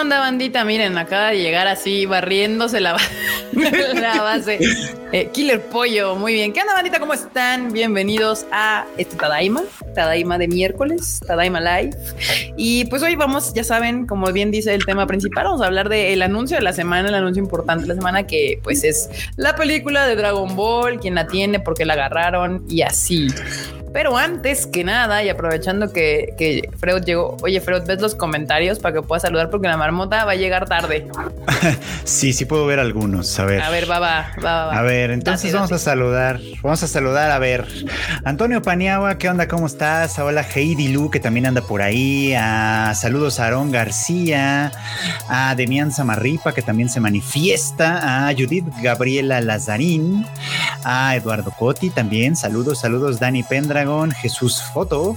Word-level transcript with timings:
onda, 0.00 0.18
bandita? 0.18 0.64
Miren, 0.64 0.96
acaba 0.98 1.30
de 1.30 1.38
llegar 1.38 1.66
así, 1.66 2.06
barriéndose 2.06 2.80
la, 2.80 2.96
base. 4.20 4.58
Eh, 5.12 5.30
Killer 5.32 5.60
Pollo, 5.60 6.16
muy 6.16 6.32
bien. 6.32 6.52
¿Qué 6.52 6.60
onda, 6.60 6.74
bandita? 6.74 6.98
¿Cómo 6.98 7.14
están? 7.14 7.72
Bienvenidos 7.72 8.46
a 8.50 8.86
este 8.96 9.16
Tadaima, 9.16 9.62
Tadaima 9.94 10.38
de 10.38 10.48
miércoles, 10.48 11.20
Tadaima 11.26 11.60
Live. 11.60 11.96
Y 12.56 12.86
pues 12.86 13.02
hoy 13.02 13.14
vamos, 13.16 13.54
ya 13.54 13.64
saben, 13.64 14.06
como 14.06 14.32
bien 14.32 14.50
dice 14.50 14.74
el 14.74 14.84
tema 14.84 15.06
principal, 15.06 15.44
vamos 15.44 15.62
a 15.62 15.66
hablar 15.66 15.88
del 15.88 16.22
anuncio 16.22 16.56
de 16.56 16.62
la 16.62 16.72
semana, 16.72 17.08
el 17.08 17.14
anuncio 17.14 17.42
importante 17.42 17.82
de 17.82 17.88
la 17.88 17.94
semana, 17.94 18.26
que 18.26 18.60
pues 18.62 18.84
es 18.84 19.08
la 19.36 19.54
película 19.54 20.06
de 20.06 20.16
Dragon 20.16 20.56
Ball, 20.56 20.98
quién 20.98 21.14
la 21.14 21.26
tiene, 21.26 21.60
por 21.60 21.74
qué 21.74 21.84
la 21.84 21.94
agarraron 21.94 22.64
y 22.68 22.82
así. 22.82 23.28
Pero 23.94 24.18
antes 24.18 24.66
que 24.66 24.82
nada, 24.82 25.22
y 25.22 25.28
aprovechando 25.28 25.92
que, 25.92 26.34
que 26.36 26.68
Freud 26.78 27.04
llegó, 27.04 27.36
oye, 27.42 27.60
Freud, 27.60 27.84
ves 27.86 28.00
los 28.00 28.16
comentarios 28.16 28.80
para 28.80 28.96
que 28.96 29.02
puedas 29.02 29.22
saludar 29.22 29.50
porque 29.50 29.68
la 29.68 29.76
marmota 29.76 30.24
va 30.24 30.32
a 30.32 30.34
llegar 30.34 30.68
tarde. 30.68 31.06
sí, 32.04 32.32
sí 32.32 32.44
puedo 32.44 32.66
ver 32.66 32.80
algunos. 32.80 33.38
A 33.38 33.44
ver. 33.44 33.62
A 33.62 33.70
ver, 33.70 33.88
va, 33.88 34.00
va, 34.00 34.32
va. 34.44 34.66
va. 34.66 34.78
A 34.78 34.82
ver, 34.82 35.12
entonces 35.12 35.52
vamos 35.52 35.70
a 35.70 35.78
saludar. 35.78 36.40
Vamos 36.60 36.82
a 36.82 36.88
saludar. 36.88 37.30
A 37.30 37.38
ver, 37.38 37.68
Antonio 38.24 38.62
Paniagua, 38.62 39.16
¿qué 39.16 39.28
onda? 39.28 39.46
¿Cómo 39.46 39.66
estás? 39.66 40.18
Hola, 40.18 40.42
Heidi 40.42 40.88
Lu, 40.88 41.08
que 41.08 41.20
también 41.20 41.46
anda 41.46 41.60
por 41.60 41.80
ahí. 41.80 42.34
A, 42.36 42.94
saludos 42.96 43.38
a 43.38 43.44
Aarón 43.44 43.70
García, 43.70 44.72
a 45.28 45.54
Demian 45.54 45.92
Zamarripa, 45.92 46.52
que 46.52 46.62
también 46.62 46.88
se 46.88 46.98
manifiesta. 46.98 48.26
A 48.26 48.32
Judith 48.32 48.66
Gabriela 48.82 49.40
Lazarín, 49.40 50.26
a 50.82 51.14
Eduardo 51.14 51.52
Coti 51.52 51.90
también. 51.90 52.34
Saludos, 52.34 52.80
saludos, 52.80 53.20
Dani 53.20 53.44
Pendra 53.44 53.83
Jesús 53.84 54.62
Foto, 54.72 55.14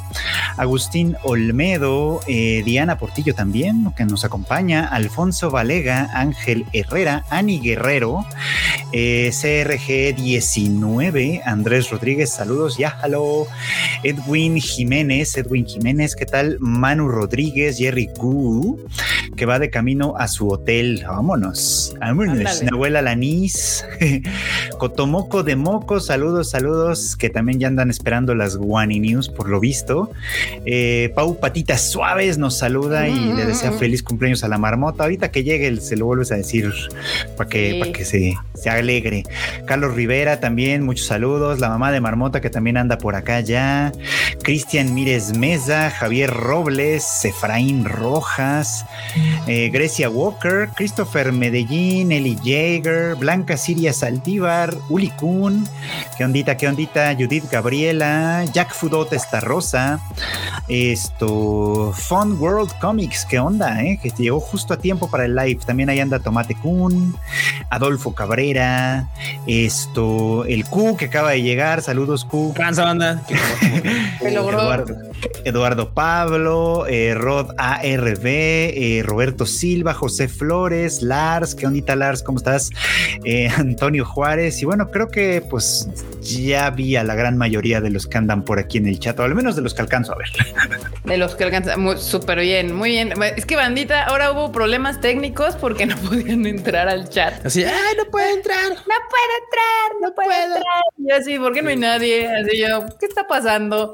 Agustín 0.57 1.15
Olmedo, 1.23 2.19
eh, 2.27 2.63
Diana 2.65 2.97
Portillo 2.97 3.33
también, 3.33 3.93
que 3.95 4.03
nos 4.03 4.25
acompaña, 4.25 4.85
Alfonso 4.85 5.49
Valega, 5.49 6.09
Ángel 6.13 6.65
Herrera, 6.73 7.23
Ani 7.29 7.61
Guerrero, 7.61 8.25
eh, 8.91 9.29
CRG19, 9.31 11.43
Andrés 11.45 11.89
Rodríguez, 11.91 12.29
saludos, 12.29 12.77
ya, 12.77 12.99
hello, 13.01 13.47
Edwin 14.03 14.59
Jiménez, 14.59 15.37
Edwin 15.37 15.65
Jiménez, 15.65 16.13
¿qué 16.15 16.25
tal? 16.25 16.57
Manu 16.59 17.07
Rodríguez, 17.07 17.77
Jerry 17.77 18.09
Gu, 18.17 18.77
que 19.37 19.45
va 19.45 19.59
de 19.59 19.69
camino 19.69 20.15
a 20.17 20.27
su 20.27 20.49
hotel, 20.49 21.05
vámonos, 21.07 21.95
vámonos, 22.01 22.63
Nahuela 22.63 23.01
Lanís, 23.01 23.85
Cotomoco 24.77 25.43
de 25.43 25.55
Moco, 25.55 26.01
saludos, 26.01 26.49
saludos, 26.49 27.15
que 27.15 27.29
también 27.29 27.61
ya 27.61 27.67
andan 27.67 27.89
esperando 27.89 28.35
las 28.35 28.56
Guani 28.57 28.99
News, 28.99 29.29
por 29.29 29.49
lo 29.49 29.59
visto. 29.59 30.11
Eh, 30.65 31.11
Pau 31.15 31.39
Patitas 31.39 31.89
Suaves 31.89 32.37
nos 32.37 32.57
saluda 32.57 33.07
y 33.07 33.33
le 33.33 33.45
desea 33.45 33.71
feliz 33.71 34.03
cumpleaños 34.03 34.43
a 34.43 34.47
la 34.47 34.57
marmota. 34.57 35.03
Ahorita 35.03 35.31
que 35.31 35.43
llegue, 35.43 35.79
se 35.79 35.95
lo 35.95 36.05
vuelves 36.05 36.31
a 36.31 36.35
decir 36.35 36.73
para 37.35 37.49
que, 37.49 37.77
para 37.79 37.91
que 37.91 38.05
se, 38.05 38.35
se 38.53 38.69
alegre. 38.69 39.23
Carlos 39.65 39.95
Rivera 39.95 40.39
también, 40.39 40.83
muchos 40.83 41.07
saludos. 41.07 41.59
La 41.59 41.69
mamá 41.69 41.91
de 41.91 42.01
Marmota 42.01 42.41
que 42.41 42.49
también 42.49 42.77
anda 42.77 42.97
por 42.97 43.15
acá 43.15 43.39
ya. 43.39 43.91
Cristian 44.43 44.93
Mírez 44.93 45.37
Mesa, 45.37 45.89
Javier 45.89 46.29
Robles, 46.29 47.25
Efraín 47.25 47.85
Rojas, 47.85 48.85
eh, 49.47 49.69
Grecia 49.71 50.09
Walker, 50.09 50.69
Christopher 50.75 51.31
Medellín, 51.31 52.11
Eli 52.11 52.37
Jaeger, 52.43 53.15
Blanca 53.15 53.57
Siria 53.57 53.93
Saldívar, 53.93 54.73
Uli 54.89 55.09
Kuhn, 55.09 55.67
qué 56.17 56.25
ondita, 56.25 56.57
qué 56.57 56.67
ondita, 56.67 57.13
Judith 57.13 57.49
Gabriela, 57.51 58.45
Jack 58.51 58.73
Fudot 58.73 59.11
esta 59.13 59.39
rosa, 59.39 59.99
esto, 60.67 61.93
Fun 61.95 62.39
World 62.39 62.71
Comics, 62.79 63.25
qué 63.25 63.39
onda, 63.39 63.83
eh? 63.83 63.99
que 64.01 64.09
llegó 64.09 64.39
justo 64.39 64.73
a 64.73 64.77
tiempo 64.77 65.09
para 65.09 65.25
el 65.25 65.35
live. 65.35 65.59
También 65.65 65.89
ahí 65.89 65.99
anda 65.99 66.19
Tomate 66.19 66.55
Kun, 66.55 67.15
Adolfo 67.69 68.13
Cabrera, 68.13 69.07
esto, 69.45 70.45
el 70.45 70.65
Q 70.65 70.97
que 70.97 71.05
acaba 71.05 71.31
de 71.31 71.41
llegar, 71.41 71.81
saludos 71.81 72.25
Q. 72.25 72.53
Cansa 72.55 72.83
banda. 72.83 73.21
Eduardo, 74.21 74.95
Eduardo, 75.45 75.93
Pablo, 75.93 76.85
eh, 76.87 77.13
Rod 77.15 77.51
ARB, 77.57 78.25
eh, 78.25 79.01
Roberto 79.03 79.45
Silva, 79.45 79.93
José 79.93 80.27
Flores, 80.27 81.01
Lars, 81.01 81.55
qué 81.55 81.65
ondita 81.67 81.95
Lars, 81.95 82.23
¿cómo 82.23 82.37
estás? 82.37 82.69
Eh, 83.23 83.49
Antonio 83.57 84.05
Juárez, 84.05 84.61
y 84.61 84.65
bueno, 84.65 84.89
creo 84.91 85.09
que 85.09 85.41
pues 85.49 85.89
ya 86.21 86.69
vi 86.69 86.95
a 86.95 87.03
la 87.03 87.15
gran 87.15 87.37
mayoría 87.37 87.81
de 87.81 87.89
los 87.89 88.07
que 88.07 88.17
andan 88.17 88.43
por 88.43 88.59
aquí 88.59 88.77
en 88.77 88.87
el 88.87 88.99
chat, 88.99 89.19
o 89.19 89.23
al 89.23 89.35
menos 89.35 89.55
de 89.55 89.61
los 89.61 89.73
que 89.73 89.81
alcanzo 89.81 90.13
a 90.13 90.17
ver. 90.17 90.29
De 91.03 91.17
los 91.17 91.35
que 91.35 91.43
alcanzan, 91.45 91.97
súper 91.97 92.39
bien, 92.41 92.75
muy 92.75 92.91
bien. 92.91 93.13
Es 93.35 93.45
que 93.45 93.55
bandita, 93.55 94.03
ahora 94.03 94.31
hubo 94.31 94.51
problemas 94.51 94.99
técnicos 95.01 95.55
porque 95.55 95.85
no 95.85 95.95
podían 96.09 96.45
entrar 96.45 96.89
al 96.89 97.09
chat. 97.09 97.45
Así, 97.45 97.63
ay, 97.63 97.95
no 97.97 98.05
puede 98.11 98.33
entrar. 98.33 98.71
No 98.71 98.95
puede 99.09 99.33
entrar, 99.43 100.01
no 100.01 100.15
puede 100.15 100.43
entrar. 100.43 100.83
Y 100.97 101.11
así, 101.11 101.39
¿por 101.39 101.53
qué 101.53 101.61
no 101.61 101.69
hay 101.69 101.77
nadie? 101.77 102.27
Así 102.27 102.59
yo, 102.59 102.85
¿qué 102.99 103.05
está 103.05 103.27
pasando? 103.27 103.93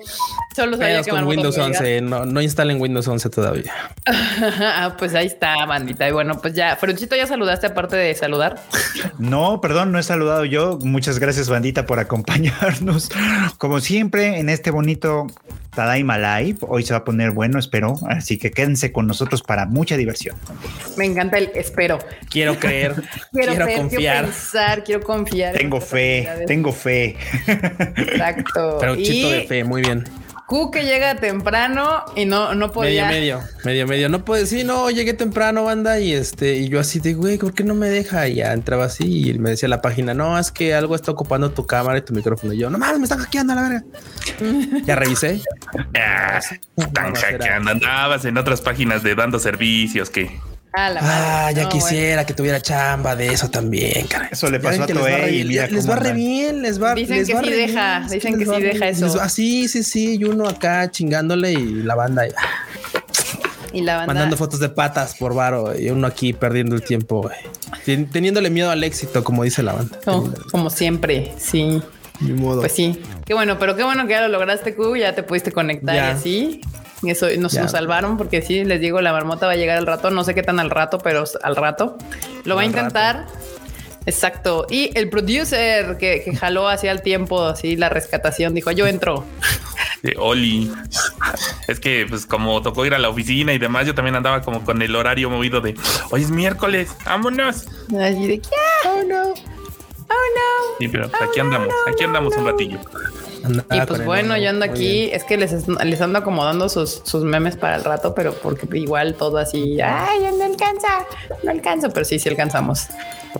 Solo 0.56 0.78
sabía 0.78 1.02
que 1.02 1.12
con 1.16 1.28
Windows 1.28 1.58
11, 1.58 2.02
no, 2.02 2.26
no 2.26 2.42
instalen 2.42 2.80
Windows 2.80 3.08
11 3.08 3.30
todavía. 3.30 3.74
ah, 4.06 4.96
pues 4.98 5.16
ahí 5.16 5.28
está, 5.28 5.66
bandita. 5.66 6.08
Y 6.08 6.12
bueno, 6.12 6.40
pues 6.42 6.54
ya, 6.54 6.76
Fruchito, 6.76 7.16
¿ya 7.16 7.28
saludaste 7.28 7.68
aparte 7.68 7.96
de 7.96 8.14
saludar? 8.16 8.62
No, 9.20 9.62
perdón, 9.62 9.92
no 9.92 10.00
he 10.00 10.04
saludado 10.04 10.44
yo. 10.46 10.78
Muchas 10.82 11.20
gracias, 11.20 11.48
bandita, 11.48 11.86
por 11.86 12.00
acompañarnos. 12.00 13.10
Como 13.58 13.80
siempre, 13.80 14.40
en 14.40 14.50
este 14.50 14.72
bonito 14.72 15.28
Tadaima 15.76 16.18
Live. 16.18 16.60
Hoy 16.62 16.84
se 16.84 16.94
va 16.94 17.00
a 17.00 17.04
poner 17.04 17.32
bueno, 17.32 17.60
espero. 17.60 17.96
Así 18.08 18.38
que 18.38 18.52
quédense 18.52 18.92
con 18.92 19.08
nosotros 19.08 19.42
para 19.42 19.66
mucha 19.66 19.98
diversión. 19.98 20.36
Me 20.98 21.06
encanta 21.06 21.38
el 21.38 21.52
espero. 21.56 22.00
Quiero 22.30 22.60
creer, 22.60 22.96
quiero, 23.32 23.54
confiar. 23.54 23.90
Quiero 23.90 24.26
pensar, 24.26 24.84
quiero 24.84 25.02
confiar. 25.04 25.54
Tengo 25.56 25.82
fe, 25.82 26.28
tengo 26.48 26.72
fe. 26.72 27.16
Exacto. 27.48 28.78
Pero 28.80 28.96
chito 28.96 29.30
de 29.30 29.44
fe, 29.48 29.64
muy 29.64 29.82
bien. 29.82 30.04
Q 30.48 30.72
que 30.72 30.84
llega 30.84 31.16
temprano 31.16 32.04
y 32.16 32.26
no, 32.26 32.54
no 32.54 32.72
podía. 32.72 33.08
Medio, 33.08 33.40
medio, 33.40 33.50
medio, 33.64 33.88
medio. 33.88 34.10
No 34.10 34.26
puede, 34.26 34.46
sí, 34.46 34.64
no, 34.64 34.90
llegué 34.90 35.14
temprano, 35.14 35.64
banda, 35.64 36.00
y 36.00 36.14
este, 36.14 36.56
y 36.56 36.70
yo 36.70 36.80
así 36.80 37.00
de 37.00 37.14
güey, 37.14 37.38
¿por 37.38 37.54
qué 37.54 37.64
no 37.64 37.76
me 37.76 37.90
deja? 37.90 38.28
Y 38.28 38.36
ya 38.36 38.54
entraba 38.54 38.86
así 38.86 39.30
y 39.30 39.40
me 39.40 39.52
decía 39.52 39.70
la 39.70 39.82
página, 39.82 40.14
no, 40.14 40.38
es 40.38 40.52
que 40.52 40.74
algo 40.74 40.96
está 40.96 41.12
ocupando 41.12 41.52
tu 41.52 41.66
cámara 41.66 42.00
y 42.00 42.02
tu 42.02 42.14
micrófono. 42.14 42.54
Y 42.54 42.58
yo, 42.58 42.70
no 42.70 42.78
mames, 42.78 43.00
me 43.00 43.04
están 43.06 43.20
hackeando 43.20 43.54
a 43.54 43.56
la 43.56 43.62
verga. 43.62 43.84
ya 44.86 44.96
revisé. 44.96 45.42
Ah, 45.96 46.40
están 46.76 47.16
hackeando. 47.16 47.72
Andabas 47.72 48.26
en 48.26 48.38
otras 48.38 48.62
páginas 48.62 49.04
de 49.04 49.16
dando 49.16 49.40
servicios 49.40 50.10
que. 50.10 50.40
Ah, 50.76 51.52
ya 51.52 51.70
quisiera 51.70 52.26
que 52.26 52.34
tuviera 52.34 52.60
chamba 52.60 53.16
de 53.16 53.28
eso 53.28 53.50
también, 53.50 54.08
cara. 54.08 54.30
Eso 54.32 54.50
le 54.50 54.60
pasó 54.60 54.84
a 54.84 54.88
Toei 54.88 55.42
y 55.42 55.44
mira 55.46 55.68
les, 55.68 55.88
va 55.88 55.96
re 55.96 56.14
bien, 56.14 56.64
les 56.64 56.82
va 56.82 56.96
Dicen 56.96 57.26
que 57.26 57.36
sí 57.36 57.50
deja, 57.50 58.08
dicen 58.10 58.40
que 58.40 58.46
sí 58.46 58.62
deja 58.62 58.88
eso. 58.88 59.18
Ah, 59.22 59.30
sí, 59.30 59.68
sí, 59.68 59.84
sí, 59.84 60.18
y 60.20 60.24
uno 60.24 60.48
acá 60.48 60.90
chingándole 60.90 61.52
y 61.52 61.84
la 61.84 61.96
banda 61.96 62.24
y 63.72 63.82
la 63.82 63.98
banda 63.98 64.14
mandando 64.14 64.38
fotos 64.38 64.60
de 64.60 64.70
patas 64.70 65.16
por 65.16 65.34
varo 65.34 65.78
y 65.78 65.90
uno 65.90 66.08
aquí 66.08 66.34
perdiendo 66.34 66.76
el 66.76 66.84
tiempo, 66.84 67.30
teniéndole 67.86 68.50
miedo 68.50 68.72
al 68.72 68.84
éxito, 68.84 69.24
como 69.24 69.44
dice 69.44 69.62
la 69.62 69.74
banda. 69.74 70.00
como 70.52 70.70
siempre, 70.70 71.34
sí. 71.38 71.82
Ni 72.20 72.34
modo. 72.34 72.62
Pues 72.62 72.72
sí. 72.72 73.02
Qué 73.26 73.34
bueno, 73.34 73.58
pero 73.60 73.76
qué 73.76 73.84
bueno 73.84 74.06
que 74.06 74.14
ya 74.14 74.22
lo 74.22 74.28
lograste, 74.28 74.76
Q, 74.76 74.96
ya 74.96 75.14
te 75.14 75.24
pudiste 75.24 75.52
conectar 75.52 75.96
y 75.96 75.98
así. 76.00 76.62
Eso 77.06 77.28
nos, 77.38 77.54
nos, 77.54 77.72
salvaron 77.72 78.18
porque 78.18 78.42
sí, 78.42 78.64
les 78.64 78.80
digo, 78.80 79.02
la 79.02 79.12
marmota 79.12 79.46
va 79.46 79.54
a 79.54 79.56
llegar 79.56 79.78
al 79.78 79.86
rato. 79.86 80.10
No 80.10 80.24
sé 80.24 80.34
qué 80.34 80.44
tan 80.44 80.60
al 80.60 80.70
rato, 80.70 81.00
pero 81.00 81.26
al 81.42 81.56
rato 81.56 81.98
lo 82.46 82.56
va 82.56 82.62
a 82.62 82.66
intentar. 82.66 83.26
Exacto. 84.06 84.68
Y 84.70 84.92
el 84.98 85.10
producer 85.10 85.98
que, 85.98 86.22
que 86.24 86.36
jaló 86.36 86.68
hacia 86.68 86.92
el 86.92 87.02
tiempo, 87.02 87.44
así 87.44 87.76
la 87.76 87.90
rescatación, 87.90 88.54
dijo: 88.54 88.72
Yo 88.72 88.88
entro. 88.88 89.26
De 90.02 90.16
Oli. 90.18 90.70
Es 91.70 91.80
que, 91.80 92.06
pues, 92.08 92.26
como 92.26 92.62
tocó 92.62 92.86
ir 92.86 92.94
a 92.94 93.00
la 93.00 93.08
oficina 93.08 93.54
y 93.54 93.58
demás, 93.58 93.88
yo 93.88 93.96
también 93.96 94.16
andaba 94.16 94.42
como 94.42 94.64
con 94.66 94.82
el 94.82 94.94
horario 94.96 95.30
movido 95.30 95.62
de 95.62 95.76
hoy 96.12 96.22
es 96.22 96.30
miércoles, 96.30 96.94
vámonos. 97.06 97.68
Así 97.88 98.28
de 98.28 98.42
Oh 98.86 99.02
no. 99.08 99.30
Oh 99.30 100.26
no. 100.36 100.78
Sí, 100.80 100.90
pero 100.90 101.10
aquí 101.22 101.40
andamos, 101.40 101.70
aquí 101.88 102.04
andamos 102.04 102.36
un 102.36 102.46
ratillo 102.46 102.80
y 103.44 103.82
pues 103.82 104.06
bueno, 104.06 104.38
yo 104.38 104.50
ando 104.50 104.66
aquí, 104.66 105.10
es 105.12 105.24
que 105.24 105.38
les, 105.38 105.68
les 105.68 106.02
ando 106.02 106.20
acomodando 106.20 106.70
sus, 106.70 107.02
sus 107.04 107.24
memes 107.24 107.58
para 107.58 107.76
el 107.76 107.84
rato, 107.84 108.16
pero 108.16 108.34
porque 108.34 108.68
igual 108.78 109.16
todo 109.16 109.38
así, 109.38 109.80
ay, 109.82 110.20
no 110.38 110.46
alcanza, 110.46 111.06
no 111.44 111.52
alcanzo, 111.52 111.90
pero 111.90 112.06
sí, 112.06 112.20
sí 112.20 112.30
alcanzamos. 112.30 112.88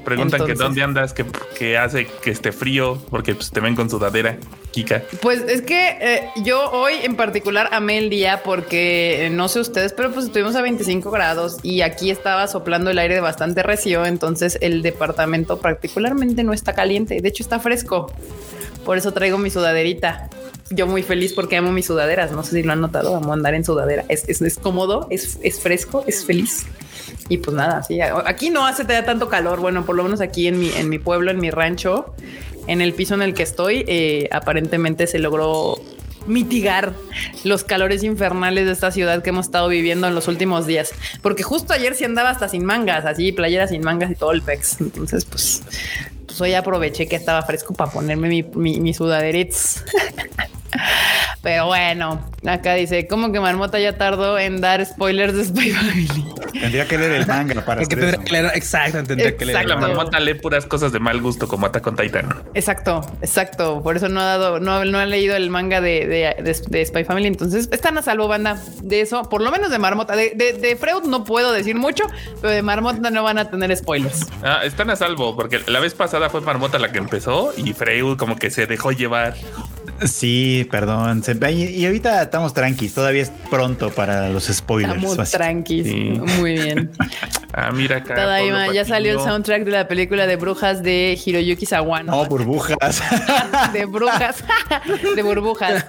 Preguntan 0.04 0.46
que 0.46 0.56
dónde 0.56 0.82
andas, 0.82 1.14
que, 1.14 1.78
hace 1.78 2.08
que 2.08 2.32
esté 2.32 2.52
frío, 2.52 2.98
porque 3.10 3.36
pues, 3.36 3.52
te 3.52 3.60
ven 3.60 3.76
con 3.76 3.90
sudadera, 3.90 4.38
Kika. 4.72 5.04
Pues 5.22 5.42
es 5.42 5.62
que 5.62 5.98
eh, 6.02 6.30
yo 6.44 6.72
hoy 6.72 6.94
en 7.04 7.16
particular 7.16 7.70
amé 7.72 8.00
el 8.00 8.10
día 8.10 8.42
porque 8.44 9.28
eh, 9.28 9.30
no 9.30 9.48
sé 9.48 9.60
ustedes, 9.60 9.94
pero 9.94 10.12
pues 10.12 10.26
estuvimos 10.26 10.56
a 10.56 10.62
25 10.62 11.12
grados 11.12 11.58
y 11.62 11.82
aquí 11.82 12.10
estaba 12.10 12.48
soplando 12.48 12.90
el 12.90 12.98
aire 12.98 13.20
bastante 13.20 13.62
recio, 13.62 14.06
entonces 14.06 14.58
el 14.62 14.82
departamento 14.82 15.60
particularmente 15.60 16.44
no 16.44 16.54
está 16.54 16.74
caliente, 16.74 17.22
de 17.22 17.30
hecho 17.30 17.44
está 17.44 17.60
fresco. 17.60 18.12
Por 18.86 18.98
eso 18.98 19.14
traigo 19.14 19.38
mi 19.38 19.50
sudaderita. 19.50 20.30
yo 20.70 20.88
muy 20.88 21.04
feliz 21.04 21.34
porque 21.34 21.58
amo 21.58 21.72
mis 21.72 21.86
sudaderas. 21.86 22.32
No 22.32 22.44
sé 22.44 22.52
si 22.52 22.64
lo 22.64 22.74
han 22.74 22.82
notado, 22.82 23.16
amo 23.16 23.34
andar 23.34 23.54
en 23.54 23.64
sudadera. 23.64 24.06
Es, 24.10 24.28
es, 24.28 24.42
es 24.42 24.58
cómodo, 24.58 25.08
es, 25.10 25.40
es 25.44 25.60
fresco, 25.60 26.04
es 26.08 26.26
feliz. 26.26 26.66
Y 27.30 27.38
pues 27.38 27.56
nada, 27.56 27.84
sí, 27.84 28.00
aquí 28.02 28.50
no 28.50 28.66
hace 28.66 28.86
tanto 28.86 29.30
calor. 29.30 29.60
Bueno, 29.60 29.86
por 29.86 29.96
lo 29.96 30.04
menos 30.04 30.22
aquí 30.22 30.48
en 30.48 30.60
mi, 30.60 30.70
en 30.70 30.90
mi 30.90 31.00
pueblo, 31.00 31.32
en 31.32 31.40
mi 31.40 31.52
rancho, 31.52 32.14
en 32.68 32.82
el 32.82 32.94
piso 32.94 33.14
en 33.14 33.22
el 33.22 33.34
que 33.34 33.44
estoy, 33.44 33.86
eh, 33.88 34.28
aparentemente 34.32 35.08
se 35.08 35.20
logró 35.20 35.80
mitigar 36.28 36.94
los 37.44 37.64
calores 37.64 38.04
infernales 38.04 38.66
de 38.66 38.72
esta 38.72 38.92
ciudad 38.92 39.22
que 39.22 39.30
hemos 39.30 39.48
estado 39.48 39.68
viviendo 39.68 40.08
en 40.08 40.16
los 40.16 40.28
últimos 40.28 40.66
días. 40.66 40.92
Porque 41.22 41.44
justo 41.44 41.74
ayer 41.74 41.96
sí 41.96 42.04
andaba 42.04 42.30
hasta 42.30 42.48
sin 42.48 42.66
mangas, 42.66 43.06
así 43.06 43.32
playeras 43.32 43.70
sin 43.72 43.84
mangas 43.84 44.12
y 44.12 44.16
todo 44.16 44.32
el 44.32 44.42
pex. 44.42 44.80
Entonces, 44.82 45.26
pues, 45.26 45.64
pues 46.26 46.40
hoy 46.42 46.54
aproveché 46.54 47.08
que 47.08 47.16
estaba 47.16 47.42
fresco 47.44 47.74
para 47.74 47.92
ponerme 47.92 48.28
mi, 48.28 48.44
mi. 48.44 48.94
Pero 51.42 51.66
bueno, 51.66 52.26
acá 52.48 52.74
dice, 52.76 53.06
¿cómo 53.08 53.32
que 53.34 53.40
Marmota 53.40 53.78
ya 53.78 53.98
tardó 53.98 54.40
en 54.40 54.62
dar 54.62 54.86
spoilers 54.86 55.36
de 55.36 55.46
Spy 55.46 55.72
Family? 55.72 56.34
Tendría 56.54 56.88
que 56.88 56.98
leer 56.98 57.12
el 57.12 57.28
manga 57.28 57.66
para 57.66 57.82
que 57.82 57.88
tendría 57.88 58.24
que 58.24 58.32
leer, 58.32 58.52
exacto, 58.56 59.04
tendría 59.04 59.36
que 59.36 59.46
leer. 59.46 59.66
La 59.66 59.76
Marmota 59.76 60.20
lee 60.20 60.36
puras 60.36 60.66
cosas 60.66 60.94
de 60.94 61.00
mal 61.00 61.20
gusto 61.20 61.48
como 61.48 61.66
Attack 61.66 61.86
on 61.88 61.96
Titan. 61.98 62.44
Exacto, 62.54 63.02
exacto. 63.22 63.82
Por 63.84 63.98
eso 63.98 64.08
no 64.08 64.22
ha 64.22 64.24
dado, 64.24 64.60
no, 64.60 64.86
no 64.86 65.00
ha 65.00 65.06
leído 65.06 65.36
el 65.36 65.50
manga 65.50 65.82
de, 65.82 66.08
de, 66.08 66.64
de, 66.68 66.86
Spy 66.86 67.04
Family. 67.04 67.28
Entonces 67.28 67.68
están 67.72 67.98
a 67.98 68.02
salvo, 68.02 68.28
banda, 68.28 68.58
de 68.82 69.02
eso, 69.02 69.24
por 69.24 69.42
lo 69.42 69.52
menos 69.52 69.70
de 69.70 69.80
Marmota. 69.80 70.16
De, 70.16 70.30
de, 70.34 70.76
Freud 70.78 71.04
no 71.04 71.24
puedo 71.24 71.52
decir 71.52 71.76
mucho, 71.76 72.06
pero 72.42 72.54
de 72.54 72.62
Marmota 72.62 73.10
no 73.10 73.24
van 73.24 73.38
a 73.38 73.50
tener 73.50 73.76
spoilers. 73.76 74.28
Ah, 74.44 74.62
están 74.64 74.90
a 74.90 74.96
salvo, 74.96 75.36
porque 75.36 75.60
la 75.68 75.80
vez 75.80 75.94
pasada 75.94 76.30
fue 76.30 76.40
Marmota 76.42 76.80
la 76.80 76.92
que 76.92 77.00
empezó 77.00 77.54
y 77.58 77.74
Freud 77.74 78.18
como 78.18 78.38
que 78.38 78.50
se 78.50 78.66
dejó 78.68 78.92
llevar. 78.92 79.36
Sí, 80.06 80.68
perdón. 80.70 81.24
Y 81.52 81.86
ahorita 81.86 82.24
estamos 82.24 82.54
tranquis. 82.54 82.94
Todavía 82.94 83.24
es 83.24 83.32
pronto 83.50 83.90
para 83.90 84.30
los 84.30 84.46
spoilers. 84.46 85.04
Estamos 85.04 85.32
tranquis. 85.32 85.86
Muy 86.40 86.54
bien. 86.54 86.92
ah, 87.54 87.72
mira 87.72 87.98
acá. 87.98 88.72
ya 88.74 88.86
salió 88.86 89.14
el 89.14 89.20
soundtrack 89.20 89.64
de 89.64 89.72
la 89.72 89.88
película 89.88 90.28
de 90.28 90.36
brujas 90.36 90.84
de 90.84 91.20
Hiroyuki 91.24 91.66
Sawano. 91.66 92.12
No, 92.12 92.26
burbujas. 92.26 93.02
de 93.74 93.86
brujas. 93.86 94.44
de 95.16 95.24
burbujas. 95.24 95.86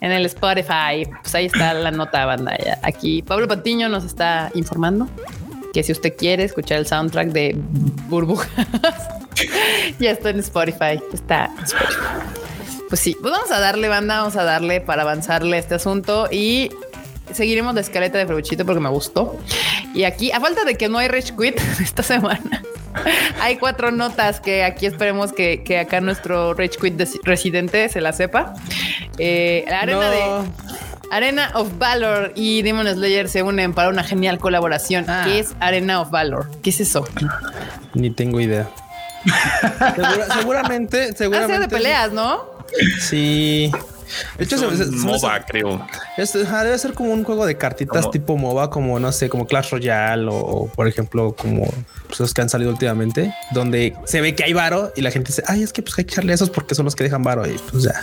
en 0.00 0.12
el 0.12 0.26
Spotify. 0.26 1.08
Pues 1.22 1.34
ahí 1.34 1.46
está 1.46 1.74
la 1.74 1.90
nota 1.90 2.24
banda. 2.24 2.56
Aquí 2.82 3.22
Pablo 3.22 3.48
Patiño 3.48 3.88
nos 3.88 4.04
está 4.04 4.50
informando 4.54 5.08
que 5.72 5.82
si 5.82 5.92
usted 5.92 6.16
quiere 6.16 6.44
escuchar 6.44 6.78
el 6.78 6.86
soundtrack 6.86 7.28
de 7.28 7.56
burbujas, 8.08 8.48
ya 9.98 10.10
está 10.10 10.30
en 10.30 10.38
Spotify. 10.40 11.00
Está 11.12 11.50
en 11.58 11.64
Spotify. 11.64 12.37
Pues 12.88 13.00
sí, 13.00 13.16
pues 13.20 13.32
vamos 13.32 13.50
a 13.50 13.60
darle, 13.60 13.88
banda, 13.88 14.18
vamos 14.18 14.36
a 14.36 14.44
darle 14.44 14.80
para 14.80 15.02
avanzarle 15.02 15.56
a 15.56 15.60
este 15.60 15.74
asunto 15.74 16.28
y 16.30 16.70
seguiremos 17.32 17.74
la 17.74 17.82
escaleta 17.82 18.18
de 18.18 18.26
Frebuchito 18.26 18.64
porque 18.64 18.80
me 18.80 18.88
gustó. 18.88 19.38
Y 19.94 20.04
aquí, 20.04 20.32
a 20.32 20.40
falta 20.40 20.64
de 20.64 20.76
que 20.76 20.88
no 20.88 20.98
hay 20.98 21.08
Rich 21.08 21.36
Quit 21.36 21.60
esta 21.80 22.02
semana, 22.02 22.62
hay 23.40 23.56
cuatro 23.56 23.90
notas 23.90 24.40
que 24.40 24.64
aquí 24.64 24.86
esperemos 24.86 25.32
que, 25.32 25.78
acá 25.78 26.00
nuestro 26.00 26.54
Rich 26.54 26.78
Quit 26.78 27.00
residente 27.24 27.88
se 27.88 28.00
la 28.00 28.12
sepa. 28.12 28.54
Eh, 29.18 29.64
la 29.68 29.80
arena 29.80 30.10
de 30.10 30.22
Arena 31.10 31.50
of 31.54 31.78
Valor 31.78 32.32
y 32.34 32.62
Demon 32.62 32.86
Slayer 32.86 33.28
se 33.28 33.42
unen 33.42 33.72
para 33.72 33.88
una 33.88 34.04
genial 34.04 34.38
colaboración. 34.38 35.04
Ah. 35.08 35.24
¿Qué 35.26 35.38
es 35.40 35.54
Arena 35.60 36.00
of 36.00 36.10
Valor? 36.10 36.50
¿Qué 36.62 36.70
es 36.70 36.80
eso? 36.80 37.06
Ni 37.94 38.10
tengo 38.10 38.40
idea. 38.40 38.68
seguramente, 40.38 41.14
seguramente. 41.14 41.54
Hace 41.54 41.62
de 41.62 41.68
peleas, 41.68 42.12
¿no? 42.12 42.57
Sí. 43.00 43.70
De 44.38 44.44
hecho, 44.44 44.70
es 44.70 44.90
MOBA, 44.90 45.44
creo. 45.46 45.86
debe 46.16 46.78
ser 46.78 46.94
como 46.94 47.12
un 47.12 47.24
juego 47.24 47.46
de 47.46 47.56
cartitas 47.56 48.10
tipo 48.10 48.36
MOBA, 48.36 48.70
como 48.70 48.98
no 48.98 49.12
sé, 49.12 49.28
como 49.28 49.46
Clash 49.46 49.70
Royale 49.70 50.26
o, 50.30 50.70
por 50.74 50.88
ejemplo, 50.88 51.34
como 51.36 51.68
pues, 52.06 52.20
los 52.20 52.34
que 52.34 52.40
han 52.40 52.48
salido 52.48 52.70
últimamente, 52.70 53.34
donde 53.52 53.94
se 54.04 54.20
ve 54.20 54.34
que 54.34 54.44
hay 54.44 54.52
varo 54.52 54.92
y 54.96 55.02
la 55.02 55.10
gente 55.10 55.28
dice, 55.28 55.42
ay, 55.46 55.62
es 55.62 55.72
que 55.72 55.82
pues 55.82 55.98
hay 55.98 56.04
que 56.04 56.12
echarle 56.12 56.32
esos 56.32 56.50
porque 56.50 56.74
son 56.74 56.84
los 56.84 56.96
que 56.96 57.04
dejan 57.04 57.22
varo. 57.22 57.46
Y 57.46 57.58
pues 57.70 57.84
ya, 57.84 58.02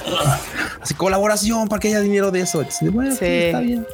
así 0.82 0.94
colaboración 0.94 1.68
para 1.68 1.80
que 1.80 1.90
haya 1.90 2.02
dinero 2.02 2.32
de 2.32 2.42
eso. 2.42 2.64
bueno, 2.92 3.16
sí. 3.16 3.26
está 3.26 3.60
bien. 3.60 3.88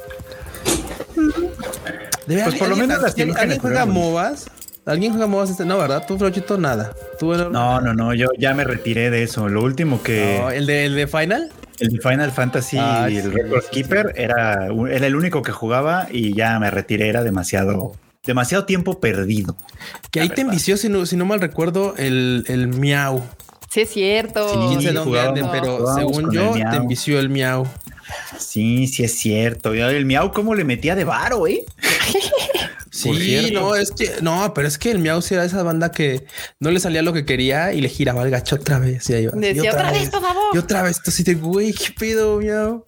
pues 2.26 2.54
por 2.56 2.68
lo 2.68 2.76
menos 2.76 3.00
las 3.00 3.18
¿alguien 3.18 3.58
juega 3.58 3.86
MOBAs? 3.86 4.46
¿Alguien 4.84 5.12
juega 5.12 5.26
MOBAs? 5.26 5.50
Este? 5.50 5.64
No, 5.64 5.78
¿verdad? 5.78 6.04
Tú, 6.06 6.18
Frochito, 6.18 6.58
nada. 6.58 6.92
No, 7.20 7.80
no, 7.80 7.94
no. 7.94 8.14
Yo 8.14 8.28
ya 8.38 8.52
me 8.54 8.64
retiré 8.64 9.10
de 9.10 9.22
eso. 9.22 9.48
Lo 9.48 9.62
último 9.62 10.02
que. 10.02 10.38
¿el, 10.54 10.66
de, 10.66 10.86
¿El 10.86 10.96
de 10.96 11.06
Final? 11.06 11.50
El 11.78 11.90
de 11.90 12.00
Final 12.00 12.32
Fantasy 12.32 12.78
ah, 12.80 13.08
y 13.08 13.16
el 13.16 13.32
Record 13.32 13.64
Keeper 13.70 14.12
era, 14.16 14.68
era 14.90 15.06
el 15.06 15.16
único 15.16 15.42
que 15.42 15.52
jugaba 15.52 16.08
y 16.10 16.34
ya 16.34 16.58
me 16.58 16.70
retiré. 16.70 17.08
Era 17.08 17.22
demasiado 17.22 17.92
demasiado 18.24 18.64
tiempo 18.64 19.00
perdido. 19.00 19.56
Que 20.10 20.20
ahí 20.20 20.28
te 20.28 20.42
envició, 20.42 20.76
si 20.76 20.88
no, 20.88 21.06
si 21.06 21.16
no 21.16 21.24
mal 21.24 21.40
recuerdo, 21.40 21.94
el, 21.96 22.44
el 22.48 22.68
Miau. 22.68 23.22
Sí, 23.68 23.80
es 23.80 23.90
cierto. 23.90 24.70
Sí, 24.70 24.82
sé 24.82 24.92
dónde 24.92 25.44
pero 25.50 25.94
según 25.94 26.30
yo, 26.32 26.52
te 26.52 26.76
envició 26.76 27.18
el 27.18 27.30
Miau. 27.30 27.66
Sí, 28.38 28.86
sí 28.86 29.04
es 29.04 29.18
cierto. 29.18 29.72
El 29.72 30.04
Miau, 30.06 30.32
¿cómo 30.32 30.54
le 30.54 30.64
metía 30.64 30.94
de 30.94 31.04
varo, 31.04 31.46
eh? 31.46 31.64
Sí, 33.02 33.50
no, 33.52 33.74
es 33.74 33.90
que 33.90 34.10
no, 34.22 34.52
pero 34.54 34.68
es 34.68 34.78
que 34.78 34.90
el 34.90 34.98
Miau 34.98 35.20
era 35.30 35.44
esa 35.44 35.62
banda 35.62 35.90
que 35.90 36.24
no 36.60 36.70
le 36.70 36.80
salía 36.80 37.02
lo 37.02 37.12
que 37.12 37.24
quería 37.24 37.72
y 37.72 37.80
le 37.80 37.88
giraba 37.88 38.22
el 38.22 38.30
gacho 38.30 38.56
otra 38.56 38.78
vez. 38.78 39.08
Y 39.10 39.14
ahí 39.14 39.28
Decía 39.32 39.72
otra, 39.72 39.90
vez, 39.90 40.10
por 40.10 40.22
favor. 40.22 40.42
Y 40.54 40.58
otra 40.58 40.82
vez, 40.82 41.00
así 41.06 41.22
de 41.22 41.34
güey, 41.34 41.72
qué 41.72 41.92
pedo, 41.98 42.38
Miau. 42.38 42.84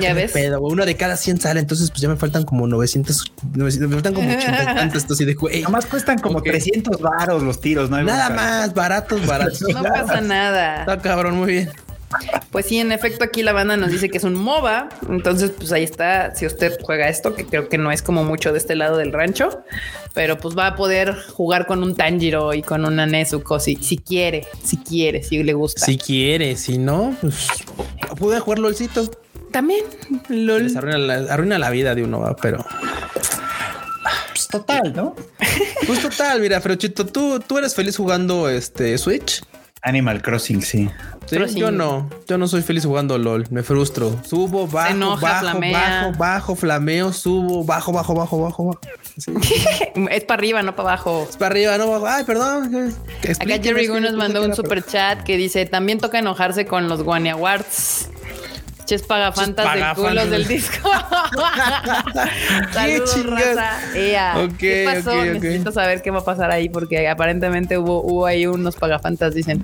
ya 0.00 0.14
ves. 0.14 0.32
Pedo, 0.32 0.60
uno 0.60 0.86
de 0.86 0.96
cada 0.96 1.16
100 1.16 1.40
sale, 1.40 1.60
entonces 1.60 1.90
pues 1.90 2.00
ya 2.00 2.08
me 2.08 2.16
faltan 2.16 2.44
como 2.44 2.66
900, 2.66 3.32
me 3.54 3.70
faltan 3.88 4.14
como 4.14 4.30
80 4.30 4.74
tantos, 4.74 5.10
así 5.10 5.24
de 5.24 5.34
güey. 5.34 5.62
Nomás 5.62 5.86
cuestan 5.86 6.18
como 6.18 6.42
300 6.42 7.00
varos 7.00 7.42
los 7.42 7.60
tiros, 7.60 7.90
¿no? 7.90 8.02
Nada 8.02 8.30
más, 8.30 8.74
baratos, 8.74 9.26
baratos. 9.26 9.62
no 9.62 9.82
pasa 9.82 10.20
nada. 10.20 10.80
Está 10.80 10.98
cabrón, 11.00 11.36
muy 11.36 11.52
bien. 11.52 11.70
Pues 12.50 12.66
sí, 12.66 12.78
en 12.78 12.90
efecto, 12.90 13.24
aquí 13.24 13.42
la 13.42 13.52
banda 13.52 13.76
nos 13.76 13.92
dice 13.92 14.08
que 14.08 14.18
es 14.18 14.24
un 14.24 14.34
MOBA. 14.34 14.88
Entonces, 15.08 15.52
pues 15.56 15.70
ahí 15.72 15.84
está. 15.84 16.34
Si 16.34 16.46
usted 16.46 16.76
juega 16.82 17.08
esto, 17.08 17.34
que 17.34 17.46
creo 17.46 17.68
que 17.68 17.78
no 17.78 17.92
es 17.92 18.02
como 18.02 18.24
mucho 18.24 18.52
de 18.52 18.58
este 18.58 18.74
lado 18.74 18.96
del 18.96 19.12
rancho, 19.12 19.62
pero 20.14 20.38
pues 20.38 20.58
va 20.58 20.66
a 20.68 20.76
poder 20.76 21.14
jugar 21.14 21.66
con 21.66 21.82
un 21.82 21.94
Tanjiro 21.94 22.52
y 22.54 22.62
con 22.62 22.84
una 22.84 23.06
Nezuko 23.06 23.60
si, 23.60 23.76
si 23.76 23.98
quiere, 23.98 24.46
si 24.64 24.78
quiere, 24.78 25.22
si 25.22 25.42
le 25.42 25.52
gusta. 25.52 25.84
Si 25.84 25.96
quiere, 25.96 26.56
si 26.56 26.78
no, 26.78 27.14
pues 27.20 27.46
puede 28.18 28.40
jugar 28.40 28.58
LOLcito. 28.58 29.10
También, 29.52 29.84
LOL. 30.28 30.76
arruina, 30.76 31.58
la, 31.58 31.70
vida 31.70 31.94
de 31.94 32.04
uno, 32.04 32.36
pero. 32.40 32.64
Pues 34.28 34.48
total, 34.48 34.92
¿no? 34.94 35.16
pues 35.86 36.00
total, 36.00 36.40
mira, 36.40 36.60
Chito, 36.76 37.06
¿tú, 37.06 37.40
tú 37.40 37.58
eres 37.58 37.74
feliz 37.74 37.96
jugando 37.96 38.48
este 38.48 38.96
Switch. 38.98 39.42
Animal 39.82 40.22
Crossing, 40.22 40.62
sí. 40.62 40.90
Yo 41.54 41.70
no, 41.70 42.10
yo 42.26 42.38
no 42.38 42.48
soy 42.48 42.62
feliz 42.62 42.84
jugando 42.84 43.16
LOL, 43.16 43.46
me 43.50 43.62
frustro. 43.62 44.20
Subo, 44.24 44.66
bajo, 44.66 45.16
bajo, 45.20 45.60
bajo, 45.60 46.12
bajo, 46.18 46.56
flameo, 46.56 47.12
subo, 47.12 47.64
bajo, 47.64 47.92
bajo, 47.92 48.14
bajo, 48.14 48.42
bajo, 48.42 48.80
es 50.10 50.24
para 50.24 50.38
arriba, 50.38 50.62
no 50.62 50.74
para 50.74 50.90
abajo. 50.90 51.26
Es 51.28 51.36
para 51.36 51.52
arriba, 51.52 51.78
no 51.78 51.86
para 51.86 51.96
abajo. 51.96 52.16
Ay, 52.16 52.24
perdón. 52.24 52.94
Acá 53.38 53.62
Jerry 53.62 53.86
Gu 53.86 54.00
nos 54.00 54.14
mandó 54.14 54.42
un 54.42 54.54
super 54.54 54.84
chat 54.84 55.22
que 55.22 55.36
dice: 55.36 55.66
También 55.66 55.98
toca 55.98 56.18
enojarse 56.18 56.66
con 56.66 56.88
los 56.88 57.02
Guania 57.02 57.34
Awards. 57.34 58.08
Ches 58.90 59.02
pagafantas 59.02 59.72
de 59.72 59.84
culos 59.94 60.30
del 60.30 60.48
disco. 60.48 60.90
Saludos, 62.72 63.24
raza. 63.24 63.70
¿Qué 64.58 64.84
pasó? 64.84 65.24
Necesito 65.24 65.70
saber 65.70 66.02
qué 66.02 66.10
va 66.10 66.18
a 66.18 66.24
pasar 66.24 66.50
ahí 66.50 66.68
porque 66.68 67.08
aparentemente 67.08 67.78
hubo, 67.78 68.02
hubo 68.02 68.26
ahí 68.26 68.46
unos 68.46 68.74
pagafantas, 68.74 69.32
dicen. 69.32 69.62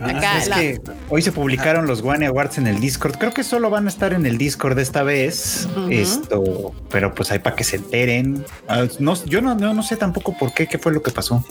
Ah, 0.00 0.38
es 0.38 0.48
que 0.48 0.80
hoy 1.08 1.22
se 1.22 1.30
publicaron 1.30 1.86
los 1.86 2.02
One 2.02 2.26
Awards 2.26 2.58
en 2.58 2.66
el 2.66 2.80
Discord. 2.80 3.16
Creo 3.16 3.32
que 3.32 3.44
solo 3.44 3.70
van 3.70 3.86
a 3.86 3.88
estar 3.88 4.12
en 4.12 4.26
el 4.26 4.38
Discord 4.38 4.78
esta 4.78 5.02
vez. 5.02 5.68
Esto, 5.90 6.74
pero 6.90 7.14
pues 7.14 7.30
hay 7.30 7.38
para 7.38 7.54
que 7.54 7.64
se 7.64 7.76
enteren. 7.76 8.44
Ah, 8.68 8.86
no, 8.98 9.14
yo 9.24 9.40
no, 9.40 9.54
no, 9.54 9.82
sé 9.82 9.96
tampoco 9.96 10.36
por 10.36 10.52
qué, 10.52 10.66
qué 10.66 10.78
fue 10.78 10.92
lo 10.92 11.02
que 11.02 11.10
pasó. 11.10 11.44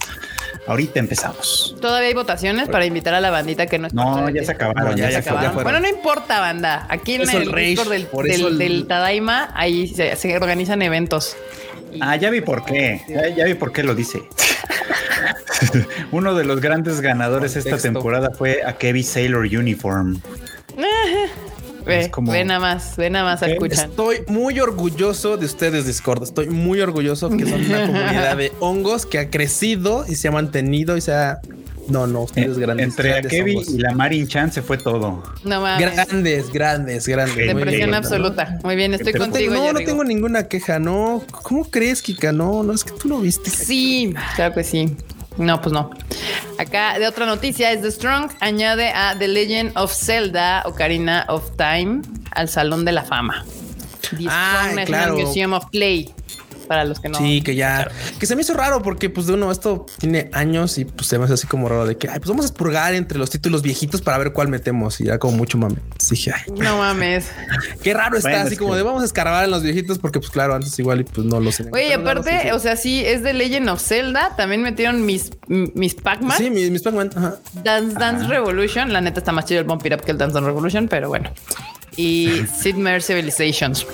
Ahorita 0.68 1.00
empezamos. 1.00 1.76
Todavía 1.82 2.10
hay 2.10 2.14
votaciones 2.14 2.70
para 2.70 2.86
invitar 2.86 3.14
a 3.14 3.22
la 3.22 3.32
bandita 3.32 3.66
que 3.66 3.80
no 3.80 3.88
No, 3.94 4.30
ya 4.30 4.44
se 4.44 4.52
acabaron. 4.52 4.96
Ya, 4.96 5.10
se 5.10 5.18
acabaron. 5.18 5.64
bueno, 5.64 5.80
no 5.80 5.88
importa, 5.88 6.40
banda. 6.40 6.86
Aquí 6.90 7.16
en 7.16 7.30
el, 7.30 7.54
Discord 7.54 8.58
del, 8.58 8.88
Tadaima, 8.88 9.52
ahí 9.56 9.88
se, 9.88 10.36
organizan 10.36 10.82
eventos. 10.82 11.36
Ah, 12.02 12.16
ya 12.16 12.30
vi 12.30 12.42
por 12.42 12.66
qué. 12.66 13.02
ya 13.36 13.46
vi 13.46 13.54
por 13.54 13.72
qué 13.72 13.84
lo 13.84 13.96
dice. 13.96 14.24
Uno 16.12 16.36
de 16.36 16.44
los 16.44 16.62
grandes 16.62 17.02
ganadores 17.02 17.56
esta 17.56 17.78
temporada 17.78 18.32
fue 18.32 18.64
a 18.66 18.74
Kevin 18.78 19.04
Sailor 19.04 19.46
Uniform. 19.46 20.22
Ve, 21.86 22.10
ve, 22.22 22.46
nada 22.46 22.60
más, 22.60 22.96
ve 22.96 23.10
nada 23.10 23.26
más 23.26 23.44
a 23.44 23.48
escuchar. 23.48 23.90
Estoy 23.90 24.24
muy 24.28 24.60
orgulloso 24.60 25.36
de 25.38 25.46
ustedes, 25.46 25.86
Discord. 25.86 26.24
Estoy 26.24 26.48
muy 26.48 26.80
orgulloso 26.80 27.30
que 27.30 27.46
son 27.46 27.66
una 27.66 27.82
comunidad 27.88 28.38
de 28.38 28.52
hongos 28.60 29.06
que 29.06 29.20
ha 29.20 29.30
crecido 29.30 30.06
y 30.08 30.16
se 30.16 30.30
ha 30.30 30.32
mantenido 30.32 30.96
y 30.96 31.02
se 31.02 31.14
ha 31.14 31.42
No, 31.90 32.08
no, 32.08 32.22
ustedes 32.22 32.58
grandes. 32.58 32.86
Entre 32.88 33.10
grandes 33.10 33.32
Kevin 33.32 33.58
hongos. 33.58 33.74
y 33.74 33.78
la 33.80 33.92
Marin 33.92 34.28
Chan 34.28 34.54
se 34.54 34.62
fue 34.62 34.78
todo. 34.78 35.24
No 35.44 35.62
mames. 35.62 35.94
Grandes, 35.94 36.54
grandes, 36.54 37.06
grandes. 37.08 37.36
Depresión 37.36 37.90
bien. 37.90 37.94
absoluta. 37.96 38.60
Muy 38.64 38.78
bien, 38.78 38.94
estoy 38.94 39.14
contigo. 39.14 39.54
no, 39.54 39.74
no 39.74 39.80
tengo 39.80 40.06
ninguna 40.06 40.48
queja, 40.48 40.80
no. 40.80 41.22
¿Cómo 41.44 41.70
crees, 41.70 42.02
Kika? 42.02 42.32
No, 42.32 42.64
no, 42.64 42.72
es 42.72 42.86
que 42.86 42.92
tú 42.92 43.10
lo 43.10 43.20
viste. 43.20 43.50
Sí, 43.50 44.14
claro 44.36 44.54
que 44.54 44.64
sí. 44.64 44.96
No, 45.38 45.60
pues 45.62 45.74
no. 45.74 45.90
Acá 46.60 46.98
de 47.00 47.08
otra 47.08 47.26
noticia 47.26 47.72
es 47.72 47.82
The 47.82 47.92
Strong 47.92 48.32
añade 48.40 48.90
a 48.90 49.16
The 49.18 49.28
Legend 49.28 49.78
of 49.78 49.92
Zelda 49.94 50.62
Ocarina 50.66 51.26
of 51.28 51.44
Time 51.58 52.02
al 52.36 52.48
Salón 52.50 52.86
de 52.86 52.92
la 52.92 53.04
Fama. 53.04 53.44
The 54.18 54.26
Ah, 54.30 54.60
Strong 54.62 54.76
National 54.76 54.86
claro. 54.86 55.16
Museum 55.18 55.54
of 55.54 55.66
Play. 55.72 56.14
Para 56.68 56.86
los 56.86 57.00
que 57.00 57.10
no. 57.10 57.18
Sí, 57.18 57.42
que 57.42 57.56
ya, 57.56 57.90
que 58.20 58.26
se 58.26 58.36
me 58.36 58.42
hizo 58.42 58.54
raro 58.54 58.82
porque 58.82 59.10
pues 59.10 59.28
de 59.28 59.34
uno 59.34 59.52
esto 59.52 59.86
tiene 60.00 60.30
años 60.34 60.78
y 60.78 60.86
pues 60.86 61.08
se 61.08 61.18
me 61.18 61.26
hace 61.26 61.34
así 61.34 61.48
como 61.48 61.70
raro 61.70 61.86
de 61.86 61.98
que, 61.98 62.08
ay, 62.10 62.20
pues 62.20 62.30
vamos 62.30 62.46
a 62.46 62.48
expurgar 62.50 62.94
entre 62.94 63.18
los 63.18 63.30
títulos 63.30 63.62
viejitos 63.62 64.02
para 64.02 64.18
ver 64.18 64.34
cuál 64.34 64.48
metemos 64.48 65.00
y 65.02 65.06
ya 65.06 65.20
como 65.20 65.38
mucho 65.38 65.58
mame. 65.58 65.76
Dije, 66.10 66.32
ay, 66.34 66.54
No 66.58 66.78
mames. 66.78 67.28
qué 67.84 67.94
raro 67.94 68.18
está, 68.18 68.30
Bueno, 68.30 68.46
así 68.46 68.54
es 68.54 68.60
como 68.60 68.72
que- 68.72 68.78
de 68.78 68.84
vamos 68.84 69.02
a 69.02 69.06
escarbar 69.06 69.44
en 69.46 69.52
los 69.52 69.64
viejitos 69.64 70.00
porque 70.00 70.20
pues 70.20 70.32
claro, 70.32 70.56
antes 70.56 70.78
igual 70.80 71.02
y 71.02 71.04
pues 71.04 71.26
no 71.26 71.40
los 71.40 71.60
Oye, 71.72 71.94
aparte, 71.94 72.52
o 72.54 72.60
sea, 72.60 72.76
sí, 72.76 73.04
es 73.06 73.24
The 73.24 73.34
Legend 73.34 73.70
of 73.70 73.82
Zelda. 73.82 74.36
También 74.36 74.62
metieron 74.62 75.06
mis, 75.06 75.32
mis 75.48 75.96
Pac-Man. 75.96 76.38
Sí, 76.38 76.50
mis, 76.50 76.70
mis 76.72 76.82
Pac-Man. 76.82 77.12
Ajá. 77.16 77.36
Dance 77.64 77.96
Dance 77.98 78.28
Revolution. 78.28 78.92
La 78.92 79.02
neta 79.02 79.20
está 79.20 79.32
más 79.32 79.46
chido 79.46 79.60
el 79.62 79.68
Bump 79.68 79.86
It 79.86 79.94
Up 79.94 80.02
que 80.02 80.12
el 80.12 80.18
Dance 80.18 80.34
Dance 80.34 80.48
Revolution, 80.48 80.88
pero 80.88 81.10
bueno. 81.10 81.30
Y 81.96 82.44
Sid 82.60 82.76
Meier 82.76 83.02
Civilizations. 83.02 83.86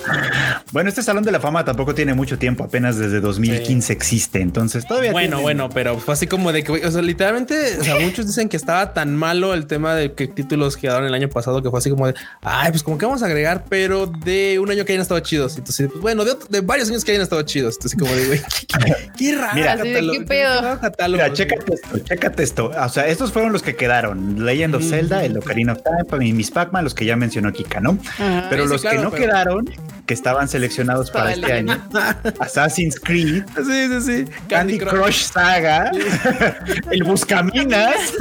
Bueno, 0.71 0.89
este 0.89 1.03
Salón 1.03 1.23
de 1.23 1.31
la 1.31 1.39
Fama 1.39 1.65
tampoco 1.65 1.93
tiene 1.95 2.13
mucho 2.13 2.37
tiempo, 2.37 2.63
apenas 2.63 2.97
desde 2.97 3.19
2015 3.19 3.91
existe, 3.93 4.41
entonces 4.41 4.85
todavía 4.87 5.11
Bueno, 5.11 5.29
tiene- 5.37 5.41
bueno, 5.41 5.69
pero 5.69 5.97
fue 5.99 6.13
así 6.13 6.27
como 6.27 6.51
de 6.51 6.63
que, 6.63 6.71
o 6.71 6.91
sea, 6.91 7.01
literalmente, 7.01 7.77
o 7.79 7.83
sea, 7.83 7.95
muchos 7.99 8.27
dicen 8.27 8.49
que 8.49 8.57
estaba 8.57 8.93
tan 8.93 9.15
malo 9.15 9.53
el 9.53 9.65
tema 9.67 9.95
de 9.95 10.13
que 10.13 10.27
títulos 10.27 10.77
quedaron 10.77 11.05
el 11.07 11.13
año 11.13 11.29
pasado 11.29 11.61
que 11.63 11.69
fue 11.69 11.79
así 11.79 11.89
como 11.89 12.07
de, 12.07 12.13
ay, 12.41 12.71
pues 12.71 12.83
como 12.83 12.97
que 12.97 13.05
vamos 13.05 13.23
a 13.23 13.25
agregar, 13.25 13.65
pero 13.69 14.07
de 14.07 14.59
un 14.59 14.69
año 14.71 14.85
que 14.85 14.93
hayan 14.93 15.01
estado 15.01 15.19
chidos. 15.21 15.57
Entonces, 15.57 15.87
pues, 15.89 16.01
bueno, 16.01 16.23
de, 16.25 16.31
otro- 16.31 16.47
de 16.49 16.61
varios 16.61 16.89
años 16.89 17.03
que 17.03 17.11
hayan 17.11 17.23
estado 17.23 17.41
chidos. 17.43 17.75
Entonces, 17.75 17.99
como 17.99 18.13
de, 18.13 18.27
güey, 18.27 18.41
qué, 18.67 18.95
qué 19.17 19.35
raro. 19.37 19.55
Mira, 19.55 19.77
¿qué 19.77 20.21
pedo? 20.27 20.79
catálogo. 20.79 21.23
Mira, 21.23 21.33
chécate 21.33 21.73
esto, 21.73 21.99
chécate 21.99 22.43
esto. 22.43 22.71
O 22.77 22.89
sea, 22.89 23.07
estos 23.07 23.31
fueron 23.31 23.51
los 23.51 23.61
que 23.63 23.75
quedaron. 23.75 24.45
Legend 24.45 24.75
of 24.75 24.83
Zelda, 24.87 25.23
el 25.25 25.37
Ocarina 25.37 25.73
of 25.73 25.79
Time, 26.09 26.25
y 26.27 26.33
Miss 26.33 26.51
Pac-Man, 26.51 26.83
los 26.83 26.93
que 26.93 27.05
ya 27.05 27.15
mencionó 27.15 27.51
Kika, 27.51 27.79
¿no? 27.79 27.88
Ajá. 27.97 28.47
Pero 28.49 28.65
los 28.65 28.81
que 28.81 28.95
no 28.97 29.09
pero- 29.09 29.23
quedaron, 29.23 29.69
que 30.05 30.13
estaban 30.15 30.47
seleccionados 30.49 31.11
para 31.11 31.33
este 31.33 31.53
año, 31.53 31.77
Assassin's 32.39 32.99
Creed, 32.99 33.43
Sí, 33.55 33.87
sí, 34.01 34.01
sí. 34.25 34.31
Candy 34.47 34.79
Crush 34.79 35.25
Saga, 35.31 35.91
el 36.91 37.03
Buscaminas. 37.03 37.95
Sí, 38.07 38.15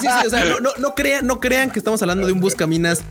sí, 0.00 0.06
sí, 0.20 0.26
o 0.26 0.30
sea, 0.30 0.44
no, 0.44 0.60
no, 0.60 0.70
no 0.78 0.94
crean, 0.94 1.26
no 1.26 1.40
crean 1.40 1.70
que 1.70 1.80
estamos 1.80 2.00
hablando 2.02 2.26
de 2.28 2.32
un 2.32 2.40
buscaminas 2.40 3.02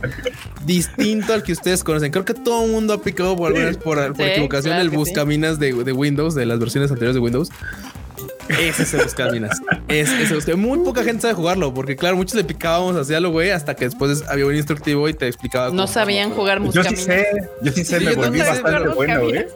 distinto 0.64 1.34
al 1.34 1.42
que 1.42 1.52
ustedes 1.52 1.84
conocen. 1.84 2.10
Creo 2.10 2.24
que 2.24 2.34
todo 2.34 2.64
el 2.64 2.72
mundo 2.72 2.92
ha 2.94 2.96
aplicado 2.96 3.36
por, 3.36 3.52
por, 3.78 4.14
por 4.14 4.16
Sí, 4.16 4.22
equivocación 4.22 4.72
claro 4.74 4.82
el 4.82 4.90
buscaminas 4.90 5.58
de, 5.58 5.72
de 5.72 5.92
Windows, 5.92 6.34
de 6.34 6.46
las 6.46 6.58
versiones 6.58 6.90
anteriores 6.90 7.14
de 7.14 7.20
Windows. 7.20 7.50
Es 8.58 8.80
ese 8.80 8.96
buscaminas. 9.02 9.60
Es 9.88 10.10
ese 10.10 10.34
buscaminas. 10.34 10.68
Muy 10.68 10.78
poca 10.84 11.02
gente 11.04 11.22
sabe 11.22 11.34
jugarlo, 11.34 11.72
porque 11.72 11.96
claro, 11.96 12.16
muchos 12.16 12.34
le 12.34 12.44
picábamos 12.44 12.96
hacia 12.96 13.20
lo 13.20 13.30
güey 13.30 13.50
hasta 13.50 13.74
que 13.74 13.84
después 13.86 14.24
había 14.28 14.46
un 14.46 14.54
instructivo 14.56 15.08
y 15.08 15.14
te 15.14 15.26
explicaba. 15.28 15.66
No 15.66 15.70
cómo- 15.72 15.86
sabían 15.86 16.30
jugar 16.30 16.60
Yo 16.72 16.82
sí 16.84 16.96
sé, 16.96 17.26
yo 17.62 17.72
sí 17.72 17.84
sé, 17.84 17.98
Sí, 18.00 18.04
me 18.04 18.12
yo 18.14 18.16
volví 18.18 18.38
bastante 18.40 18.88
bueno, 18.94 19.20
¿eh? 19.28 19.48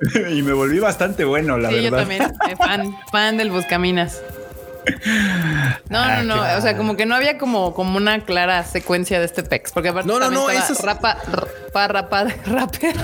Buscaminas. 0.00 0.32
y 0.32 0.42
me 0.42 0.52
volví 0.52 0.78
bastante 0.78 1.24
bueno, 1.24 1.58
la 1.58 1.68
sí, 1.68 1.74
verdad. 1.76 1.90
yo 1.90 1.96
también. 1.96 2.22
eh, 2.22 2.56
fan, 2.56 2.96
fan 3.12 3.36
del 3.36 3.50
Buscaminas. 3.50 4.22
No, 5.90 5.98
Ah, 5.98 6.22
no, 6.22 6.36
no. 6.36 6.42
qué 6.44 6.54
O 6.56 6.60
sea, 6.60 6.76
como 6.76 6.96
que 6.96 7.04
no 7.06 7.14
había 7.16 7.36
como, 7.36 7.74
como 7.74 7.96
una 7.96 8.24
clara 8.24 8.64
secuencia 8.64 9.18
de 9.18 9.24
este 9.26 9.42
pex. 9.42 9.72
Porque 9.72 9.88
aparte 9.88 10.08
No, 10.08 10.20
no, 10.20 10.30
no, 10.30 10.48
estaba 10.50 10.64
eso 10.64 10.72
es- 10.74 10.80
rapa, 10.80 11.16
rapa, 11.72 11.88
rapa, 11.88 12.24
rapper. 12.46 12.96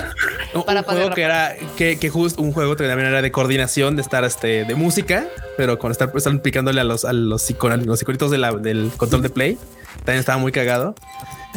Un, 0.53 0.61
juego 0.63 1.09
que 1.13 1.21
era 1.23 1.55
que, 1.77 1.97
que 1.99 2.09
justo 2.09 2.41
un 2.41 2.53
juego 2.53 2.75
que 2.75 2.87
también 2.87 3.09
era 3.09 3.21
de 3.21 3.31
coordinación 3.31 3.95
de 3.97 4.01
estar 4.01 4.23
este 4.23 4.63
de 4.65 4.75
música, 4.75 5.25
pero 5.57 5.77
con 5.79 5.91
estar, 5.91 6.11
estar 6.15 6.41
picándole 6.41 6.79
a 6.81 6.83
los 6.85 7.03
a 7.05 7.11
los, 7.13 7.49
icon- 7.51 7.83
los 7.85 8.01
iconitos 8.01 8.31
de 8.31 8.37
la- 8.37 8.53
del 8.53 8.91
control 8.95 9.21
de 9.21 9.29
play. 9.29 9.57
También 9.97 10.19
estaba 10.19 10.37
muy 10.37 10.51
cagado. 10.53 10.95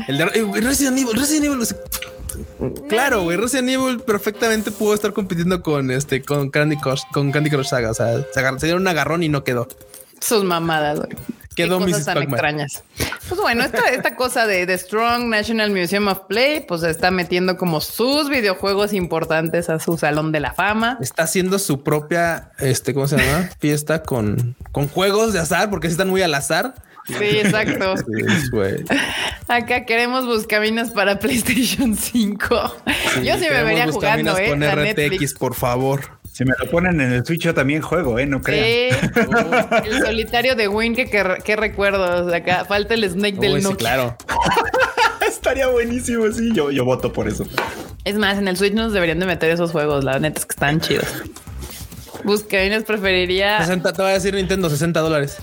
El 0.09 0.19
de 0.19 0.25
eh, 0.25 0.45
Resident 0.61 0.99
Evil, 0.99 1.15
Resident 1.17 1.45
Evil. 1.47 1.67
Claro, 2.89 3.23
güey, 3.23 3.37
Resident 3.37 3.69
Evil 3.71 4.01
perfectamente 4.01 4.71
pudo 4.71 4.95
estar 4.95 5.13
compitiendo 5.13 5.63
con 5.63 5.91
este 5.91 6.23
con 6.23 6.51
Candy 6.51 6.77
Crush, 6.77 7.03
con 7.13 7.31
Candy 7.33 7.51
Crush 7.51 7.67
Saga. 7.69 7.91
O 7.91 7.95
sea, 7.95 8.23
se, 8.33 8.41
agar- 8.41 8.59
se 8.59 8.67
dieron 8.67 8.83
un 8.83 8.89
agarrón 8.89 9.23
y 9.23 9.29
no 9.29 9.45
quedó. 9.45 9.69
Sus 10.21 10.45
mamadas, 10.45 10.99
güey. 10.99 11.11
Quedó 11.57 11.79
Qué 11.79 11.87
cosas 11.87 11.99
Mrs. 11.99 12.07
tan 12.07 12.15
Pac-Man. 12.15 12.33
extrañas. 12.35 12.85
Pues 13.29 13.41
bueno, 13.41 13.65
esta, 13.65 13.89
esta 13.91 14.15
cosa 14.15 14.47
de 14.47 14.67
The 14.67 14.79
Strong 14.79 15.29
National 15.29 15.71
Museum 15.71 16.09
of 16.09 16.21
Play, 16.29 16.65
pues 16.67 16.83
está 16.85 17.11
metiendo 17.11 17.57
como 17.57 17.81
sus 17.81 18.29
videojuegos 18.29 18.93
importantes 18.93 19.69
a 19.69 19.81
su 19.81 19.99
salón 19.99 20.31
de 20.33 20.41
la 20.41 20.55
fama. 20.55 20.97
Está 21.01 21.25
haciendo 21.25 21.59
su 21.59 21.83
propia, 21.83 22.53
este, 22.59 22.95
¿cómo 22.95 23.09
se 23.09 23.19
llama? 23.19 23.51
Fiesta 23.59 24.03
con, 24.03 24.55
con 24.73 24.89
juegos 24.89 25.33
de 25.33 25.41
azar, 25.41 25.71
porque 25.71 25.89
están 25.89 26.09
muy 26.09 26.23
al 26.23 26.35
azar. 26.35 26.75
Sí, 27.07 27.15
exacto. 27.25 27.95
Sí. 28.05 28.85
Acá 29.49 29.85
queremos 29.85 30.27
buscaminas 30.27 30.91
para 30.91 31.19
PlayStation 31.21 31.97
5. 31.97 32.77
Yo 33.25 33.35
sí 33.39 33.47
me 33.51 33.65
vería 33.65 33.91
jugando, 33.91 34.37
eh. 34.39 34.49
con 34.49 34.63
RTX, 34.63 34.97
Netflix. 34.97 35.35
por 35.35 35.55
favor. 35.55 36.20
Si 36.41 36.47
me 36.47 36.55
lo 36.59 36.71
ponen 36.71 36.99
en 37.03 37.13
el 37.13 37.27
Switch, 37.27 37.43
yo 37.43 37.53
también 37.53 37.83
juego, 37.83 38.19
¿eh? 38.19 38.25
No 38.25 38.41
crean. 38.41 38.99
Sí, 38.99 39.21
el 39.85 40.01
solitario 40.01 40.57
de 40.57 40.69
Win, 40.69 40.95
que, 40.95 41.11
que, 41.11 41.23
que 41.45 41.55
recuerdos. 41.55 42.33
Acá 42.33 42.65
falta 42.65 42.95
el 42.95 43.05
Snake 43.07 43.37
del 43.39 43.59
sí, 43.59 43.63
Nokia. 43.63 43.77
claro. 43.77 44.17
Estaría 45.29 45.67
buenísimo, 45.67 46.33
sí. 46.33 46.49
Yo, 46.55 46.71
yo 46.71 46.87
voto 46.87 47.13
por 47.13 47.29
eso. 47.29 47.45
Es 48.07 48.17
más, 48.17 48.39
en 48.39 48.49
el 48.49 48.57
Switch 48.57 48.73
nos 48.73 48.95
deberían 48.95 49.19
de 49.19 49.27
meter 49.27 49.51
esos 49.51 49.71
juegos. 49.71 50.03
La 50.03 50.19
neta 50.19 50.39
es 50.39 50.47
que 50.47 50.55
están 50.55 50.81
chidos. 50.81 51.05
Buscaminas 52.25 52.85
preferiría. 52.85 53.59
60, 53.59 53.93
te 53.93 54.01
voy 54.01 54.13
a 54.13 54.15
decir 54.15 54.33
Nintendo, 54.33 54.71
60 54.71 54.99
dólares. 54.99 55.37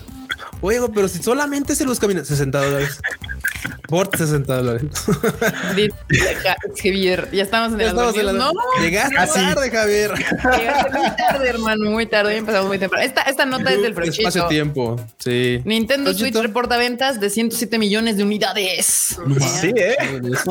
Oye, 0.62 0.80
pero 0.92 1.06
si 1.06 1.22
solamente 1.22 1.76
se 1.76 1.84
los 1.84 2.00
camina, 2.00 2.24
60 2.24 2.60
dólares. 2.60 2.98
Por 3.88 4.14
60 4.16 4.56
dólares. 4.56 4.82
Javier, 6.82 7.28
ya 7.32 7.42
estamos 7.42 7.72
en 7.72 7.78
Ya 7.78 7.84
el 7.84 7.90
estamos 7.90 8.16
en 8.16 8.26
la- 8.26 8.32
No, 8.32 8.52
Llegaste 8.80 9.14
Casi. 9.14 9.40
tarde, 9.40 9.70
Javier. 9.70 10.10
llegaste 10.58 10.98
muy 10.98 11.10
tarde, 11.16 11.48
hermano, 11.48 11.90
muy 11.90 12.06
tarde. 12.06 12.32
Hoy 12.32 12.38
empezamos 12.38 12.68
muy 12.68 12.78
temprano. 12.78 13.04
Esta, 13.04 13.22
esta 13.22 13.44
nota 13.46 13.72
es 13.72 13.82
del 13.82 13.94
Frochito. 13.94 14.28
Espacio-tiempo. 14.28 14.96
Sí. 15.18 15.60
Nintendo 15.64 16.10
Switch 16.10 16.18
Frochito. 16.20 16.42
reporta 16.42 16.76
ventas 16.76 17.20
de 17.20 17.30
107 17.30 17.78
millones 17.78 18.16
de 18.16 18.22
unidades. 18.24 19.16
Sí, 19.60 19.72
¿eh? 19.76 19.96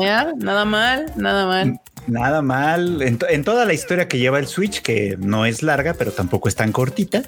Ya, 0.00 0.32
Nada 0.36 0.64
mal, 0.64 1.06
nada 1.16 1.46
mal. 1.46 1.80
Nada 2.08 2.40
mal. 2.42 3.02
En, 3.02 3.18
to- 3.18 3.28
en 3.28 3.44
toda 3.44 3.64
la 3.66 3.74
historia 3.74 4.08
que 4.08 4.18
lleva 4.18 4.38
el 4.38 4.46
Switch, 4.46 4.80
que 4.80 5.16
no 5.20 5.44
es 5.46 5.62
larga, 5.62 5.94
pero 5.94 6.10
tampoco 6.10 6.48
es 6.48 6.54
tan 6.54 6.72
cortita, 6.72 7.22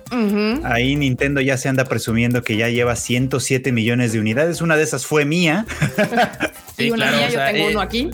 ahí 0.64 0.96
Nintendo 0.96 1.40
ya 1.40 1.56
se 1.58 1.68
anda 1.68 1.84
presumiendo 1.84 2.42
que 2.42 2.56
ya 2.56 2.68
lleva 2.68 2.96
107 2.96 3.72
millones 3.72 4.12
de 4.12 4.20
unidades. 4.20 4.60
Una 4.62 4.76
de 4.76 4.82
esas 4.82 5.04
fue 5.06 5.24
mía. 5.24 5.66
Y 6.80 6.84
Sí, 6.84 6.90
una 6.90 7.08
claro, 7.08 7.16
mía, 7.16 7.26
o 7.26 7.30
yo 7.30 7.52
tengo 7.52 7.68
eh, 7.68 7.70
uno 7.70 7.80
aquí. 7.80 8.10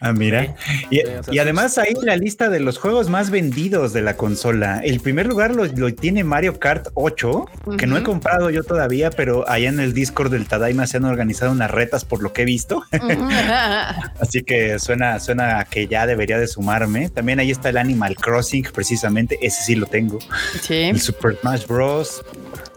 Ah, 0.00 0.12
mira. 0.12 0.54
Y, 0.90 0.96
Sí, 0.98 1.02
o 1.18 1.22
sea, 1.22 1.34
y 1.34 1.38
además 1.38 1.78
ahí 1.78 1.94
la 2.02 2.16
lista 2.16 2.48
de 2.48 2.60
los 2.60 2.78
juegos 2.78 3.08
más 3.08 3.30
vendidos 3.30 3.92
de 3.92 4.02
la 4.02 4.16
consola. 4.16 4.80
El 4.84 5.00
primer 5.00 5.26
lugar 5.26 5.54
lo, 5.54 5.64
lo 5.64 5.94
tiene 5.94 6.24
Mario 6.24 6.58
Kart 6.58 6.88
8, 6.94 7.46
que 7.78 7.86
no 7.86 7.96
he 7.96 8.02
comprado 8.02 8.50
yo 8.50 8.62
todavía, 8.62 9.10
pero 9.10 9.48
allá 9.48 9.68
en 9.68 9.80
el 9.80 9.94
Discord 9.94 10.30
del 10.30 10.46
Tadaima 10.46 10.86
se 10.86 10.98
han 10.98 11.04
organizado 11.04 11.52
unas 11.52 11.70
retas 11.70 12.04
por 12.04 12.22
lo 12.22 12.32
que 12.32 12.42
he 12.42 12.44
visto. 12.44 12.84
Así 14.20 14.42
que 14.42 14.78
suena, 14.78 15.18
suena 15.20 15.60
a 15.60 15.64
que 15.64 15.86
ya 15.86 16.06
debería 16.06 16.38
de 16.38 16.46
sumarme. 16.46 17.08
También 17.08 17.40
ahí 17.40 17.50
está 17.50 17.70
el 17.70 17.76
Animal 17.78 18.16
Crossing, 18.16 18.64
precisamente. 18.72 19.38
Ese 19.42 19.62
sí 19.64 19.74
lo 19.74 19.86
tengo. 19.86 20.18
Sí. 20.60 20.84
El 20.84 21.00
Super 21.00 21.36
Smash 21.40 21.66
Bros. 21.66 22.24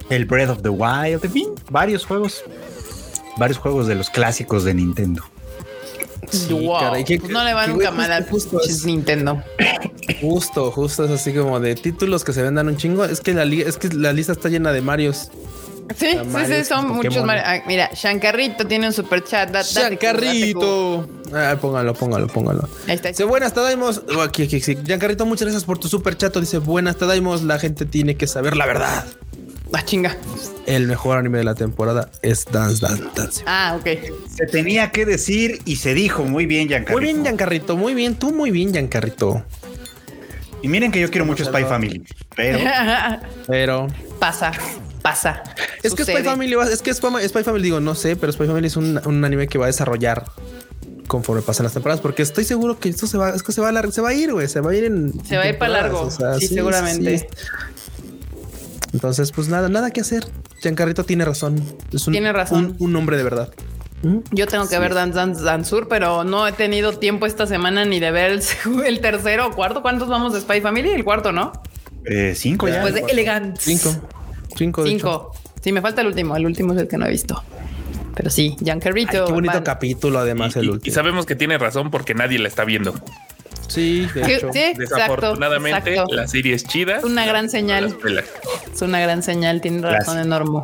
El 0.09 0.25
Breath 0.25 0.49
of 0.49 0.61
the 0.61 0.69
Wild. 0.69 1.23
En 1.25 1.31
fin, 1.31 1.49
varios 1.69 2.05
juegos. 2.05 2.43
Varios 3.37 3.57
juegos 3.59 3.87
de 3.87 3.95
los 3.95 4.09
clásicos 4.09 4.63
de 4.63 4.73
Nintendo. 4.73 5.23
Sí, 6.31 6.51
wow. 6.51 6.79
caray, 6.79 7.03
qué- 7.05 7.19
Pues 7.19 7.31
no 7.31 7.43
le 7.43 7.53
va 7.53 7.65
qué 7.65 7.71
nunca 7.71 7.91
mal 7.91 8.25
justo, 8.29 8.59
Nintendo. 8.85 9.41
justo, 10.21 10.71
justo 10.71 11.05
es 11.05 11.11
así 11.11 11.33
como 11.33 11.59
de 11.59 11.75
títulos 11.75 12.23
que 12.23 12.33
se 12.33 12.41
vendan 12.41 12.67
un 12.67 12.77
chingo. 12.77 13.05
Es 13.05 13.21
que 13.21 13.33
la, 13.33 13.45
li- 13.45 13.61
es 13.61 13.77
que 13.77 13.89
la 13.89 14.11
lista 14.13 14.31
está 14.33 14.49
llena 14.49 14.71
de 14.71 14.81
Marios. 14.81 15.29
Sí, 15.95 16.07
sí, 16.11 16.17
sí, 16.53 16.65
son 16.65 16.89
muchos. 16.91 17.23
Mario. 17.23 17.43
Ah, 17.45 17.59
mira, 17.65 17.89
Shankarrito 17.93 18.67
tiene 18.67 18.87
un 18.87 18.93
super 18.93 19.23
chat. 19.23 19.49
Da-. 19.51 19.63
Ah, 21.33 21.55
póngalo, 21.61 21.93
póngalo, 21.93 22.27
póngalo. 22.27 22.67
Ahí 22.89 22.95
está. 22.95 23.07
Dice, 23.09 23.23
buenas, 23.23 23.53
Tadaimos. 23.53 24.01
Oh, 24.13 24.21
aquí, 24.21 24.43
aquí, 24.43 24.59
sí. 24.59 24.75
Giancarrito, 24.83 25.25
muchas 25.25 25.43
gracias 25.45 25.63
por 25.63 25.77
tu 25.77 25.87
super 25.87 26.17
chato. 26.17 26.41
Dice, 26.41 26.57
buenas, 26.57 26.97
Tadaimos. 26.97 27.43
La 27.43 27.57
gente 27.57 27.85
tiene 27.85 28.15
que 28.17 28.27
saber 28.27 28.57
la 28.57 28.65
verdad. 28.65 29.05
Ah, 29.73 29.83
chinga. 29.83 30.15
El 30.65 30.87
mejor 30.87 31.17
anime 31.17 31.37
de 31.39 31.43
la 31.43 31.55
temporada 31.55 32.09
es 32.21 32.45
Dance 32.45 32.85
Dance 32.85 33.03
Dance. 33.15 33.43
Ah, 33.45 33.77
ok. 33.79 33.87
Se 34.35 34.45
tenía 34.47 34.91
que 34.91 35.05
decir 35.05 35.61
y 35.65 35.75
se 35.77 35.93
dijo 35.93 36.23
muy 36.23 36.45
bien, 36.45 36.67
Giancarlo. 36.67 36.97
Muy 36.97 37.03
bien, 37.05 37.23
Giancarrito. 37.23 37.75
Muy 37.77 37.93
bien. 37.93 38.15
Tú 38.15 38.31
muy 38.31 38.51
bien, 38.51 38.71
Giancarrito. 38.73 39.43
Y 40.61 40.67
miren 40.69 40.91
que 40.91 40.99
yo 40.99 41.09
quiero 41.11 41.25
mucho 41.25 41.45
Spy 41.45 41.63
Family, 41.65 42.03
pero 42.35 42.57
Pero 43.47 43.87
pasa, 44.19 44.51
pasa. 45.03 45.43
Es 45.83 45.93
que 45.93 46.03
Spy. 46.03 46.23
Family, 46.23 46.55
va- 46.55 46.67
es 46.67 46.81
que 46.81 46.91
Spy, 46.93 47.09
Spy 47.29 47.43
Family, 47.43 47.63
digo, 47.63 47.79
no 47.79 47.93
sé, 47.93 48.15
pero 48.15 48.31
Spy 48.33 48.47
Family 48.47 48.65
es 48.67 48.75
un, 48.75 48.99
un 49.05 49.23
anime 49.23 49.47
que 49.47 49.59
va 49.59 49.65
a 49.65 49.67
desarrollar 49.67 50.25
conforme 51.07 51.41
pasan 51.43 51.65
las 51.65 51.73
temporadas, 51.73 52.01
porque 52.01 52.23
estoy 52.23 52.43
seguro 52.43 52.79
que 52.79 52.89
esto 52.89 53.05
se 53.07 53.17
va, 53.17 53.29
es 53.29 53.43
que 53.43 53.51
se 53.51 53.61
va 53.61 53.69
a, 53.69 53.91
se 53.91 54.01
va 54.01 54.09
a 54.09 54.13
ir, 54.13 54.33
güey, 54.33 54.47
se 54.49 54.59
va 54.59 54.71
a 54.71 54.75
ir 54.75 54.85
en. 54.85 55.13
Se 55.25 55.37
va 55.37 55.43
a 55.43 55.49
ir 55.49 55.57
para 55.59 55.73
largo. 55.73 56.07
temporadas, 56.07 56.39
Sí, 56.39 56.47
seguramente. 56.47 57.29
Entonces, 58.93 59.31
pues 59.31 59.47
nada, 59.49 59.69
nada 59.69 59.91
que 59.91 60.01
hacer. 60.01 60.25
Giancarrito 60.61 61.03
tiene 61.03 61.25
razón. 61.25 61.61
Es 61.91 62.07
un, 62.07 62.13
Tiene 62.13 62.31
razón. 62.33 62.75
Un, 62.79 62.89
un 62.89 62.95
hombre 62.95 63.17
de 63.17 63.23
verdad. 63.23 63.49
¿Mm? 64.03 64.17
Yo 64.31 64.45
tengo 64.47 64.69
que 64.69 64.77
ver 64.79 64.93
Dance 64.93 65.15
Dance 65.17 65.43
Dansur, 65.43 65.87
pero 65.87 66.23
no 66.23 66.47
he 66.47 66.51
tenido 66.51 66.93
tiempo 66.97 67.25
esta 67.25 67.47
semana 67.47 67.83
ni 67.85 67.99
de 67.99 68.11
ver 68.11 68.39
el, 68.85 68.99
tercero 69.01 69.47
o 69.47 69.51
cuarto. 69.51 69.81
¿Cuántos 69.81 70.07
vamos 70.07 70.33
de 70.33 70.41
Spy 70.41 70.61
Family? 70.61 70.89
El 70.91 71.03
cuarto, 71.03 71.31
¿no? 71.31 71.51
Eh, 72.05 72.33
cinco 72.35 72.67
ya. 72.67 72.81
Pues 72.81 72.93
de 72.93 73.01
Elegant. 73.01 73.57
Cinco. 73.59 73.95
Cinco. 74.55 74.83
de 74.83 74.89
hecho. 74.91 74.97
Cinco. 74.99 75.31
Sí, 75.61 75.71
me 75.71 75.81
falta 75.81 76.01
el 76.01 76.07
último. 76.07 76.35
El 76.37 76.45
último 76.45 76.73
es 76.73 76.79
el 76.79 76.87
que 76.87 76.97
no 76.97 77.05
he 77.05 77.09
visto. 77.09 77.43
Pero 78.15 78.29
sí, 78.29 78.55
Giancarrito. 78.63 79.11
Ay, 79.11 79.25
qué 79.27 79.31
bonito 79.33 79.53
van- 79.55 79.63
capítulo, 79.63 80.19
además, 80.19 80.55
Y, 80.55 80.59
el 80.59 80.65
y- 80.65 80.67
y 80.67 80.71
último. 80.71 80.93
sabemos 80.95 81.25
que 81.25 81.35
tiene 81.35 81.57
razón 81.57 81.91
porque 81.91 82.13
nadie 82.15 82.39
la 82.39 82.47
está 82.47 82.63
viendo. 82.65 82.93
Sí, 83.67 84.07
de 84.13 84.35
hecho. 84.35 84.49
sí. 84.53 84.73
Desafortunadamente, 84.77 85.91
exacto. 85.91 86.15
la 86.15 86.27
serie 86.27 86.53
es 86.55 86.63
chida. 86.63 86.97
Es 86.97 87.03
una 87.03 87.25
gran 87.25 87.49
señal. 87.49 87.95
Es 88.73 88.81
una 88.81 88.99
gran 88.99 89.23
señal, 89.23 89.61
tiene 89.61 89.81
razón 89.81 90.15
Gracias. 90.15 90.25
enorme. 90.25 90.61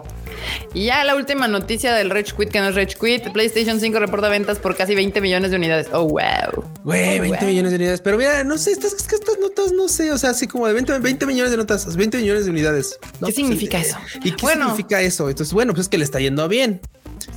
Y 0.74 0.86
ya 0.86 1.03
la 1.03 1.15
última 1.15 1.48
noticia 1.48 1.93
del 1.93 2.10
Rage 2.10 2.33
Quit, 2.38 2.50
que 2.50 2.60
no 2.60 2.69
es 2.69 2.75
Rage 2.75 2.95
Quit. 3.00 3.31
PlayStation 3.31 3.79
5 3.79 4.00
reporta 4.00 4.27
ventas 4.29 4.60
por 4.60 4.75
casi 4.75 4.93
20 4.95 5.22
millones 5.22 5.51
de 5.51 5.57
unidades. 5.57 5.88
Oh, 5.93 6.03
wow. 6.07 6.65
Güey, 6.83 7.19
Oh, 7.19 7.22
20 7.22 7.38
wow. 7.39 7.48
millones 7.48 7.72
de 7.72 7.75
unidades. 7.77 8.01
Pero 8.01 8.17
mira, 8.17 8.43
no 8.43 8.57
sé, 8.57 8.72
estas, 8.72 8.93
es 8.93 9.03
que 9.07 9.15
estas 9.15 9.38
notas, 9.39 9.72
no 9.72 9.88
sé, 9.88 10.12
o 10.12 10.17
sea, 10.17 10.31
así 10.31 10.48
como 10.48 10.67
de 10.67 10.74
20, 10.74 11.00
20 11.00 11.25
millones 11.25 11.51
de 11.51 11.57
notas, 11.57 11.95
20 11.95 12.17
millones 12.17 12.45
de 12.45 12.51
unidades. 12.51 12.98
No, 13.01 13.10
¿Qué 13.12 13.19
pues, 13.19 13.36
significa 13.36 13.77
eh, 13.79 13.81
eso? 13.81 13.98
¿Y 14.24 14.31
qué 14.31 14.41
Bueno. 14.41 14.65
significa 14.65 15.01
eso? 15.01 15.29
Entonces, 15.29 15.53
bueno, 15.53 15.74
pues 15.74 15.86
es 15.86 15.89
que 15.89 15.98
le 15.98 16.03
está 16.03 16.19
yendo 16.19 16.48
bien. 16.48 16.81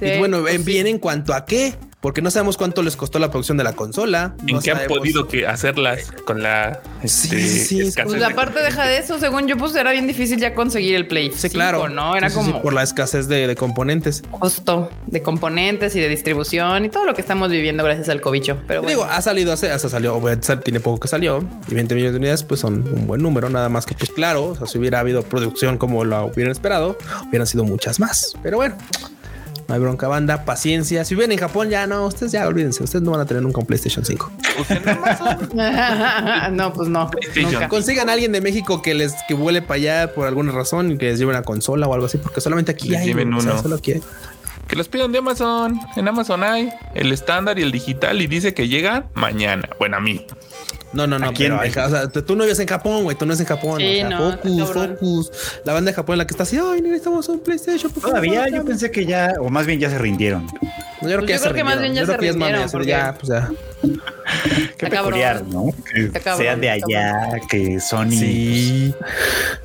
Sí, 0.00 0.06
y 0.06 0.18
bueno, 0.18 0.40
pues 0.40 0.56
sí. 0.56 0.62
bien 0.62 0.86
en 0.88 0.98
cuanto 0.98 1.32
a 1.32 1.44
qué, 1.44 1.74
porque 2.00 2.22
no 2.22 2.30
sabemos 2.30 2.56
cuánto 2.56 2.82
les 2.82 2.96
costó 2.96 3.18
la 3.18 3.30
producción 3.30 3.56
de 3.56 3.64
la 3.64 3.72
consola. 3.72 4.34
¿En 4.46 4.56
no 4.56 4.60
qué 4.60 4.70
han 4.70 4.86
podido 4.86 5.26
que 5.26 5.46
hacerlas 5.46 6.12
con 6.24 6.42
la 6.42 6.80
Sí, 7.04 7.28
este, 7.28 7.40
sí, 7.40 7.64
sí, 7.64 7.80
escasez 7.80 8.10
Pues 8.10 8.20
de 8.20 8.26
aparte 8.26 8.60
deja 8.62 8.84
de 8.84 8.98
eso, 8.98 9.18
según 9.18 9.46
yo, 9.48 9.56
pues 9.56 9.74
era 9.74 9.92
bien 9.92 10.06
difícil 10.06 10.38
ya 10.38 10.54
conseguir 10.54 10.94
el 10.94 11.06
Play. 11.06 11.30
Sí, 11.32 11.48
5, 11.48 11.54
claro. 11.54 11.88
¿no? 11.88 12.14
Era 12.16 12.28
Sí, 12.28 12.36
sí, 12.36 12.44
sí, 12.44 12.50
como 12.50 12.62
por 12.62 12.72
la 12.74 12.82
escasez 12.82 13.28
de, 13.28 13.46
de 13.46 13.56
componentes. 13.56 14.22
costo 14.38 14.90
de 15.06 15.22
componentes 15.22 15.96
y 15.96 16.00
de 16.00 16.08
distribución 16.08 16.84
y 16.84 16.88
todo 16.88 17.04
lo 17.06 17.14
que 17.14 17.20
estamos 17.20 17.50
viviendo 17.50 17.82
gracias 17.82 18.08
al 18.08 18.20
cobicho. 18.20 18.58
Pero 18.66 18.82
bueno, 18.82 18.96
Digo, 18.98 19.10
ha 19.10 19.20
salido 19.22 19.52
hace, 19.52 19.70
hasta 19.70 19.88
salió, 19.88 20.16
o 20.16 20.42
sea, 20.42 20.60
tiene 20.60 20.80
poco 20.80 21.00
que 21.00 21.08
salió 21.08 21.42
y 21.68 21.74
20 21.74 21.94
millones 21.94 22.12
de 22.12 22.18
unidades, 22.18 22.42
pues 22.42 22.60
son 22.60 22.86
un 22.92 23.06
buen 23.06 23.22
número. 23.22 23.48
Nada 23.48 23.68
más 23.68 23.86
que, 23.86 23.94
pues 23.94 24.10
claro, 24.10 24.44
o 24.46 24.54
sea, 24.56 24.66
si 24.66 24.78
hubiera 24.78 25.00
habido 25.00 25.22
producción 25.22 25.78
como 25.78 26.04
lo 26.04 26.26
hubieran 26.26 26.52
esperado, 26.52 26.96
hubieran 27.28 27.46
sido 27.46 27.64
muchas 27.64 27.98
más. 28.00 28.34
Pero 28.42 28.58
bueno, 28.58 28.76
no 29.68 29.74
hay 29.74 29.80
bronca, 29.80 30.06
banda, 30.08 30.44
paciencia. 30.44 31.04
Si 31.04 31.14
viven 31.14 31.32
en 31.32 31.38
Japón, 31.38 31.70
ya 31.70 31.86
no, 31.86 32.06
ustedes 32.06 32.32
ya 32.32 32.46
olvídense, 32.46 32.84
ustedes 32.84 33.02
no 33.02 33.10
van 33.12 33.20
a 33.20 33.26
tener 33.26 33.42
nunca 33.42 33.60
un 33.60 33.66
PlayStation 33.66 34.04
5. 34.04 34.32
Usen 34.60 34.88
Amazon. 34.88 36.56
no, 36.56 36.72
pues 36.72 36.88
no. 36.88 37.10
Nunca. 37.42 37.68
Consigan 37.68 38.08
a 38.08 38.12
alguien 38.12 38.32
de 38.32 38.40
México 38.40 38.80
que 38.82 38.94
les 38.94 39.12
que 39.26 39.34
vuele 39.34 39.62
para 39.62 39.74
allá 39.74 40.14
por 40.14 40.26
alguna 40.26 40.52
razón 40.52 40.92
y 40.92 40.98
que 40.98 41.06
les 41.06 41.18
lleve 41.18 41.30
una 41.30 41.42
consola 41.42 41.86
o 41.88 41.94
algo 41.94 42.06
así, 42.06 42.18
porque 42.18 42.40
solamente 42.40 42.72
aquí 42.72 42.88
Les 42.88 43.00
hay 43.00 43.06
lleven 43.08 43.32
o 43.34 43.40
sea, 43.40 43.52
uno. 43.54 43.62
solo 43.62 43.76
aquí 43.76 43.92
hay. 43.92 44.02
Que 44.68 44.74
los 44.74 44.88
pidan 44.88 45.12
de 45.12 45.18
Amazon. 45.18 45.78
En 45.96 46.08
Amazon 46.08 46.42
hay 46.42 46.70
el 46.94 47.12
estándar 47.12 47.58
y 47.58 47.62
el 47.62 47.70
digital 47.70 48.20
y 48.20 48.26
dice 48.26 48.52
que 48.52 48.66
llega 48.68 49.06
mañana. 49.14 49.68
Bueno, 49.78 49.96
a 49.96 50.00
mí. 50.00 50.26
No, 50.92 51.06
no, 51.06 51.18
no, 51.18 51.28
Aquí 51.28 51.42
pero 51.42 51.60
hay- 51.60 51.70
o 51.70 51.72
sea, 51.72 52.08
tú 52.08 52.36
no 52.36 52.44
vives 52.44 52.58
en 52.60 52.66
Japón, 52.68 53.02
güey, 53.02 53.16
tú 53.16 53.26
no 53.26 53.34
vives 53.34 53.40
en 53.40 53.46
Japón. 53.46 53.78
Sí, 53.80 54.02
o 54.02 54.08
sea, 54.08 54.08
no, 54.08 54.38
focus, 54.38 54.72
focus. 54.72 55.30
La 55.64 55.72
banda 55.74 55.90
de 55.90 55.94
Japón 55.94 56.14
en 56.14 56.18
la 56.18 56.26
que 56.26 56.32
está 56.32 56.44
así, 56.44 56.58
ay, 56.62 56.80
necesitamos 56.80 57.28
un 57.28 57.40
PlayStation. 57.40 57.90
por 57.92 58.02
favor, 58.02 58.20
Todavía 58.20 58.46
yo 58.48 58.56
dame". 58.58 58.64
pensé 58.70 58.90
que 58.90 59.04
ya, 59.04 59.34
o 59.40 59.50
más 59.50 59.66
bien 59.66 59.78
ya 59.80 59.90
se 59.90 59.98
rindieron. 59.98 60.46
Yo 60.46 60.58
creo 60.60 60.70
Pues 61.00 61.10
que, 61.10 61.20
yo 61.20 61.26
ya 61.26 61.38
se 61.38 61.42
creo 61.44 61.54
que 61.54 61.64
más 61.64 61.80
bien 61.80 61.92
ya. 61.94 62.00
Yo 62.00 62.06
se 62.06 62.12
creo 62.12 62.20
que 62.20 62.26
es 62.28 62.34
rindieron, 62.34 62.62
eso 62.62 62.72
porque- 62.72 62.88
ya, 62.88 63.14
pues 63.18 63.28
ya. 63.28 63.50
Qué 64.78 64.86
Está 64.86 65.02
peculiar, 65.02 65.36
cabrón. 65.42 65.52
¿no? 65.52 66.10
Que 66.12 66.20
sean 66.36 66.60
de 66.60 66.70
allá, 66.70 67.30
que 67.48 67.78
Sony. 67.80 68.10
Sí. 68.10 68.94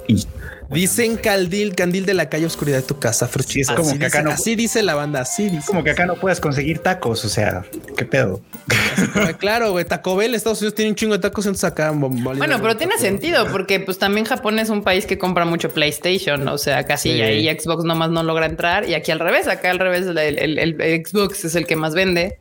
Y 0.08 0.28
Dicen 0.72 1.18
candil, 1.18 1.76
candil 1.76 2.06
de 2.06 2.14
la 2.14 2.30
calle 2.30 2.46
oscuridad 2.46 2.78
de 2.78 2.84
tu 2.84 2.98
casa, 3.00 3.28
Fruchi. 3.28 3.54
Sí, 3.56 3.62
es 3.62 3.72
como 3.72 3.90
Así 3.90 4.00
que 4.00 4.06
acá 4.06 4.20
dice- 4.20 4.24
no- 4.30 4.32
Así 4.32 4.56
dice 4.56 4.82
la 4.84 4.96
banda, 4.96 5.22
así 5.22 5.50
dice. 5.50 5.68
como 5.68 5.84
que 5.84 5.92
acá 5.92 6.06
no 6.06 6.16
puedes 6.16 6.40
conseguir 6.40 6.80
tacos, 6.80 7.26
o 7.26 7.30
sea, 7.30 7.66
qué 7.98 8.06
pedo. 8.06 8.42
Claro, 9.40 9.72
güey, 9.72 9.86
Taco 9.86 10.16
Bell, 10.16 10.36
Estados 10.36 10.60
Unidos 10.62 10.76
tiene 10.76 10.92
un 10.92 10.96
chingo 10.96 11.14
de 11.14 11.20
tacos, 11.20 11.46
entonces 11.46 11.64
acá. 11.66 11.92
Bueno, 11.92 12.60
pero 12.62 12.78
tiene 12.78 12.98
sentido 12.98 13.48
porque 13.52 13.80
pues 13.80 13.98
también 13.98 14.26
Japón 14.26 14.60
es 14.60 14.70
un 14.70 14.84
país 14.84 15.06
que 15.06 15.18
compra 15.18 15.46
mucho 15.46 15.70
PlayStation, 15.70 16.48
o 16.48 16.58
sea, 16.58 16.84
casi 16.86 17.12
Sí. 17.14 17.22
ahí 17.22 17.60
Xbox 17.60 17.84
nomás 17.84 18.10
no 18.12 18.24
logra 18.24 18.46
entrar 18.46 18.88
y 18.88 18.94
aquí 18.94 19.12
al 19.12 19.20
revés, 19.20 19.48
acá 19.48 19.72
al 19.72 19.80
revés 19.80 20.06
el, 20.08 20.18
el- 20.18 20.60
el 20.60 21.06
Xbox 21.06 21.46
es 21.46 21.56
el 21.56 21.66
que 21.66 21.76
más 21.76 21.94
vende 21.96 22.38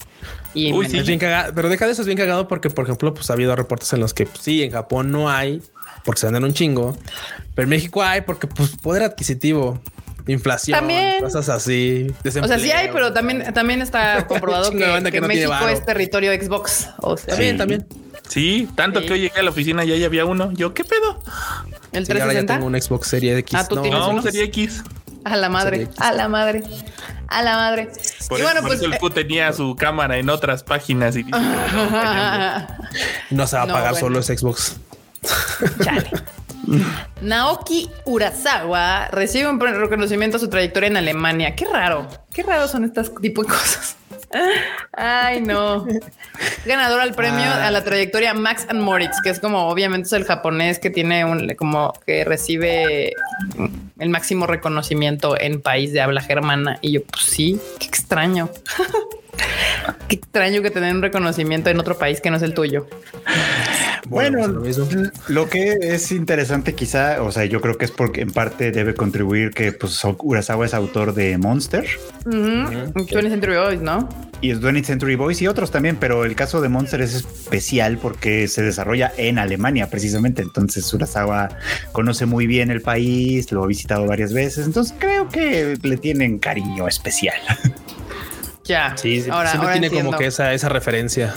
y 0.55 0.73
Uy, 0.73 0.89
sí. 0.89 0.99
Es 0.99 1.07
bien 1.07 1.19
cagado, 1.19 1.53
pero 1.55 1.69
deja 1.69 1.87
de 1.87 1.93
eso, 1.93 2.03
es 2.03 2.07
bien 2.07 2.19
cagado 2.19 2.47
porque, 2.49 2.69
por 2.71 2.85
ejemplo, 2.85 3.15
pues 3.15 3.31
ha 3.31 3.35
habido 3.35 3.55
reportes 3.57 3.93
en 3.93 4.01
los 4.01 4.13
que 4.15 4.27
pues, 4.27 4.41
sí, 4.43 4.63
en 4.63 4.73
Japón 4.73 5.11
no 5.13 5.31
hay, 5.31 5.63
porque 6.05 6.21
se 6.21 6.27
venden 6.27 6.45
un 6.45 6.55
chingo, 6.55 6.97
pero 7.55 7.65
en 7.65 7.71
México 7.71 8.03
hay 8.03 8.23
porque, 8.23 8.47
pues, 8.47 8.71
poder 8.77 9.03
adquisitivo, 9.03 9.81
inflación, 10.27 10.79
También. 10.79 11.21
cosas 11.23 11.49
así. 11.49 12.07
o 12.25 12.47
sea, 12.47 12.59
sí 12.59 12.71
hay, 12.71 12.89
pero 12.93 13.13
también, 13.13 13.53
también 13.53 13.83
está 13.83 14.27
comprobado 14.27 14.71
que, 14.71 14.87
no 15.21 15.27
México 15.29 15.69
es 15.69 15.85
territorio 15.85 16.33
Xbox. 16.33 16.89
O 16.99 17.17
sea, 17.17 17.29
También, 17.35 17.53
Sí. 17.55 17.59
también. 17.59 17.87
Sí, 18.29 18.69
tanto 18.77 19.01
Sí. 19.01 19.07
que 19.07 19.13
hoy 19.15 19.21
llegué 19.23 19.41
a 19.41 19.43
la 19.43 19.51
oficina 19.51 19.85
y 19.85 19.91
ahí 19.93 20.05
había 20.05 20.25
uno. 20.25 20.53
Yo, 20.53 20.73
¿qué 20.73 20.85
pedo? 20.85 21.21
el 21.93 22.07
Sí, 22.07 22.13
ahora 22.13 22.33
ya 22.33 22.41
360 22.47 22.55
tengo 22.55 22.67
un 22.67 22.81
Xbox 22.81 23.09
Series 23.09 23.39
X. 23.41 23.55
Ah, 23.59 23.67
¿tú 23.67 23.81
tienes 23.83 23.99
No, 23.99 24.23
sería 24.23 24.45
X. 24.45 24.85
a 25.25 25.37
la 25.37 25.49
madre, 25.49 25.89
a 25.99 26.13
la 26.13 26.29
madre, 26.29 26.63
a 27.27 27.43
la 27.43 27.57
madre. 27.57 27.87
Por, 28.29 28.39
y 28.39 28.43
eso- 28.43 28.51
bueno, 28.53 28.61
por 28.61 28.69
pues 28.69 28.83
el 28.83 28.97
Q 28.99 29.11
tenía 29.11 29.53
su 29.53 29.75
cámara 29.75 30.17
en 30.19 30.31
otras 30.31 30.63
páginas 30.63 31.17
y 31.17 31.25
dice, 31.25 31.37
No 33.31 33.47
se 33.49 33.57
va 33.57 33.63
a 33.63 33.67
No, 33.67 33.73
pagar 33.73 33.91
bueno. 33.93 34.07
solo 34.07 34.19
ese 34.21 34.37
Xbox. 34.39 34.77
Chale. 35.83 36.11
Naoki 37.23 37.91
Urasawa 38.05 39.09
recibe 39.09 39.49
un 39.49 39.61
reconocimiento 39.61 40.37
a 40.37 40.41
su 40.41 40.49
trayectoria 40.49 40.89
en 40.89 40.97
Alemania. 40.97 41.55
Qué 41.55 41.67
raro, 41.67 42.09
qué 42.33 42.43
raro 42.43 42.69
son 42.69 42.85
estas 42.85 43.13
tipo 43.21 43.43
de 43.43 43.49
cosas. 43.49 43.97
Ay, 44.93 45.41
no. 45.41 45.87
Ganador 46.65 47.01
al 47.01 47.15
premio 47.15 47.51
a 47.53 47.71
la 47.71 47.83
trayectoria 47.83 48.33
Max 48.33 48.65
and 48.69 48.81
Moritz, 48.81 49.21
que 49.23 49.31
es 49.31 49.41
como 49.41 49.69
obviamente 49.69 50.07
es 50.07 50.13
el 50.13 50.25
japonés 50.25 50.79
que 50.79 50.91
tiene 50.91 51.25
un 51.25 51.53
como 51.55 51.93
que 52.07 52.25
recibe 52.25 53.13
el 53.99 54.09
máximo 54.09 54.47
reconocimiento 54.47 55.39
en 55.41 55.61
país 55.61 55.93
de 55.93 56.01
habla 56.01 56.21
germana. 56.21 56.79
Y 56.81 56.93
yo, 56.93 57.03
pues 57.03 57.25
sí, 57.25 57.61
qué 57.81 57.87
extraño. 57.87 58.51
qué 60.09 60.17
extraño 60.17 60.63
que 60.63 60.71
tener 60.71 60.95
un 60.95 61.03
reconocimiento 61.03 61.71
en 61.71 61.81
otro 61.81 61.99
país 61.99 62.21
que 62.21 62.31
no 62.31 62.37
es 62.37 62.43
el 62.43 62.55
tuyo. 62.55 62.87
Bueno, 64.09 64.63
lo 65.29 65.49
que 65.49 65.77
es 65.83 66.13
interesante 66.13 66.75
quizá, 66.75 67.23
o 67.23 67.33
sea, 67.33 67.45
yo 67.45 67.61
creo 67.61 67.79
que 67.79 67.85
es 67.85 67.91
porque 67.91 68.23
en 68.23 68.31
parte 68.31 68.71
debe 68.73 68.95
contribuir 68.95 69.51
que 69.51 69.73
pues 69.73 70.01
Urasawa 70.05 70.67
es 70.67 70.75
autor 70.75 71.15
de 71.15 71.39
Monster 71.39 71.87
Ujú. 72.27 72.37
20th 72.37 73.29
Century 73.29 73.57
Boys, 73.57 73.81
¿no? 73.81 74.09
y 74.43 74.51
es 74.51 74.61
20th 74.61 74.85
Century 74.85 75.17
Boys 75.17 75.43
y 75.43 75.49
otros 75.49 75.71
también, 75.71 75.97
pero 75.97 76.25
el 76.25 76.35
caso 76.35 76.61
de 76.61 76.69
Monster 76.69 77.03
es 77.03 77.15
especial 77.15 77.99
porque 77.99 78.49
se 78.49 78.63
desarrolla 78.63 79.13
en 79.17 79.39
Alemania 79.39 79.91
precisamente, 79.91 80.41
entonces 80.43 80.93
Urasawa 80.95 81.51
conoce 81.93 82.25
muy 82.27 82.47
bien 82.47 82.71
el 82.71 82.81
país, 82.81 83.53
lo 83.53 83.65
ha 83.65 83.67
visitado 83.67 84.07
varias 84.07 84.33
veces, 84.33 84.65
entonces 84.67 84.95
creo 84.99 85.29
que 85.29 85.79
le 85.83 85.97
tienen 85.97 86.39
cariño 86.39 86.89
especial. 86.89 87.37
Ya. 88.65 88.95
Sí, 88.97 89.21
sí, 89.21 89.31
ahora, 89.31 89.51
siempre 89.51 89.67
ahora 89.67 89.73
tiene 89.73 89.87
entiendo. 89.89 90.11
como 90.11 90.19
que 90.19 90.27
esa, 90.27 90.55
esa 90.55 90.69
referencia. 90.69 91.35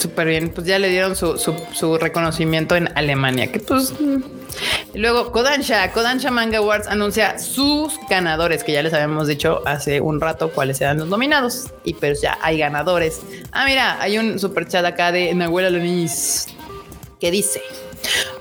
Súper 0.00 0.28
bien. 0.28 0.48
Pues 0.48 0.66
ya 0.66 0.78
le 0.78 0.88
dieron 0.88 1.14
su, 1.14 1.36
su, 1.38 1.98
reconocimiento 1.98 2.74
en 2.74 2.88
Alemania. 2.96 3.52
Que 3.52 3.60
pues. 3.60 3.92
mm. 4.00 4.22
Luego 4.94 5.30
Kodansha, 5.30 5.92
Kodansha 5.92 6.30
Manga 6.30 6.58
Awards 6.58 6.88
anuncia 6.88 7.38
sus 7.38 7.92
ganadores, 8.08 8.64
que 8.64 8.72
ya 8.72 8.82
les 8.82 8.92
habíamos 8.92 9.28
dicho 9.28 9.62
hace 9.66 10.00
un 10.00 10.20
rato 10.20 10.50
cuáles 10.50 10.80
eran 10.80 10.98
los 10.98 11.08
nominados. 11.08 11.66
Y 11.84 11.94
pues 11.94 12.22
ya 12.22 12.38
hay 12.42 12.58
ganadores. 12.58 13.20
Ah, 13.52 13.66
mira, 13.66 14.00
hay 14.00 14.16
un 14.18 14.38
super 14.38 14.66
chat 14.66 14.84
acá 14.84 15.12
de 15.12 15.34
Nahuela 15.34 15.68
Lenis 15.68 16.46
que 17.20 17.30
dice. 17.30 17.60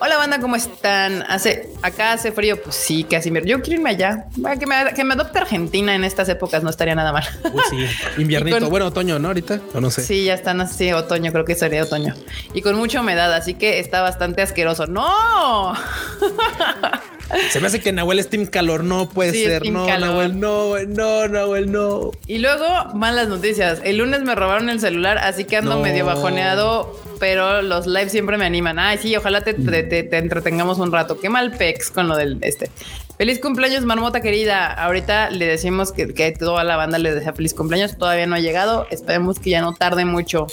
Hola 0.01 0.17
banda, 0.17 0.39
¿cómo 0.39 0.55
están? 0.55 1.23
Hace, 1.27 1.69
acá 1.81 2.13
hace 2.13 2.31
frío, 2.31 2.61
pues 2.61 2.75
sí, 2.75 3.03
casi 3.03 3.29
me, 3.31 3.41
yo 3.45 3.61
quiero 3.61 3.79
irme 3.79 3.89
allá. 3.91 4.25
Que 4.59 4.65
me, 4.65 4.75
que 4.95 5.03
me 5.03 5.13
adopte 5.13 5.39
Argentina 5.39 5.93
en 5.93 6.03
estas 6.03 6.29
épocas 6.29 6.63
no 6.63 6.69
estaría 6.69 6.95
nada 6.95 7.11
mal. 7.11 7.23
Uy, 7.51 7.61
sí. 7.69 7.85
Inviernito. 8.21 8.59
Con- 8.59 8.69
Bueno, 8.69 8.87
otoño, 8.87 9.19
¿no? 9.19 9.27
Ahorita. 9.29 9.59
O 9.73 9.81
no 9.81 9.91
sé. 9.91 10.01
Sí, 10.03 10.23
ya 10.25 10.33
están 10.33 10.61
así, 10.61 10.91
otoño, 10.93 11.31
creo 11.31 11.45
que 11.45 11.55
sería 11.55 11.83
otoño. 11.83 12.15
Y 12.53 12.61
con 12.61 12.75
mucha 12.75 13.01
humedad, 13.01 13.33
así 13.33 13.53
que 13.55 13.79
está 13.79 14.01
bastante 14.01 14.41
asqueroso. 14.41 14.87
¡No! 14.87 15.73
Se 17.51 17.59
me 17.59 17.67
hace 17.67 17.79
que 17.79 17.91
Nahuel 17.91 18.19
es 18.19 18.29
Team 18.29 18.45
Calor. 18.45 18.83
No 18.83 19.09
puede 19.09 19.31
Sí, 19.31 19.43
ser. 19.45 19.69
No, 19.69 19.85
calor. 19.85 20.09
Nahuel, 20.09 20.39
no, 20.39 20.77
no, 20.87 21.27
Nahuel, 21.27 21.71
no. 21.71 22.11
Y 22.27 22.39
luego, 22.39 22.65
malas 22.95 23.27
noticias. 23.27 23.81
El 23.83 23.97
lunes 23.97 24.21
me 24.21 24.35
robaron 24.35 24.69
el 24.69 24.79
celular, 24.79 25.17
así 25.19 25.45
que 25.45 25.57
ando 25.57 25.75
No. 25.75 25.81
medio 25.81 26.05
bajoneado, 26.05 26.99
pero 27.19 27.61
los 27.61 27.85
lives 27.87 28.11
siempre 28.11 28.37
me 28.37 28.45
animan. 28.45 28.79
Ay, 28.79 28.97
sí, 28.97 29.15
ojalá 29.15 29.41
te, 29.41 29.53
te- 29.53 29.83
te- 29.83 30.03
te 30.03 30.17
entretengamos 30.17 30.79
un 30.79 30.91
rato. 30.91 31.19
Qué 31.19 31.29
mal 31.29 31.51
pex 31.51 31.91
con 31.91 32.07
lo 32.07 32.15
del 32.15 32.37
este. 32.41 32.69
Feliz 33.17 33.39
cumpleaños, 33.39 33.83
marmota 33.83 34.21
querida. 34.21 34.71
Ahorita 34.73 35.29
le 35.29 35.45
decimos 35.45 35.91
que, 35.91 36.13
que 36.13 36.31
toda 36.31 36.63
la 36.63 36.77
banda 36.77 36.97
le 36.99 37.13
desea 37.13 37.33
feliz 37.33 37.53
cumpleaños. 37.53 37.97
Todavía 37.97 38.25
no 38.27 38.35
ha 38.35 38.39
llegado. 38.39 38.87
Esperemos 38.91 39.39
que 39.39 39.49
ya 39.49 39.61
no 39.61 39.73
tarde 39.73 40.05
mucho. 40.05 40.47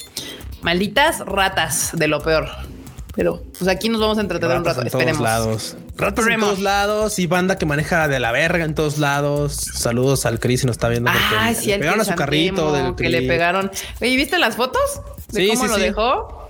Malditas 0.62 1.21
ratas 1.21 1.91
de 1.95 2.09
lo 2.09 2.21
peor. 2.23 2.49
Pero 3.17 3.43
pues 3.59 3.69
aquí 3.69 3.89
nos 3.89 4.01
vamos 4.01 4.19
a 4.19 4.21
entretener 4.21 4.59
un 4.59 4.65
rato. 4.65 4.83
en 4.83 4.89
todos 4.91 5.01
Esperemos. 5.01 5.23
lados. 5.23 5.77
Ratas 5.97 6.27
en 6.27 6.39
todos 6.41 6.59
lados 6.61 7.19
y 7.19 7.27
banda 7.27 7.57
que 7.57 7.65
maneja 7.65 8.09
de 8.09 8.21
la 8.21 8.31
verga 8.31 8.65
en 8.65 8.75
todos 8.75 8.99
lados. 8.99 9.55
Saludos 9.55 10.27
al 10.27 10.39
Chris 10.39 10.61
si 10.61 10.67
nos 10.67 10.75
está 10.75 10.89
viendo. 10.91 11.11
Ah, 11.13 11.49
le 11.49 11.55
sí, 11.55 11.73
el 11.73 11.81
pegaron 11.81 12.01
a 12.03 12.05
su 12.05 12.15
carrito 12.15 12.73
del 12.73 12.95
que 12.95 13.09
le 13.09 13.23
pegaron. 13.23 13.71
Oye, 14.03 14.17
¿viste 14.17 14.39
las 14.39 14.57
fotos? 14.57 15.01
De 15.33 15.43
Sí, 15.43 15.49
cómo 15.49 15.63
sí, 15.65 15.69
lo 15.71 15.77
sí. 15.77 15.83
dejó. 15.83 16.43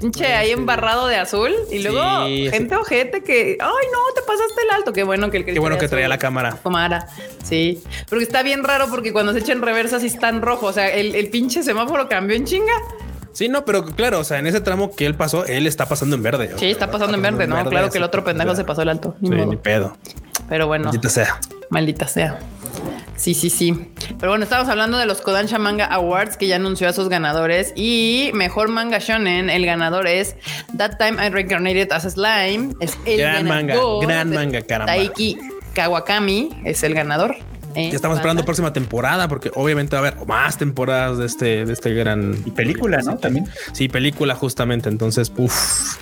Pinche 0.00 0.26
ahí 0.34 0.50
embarrado 0.52 1.06
de 1.06 1.16
azul 1.16 1.52
y 1.70 1.80
luego 1.80 2.26
Sí, 2.26 2.48
gente 2.50 2.74
ojete 2.76 3.22
que, 3.22 3.58
ay 3.60 3.86
no, 3.92 3.98
te 4.14 4.22
pasaste 4.22 4.62
el 4.64 4.70
alto. 4.74 4.92
Qué 4.92 5.04
bueno 5.04 5.30
que 5.30 5.38
el 5.38 5.44
Qué 5.44 5.58
bueno 5.58 5.76
que 5.78 5.86
traía 5.88 6.06
azul. 6.06 6.10
la 6.10 6.18
cámara. 6.18 6.58
Cámara. 6.62 7.06
Sí, 7.44 7.82
porque 8.08 8.24
está 8.24 8.42
bien 8.42 8.64
raro 8.64 8.88
porque 8.90 9.12
cuando 9.12 9.32
se 9.32 9.38
echa 9.40 9.52
en 9.52 9.60
reversa 9.62 10.00
sí 10.00 10.06
está 10.06 10.28
en 10.30 10.40
rojo. 10.42 10.66
O 10.66 10.72
sea, 10.72 10.88
el, 10.88 11.14
el 11.14 11.28
pinche 11.30 11.62
semáforo 11.62 12.08
cambió 12.08 12.36
en 12.36 12.44
chinga. 12.46 12.72
Sí, 13.32 13.48
no, 13.48 13.64
pero 13.64 13.84
claro, 13.84 14.20
o 14.20 14.24
sea, 14.24 14.38
en 14.38 14.46
ese 14.46 14.60
tramo 14.60 14.94
que 14.94 15.06
él 15.06 15.14
pasó, 15.14 15.44
él 15.46 15.66
está 15.66 15.86
pasando 15.86 16.16
en 16.16 16.22
verde. 16.22 16.50
Sí, 16.56 16.66
está 16.66 16.90
pasando 16.90 17.16
en 17.16 17.22
verde, 17.22 17.46
¿no? 17.46 17.64
Claro 17.68 17.90
que 17.90 17.98
el 17.98 18.04
otro 18.04 18.24
pendejo 18.24 18.54
se 18.56 18.64
pasó 18.64 18.82
el 18.82 18.88
alto. 18.88 19.14
Ni 19.20 19.28
Sí, 19.28 19.34
modo. 19.34 19.46
ni 19.50 19.56
pedo. 19.56 19.96
Pero 20.48 20.66
bueno. 20.66 20.84
Maldita 20.86 21.08
sea. 21.08 21.38
Maldita 21.70 22.08
sea. 22.08 22.38
Sí, 23.16 23.34
sí, 23.34 23.50
sí. 23.50 23.92
Pero 24.18 24.32
bueno, 24.32 24.44
estamos 24.44 24.68
hablando 24.68 24.96
de 24.96 25.04
los 25.06 25.20
Kodansha 25.20 25.58
Manga 25.58 25.84
Awards 25.84 26.36
que 26.38 26.46
ya 26.46 26.56
anunció 26.56 26.88
a 26.88 26.92
sus 26.94 27.08
ganadores. 27.10 27.72
Y 27.76 28.30
mejor 28.34 28.68
manga 28.68 28.98
shonen, 28.98 29.50
el 29.50 29.66
ganador 29.66 30.06
es 30.06 30.36
That 30.76 30.92
Time 30.98 31.24
I 31.24 31.28
Reincarnated 31.30 31.92
as 31.92 32.06
a 32.06 32.10
Slime. 32.10 32.74
Es 32.80 32.98
el 33.04 33.18
Gran 33.18 33.46
manga, 33.46 33.74
gran 34.00 34.30
manga, 34.32 34.62
caramba. 34.62 34.92
Taiki 34.94 35.36
Kawakami 35.74 36.62
es 36.64 36.82
el 36.82 36.94
ganador. 36.94 37.36
Eh, 37.74 37.88
Ya 37.90 37.96
estamos 37.96 38.16
esperando 38.18 38.44
próxima 38.44 38.72
temporada 38.72 39.28
porque 39.28 39.50
obviamente 39.54 39.96
va 39.96 40.04
a 40.04 40.08
haber 40.10 40.26
más 40.26 40.58
temporadas 40.58 41.18
de 41.18 41.26
este, 41.26 41.64
de 41.64 41.72
este 41.72 41.94
gran 41.94 42.34
Y 42.44 42.50
película, 42.50 42.98
¿no? 43.02 43.16
También. 43.16 43.46
Sí, 43.72 43.88
película 43.88 44.34
justamente. 44.34 44.88
Entonces, 44.88 45.32
uff. 45.36 45.96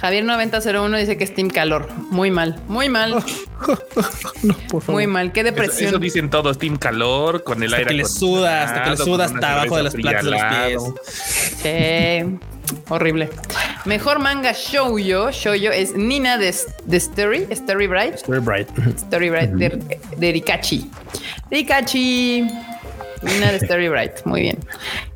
Javier 0.00 0.24
9001 0.24 0.96
dice 0.98 1.16
que 1.16 1.22
es 1.22 1.32
Team 1.32 1.48
Calor. 1.48 1.88
Muy 2.10 2.32
mal, 2.32 2.60
muy 2.66 2.88
mal, 2.88 3.14
No, 4.42 4.54
por 4.68 4.82
favor. 4.82 4.94
muy 5.00 5.06
mal. 5.06 5.30
Qué 5.30 5.40
Eso, 5.42 5.50
depresión. 5.50 5.88
eso 5.90 5.98
dicen 6.00 6.28
todos, 6.28 6.58
Team 6.58 6.76
Calor, 6.76 7.44
con 7.44 7.62
el 7.62 7.68
Hasta 7.68 7.76
aire 7.78 7.88
que 7.90 7.94
le 7.98 8.04
suda, 8.06 8.64
hasta 8.64 8.82
que 8.82 8.90
le 8.90 8.96
suda 8.96 9.26
hasta 9.26 9.52
abajo 9.52 9.76
de 9.76 9.82
las 9.84 9.94
plantas 9.94 10.24
de 10.24 10.30
los 10.32 10.42
pies. 10.42 10.82
Sí, 11.62 12.38
horrible. 12.88 13.28
Mejor 13.84 14.18
manga 14.18 14.52
shoujo, 14.52 15.30
shoujo 15.30 15.72
es 15.72 15.94
Nina 15.94 16.38
de, 16.38 16.54
de 16.84 16.96
Story, 16.96 17.46
Story 17.50 17.86
Bright. 17.86 18.26
Very 18.26 18.40
bright. 18.40 18.68
Story 18.96 19.30
Bright 19.30 19.50
de, 19.50 19.98
de 20.16 20.32
Rikachi. 20.32 20.90
Rikachi. 21.50 22.46
Nina 23.22 23.52
de 23.52 23.56
Story 23.58 23.88
Bright. 23.88 24.24
Muy 24.24 24.42
bien. 24.42 24.58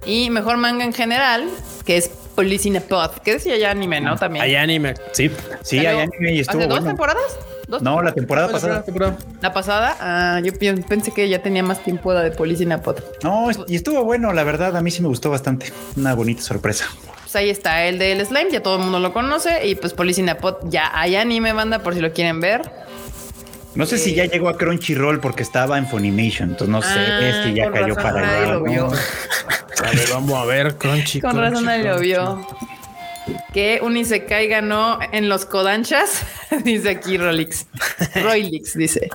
Y 0.05 0.31
mejor 0.31 0.57
manga 0.57 0.85
en 0.85 0.93
general, 0.93 1.49
que 1.85 1.97
es 1.97 2.09
Police 2.09 2.69
in 2.69 2.77
a 2.77 2.81
Pod, 2.81 3.11
que 3.25 3.33
decía 3.33 3.57
ya 3.57 3.71
anime, 3.71 4.01
¿no? 4.01 4.17
También. 4.17 4.45
Hay 4.45 4.55
anime. 4.55 4.95
Sí. 5.13 5.31
Sí, 5.63 5.79
hay 5.79 5.99
anime 5.99 6.35
y 6.35 6.41
estuvo 6.41 6.59
¿Hace 6.59 6.69
dos 6.69 6.79
bueno. 6.79 6.91
temporadas? 6.91 7.39
¿Dos 7.67 7.83
No, 7.83 8.01
la 8.03 8.13
temporada 8.13 8.49
pasada. 8.49 8.85
La 9.41 9.53
pasada, 9.53 9.97
ah, 10.01 10.41
yo 10.41 10.53
pensé 10.87 11.11
que 11.11 11.29
ya 11.29 11.43
tenía 11.43 11.63
más 11.63 11.83
tiempo 11.83 12.13
la 12.13 12.23
de 12.23 12.31
Police 12.31 12.63
in 12.63 12.73
a 12.73 12.81
Pod. 12.83 13.01
No, 13.25 13.49
y 13.67 13.75
estuvo 13.75 14.05
bueno, 14.05 14.33
la 14.33 14.45
verdad, 14.45 14.77
a 14.77 14.83
mí 14.83 14.91
sí 14.91 15.03
me 15.03 15.09
gustó 15.09 15.31
bastante. 15.31 15.73
Una 15.97 16.15
bonita 16.15 16.43
sorpresa. 16.43 16.87
Ahí 17.37 17.51
está 17.51 17.85
el 17.87 17.99
del 17.99 18.25
slime, 18.27 18.51
ya 18.51 18.63
todo 18.63 18.77
el 18.77 18.83
mundo 18.83 18.99
lo 18.99 19.13
conoce. 19.13 19.67
Y 19.67 19.75
pues 19.77 19.93
Police 19.93 20.21
in 20.21 20.29
a 20.29 20.39
Pod 20.39 20.57
ya 20.71 20.91
hay 20.99 21.17
anime, 21.17 21.53
banda, 21.53 21.81
por 21.81 21.95
si 21.95 22.01
lo 22.01 22.13
quieren 22.13 22.41
ver. 22.41 22.63
No 23.75 23.85
sé 23.85 23.99
si 23.99 24.15
ya 24.15 24.25
llegó 24.25 24.49
a 24.49 24.57
Crunchyroll 24.57 25.21
porque 25.21 25.43
estaba 25.43 25.77
en 25.77 25.87
Funimation, 25.87 26.51
entonces 26.51 26.69
no 26.69 26.81
sé 26.81 26.89
Ah, 26.99 27.43
si 27.45 27.53
ya 27.55 27.65
con 27.65 27.75
cayó 27.75 27.95
razón 27.95 28.03
para 28.03 28.21
nadie 28.27 28.45
allá. 28.45 28.55
lo. 28.55 28.93
A 29.87 29.91
ver, 29.91 30.09
vamos 30.11 30.33
a 30.39 30.45
ver, 30.47 30.77
Crunchy. 30.77 31.21
Con 31.21 31.33
Crunchy, 31.33 31.51
razón 31.51 31.65
nadie 31.67 31.85
lo 31.85 31.91
Crunchy. 31.97 32.07
vio. 32.09 32.47
Que 33.53 33.81
un 33.83 33.97
Isekai 33.97 34.49
ganó 34.49 34.99
en 35.13 35.29
los 35.29 35.45
Kodanchas, 35.45 36.23
dice 36.65 36.89
aquí 36.91 37.19
Rolix. 37.19 37.67
Roylix 38.15 38.73
dice. 38.75 39.11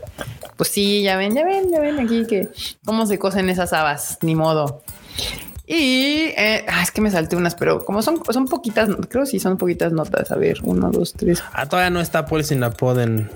Pues 0.57 0.69
sí, 0.69 1.01
ya 1.01 1.15
ven, 1.17 1.33
ya 1.33 1.43
ven, 1.43 1.71
ya 1.71 1.79
ven 1.79 1.99
aquí 1.99 2.27
que 2.27 2.47
cómo 2.85 3.07
se 3.07 3.17
cosen 3.17 3.49
esas 3.49 3.73
habas, 3.73 4.19
ni 4.21 4.35
modo. 4.35 4.83
Y 5.73 6.33
eh, 6.35 6.65
ah, 6.67 6.83
es 6.83 6.91
que 6.91 6.99
me 6.99 7.09
salté 7.09 7.37
unas, 7.37 7.55
pero 7.55 7.85
como 7.85 8.01
son, 8.01 8.21
son 8.29 8.45
poquitas, 8.49 8.89
creo 9.07 9.23
que 9.23 9.29
sí 9.29 9.39
son 9.39 9.55
poquitas 9.55 9.93
notas. 9.93 10.29
A 10.29 10.35
ver, 10.35 10.57
uno, 10.63 10.91
dos, 10.91 11.13
tres. 11.13 11.41
Ah, 11.53 11.65
todavía 11.65 11.89
no 11.89 12.01
está 12.01 12.25
Police 12.25 12.53
in 12.53 12.59
la 12.59 12.71
Pod 12.71 12.99
en, 12.99 13.29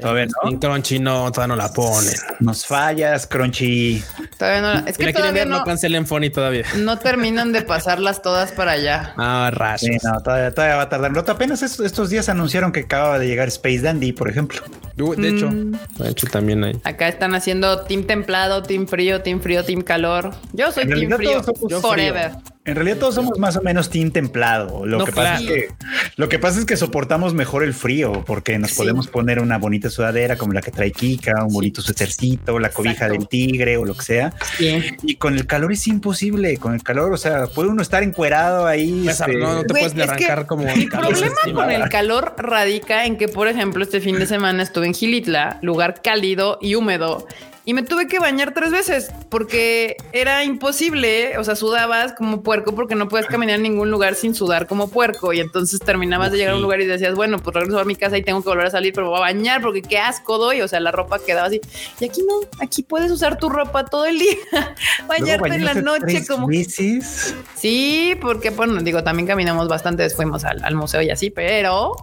Todavía 0.00 0.26
no. 0.26 0.50
en 0.50 0.58
Crunchy, 0.58 0.98
no, 0.98 1.30
todavía 1.32 1.56
no 1.56 1.62
la 1.62 1.72
ponen. 1.72 2.14
Nos 2.40 2.66
fallas, 2.66 3.26
Crunchy. 3.26 4.02
Todavía 4.38 4.60
no, 4.62 4.72
es 4.86 4.94
Si 4.96 4.98
que 4.98 5.06
la 5.06 5.12
quieren 5.12 5.14
todavía 5.14 5.32
ver, 5.42 5.48
no 5.48 5.58
no, 5.58 5.64
cancelen 5.64 6.06
Funny 6.06 6.30
todavía. 6.30 6.64
no 6.76 6.98
terminan 6.98 7.52
de 7.52 7.62
pasarlas 7.62 8.22
todas 8.22 8.52
para 8.52 8.72
allá. 8.72 9.14
Ah, 9.18 9.50
rayos. 9.52 9.80
Sí, 9.80 9.90
no, 10.02 10.20
todavía, 10.22 10.52
todavía 10.52 10.76
va 10.76 10.82
a 10.82 10.88
tardar. 10.88 11.12
Apenas 11.28 11.62
es- 11.62 11.80
estos 11.80 12.10
días 12.10 12.28
anunciaron 12.28 12.72
que 12.72 12.80
acaba 12.80 13.18
de 13.18 13.26
llegar 13.26 13.48
Space 13.48 13.80
Dandy, 13.80 14.12
por 14.12 14.28
ejemplo. 14.30 14.60
De 14.96 15.28
hecho, 15.28 15.48
Mm. 15.50 15.72
de 15.98 16.08
hecho 16.10 16.26
también 16.28 16.64
hay. 16.64 16.80
Acá 16.84 17.08
están 17.08 17.34
haciendo 17.34 17.80
team 17.82 18.04
templado, 18.04 18.62
team 18.62 18.86
frío, 18.86 19.22
team 19.22 19.40
frío, 19.40 19.64
team 19.64 19.82
calor. 19.82 20.34
Yo 20.52 20.72
soy 20.72 20.84
En 20.84 20.90
team 20.94 21.12
frío 21.12 21.42
todos 21.42 21.58
somos 21.58 21.82
forever. 21.82 22.32
En 22.66 22.74
realidad 22.74 22.98
todos 22.98 23.14
somos 23.14 23.38
más 23.38 23.56
o 23.56 23.62
menos 23.62 23.88
team 23.90 24.10
templado. 24.10 24.84
Lo 24.84 24.98
No, 24.98 25.04
que 25.04 25.12
pasa 25.12 25.38
claro. 25.38 25.54
es 25.54 25.62
que 25.62 25.68
lo 26.16 26.28
que 26.28 26.38
pasa 26.38 26.58
es 26.58 26.64
que 26.64 26.76
soportamos 26.76 27.32
mejor 27.32 27.62
el 27.62 27.72
frío 27.74 28.24
porque 28.26 28.58
nos 28.58 28.72
Sí. 28.72 28.76
podemos 28.76 29.06
poner 29.08 29.38
una 29.40 29.56
bonita 29.58 29.88
sudadera 29.88 30.36
como 30.36 30.52
la 30.52 30.60
que 30.60 30.70
trae 30.72 30.90
Kika, 30.92 31.44
un 31.44 31.52
bonito 31.54 31.80
suétercito, 31.80 32.58
la 32.58 32.70
cobija 32.70 32.92
Exacto. 33.06 33.12
del 33.14 33.28
tigre 33.28 33.76
o 33.76 33.84
lo 33.84 33.94
que 33.94 34.02
sea. 34.04 34.32
Sí. 34.58 34.82
Y 35.04 35.14
con 35.16 35.34
el 35.34 35.46
calor 35.46 35.72
es 35.72 35.86
imposible. 35.86 36.56
Con 36.58 36.74
el 36.74 36.82
calor, 36.82 37.12
o 37.12 37.16
sea, 37.16 37.46
puede 37.46 37.68
uno 37.68 37.82
estar 37.82 38.02
encuerado 38.02 38.66
ahí. 38.66 39.02
Pues, 39.04 39.20
este, 39.20 39.36
no, 39.36 39.54
no 39.54 39.62
te 39.64 39.68
puedes 39.72 39.94
ni 39.94 40.02
es 40.02 40.10
que 40.12 40.24
arrancar 40.24 40.46
como. 40.46 40.64
Mi 40.76 40.86
calor 40.86 41.12
problema 41.12 41.36
con 41.54 41.70
el 41.70 41.88
calor 41.88 42.34
radica 42.36 43.06
en 43.06 43.16
que, 43.16 43.28
por 43.28 43.46
ejemplo, 43.48 43.84
este 43.84 44.00
fin 44.00 44.18
de 44.18 44.26
semana 44.26 44.62
estuve 44.62 44.86
en 44.86 44.94
Gilitla, 44.94 45.58
lugar 45.62 46.00
cálido 46.02 46.58
y 46.60 46.74
húmedo, 46.74 47.26
y 47.66 47.74
me 47.74 47.82
tuve 47.82 48.06
que 48.06 48.20
bañar 48.20 48.54
tres 48.54 48.70
veces 48.70 49.10
porque 49.28 49.96
era 50.12 50.44
imposible. 50.44 51.36
O 51.36 51.42
sea, 51.42 51.56
sudabas 51.56 52.12
como 52.12 52.44
puerco 52.44 52.76
porque 52.76 52.94
no 52.94 53.08
puedes 53.08 53.26
caminar 53.26 53.56
en 53.56 53.64
ningún 53.64 53.90
lugar 53.90 54.14
sin 54.14 54.36
sudar 54.36 54.68
como 54.68 54.88
puerco. 54.88 55.32
Y 55.32 55.40
entonces 55.40 55.80
terminabas 55.80 56.30
de 56.30 56.38
llegar 56.38 56.52
a 56.52 56.56
un 56.56 56.62
lugar 56.62 56.80
y 56.80 56.86
decías, 56.86 57.16
bueno, 57.16 57.40
pues 57.40 57.54
regreso 57.56 57.80
a 57.80 57.84
mi 57.84 57.96
casa 57.96 58.16
y 58.16 58.22
tengo 58.22 58.40
que 58.40 58.48
volver 58.48 58.66
a 58.66 58.70
salir, 58.70 58.92
pero 58.94 59.08
voy 59.10 59.18
a 59.18 59.22
bañar 59.22 59.62
porque 59.62 59.82
qué 59.82 59.98
asco 59.98 60.38
doy. 60.38 60.60
O 60.60 60.68
sea, 60.68 60.78
la 60.78 60.92
ropa 60.92 61.18
quedaba 61.18 61.48
así. 61.48 61.60
Y 61.98 62.04
aquí 62.04 62.22
no, 62.22 62.34
aquí 62.60 62.84
puedes 62.84 63.10
usar 63.10 63.36
tu 63.36 63.48
ropa 63.48 63.84
todo 63.84 64.06
el 64.06 64.20
día, 64.20 64.36
bañarte 65.08 65.56
en 65.56 65.64
la 65.64 65.74
noche 65.74 66.24
como 66.24 66.46
veces. 66.46 67.34
Sí, 67.56 68.14
porque 68.20 68.50
bueno, 68.50 68.80
digo, 68.80 69.02
también 69.02 69.26
caminamos 69.26 69.66
bastante, 69.66 70.08
fuimos 70.10 70.44
al, 70.44 70.62
al 70.64 70.76
museo 70.76 71.02
y 71.02 71.10
así, 71.10 71.30
pero, 71.30 71.96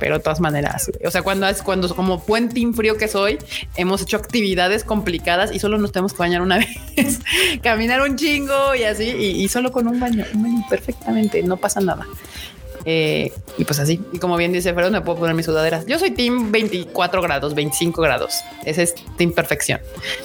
pero 0.00 0.16
de 0.16 0.24
todas 0.24 0.40
maneras, 0.40 0.90
o 1.04 1.10
sea, 1.10 1.22
cuando 1.22 1.46
es 1.48 1.62
cuando 1.62 1.94
como 1.94 2.24
puentín 2.24 2.74
frío 2.74 2.96
que 2.96 3.06
soy, 3.06 3.38
hemos 3.76 4.02
hecho 4.02 4.16
actividades 4.16 4.82
complicadas 4.82 5.54
y 5.54 5.60
solo 5.60 5.78
nos 5.78 5.92
tenemos 5.92 6.12
que 6.12 6.18
bañar 6.18 6.42
una 6.42 6.58
vez, 6.96 7.20
caminar 7.62 8.00
un 8.00 8.16
chingo 8.16 8.74
y 8.74 8.82
así, 8.82 9.04
y, 9.04 9.44
y 9.44 9.48
solo 9.48 9.70
con 9.70 9.86
un 9.86 10.00
baño, 10.00 10.24
un 10.34 10.42
baño 10.42 10.64
perfectamente, 10.68 11.42
no 11.44 11.56
pasa 11.56 11.80
nada. 11.80 12.06
Eh, 12.84 13.32
y 13.58 13.64
pues 13.64 13.78
así, 13.78 14.00
y 14.12 14.18
como 14.18 14.36
bien 14.36 14.52
dice 14.52 14.72
Fredo, 14.72 14.90
me 14.90 15.00
puedo 15.00 15.18
poner 15.18 15.34
mis 15.34 15.46
sudaderas. 15.46 15.86
Yo 15.86 15.98
soy 15.98 16.10
team 16.12 16.50
24 16.50 17.22
grados, 17.22 17.54
25 17.54 18.00
grados. 18.02 18.40
Ese 18.64 18.82
es 18.82 18.94
team 19.16 19.32
perfección. 19.32 19.80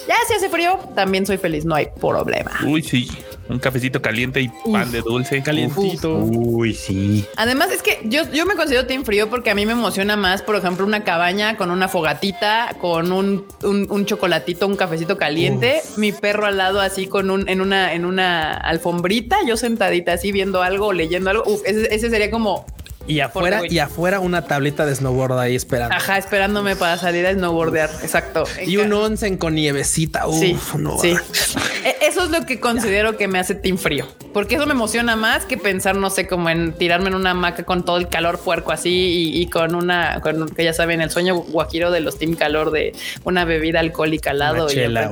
Ya 0.08 0.14
si 0.26 0.34
hace 0.34 0.48
frío, 0.48 0.78
también 0.94 1.26
soy 1.26 1.36
feliz, 1.36 1.64
no 1.64 1.74
hay 1.74 1.88
problema. 2.00 2.52
Uy, 2.66 2.82
sí. 2.82 3.08
Un 3.48 3.58
cafecito 3.58 4.02
caliente 4.02 4.40
y 4.40 4.50
pan 4.72 4.90
de 4.90 5.02
dulce. 5.02 5.42
Calientito. 5.42 6.16
Uy, 6.18 6.74
sí. 6.74 7.24
Además 7.36 7.70
es 7.70 7.82
que 7.82 8.00
yo, 8.04 8.22
yo 8.32 8.46
me 8.46 8.54
considero 8.54 8.86
team 8.86 9.04
frío 9.04 9.30
porque 9.30 9.50
a 9.50 9.54
mí 9.54 9.66
me 9.66 9.72
emociona 9.72 10.16
más, 10.16 10.42
por 10.42 10.56
ejemplo, 10.56 10.84
una 10.84 11.04
cabaña 11.04 11.56
con 11.56 11.70
una 11.70 11.88
fogatita, 11.88 12.76
con 12.80 13.12
un, 13.12 13.46
un, 13.62 13.86
un 13.90 14.06
chocolatito, 14.06 14.66
un 14.66 14.76
cafecito 14.76 15.16
caliente, 15.16 15.82
mi 15.96 16.12
perro 16.12 16.46
al 16.46 16.56
lado 16.56 16.80
así 16.80 17.06
con 17.06 17.30
un 17.30 17.48
en 17.48 17.60
una 17.60 17.94
en 17.94 18.04
una 18.04 18.54
alfombrita, 18.54 19.38
yo 19.46 19.56
sentadita 19.56 20.12
así 20.12 20.32
viendo 20.32 20.62
algo, 20.62 20.92
leyendo 20.92 21.30
algo. 21.30 21.44
Uf, 21.46 21.62
ese, 21.64 21.94
ese 21.94 22.10
sería 22.10 22.30
como 22.30 22.66
Y 23.06 23.20
afuera, 23.20 23.60
y 23.68 23.78
afuera 23.78 24.20
una 24.20 24.42
tableta 24.42 24.84
de 24.86 24.94
snowboard 24.94 25.38
ahí 25.38 25.54
esperando. 25.56 25.94
ajá, 25.94 26.18
esperándome 26.18 26.76
para 26.76 26.96
salir 26.98 27.26
a 27.26 27.32
snowboardear. 27.32 27.90
Exacto. 28.02 28.44
Y 28.66 28.76
un 28.78 28.92
onsen 28.92 29.36
con 29.36 29.54
nievecita. 29.54 30.26
Uf, 30.26 30.40
Sí, 30.40 30.56
no. 30.78 30.98
sí. 30.98 31.14
E- 31.84 31.96
Eso 32.06 32.24
es 32.24 32.30
lo 32.30 32.44
que 32.46 32.58
considero 32.60 33.16
que 33.16 33.28
me 33.28 33.38
hace 33.38 33.54
team 33.54 33.78
frío. 33.78 34.06
porque 34.32 34.56
eso 34.56 34.66
me 34.66 34.72
emociona 34.72 35.16
más 35.16 35.44
que 35.44 35.56
pensar, 35.56 35.96
no 35.96 36.10
sé, 36.10 36.26
como 36.26 36.50
en 36.50 36.72
tirarme 36.72 37.08
en 37.08 37.14
una 37.14 37.30
hamaca 37.30 37.62
con 37.64 37.84
todo 37.84 37.96
el 37.96 38.08
calor 38.08 38.38
puerco 38.38 38.70
así 38.72 38.90
y, 38.90 39.40
y 39.40 39.46
con 39.48 39.74
una, 39.74 40.20
con, 40.20 40.48
que 40.50 40.64
ya 40.64 40.72
saben, 40.72 41.00
el 41.00 41.10
sueño 41.10 41.36
guajiro 41.36 41.90
de 41.90 42.00
los 42.00 42.18
Team 42.18 42.34
Calor 42.34 42.70
de 42.70 42.92
una 43.24 43.44
bebida 43.44 43.80
alcohólica 43.80 44.30
al 44.30 44.38
lado 44.40 44.70
y 44.70 44.76
la, 44.88 45.10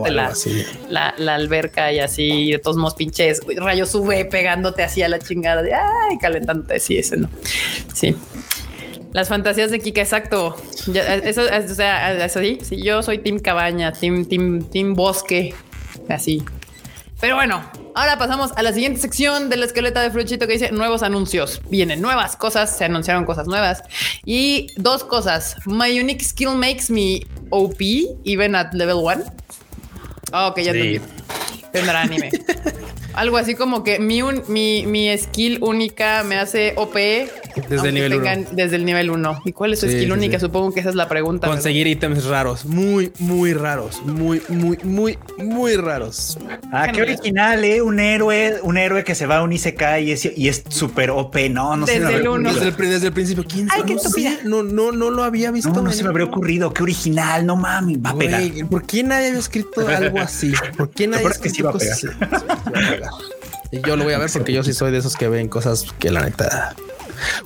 la, 0.90 1.14
la 1.16 1.34
alberca 1.34 1.92
y 1.92 2.00
así, 2.00 2.52
de 2.52 2.58
todos 2.58 2.76
modos 2.76 2.94
pinches 2.94 3.40
rayos 3.56 3.90
sube 3.90 4.24
pegándote 4.26 4.82
así 4.82 5.02
a 5.02 5.08
la 5.08 5.18
chingada 5.18 5.62
de 5.62 5.72
ay, 5.74 6.18
calentándote. 6.20 6.78
Sí, 6.80 6.98
ese 6.98 7.16
no. 7.16 7.28
Sí. 7.92 8.14
Las 9.12 9.28
fantasías 9.28 9.70
de 9.70 9.78
Kika, 9.80 10.00
exacto. 10.00 10.56
Ya, 10.86 11.14
eso, 11.16 11.42
es- 11.48 11.70
o 11.70 11.74
sea, 11.74 12.24
eso 12.24 12.40
sí, 12.40 12.58
sí, 12.62 12.82
yo 12.82 13.02
soy 13.02 13.18
Team 13.18 13.38
Cabaña, 13.38 13.92
Team, 13.92 14.24
Team, 14.24 14.64
Team 14.64 14.94
Bosque, 14.94 15.54
así. 16.08 16.42
Pero 17.20 17.36
bueno, 17.36 17.64
ahora 17.94 18.18
pasamos 18.18 18.50
a 18.56 18.62
la 18.62 18.72
siguiente 18.72 19.00
sección 19.00 19.48
de 19.48 19.56
la 19.56 19.66
esqueleta 19.66 20.02
de 20.02 20.10
Fruchito 20.10 20.46
que 20.46 20.54
dice 20.54 20.72
nuevos 20.72 21.02
anuncios. 21.04 21.62
Vienen 21.70 22.02
nuevas 22.02 22.36
cosas, 22.36 22.76
se 22.76 22.84
anunciaron 22.84 23.24
cosas 23.24 23.46
nuevas. 23.46 23.82
Y 24.26 24.66
dos 24.76 25.04
cosas. 25.04 25.56
My 25.64 25.98
unique 25.98 26.22
skill 26.24 26.50
makes 26.56 26.90
me 26.90 27.20
OP, 27.50 27.80
even 28.24 28.54
at 28.56 28.74
level 28.74 28.96
one. 28.96 29.22
Ah, 30.32 30.48
ok, 30.48 30.58
ya 30.58 30.72
Sí. 30.72 30.78
entendí. 30.80 31.00
Tendrá 31.72 32.02
anime. 32.02 32.30
Algo 33.14 33.36
así 33.36 33.54
como 33.54 33.84
que 33.84 34.00
mi, 34.00 34.20
un- 34.22 34.42
mi, 34.48 34.84
mi 34.86 35.16
skill 35.16 35.58
única 35.62 36.24
me 36.24 36.36
hace 36.36 36.74
OP 36.76 36.96
Desde 37.62 37.88
el 37.88 37.94
nivel 37.94 38.14
uno. 38.14 38.30
Desde 38.52 38.76
el 38.76 38.84
nivel 38.84 39.10
1. 39.10 39.42
¿Y 39.44 39.52
cuál 39.52 39.72
es 39.72 39.80
su 39.80 39.86
Sí, 39.86 39.92
skill 39.92 40.06
sí, 40.06 40.12
única? 40.12 40.38
sí. 40.38 40.44
Supongo 40.46 40.72
que 40.72 40.80
esa 40.80 40.88
es 40.90 40.94
la 40.94 41.08
pregunta. 41.08 41.46
¿verdad? 41.46 41.56
Conseguir 41.62 41.86
ítems 41.86 42.24
raros, 42.24 42.64
muy, 42.64 43.12
muy 43.18 43.52
raros, 43.54 44.02
muy, 44.04 44.42
muy, 44.48 44.78
muy, 44.82 45.18
muy 45.38 45.76
raros. 45.76 46.38
Ah, 46.72 46.88
qué 46.92 47.02
original, 47.02 47.62
¿eh? 47.64 47.82
Un 47.82 48.00
héroe, 48.00 48.60
un 48.62 48.76
héroe 48.76 49.04
que 49.04 49.14
se 49.14 49.26
va 49.26 49.38
a 49.38 49.42
un 49.42 49.52
Isekai 49.52 50.08
y 50.08 50.12
es, 50.12 50.24
y 50.36 50.48
es 50.48 50.64
súper 50.68 51.10
OP. 51.10 51.36
No, 51.50 51.76
no 51.76 51.86
se 51.86 52.00
Desde 52.00 52.12
me 52.12 52.18
el 52.20 52.28
uno. 52.28 52.52
Desde 52.52 52.68
el, 52.68 52.76
desde 52.76 53.06
el 53.08 53.12
principio, 53.12 53.44
¿quién 53.48 53.68
Ay, 53.70 53.82
no, 53.94 53.98
sé, 53.98 54.38
no, 54.44 54.62
no, 54.62 54.92
no 54.92 55.10
lo 55.10 55.22
había 55.22 55.50
visto. 55.50 55.82
No, 55.82 55.92
se 55.92 56.02
me 56.02 56.08
habría 56.10 56.26
ocurrido. 56.26 56.72
Qué 56.72 56.82
original. 56.82 57.46
No 57.46 57.56
mames, 57.56 57.98
va 57.98 58.10
a 58.10 58.16
pegar. 58.16 58.42
¿Por 58.70 58.84
qué 58.86 59.02
nadie 59.02 59.28
había 59.28 59.40
escrito 59.40 59.86
algo 59.86 60.20
así? 60.20 60.52
¿Por 60.76 60.90
qué 60.90 61.06
nadie 61.06 61.26
es 61.26 61.38
que 61.38 61.50
sí 61.50 61.62
escrito 61.62 61.64
va 61.64 61.70
a 61.70 61.72
cosas 61.74 61.90
así? 61.92 62.06
Sí, 62.08 62.14
va 62.20 62.86
a 62.86 62.90
pegar. 62.90 63.10
Y 63.70 63.80
yo 63.80 63.96
lo 63.96 64.04
voy 64.04 64.12
a 64.12 64.18
ver 64.18 64.30
porque 64.32 64.52
yo 64.52 64.62
sí 64.62 64.72
soy 64.72 64.92
de 64.92 64.98
esos 64.98 65.16
que 65.16 65.28
ven 65.28 65.48
cosas 65.48 65.86
que 65.98 66.10
la 66.10 66.22
neta. 66.22 66.74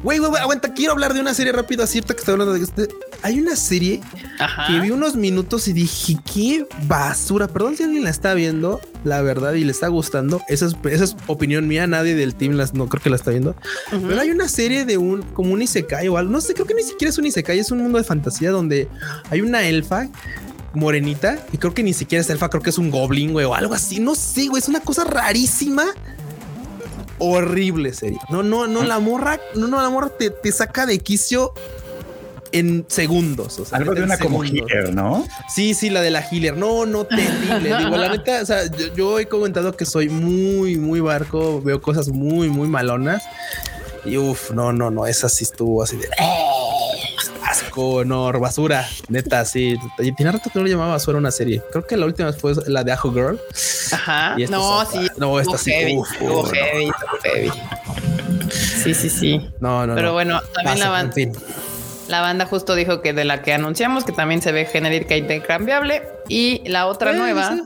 Güey, 0.02 0.18
güey, 0.18 0.36
aguanta. 0.40 0.72
Quiero 0.74 0.92
hablar 0.92 1.14
de 1.14 1.20
una 1.20 1.34
serie 1.34 1.52
rápido. 1.52 1.86
Cierto 1.86 2.14
que 2.14 2.20
estoy 2.20 2.32
hablando 2.32 2.54
de 2.54 2.60
este. 2.60 2.88
Hay 3.22 3.40
una 3.40 3.56
serie 3.56 4.00
Ajá. 4.38 4.66
que 4.66 4.80
vi 4.80 4.90
unos 4.90 5.16
minutos 5.16 5.68
y 5.68 5.72
dije, 5.72 6.16
qué 6.32 6.66
basura. 6.82 7.48
Perdón 7.48 7.76
si 7.76 7.82
alguien 7.82 8.04
la 8.04 8.10
está 8.10 8.34
viendo, 8.34 8.80
la 9.04 9.22
verdad, 9.22 9.54
y 9.54 9.64
le 9.64 9.72
está 9.72 9.88
gustando. 9.88 10.40
Esa 10.48 10.66
es, 10.66 10.76
esa 10.90 11.04
es 11.04 11.16
opinión 11.26 11.66
mía. 11.66 11.86
Nadie 11.86 12.14
del 12.14 12.34
team 12.34 12.52
las, 12.54 12.74
no 12.74 12.88
creo 12.88 13.02
que 13.02 13.10
la 13.10 13.16
está 13.16 13.30
viendo. 13.30 13.56
Pero 13.90 14.20
hay 14.20 14.30
una 14.30 14.48
serie 14.48 14.84
de 14.84 14.98
un, 14.98 15.22
como 15.22 15.52
un 15.52 15.62
Isekai 15.62 16.08
o 16.08 16.16
algo. 16.16 16.30
No 16.30 16.40
sé, 16.40 16.54
creo 16.54 16.66
que 16.66 16.74
ni 16.74 16.82
siquiera 16.82 17.10
es 17.10 17.18
un 17.18 17.26
Isekai, 17.26 17.58
es 17.58 17.70
un 17.70 17.78
mundo 17.78 17.98
de 17.98 18.04
fantasía 18.04 18.50
donde 18.50 18.88
hay 19.30 19.40
una 19.40 19.62
elfa 19.66 20.08
morenita 20.74 21.38
y 21.52 21.58
creo 21.58 21.74
que 21.74 21.82
ni 21.82 21.92
siquiera 21.92 22.20
es 22.20 22.30
elfa, 22.30 22.48
creo 22.50 22.62
que 22.62 22.70
es 22.70 22.78
un 22.78 22.90
goblin, 22.90 23.32
güey, 23.32 23.46
o 23.46 23.54
algo 23.54 23.74
así. 23.74 24.00
No 24.00 24.14
sé, 24.14 24.48
güey, 24.48 24.62
es 24.62 24.68
una 24.68 24.80
cosa 24.80 25.04
rarísima. 25.04 25.84
Horrible 27.18 27.92
serie. 27.92 28.18
No, 28.28 28.42
no, 28.42 28.66
no, 28.66 28.84
la 28.84 28.98
morra, 28.98 29.40
no, 29.54 29.66
no, 29.66 29.82
la 29.82 29.90
morra 29.90 30.10
te, 30.10 30.30
te 30.30 30.52
saca 30.52 30.86
de 30.86 30.98
quicio 31.00 31.52
en 32.52 32.84
segundos. 32.88 33.58
O 33.58 33.64
sea, 33.64 33.78
Algo 33.78 33.94
de 33.94 34.02
una 34.02 34.18
como 34.18 34.44
healer, 34.44 34.94
¿no? 34.94 35.26
Sí, 35.54 35.74
sí, 35.74 35.90
la 35.90 36.00
de 36.00 36.10
la 36.10 36.20
healer. 36.20 36.56
No, 36.56 36.86
no, 36.86 37.04
terrible. 37.04 37.76
Digo, 37.76 37.96
la 37.96 38.08
neta, 38.10 38.42
o 38.42 38.46
sea, 38.46 38.66
yo, 38.66 38.94
yo 38.94 39.18
he 39.18 39.26
comentado 39.26 39.76
que 39.76 39.84
soy 39.84 40.08
muy, 40.08 40.76
muy 40.76 41.00
barco, 41.00 41.60
veo 41.60 41.80
cosas 41.80 42.08
muy, 42.08 42.48
muy 42.48 42.68
malonas. 42.68 43.22
Y 44.04 44.16
uff, 44.16 44.52
no, 44.52 44.72
no, 44.72 44.90
no, 44.90 45.06
esa 45.06 45.28
sí 45.28 45.44
estuvo 45.44 45.82
así 45.82 45.96
de 45.96 46.08
asco, 47.50 48.04
no, 48.04 48.30
basura, 48.38 48.86
neta, 49.08 49.44
sí. 49.44 49.76
Y 49.98 50.12
tiene 50.12 50.32
rato 50.32 50.50
que 50.50 50.58
no 50.58 50.64
le 50.64 50.70
llamaba 50.70 50.92
basura 50.92 51.18
una 51.18 51.30
serie. 51.30 51.62
Creo 51.70 51.86
que 51.86 51.96
la 51.96 52.06
última 52.06 52.32
fue 52.32 52.52
la 52.66 52.84
de 52.84 52.92
Ajo 52.92 53.12
Girl. 53.12 53.40
Ajá. 53.92 54.34
Y 54.36 54.46
No, 54.46 54.82
es 54.82 54.88
sí. 54.90 55.08
No, 55.16 55.38
esta 55.40 55.58
sí, 55.58 55.70
heavy, 55.70 55.96
uf, 55.96 56.08
uf, 56.20 56.22
no. 56.22 56.44
heavy, 56.44 56.90
heavy. 57.22 57.50
Sí, 58.50 58.94
sí, 58.94 59.10
sí. 59.10 59.50
No, 59.60 59.86
no, 59.86 59.94
Pero 59.94 60.08
no. 60.08 60.12
bueno, 60.14 60.40
también 60.54 60.78
la 60.80 60.88
banda, 60.90 61.12
en 61.20 61.32
fin. 61.34 61.42
la 62.08 62.20
banda 62.20 62.46
justo 62.46 62.74
dijo 62.74 63.02
que 63.02 63.12
de 63.12 63.24
la 63.24 63.42
que 63.42 63.52
anunciamos 63.52 64.04
que 64.04 64.12
también 64.12 64.40
se 64.42 64.52
ve 64.52 64.64
genérica 64.66 65.14
e 65.14 65.18
intercambiable 65.18 66.02
y 66.28 66.62
la 66.68 66.86
otra 66.86 67.12
Eh, 67.12 67.16
nueva. 67.16 67.50
sí. 67.54 67.62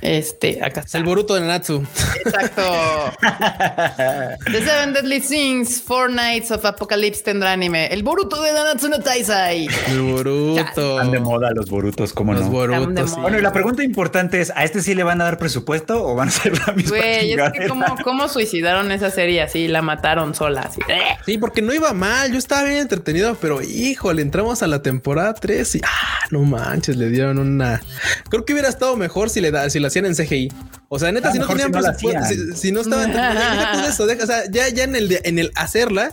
Este, 0.00 0.62
acá 0.64 0.80
Es 0.80 0.86
está. 0.86 0.98
el 0.98 1.04
Boruto 1.04 1.34
de 1.34 1.40
Natsu. 1.42 1.84
Exacto. 2.24 2.62
The 4.50 4.62
Seven 4.64 4.92
Deadly 4.92 5.20
Sins, 5.20 5.82
Four 5.82 6.10
Nights 6.10 6.50
of 6.50 6.64
Apocalypse 6.64 7.22
tendrá 7.22 7.52
anime. 7.52 7.86
El 7.92 8.02
Boruto 8.02 8.40
de 8.42 8.52
Nanatsu 8.52 8.88
no 8.88 9.00
Taisai. 9.00 9.68
El 9.88 10.00
Boruto. 10.02 10.58
Están 10.60 11.10
de 11.10 11.20
moda 11.20 11.50
los 11.52 11.68
borutos, 11.70 12.12
¿cómo 12.12 12.32
Los 12.32 12.42
no? 12.42 12.48
De 12.48 12.52
Borutos. 12.78 13.10
sí. 13.10 13.16
Bueno, 13.20 13.38
y 13.38 13.42
la 13.42 13.52
pregunta 13.52 13.82
importante 13.82 14.40
es, 14.40 14.52
¿a 14.54 14.64
este 14.64 14.82
sí 14.82 14.94
le 14.94 15.02
van 15.02 15.20
a 15.20 15.24
dar 15.24 15.38
presupuesto 15.38 16.04
o 16.06 16.14
van 16.14 16.28
a 16.28 16.30
hacer 16.30 16.52
la 16.66 16.72
misma 16.72 16.96
Güey, 16.96 17.32
es 17.32 17.52
que 17.52 17.68
cómo, 17.68 17.84
cómo 18.04 18.28
suicidaron 18.28 18.92
esa 18.92 19.10
serie 19.10 19.42
así, 19.42 19.68
la 19.68 19.82
mataron 19.82 20.34
sola. 20.34 20.62
Así. 20.62 20.80
Sí, 21.26 21.38
porque 21.38 21.62
no 21.62 21.72
iba 21.72 21.92
mal. 21.92 22.32
Yo 22.32 22.38
estaba 22.38 22.64
bien 22.64 22.78
entretenido, 22.78 23.36
pero 23.40 23.62
híjole, 23.62 24.22
entramos 24.22 24.62
a 24.62 24.66
la 24.66 24.82
temporada 24.82 25.34
3 25.34 25.74
y 25.76 25.80
ah, 25.84 26.18
no 26.30 26.42
manches, 26.42 26.96
le 26.96 27.08
dieron 27.08 27.38
una. 27.38 27.80
Creo 28.28 28.44
que 28.44 28.52
hubiera 28.52 28.68
estado 28.68 28.96
mejor 28.96 29.30
si 29.30 29.40
le 29.40 29.50
da, 29.50 29.68
si 29.70 29.80
la 29.80 29.87
hacían 29.88 30.06
en 30.06 30.14
CGI. 30.14 30.52
O 30.88 30.98
sea, 30.98 31.10
neta, 31.12 31.32
si 31.32 31.38
no 31.38 31.46
tenían 31.46 31.68
si 31.68 31.72
presupuesto, 31.80 32.24
si, 32.26 32.56
si 32.56 32.72
no 32.72 32.80
estaban. 32.80 33.12
Deja 33.12 33.72
tú 33.72 33.78
eso, 33.88 34.06
deja- 34.06 34.24
o 34.24 34.26
sea, 34.26 34.42
ya, 34.50 34.68
ya 34.68 34.84
en 34.84 34.96
el 34.96 35.18
en 35.24 35.38
el 35.38 35.50
hacerla, 35.56 36.12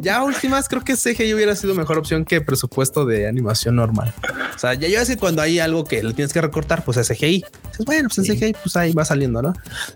ya 0.00 0.22
últimas 0.22 0.68
creo 0.68 0.82
que 0.84 0.94
CGI 0.96 1.34
hubiera 1.34 1.54
sido 1.56 1.74
mejor 1.74 1.98
opción 1.98 2.24
que 2.24 2.40
presupuesto 2.40 3.04
de 3.04 3.26
animación 3.28 3.76
normal. 3.76 4.14
O 4.54 4.58
sea, 4.58 4.74
ya 4.74 4.86
yo 4.88 5.04
sé 5.04 5.16
cuando 5.16 5.42
hay 5.42 5.58
algo 5.58 5.84
que 5.84 6.02
le 6.02 6.14
tienes 6.14 6.32
que 6.32 6.40
recortar, 6.40 6.84
pues 6.84 6.96
es 6.98 7.08
CGI. 7.08 7.44
Dices, 7.70 7.84
bueno, 7.84 8.08
pues 8.14 8.18
en 8.28 8.36
CGI, 8.36 8.52
pues 8.62 8.76
ahí 8.76 8.92
va 8.92 9.04
saliendo, 9.04 9.42
¿no? 9.42 9.52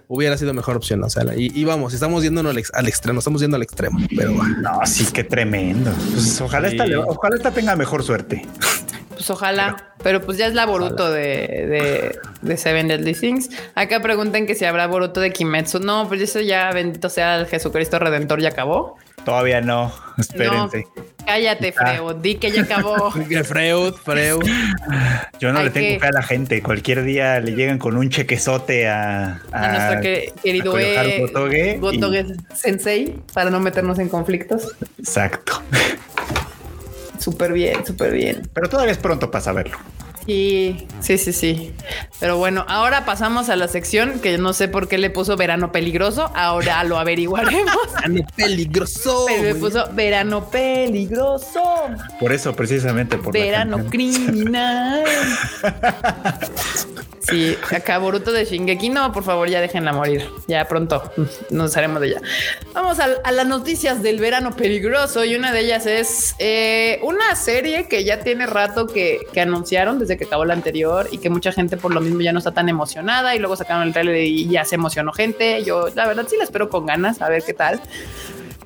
Hubiera 0.08 0.36
sido 0.36 0.52
mejor 0.54 0.76
opción. 0.76 1.02
O 1.04 1.08
sea, 1.10 1.22
y, 1.36 1.52
y 1.54 1.64
vamos, 1.64 1.94
estamos 1.94 2.22
yéndonos 2.24 2.50
al, 2.50 2.58
ex- 2.58 2.72
al 2.74 2.88
extremo, 2.88 3.20
estamos 3.20 3.40
yendo 3.40 3.56
al 3.56 3.62
extremo, 3.62 3.98
pero 4.16 4.32
bueno. 4.34 4.56
No, 4.60 4.80
sí, 4.86 5.06
qué 5.12 5.22
tremendo. 5.24 5.92
Pues 6.12 6.40
ojalá, 6.40 6.68
Sí. 6.70 6.76
esta, 6.78 6.98
ojalá 7.06 7.36
esta 7.36 7.50
tenga 7.52 7.76
mejor 7.76 8.02
suerte. 8.02 8.44
Pues 9.16 9.30
ojalá, 9.30 9.92
pero 10.02 10.20
pues 10.20 10.36
ya 10.36 10.46
es 10.46 10.52
la 10.54 10.66
Boruto 10.66 11.10
de, 11.10 11.22
de, 11.22 12.18
de 12.42 12.56
Seven 12.58 12.88
Deadly 12.88 13.14
Things. 13.14 13.48
Acá 13.74 14.00
preguntan 14.00 14.46
que 14.46 14.54
si 14.54 14.64
habrá 14.66 14.86
Boruto 14.86 15.20
de 15.20 15.32
Kimetsu. 15.32 15.80
No, 15.80 16.06
pues 16.06 16.20
eso 16.20 16.40
ya, 16.40 16.70
bendito 16.70 17.08
sea 17.08 17.36
el 17.36 17.46
Jesucristo 17.46 17.98
Redentor, 17.98 18.40
ya 18.42 18.50
acabó. 18.50 18.96
Todavía 19.24 19.60
no. 19.62 19.92
Espérense. 20.18 20.86
No, 20.96 21.04
cállate, 21.26 21.72
Freo, 21.72 22.14
di 22.14 22.36
que 22.36 22.50
ya 22.52 22.62
acabó. 22.62 23.10
Freud, 23.44 23.94
Freud. 23.94 24.44
Yo 25.40 25.52
no 25.52 25.58
Hay 25.58 25.64
le 25.64 25.70
tengo 25.70 25.88
que- 25.94 25.98
fe 26.00 26.06
a 26.06 26.12
la 26.12 26.22
gente. 26.22 26.62
Cualquier 26.62 27.02
día 27.02 27.40
le 27.40 27.52
llegan 27.56 27.78
con 27.78 27.96
un 27.96 28.08
chequezote 28.10 28.86
a, 28.88 29.40
A 29.50 29.68
nuestro 29.72 30.00
que- 30.02 30.32
querido 30.42 30.72
Gotoge 30.72 31.72
y- 31.74 31.78
Gotoge 31.80 32.26
Sensei, 32.54 33.14
para 33.32 33.50
no 33.50 33.58
meternos 33.60 33.98
en 33.98 34.08
conflictos. 34.10 34.76
Exacto. 34.98 35.60
Súper 37.18 37.52
bien, 37.52 37.84
súper 37.84 38.12
bien. 38.12 38.42
Pero 38.52 38.68
todavía 38.68 38.92
es 38.92 38.98
pronto 38.98 39.30
para 39.30 39.42
saberlo. 39.44 39.76
Sí, 40.26 40.86
sí, 41.00 41.18
sí, 41.18 41.32
sí. 41.32 41.72
Pero 42.18 42.36
bueno, 42.36 42.64
ahora 42.68 43.04
pasamos 43.04 43.48
a 43.48 43.56
la 43.56 43.68
sección 43.68 44.18
que 44.20 44.38
no 44.38 44.52
sé 44.52 44.66
por 44.66 44.88
qué 44.88 44.98
le 44.98 45.08
puso 45.08 45.36
verano 45.36 45.70
peligroso. 45.70 46.32
Ahora 46.34 46.82
lo 46.82 46.98
averiguaremos. 46.98 47.76
Ande 48.02 48.26
peligroso. 48.34 49.24
Pero 49.28 49.42
le 49.44 49.54
puso 49.54 49.88
verano 49.92 50.50
peligroso. 50.50 51.62
Por 52.18 52.32
eso, 52.32 52.54
precisamente 52.56 53.18
por 53.18 53.32
Verano 53.32 53.86
criminal. 53.86 55.04
Sí, 57.28 57.56
acá 57.72 57.98
Boruto 57.98 58.30
de 58.30 58.44
Shingeki. 58.44 58.88
No, 58.88 59.12
por 59.12 59.24
favor, 59.24 59.48
ya 59.48 59.60
déjenla 59.60 59.92
morir. 59.92 60.28
Ya 60.46 60.66
pronto 60.68 61.12
nos 61.50 61.76
haremos 61.76 62.00
de 62.00 62.08
ella. 62.08 62.20
Vamos 62.72 63.00
a, 63.00 63.08
a 63.24 63.32
las 63.32 63.46
noticias 63.46 64.00
del 64.02 64.20
verano 64.20 64.54
peligroso. 64.54 65.24
Y 65.24 65.34
una 65.34 65.52
de 65.52 65.60
ellas 65.60 65.86
es 65.86 66.36
eh, 66.38 67.00
una 67.02 67.34
serie 67.34 67.88
que 67.88 68.04
ya 68.04 68.20
tiene 68.20 68.46
rato 68.46 68.86
que, 68.86 69.26
que 69.32 69.40
anunciaron 69.40 69.98
desde 69.98 70.15
que 70.18 70.24
acabó 70.24 70.44
la 70.44 70.54
anterior 70.54 71.08
y 71.10 71.18
que 71.18 71.30
mucha 71.30 71.52
gente 71.52 71.76
por 71.76 71.92
lo 71.92 72.00
mismo 72.00 72.20
ya 72.20 72.32
no 72.32 72.38
está 72.38 72.52
tan 72.52 72.68
emocionada. 72.68 73.34
Y 73.34 73.38
luego 73.38 73.56
sacaron 73.56 73.82
el 73.82 73.92
trailer 73.92 74.16
y 74.16 74.48
ya 74.48 74.64
se 74.64 74.74
emocionó 74.74 75.12
gente. 75.12 75.62
Yo, 75.64 75.88
la 75.94 76.06
verdad, 76.06 76.26
sí 76.28 76.36
la 76.36 76.44
espero 76.44 76.68
con 76.68 76.86
ganas 76.86 77.20
a 77.22 77.28
ver 77.28 77.42
qué 77.42 77.54
tal. 77.54 77.80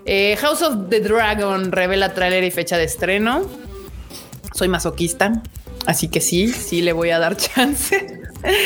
Eh, 0.04 0.36
House 0.40 0.62
of 0.62 0.88
the 0.88 1.00
Dragon 1.00 1.70
revela 1.72 2.14
tráiler 2.14 2.44
y 2.44 2.50
fecha 2.50 2.76
de 2.76 2.84
estreno. 2.84 3.42
Soy 4.54 4.68
masoquista, 4.68 5.42
así 5.86 6.08
que 6.08 6.20
sí, 6.20 6.48
sí 6.48 6.82
le 6.82 6.92
voy 6.92 7.10
a 7.10 7.18
dar 7.18 7.36
chance. 7.36 8.19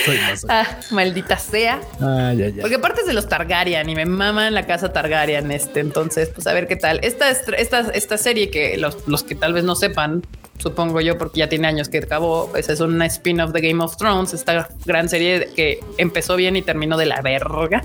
Soy 0.04 0.18
más- 0.18 0.46
Ah, 0.48 0.66
maldita 0.90 1.38
sea. 1.38 1.80
Ay, 2.00 2.42
ay, 2.42 2.42
ay. 2.42 2.58
Porque 2.60 2.76
aparte 2.76 3.00
es 3.02 3.06
de 3.06 3.12
los 3.14 3.28
Targaryen 3.28 3.88
y 3.88 3.94
me 3.94 4.06
maman 4.06 4.54
la 4.54 4.66
casa 4.66 4.92
Targaryen 4.92 5.50
este. 5.50 5.80
Entonces, 5.80 6.30
pues 6.34 6.46
a 6.46 6.52
ver 6.52 6.66
qué 6.68 6.76
tal. 6.76 7.00
Esta, 7.02 7.30
est- 7.30 7.48
esta, 7.56 7.80
esta 7.92 8.18
serie 8.18 8.50
que 8.50 8.76
los, 8.76 9.06
los 9.08 9.22
que 9.22 9.34
tal 9.34 9.52
vez 9.52 9.64
no 9.64 9.74
sepan, 9.74 10.22
supongo 10.58 11.00
yo, 11.00 11.18
porque 11.18 11.40
ya 11.40 11.48
tiene 11.48 11.66
años 11.68 11.88
que 11.88 11.98
acabó. 11.98 12.48
Pues 12.50 12.68
es 12.68 12.80
una 12.80 13.06
spin-off 13.06 13.52
de 13.52 13.60
Game 13.60 13.82
of 13.82 13.96
Thrones, 13.96 14.32
esta 14.34 14.68
gran 14.84 15.08
serie 15.08 15.48
que 15.56 15.80
empezó 15.98 16.36
bien 16.36 16.56
y 16.56 16.62
terminó 16.62 16.96
de 16.96 17.06
la 17.06 17.20
verga. 17.20 17.82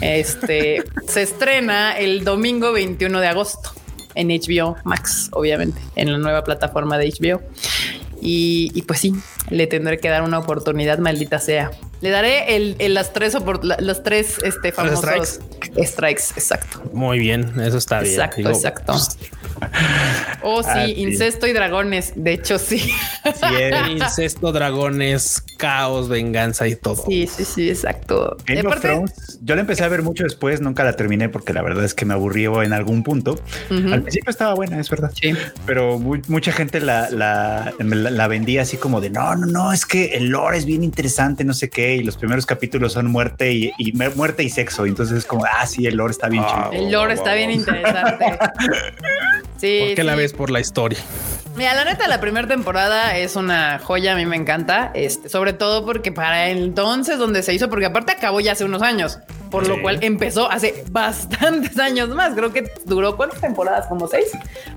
Este 0.00 0.82
se 1.06 1.22
estrena 1.22 1.96
el 1.98 2.24
domingo 2.24 2.72
21 2.72 3.20
de 3.20 3.26
agosto 3.28 3.70
en 4.14 4.28
HBO 4.28 4.76
Max, 4.84 5.28
obviamente, 5.32 5.80
en 5.96 6.12
la 6.12 6.18
nueva 6.18 6.44
plataforma 6.44 6.98
de 6.98 7.08
HBO. 7.10 7.40
Y, 8.24 8.82
pues 8.82 9.00
sí, 9.00 9.12
le 9.50 9.66
tendré 9.66 9.98
que 9.98 10.08
dar 10.08 10.22
una 10.22 10.38
oportunidad, 10.38 10.98
maldita 10.98 11.40
sea. 11.40 11.72
Le 12.00 12.10
daré 12.10 12.54
el, 12.54 12.94
las 12.94 13.12
tres 13.12 13.36
las 13.62 14.02
tres 14.04 14.38
este, 14.44 14.70
famosos 14.70 15.40
strikes. 15.76 16.22
exacto. 16.36 16.82
Muy 16.92 17.18
bien, 17.18 17.60
eso 17.60 17.78
está 17.78 18.00
bien. 18.00 18.12
Exacto, 18.12 18.48
exacto. 18.48 18.92
Pues, 18.92 19.18
oh, 20.42 20.62
sí, 20.62 20.94
incesto 20.96 21.46
y 21.46 21.52
dragones. 21.52 22.12
De 22.16 22.32
hecho, 22.32 22.58
sí. 22.58 22.78
sí 22.78 22.92
incesto, 23.90 24.52
dragones, 24.52 25.42
caos, 25.58 26.08
venganza 26.08 26.66
y 26.68 26.76
todo. 26.76 27.04
Sí, 27.06 27.26
sí, 27.26 27.44
sí, 27.44 27.70
exacto. 27.70 28.36
yo 28.46 29.54
la 29.54 29.60
empecé 29.60 29.84
a 29.84 29.88
ver 29.88 30.02
mucho 30.02 30.24
después, 30.24 30.60
nunca 30.60 30.84
la 30.84 30.94
terminé 30.94 31.28
porque 31.28 31.52
la 31.52 31.62
verdad 31.62 31.84
es 31.84 31.94
que 31.94 32.04
me 32.04 32.14
aburrió 32.14 32.62
en 32.62 32.72
algún 32.72 33.02
punto. 33.02 33.38
Al 33.70 34.02
principio 34.02 34.30
estaba 34.30 34.54
buena, 34.54 34.80
es 34.80 34.90
verdad. 34.90 35.12
Sí. 35.20 35.32
Pero 35.66 35.98
mucha 35.98 36.52
gente 36.52 36.80
la, 36.80 37.10
la, 37.10 37.72
la, 37.78 38.28
vendía 38.28 38.62
así 38.62 38.76
como 38.76 39.00
de 39.00 39.10
no, 39.10 39.34
no, 39.36 39.46
no, 39.46 39.72
es 39.72 39.86
que 39.86 40.14
el 40.14 40.28
lore 40.28 40.58
es 40.58 40.64
bien 40.64 40.82
interesante, 40.84 41.44
no 41.44 41.54
sé 41.54 41.70
qué. 41.70 41.96
Y 41.96 42.02
los 42.02 42.16
primeros 42.16 42.46
capítulos 42.46 42.92
son 42.92 43.10
muerte 43.10 43.52
y, 43.52 43.92
muerte 44.16 44.42
y 44.42 44.50
sexo. 44.50 44.86
Entonces 44.86 45.18
es 45.18 45.24
como, 45.26 45.44
ah, 45.44 45.66
sí, 45.66 45.86
el 45.86 45.96
lore 45.96 46.12
está 46.12 46.28
bien 46.28 46.44
chido. 46.44 46.72
El 46.72 46.92
lore 46.92 47.14
está 47.14 47.34
bien 47.34 47.50
interesante. 47.50 48.38
Sí. 49.62 49.92
¿Por 49.94 50.04
la 50.04 50.16
ves 50.16 50.32
por 50.32 50.50
la 50.50 50.58
historia? 50.58 50.98
Mira, 51.54 51.72
la 51.74 51.84
neta, 51.84 52.08
la 52.08 52.20
primera 52.20 52.48
temporada 52.48 53.16
es 53.16 53.36
una 53.36 53.78
joya, 53.78 54.14
a 54.14 54.16
mí 54.16 54.26
me 54.26 54.34
encanta, 54.34 54.90
este, 54.92 55.28
sobre 55.28 55.52
todo 55.52 55.84
porque 55.84 56.10
para 56.10 56.48
entonces 56.48 57.16
donde 57.16 57.44
se 57.44 57.54
hizo, 57.54 57.68
porque 57.70 57.86
aparte 57.86 58.10
acabó 58.10 58.40
ya 58.40 58.52
hace 58.52 58.64
unos 58.64 58.82
años, 58.82 59.20
por 59.52 59.68
lo 59.68 59.80
cual 59.80 59.98
empezó 60.00 60.50
hace 60.50 60.82
bastantes 60.90 61.78
años 61.78 62.08
más, 62.08 62.34
creo 62.34 62.52
que 62.52 62.72
duró 62.86 63.16
cuántas 63.16 63.40
temporadas, 63.40 63.86
como 63.86 64.08
seis, 64.08 64.26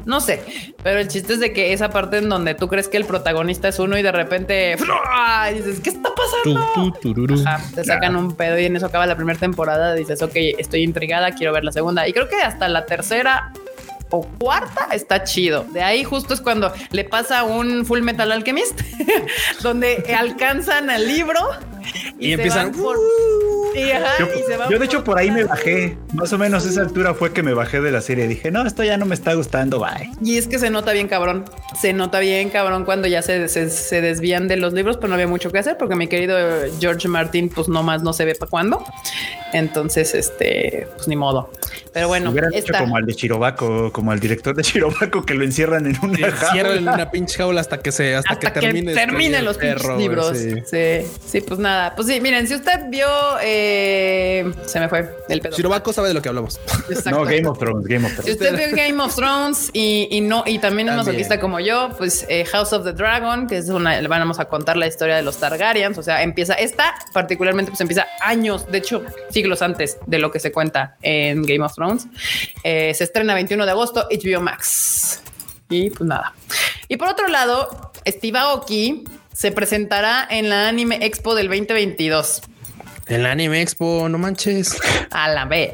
no 0.05 0.21
sé, 0.21 0.43
pero 0.83 0.99
el 0.99 1.07
chiste 1.07 1.33
es 1.33 1.39
de 1.39 1.51
que 1.51 1.73
esa 1.73 1.89
parte 1.89 2.19
en 2.19 2.29
donde 2.29 2.53
tú 2.53 2.67
crees 2.67 2.87
que 2.87 2.97
el 2.97 3.05
protagonista 3.05 3.69
es 3.69 3.79
uno 3.79 3.97
y 3.97 4.03
de 4.03 4.11
repente 4.11 4.77
dices, 5.51 5.79
¿qué 5.79 5.89
está 5.89 6.09
pasando? 6.13 6.93
te 7.73 7.83
sacan 7.85 8.15
un 8.17 8.35
pedo 8.35 8.59
y 8.59 8.65
en 8.65 8.75
eso 8.75 8.85
acaba 8.85 9.07
la 9.07 9.15
primera 9.15 9.39
temporada, 9.39 9.95
dices, 9.95 10.21
ok, 10.21 10.35
estoy 10.59 10.83
intrigada, 10.83 11.31
quiero 11.31 11.53
ver 11.53 11.63
la 11.63 11.71
segunda, 11.71 12.07
y 12.07 12.13
creo 12.13 12.29
que 12.29 12.35
hasta 12.35 12.67
la 12.67 12.85
tercera 12.85 13.51
o 14.09 14.25
cuarta 14.39 14.89
está 14.91 15.23
chido. 15.23 15.65
De 15.71 15.81
ahí 15.81 16.03
justo 16.03 16.33
es 16.33 16.41
cuando 16.41 16.73
le 16.91 17.03
pasa 17.03 17.43
un 17.43 17.85
Full 17.85 18.01
Metal 18.01 18.31
Alchemist, 18.31 18.81
donde 19.61 20.15
alcanzan 20.17 20.89
al 20.89 21.07
libro 21.07 21.39
y, 22.19 22.33
empiezan 22.33 22.71
por... 22.71 22.97
yo, 24.69 24.79
de 24.79 24.85
hecho 24.85 25.03
por 25.03 25.17
ahí 25.17 25.31
me 25.31 25.43
bajé, 25.43 25.97
más 26.13 26.31
o 26.33 26.37
menos 26.37 26.65
esa 26.65 26.81
altura 26.81 27.13
fue 27.13 27.33
que 27.33 27.43
me 27.43 27.53
bajé 27.53 27.81
de 27.81 27.91
la 27.91 28.01
serie. 28.01 28.27
Dije, 28.27 28.51
no, 28.51 28.65
esto 28.65 28.83
ya 28.83 28.97
no 28.97 29.05
me 29.05 29.15
está 29.15 29.33
gustando, 29.33 29.79
bye. 29.79 30.11
Y 30.21 30.37
es 30.37 30.47
que 30.47 30.59
se 30.59 30.69
nota 30.69 30.91
bien 30.93 31.07
cabrón, 31.07 31.45
se 31.79 31.93
nota 31.93 32.19
bien 32.19 32.49
cabrón 32.49 32.85
cuando 32.85 33.07
ya 33.07 33.21
se, 33.21 33.47
se, 33.49 34.01
desvían 34.01 34.47
de 34.47 34.57
los 34.57 34.73
libros, 34.73 34.97
pero 34.97 35.09
no 35.09 35.15
había 35.15 35.27
mucho 35.27 35.51
que 35.51 35.59
hacer 35.59 35.77
porque 35.77 35.95
mi 35.95 36.07
querido 36.07 36.37
George 36.79 37.07
Martin 37.07 37.49
pues 37.49 37.67
nomás 37.67 38.03
no 38.03 38.13
se 38.13 38.25
ve 38.25 38.35
para 38.35 38.49
cuándo. 38.49 38.83
Entonces, 39.53 40.13
este, 40.15 40.87
pues 40.95 41.07
ni 41.07 41.15
modo. 41.15 41.49
Pero 41.93 42.09
bueno, 42.09 42.31
hubieran 42.31 42.53
hecho 42.53 42.73
como 42.77 42.97
al 42.97 43.05
de 43.05 43.13
Chirobaco, 43.13 43.89
como 43.93 44.11
al 44.11 44.19
director 44.19 44.53
de 44.53 44.63
Chirobaco 44.63 45.25
que 45.25 45.33
lo 45.33 45.45
encierran 45.45 45.85
en 45.85 45.97
una 46.01 46.29
jaula. 46.29 46.75
en 46.75 46.87
una 46.89 47.09
pinche 47.09 47.37
jaula 47.37 47.61
hasta 47.61 47.79
que 47.79 47.93
se 47.93 48.15
hasta, 48.15 48.37
que, 48.37 48.49
termine 48.49 48.93
terminen 48.93 49.45
los 49.45 49.57
libros. 49.97 50.37
Sí. 50.37 51.05
sí. 51.25 51.41
pues 51.41 51.57
nada. 51.57 51.74
Pues 51.95 52.07
sí, 52.07 52.19
miren, 52.21 52.47
si 52.47 52.55
usted 52.55 52.89
vio 52.89 53.07
eh, 53.41 54.51
se 54.65 54.79
me 54.79 54.89
fue 54.89 55.09
el 55.29 55.41
pedo. 55.41 55.55
Chirobaco 55.55 55.93
sabe 55.93 56.09
de 56.09 56.13
lo 56.13 56.21
que 56.21 56.29
hablamos. 56.29 56.59
No, 57.05 57.23
Game 57.23 57.47
of 57.47 57.57
Thrones, 57.57 57.87
Game 57.87 58.05
of 58.05 58.13
Thrones. 58.13 58.25
Si 58.25 58.31
usted 58.31 58.57
vio 58.57 58.75
Game 58.75 59.01
of 59.01 59.15
Thrones 59.15 59.69
y, 59.73 60.21
no, 60.21 60.43
y 60.45 60.59
también 60.59 60.89
es 60.89 60.95
masoquista 60.95 61.39
como 61.39 61.59
yo, 61.59 61.89
pues 61.97 62.25
eh, 62.29 62.45
House 62.45 62.73
of 62.73 62.83
the 62.83 62.93
Dragon, 62.93 63.47
que 63.47 63.57
es 63.57 63.69
una, 63.69 63.99
le 63.99 64.07
vamos 64.07 64.39
a 64.39 64.45
contar 64.45 64.77
la 64.77 64.87
historia 64.87 65.15
de 65.15 65.23
los 65.23 65.37
Targaryens. 65.37 65.97
O 65.97 66.03
sea, 66.03 66.23
empieza 66.23 66.53
esta 66.53 66.95
particularmente, 67.13 67.71
pues 67.71 67.81
empieza 67.81 68.07
años, 68.21 68.69
de 68.71 68.77
hecho, 68.79 69.03
siglos 69.29 69.61
antes 69.61 69.97
de 70.05 70.19
lo 70.19 70.31
que 70.31 70.39
se 70.39 70.51
cuenta 70.51 70.97
en 71.01 71.43
Game 71.43 71.63
of 71.63 71.73
Thrones. 71.73 72.07
Eh, 72.63 72.93
se 72.93 73.03
estrena 73.03 73.33
21 73.33 73.65
de 73.65 73.71
agosto, 73.71 74.07
HBO 74.09 74.41
Max. 74.41 75.21
Y 75.69 75.89
pues 75.89 76.07
nada. 76.07 76.33
Y 76.87 76.97
por 76.97 77.07
otro 77.07 77.27
lado, 77.27 77.91
Steve 78.07 78.37
Aoki 78.37 79.03
se 79.35 79.51
presentará 79.51 80.25
en 80.29 80.49
la 80.49 80.69
Anime 80.69 80.99
Expo 81.01 81.35
del 81.35 81.49
2022. 81.49 82.41
En 83.07 83.21
la 83.21 83.31
Anime 83.31 83.61
Expo, 83.61 84.07
no 84.07 84.17
manches. 84.17 84.79
A 85.11 85.27
la 85.27 85.45
B. 85.45 85.73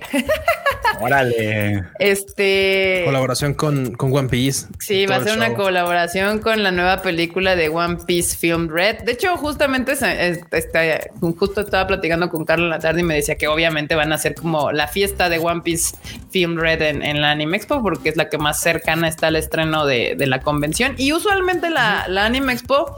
Órale. 0.99 1.83
Este. 1.99 3.03
Colaboración 3.05 3.53
con, 3.53 3.93
con 3.93 4.15
One 4.15 4.29
Piece. 4.29 4.67
Sí, 4.79 5.05
va 5.05 5.17
a 5.17 5.23
ser 5.23 5.37
una 5.37 5.53
colaboración 5.53 6.39
con 6.39 6.61
la 6.61 6.71
nueva 6.71 7.01
película 7.01 7.55
de 7.55 7.69
One 7.69 7.99
Piece 8.05 8.35
Film 8.35 8.67
Red. 8.67 9.03
De 9.03 9.13
hecho, 9.13 9.37
justamente 9.37 9.93
este, 9.93 11.11
justo 11.39 11.61
estaba 11.61 11.87
platicando 11.87 12.29
con 12.29 12.45
Carlos 12.45 12.69
la 12.69 12.79
tarde 12.79 13.01
y 13.01 13.03
me 13.03 13.15
decía 13.15 13.35
que 13.35 13.47
obviamente 13.47 13.95
van 13.95 14.11
a 14.11 14.17
ser 14.17 14.35
como 14.35 14.71
la 14.71 14.87
fiesta 14.87 15.29
de 15.29 15.37
One 15.37 15.61
Piece 15.61 15.95
Film 16.31 16.57
Red 16.57 16.81
en, 16.81 17.21
la 17.21 17.31
Anime 17.31 17.57
Expo, 17.57 17.81
porque 17.81 18.09
es 18.09 18.17
la 18.17 18.27
que 18.27 18.37
más 18.37 18.59
cercana 18.59 19.07
está 19.07 19.27
al 19.27 19.35
estreno 19.35 19.85
de, 19.85 20.15
la 20.17 20.41
convención. 20.41 20.95
Y 20.97 21.13
usualmente 21.13 21.69
la, 21.69 22.05
la 22.07 22.25
Anime 22.25 22.53
Expo 22.53 22.97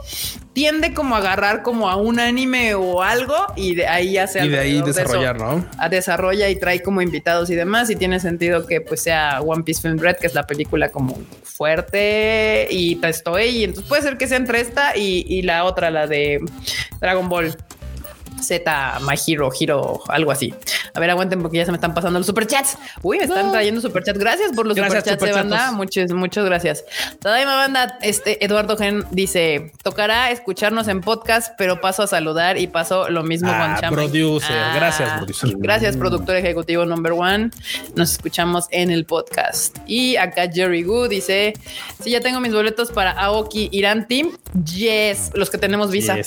tiende 0.54 0.94
como 0.94 1.16
a 1.16 1.18
agarrar 1.18 1.62
como 1.62 1.90
a 1.90 1.96
un 1.96 2.20
anime 2.20 2.74
o 2.74 3.02
algo 3.02 3.34
y 3.56 3.74
de 3.74 3.88
ahí 3.88 4.12
ya 4.12 4.26
y 4.42 4.48
de 4.48 4.58
ahí 4.58 4.82
desarrollar, 4.82 5.38
¿no? 5.38 5.66
A 5.78 5.88
desarrolla 5.88 6.48
y 6.48 6.56
trae 6.56 6.80
como 6.80 7.02
invitados 7.02 7.50
y 7.50 7.56
demás 7.56 7.90
y 7.90 7.96
tiene 7.96 8.20
sentido 8.20 8.64
que 8.66 8.80
pues 8.80 9.02
sea 9.02 9.40
One 9.42 9.64
Piece 9.64 9.82
Film 9.82 9.98
Red, 9.98 10.16
que 10.16 10.28
es 10.28 10.34
la 10.34 10.46
película 10.46 10.88
como 10.90 11.18
fuerte 11.42 12.68
y 12.70 13.00
Toei 13.24 13.58
y 13.58 13.64
entonces 13.64 13.88
puede 13.88 14.02
ser 14.02 14.16
que 14.16 14.28
sea 14.28 14.36
entre 14.36 14.60
esta 14.60 14.96
y, 14.96 15.24
y 15.28 15.42
la 15.42 15.64
otra, 15.64 15.90
la 15.90 16.06
de 16.06 16.40
Dragon 17.00 17.28
Ball. 17.28 17.56
Z 18.44 19.00
My 19.00 19.14
Hero, 19.26 19.50
Hero, 19.58 20.00
algo 20.08 20.30
así. 20.30 20.54
A 20.94 21.00
ver, 21.00 21.10
aguanten 21.10 21.42
porque 21.42 21.58
ya 21.58 21.64
se 21.64 21.72
me 21.72 21.76
están 21.76 21.94
pasando 21.94 22.18
los 22.18 22.26
superchats. 22.26 22.78
Uy, 23.02 23.18
me 23.18 23.24
están 23.24 23.50
trayendo 23.50 23.80
superchats. 23.80 24.18
Gracias 24.18 24.52
por 24.52 24.66
los 24.66 24.76
superchats 24.76 25.20
de 25.20 25.32
banda. 25.32 25.72
Muchas, 25.72 26.12
muchas 26.12 26.44
gracias. 26.44 26.84
Tadaima 27.20 27.56
banda, 27.56 27.98
este 28.02 28.44
Eduardo 28.44 28.76
Gen 28.76 29.04
dice: 29.10 29.72
tocará 29.82 30.30
escucharnos 30.30 30.88
en 30.88 31.00
podcast, 31.00 31.54
pero 31.58 31.80
paso 31.80 32.02
a 32.02 32.06
saludar 32.06 32.58
y 32.58 32.66
paso 32.66 33.08
lo 33.10 33.22
mismo 33.22 33.48
con 33.48 33.60
ah, 33.60 33.78
Chama. 33.80 33.96
Producer, 33.96 34.56
ah, 34.56 34.72
gracias, 34.76 35.12
producer. 35.16 35.50
Gracias, 35.56 35.96
productor 35.96 36.36
ejecutivo 36.36 36.84
number 36.84 37.12
one. 37.12 37.50
Nos 37.94 38.12
escuchamos 38.12 38.66
en 38.70 38.90
el 38.90 39.04
podcast. 39.04 39.78
Y 39.86 40.16
acá 40.16 40.50
Jerry 40.52 40.82
Gu 40.82 41.08
dice: 41.08 41.54
Si 42.02 42.10
ya 42.10 42.20
tengo 42.20 42.40
mis 42.40 42.52
boletos 42.52 42.90
para 42.92 43.12
Aoki 43.12 43.68
Irán 43.72 44.06
Team. 44.06 44.30
Yes, 44.64 45.32
los 45.34 45.50
que 45.50 45.58
tenemos 45.58 45.90
visa. 45.90 46.16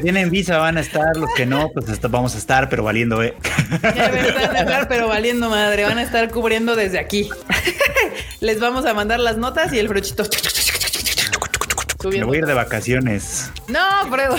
tienen 0.12 0.30
visa 0.30 0.58
van 0.58 0.76
a 0.76 0.80
estar, 0.80 1.16
los 1.16 1.30
que 1.36 1.46
no, 1.46 1.70
pues 1.72 2.00
vamos 2.10 2.34
a 2.34 2.38
estar, 2.38 2.68
pero 2.68 2.82
valiendo, 2.82 3.22
eh. 3.22 3.36
van 3.80 4.56
a 4.56 4.60
estar, 4.60 4.88
pero 4.88 5.06
valiendo 5.06 5.48
madre, 5.48 5.84
van 5.84 5.98
a 5.98 6.02
estar 6.02 6.28
cubriendo 6.30 6.74
desde 6.74 6.98
aquí. 6.98 7.30
Les 8.40 8.58
vamos 8.58 8.86
a 8.86 8.94
mandar 8.94 9.20
las 9.20 9.36
notas 9.36 9.72
y 9.72 9.78
el 9.78 9.86
brochito. 9.86 10.24
Me 12.02 12.24
voy 12.24 12.38
a 12.38 12.40
ir 12.40 12.46
de 12.46 12.54
vacaciones. 12.54 13.52
No, 13.68 13.78
Fredo. 14.10 14.36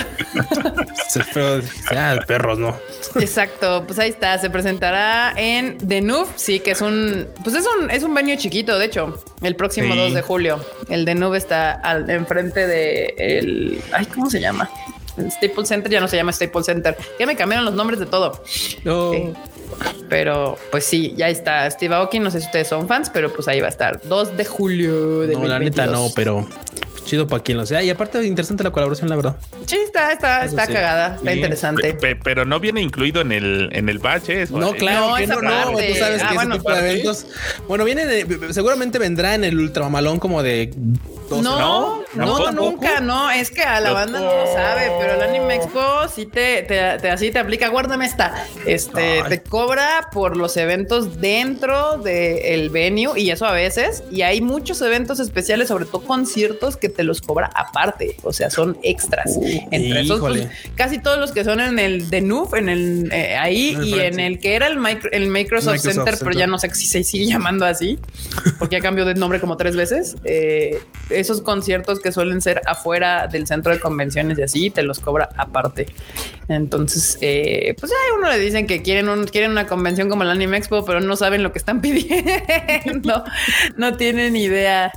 pero 1.32 2.26
perros 2.26 2.58
no. 2.58 2.76
Exacto, 3.14 3.84
pues 3.86 3.98
ahí 3.98 4.10
está. 4.10 4.36
Se 4.36 4.50
presentará 4.50 5.32
en 5.36 5.78
The 5.78 6.02
Noob, 6.02 6.28
sí, 6.36 6.60
que 6.60 6.72
es 6.72 6.82
un, 6.82 7.28
pues 7.42 7.56
es 7.56 7.64
un, 7.64 7.90
es 7.90 8.02
un 8.02 8.12
venue 8.12 8.36
chiquito, 8.36 8.78
de 8.78 8.86
hecho, 8.86 9.24
el 9.40 9.56
próximo 9.56 9.94
2 9.94 10.12
de 10.12 10.20
julio. 10.20 10.62
El 10.90 11.06
The 11.06 11.14
Noob 11.14 11.34
está 11.34 11.72
al, 11.72 12.10
enfrente 12.10 12.66
de 12.66 13.14
el, 13.16 13.80
ay, 13.92 14.04
¿cómo 14.06 14.28
se 14.28 14.38
llama? 14.38 14.68
Staples 15.30 15.68
Center 15.68 15.90
ya 15.90 16.00
no 16.00 16.08
se 16.08 16.16
llama 16.16 16.32
Staples 16.32 16.66
Center. 16.66 16.96
Ya 17.18 17.26
me 17.26 17.36
cambiaron 17.36 17.64
los 17.64 17.74
nombres 17.74 18.00
de 18.00 18.06
todo. 18.06 18.42
Eh, 18.84 19.32
pero 20.08 20.58
pues 20.70 20.84
sí, 20.84 21.14
ya 21.16 21.28
está 21.28 21.70
Steve 21.70 21.94
Aoki. 21.94 22.18
No 22.18 22.30
sé 22.30 22.40
si 22.40 22.46
ustedes 22.46 22.68
son 22.68 22.88
fans, 22.88 23.10
pero 23.10 23.32
pues 23.32 23.48
ahí 23.48 23.60
va 23.60 23.66
a 23.66 23.70
estar 23.70 24.00
2 24.02 24.36
de 24.36 24.44
julio 24.44 25.20
de 25.20 25.34
No, 25.34 25.46
la 25.46 25.58
neta 25.58 25.86
no, 25.86 26.08
pero 26.14 26.46
chido 27.04 27.26
para 27.26 27.42
quien 27.42 27.58
lo 27.58 27.66
sea. 27.66 27.82
Y 27.82 27.90
aparte, 27.90 28.24
interesante 28.24 28.64
la 28.64 28.70
colaboración, 28.70 29.08
la 29.08 29.16
verdad. 29.16 29.36
Sí, 29.66 29.76
está, 29.84 30.12
está, 30.12 30.44
está 30.44 30.66
cagada, 30.66 31.16
está 31.16 31.34
interesante. 31.34 31.96
pero 32.22 32.44
no 32.44 32.60
viene 32.60 32.80
incluido 32.80 33.20
en 33.20 33.32
el, 33.32 33.68
en 33.72 33.88
el 33.88 33.98
bache. 33.98 34.46
No, 34.50 34.72
claro 34.72 35.14
que 35.16 35.26
no, 35.26 35.40
no. 35.40 35.70
Tú 35.72 35.94
sabes 35.98 36.22
ah, 36.22 36.28
que 36.28 36.34
bueno, 36.34 36.54
ese 36.54 36.62
tipo 36.62 36.72
de 36.72 36.90
eventos. 36.90 37.26
Bueno, 37.68 37.84
viene 37.84 38.06
de, 38.06 38.52
seguramente 38.52 38.98
vendrá 38.98 39.34
en 39.34 39.44
el 39.44 39.58
ultramamalón 39.58 40.18
como 40.18 40.42
de 40.42 40.72
no, 41.40 42.02
No, 42.14 42.50
nunca, 42.52 43.00
no, 43.00 43.30
es 43.30 43.50
que 43.50 43.62
a 43.62 43.80
la 43.80 43.92
banda 43.92 44.20
no 44.20 44.26
lo 44.26 44.46
sabe, 44.52 44.90
pero 45.00 45.14
el 45.14 45.22
Anime 45.22 45.54
Expo 45.56 45.80
sí 46.14 46.26
te, 46.26 46.62
te- 46.64 46.98
te- 46.98 47.10
así 47.10 47.30
te 47.30 47.38
aplica, 47.38 47.68
guárdame 47.68 48.04
esta, 48.04 48.44
este, 48.66 49.22
Ay. 49.22 49.28
te 49.28 49.42
cobra 49.42 50.08
por 50.12 50.36
los 50.36 50.56
eventos 50.56 51.20
dentro 51.20 51.96
del 51.98 52.68
venue 52.70 53.18
y 53.18 53.30
eso 53.30 53.46
a 53.46 53.52
veces, 53.52 54.02
y 54.10 54.22
hay 54.22 54.40
muchos 54.40 54.82
eventos 54.82 55.20
especiales, 55.20 55.68
sobre 55.68 55.84
todo 55.86 56.02
conciertos 56.02 56.76
que 56.76 56.88
te 56.88 57.04
los 57.04 57.20
cobra 57.22 57.50
aparte, 57.54 58.16
o 58.24 58.32
sea, 58.32 58.50
son 58.50 58.76
extras. 58.82 59.38
Entre 59.70 60.00
esos, 60.02 60.20
pues, 60.20 60.48
casi 60.74 60.98
todos 60.98 61.18
los 61.18 61.32
que 61.32 61.44
son 61.44 61.60
en 61.60 61.78
el 61.78 62.10
de 62.10 62.18
en 62.22 62.68
el 62.68 63.10
eh, 63.12 63.36
ahí 63.36 63.70
En 63.74 63.80
el 63.80 63.86
y 63.88 64.00
en 64.00 64.20
el 64.20 64.38
que 64.38 64.54
era 64.54 64.66
el, 64.66 64.78
micro- 64.78 65.10
el 65.12 65.28
Microsoft, 65.28 65.74
Microsoft 65.74 65.94
Center, 65.94 66.14
pero 66.20 66.32
ya 66.38 66.46
no 66.46 66.58
sé 66.58 66.72
si 66.74 66.86
se 66.86 67.04
sigue 67.04 67.26
llamando 67.26 67.64
así, 67.66 67.98
porque 68.58 68.76
ya 68.76 68.82
cambió 68.82 69.04
de 69.04 69.14
nombre 69.14 69.40
como 69.40 69.56
tres 69.56 69.76
veces. 69.76 70.16
Eh, 70.24 70.80
esos 71.22 71.40
conciertos 71.42 72.00
que 72.00 72.12
suelen 72.12 72.40
ser 72.42 72.60
afuera 72.66 73.26
del 73.26 73.46
centro 73.46 73.72
de 73.72 73.80
convenciones 73.80 74.38
y 74.38 74.42
así, 74.42 74.70
te 74.70 74.82
los 74.82 75.00
cobra 75.00 75.30
aparte. 75.36 75.86
Entonces, 76.48 77.18
eh, 77.20 77.74
pues 77.78 77.92
a 77.92 78.14
uno 78.18 78.28
le 78.30 78.38
dicen 78.38 78.66
que 78.66 78.82
quieren, 78.82 79.08
un, 79.08 79.24
quieren 79.26 79.52
una 79.52 79.66
convención 79.66 80.08
como 80.08 80.22
el 80.22 80.30
Anime 80.30 80.58
Expo, 80.58 80.84
pero 80.84 81.00
no 81.00 81.16
saben 81.16 81.42
lo 81.42 81.52
que 81.52 81.58
están 81.58 81.80
pidiendo. 81.82 83.24
no 83.76 83.96
tienen 83.96 84.36
idea 84.36 84.92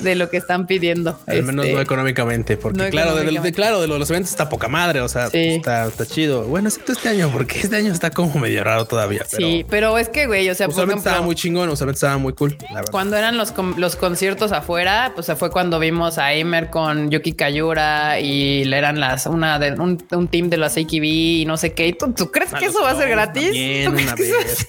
de 0.00 0.14
lo 0.14 0.28
que 0.30 0.36
están 0.36 0.66
pidiendo. 0.66 1.18
Al 1.26 1.42
menos 1.44 1.64
Este, 1.64 1.76
no 1.76 1.80
económicamente, 1.80 2.56
porque 2.56 2.78
no 2.78 2.90
claro, 2.90 3.10
de- 3.10 3.16
de, 3.16 3.20
económicamente. 3.22 3.56
claro, 3.56 3.80
de 3.80 3.86
los 3.88 4.10
eventos 4.10 4.30
está 4.30 4.48
poca 4.48 4.68
madre, 4.68 5.00
o 5.00 5.08
sea, 5.08 5.28
Sí. 5.30 5.38
está, 5.56 5.86
está 5.86 6.06
chido. 6.06 6.44
Bueno, 6.44 6.68
excepto 6.68 6.92
este 6.92 7.08
año, 7.08 7.30
porque 7.32 7.60
este 7.60 7.76
año 7.76 7.92
está 7.92 8.10
como 8.10 8.38
medio 8.38 8.62
raro 8.64 8.84
todavía. 8.86 9.24
Pero 9.30 9.46
sí, 9.46 9.66
pero 9.68 9.98
es 9.98 10.08
que, 10.08 10.26
güey, 10.26 10.48
o 10.50 10.54
sea, 10.54 10.66
por 10.66 10.72
usualmente 10.74 11.00
ejemplo, 11.00 11.10
estaba 11.12 11.26
muy 11.26 11.34
chingón, 11.34 11.68
usualmente 11.68 11.96
estaba 11.96 12.18
muy 12.18 12.32
cool. 12.34 12.56
Cuando 12.90 13.16
eran 13.16 13.36
los, 13.36 13.54
los 13.76 13.96
conciertos 13.96 14.52
afuera, 14.52 15.12
pues 15.14 15.28
fue 15.38 15.50
cuando 15.50 15.67
vimos 15.78 16.18
a 16.18 16.32
Emer 16.32 16.70
con 16.70 17.10
Yuki 17.10 17.32
Kayura 17.32 18.20
y 18.20 18.64
le 18.64 18.78
eran 18.78 19.00
las 19.00 19.26
una 19.26 19.58
de 19.58 19.72
un, 19.72 20.02
un 20.12 20.28
team 20.28 20.48
de 20.50 20.56
los 20.56 20.72
AKB 20.76 21.04
y 21.04 21.44
no 21.46 21.56
sé 21.56 21.74
qué. 21.74 21.88
¿Y 21.88 21.92
¿Tú, 21.92 22.12
tú 22.12 22.30
crees 22.30 22.54
A 22.54 22.58
que 22.58 22.66
eso 22.66 22.82
va 22.82 22.92
a 22.92 22.96
ser 22.96 23.08
gratis? 23.10 23.52
también, 23.52 23.84
¿Tú 23.84 23.92
crees 23.92 24.06
una 24.06 24.14
que 24.16 24.22
eso- 24.22 24.38
vez. 24.38 24.66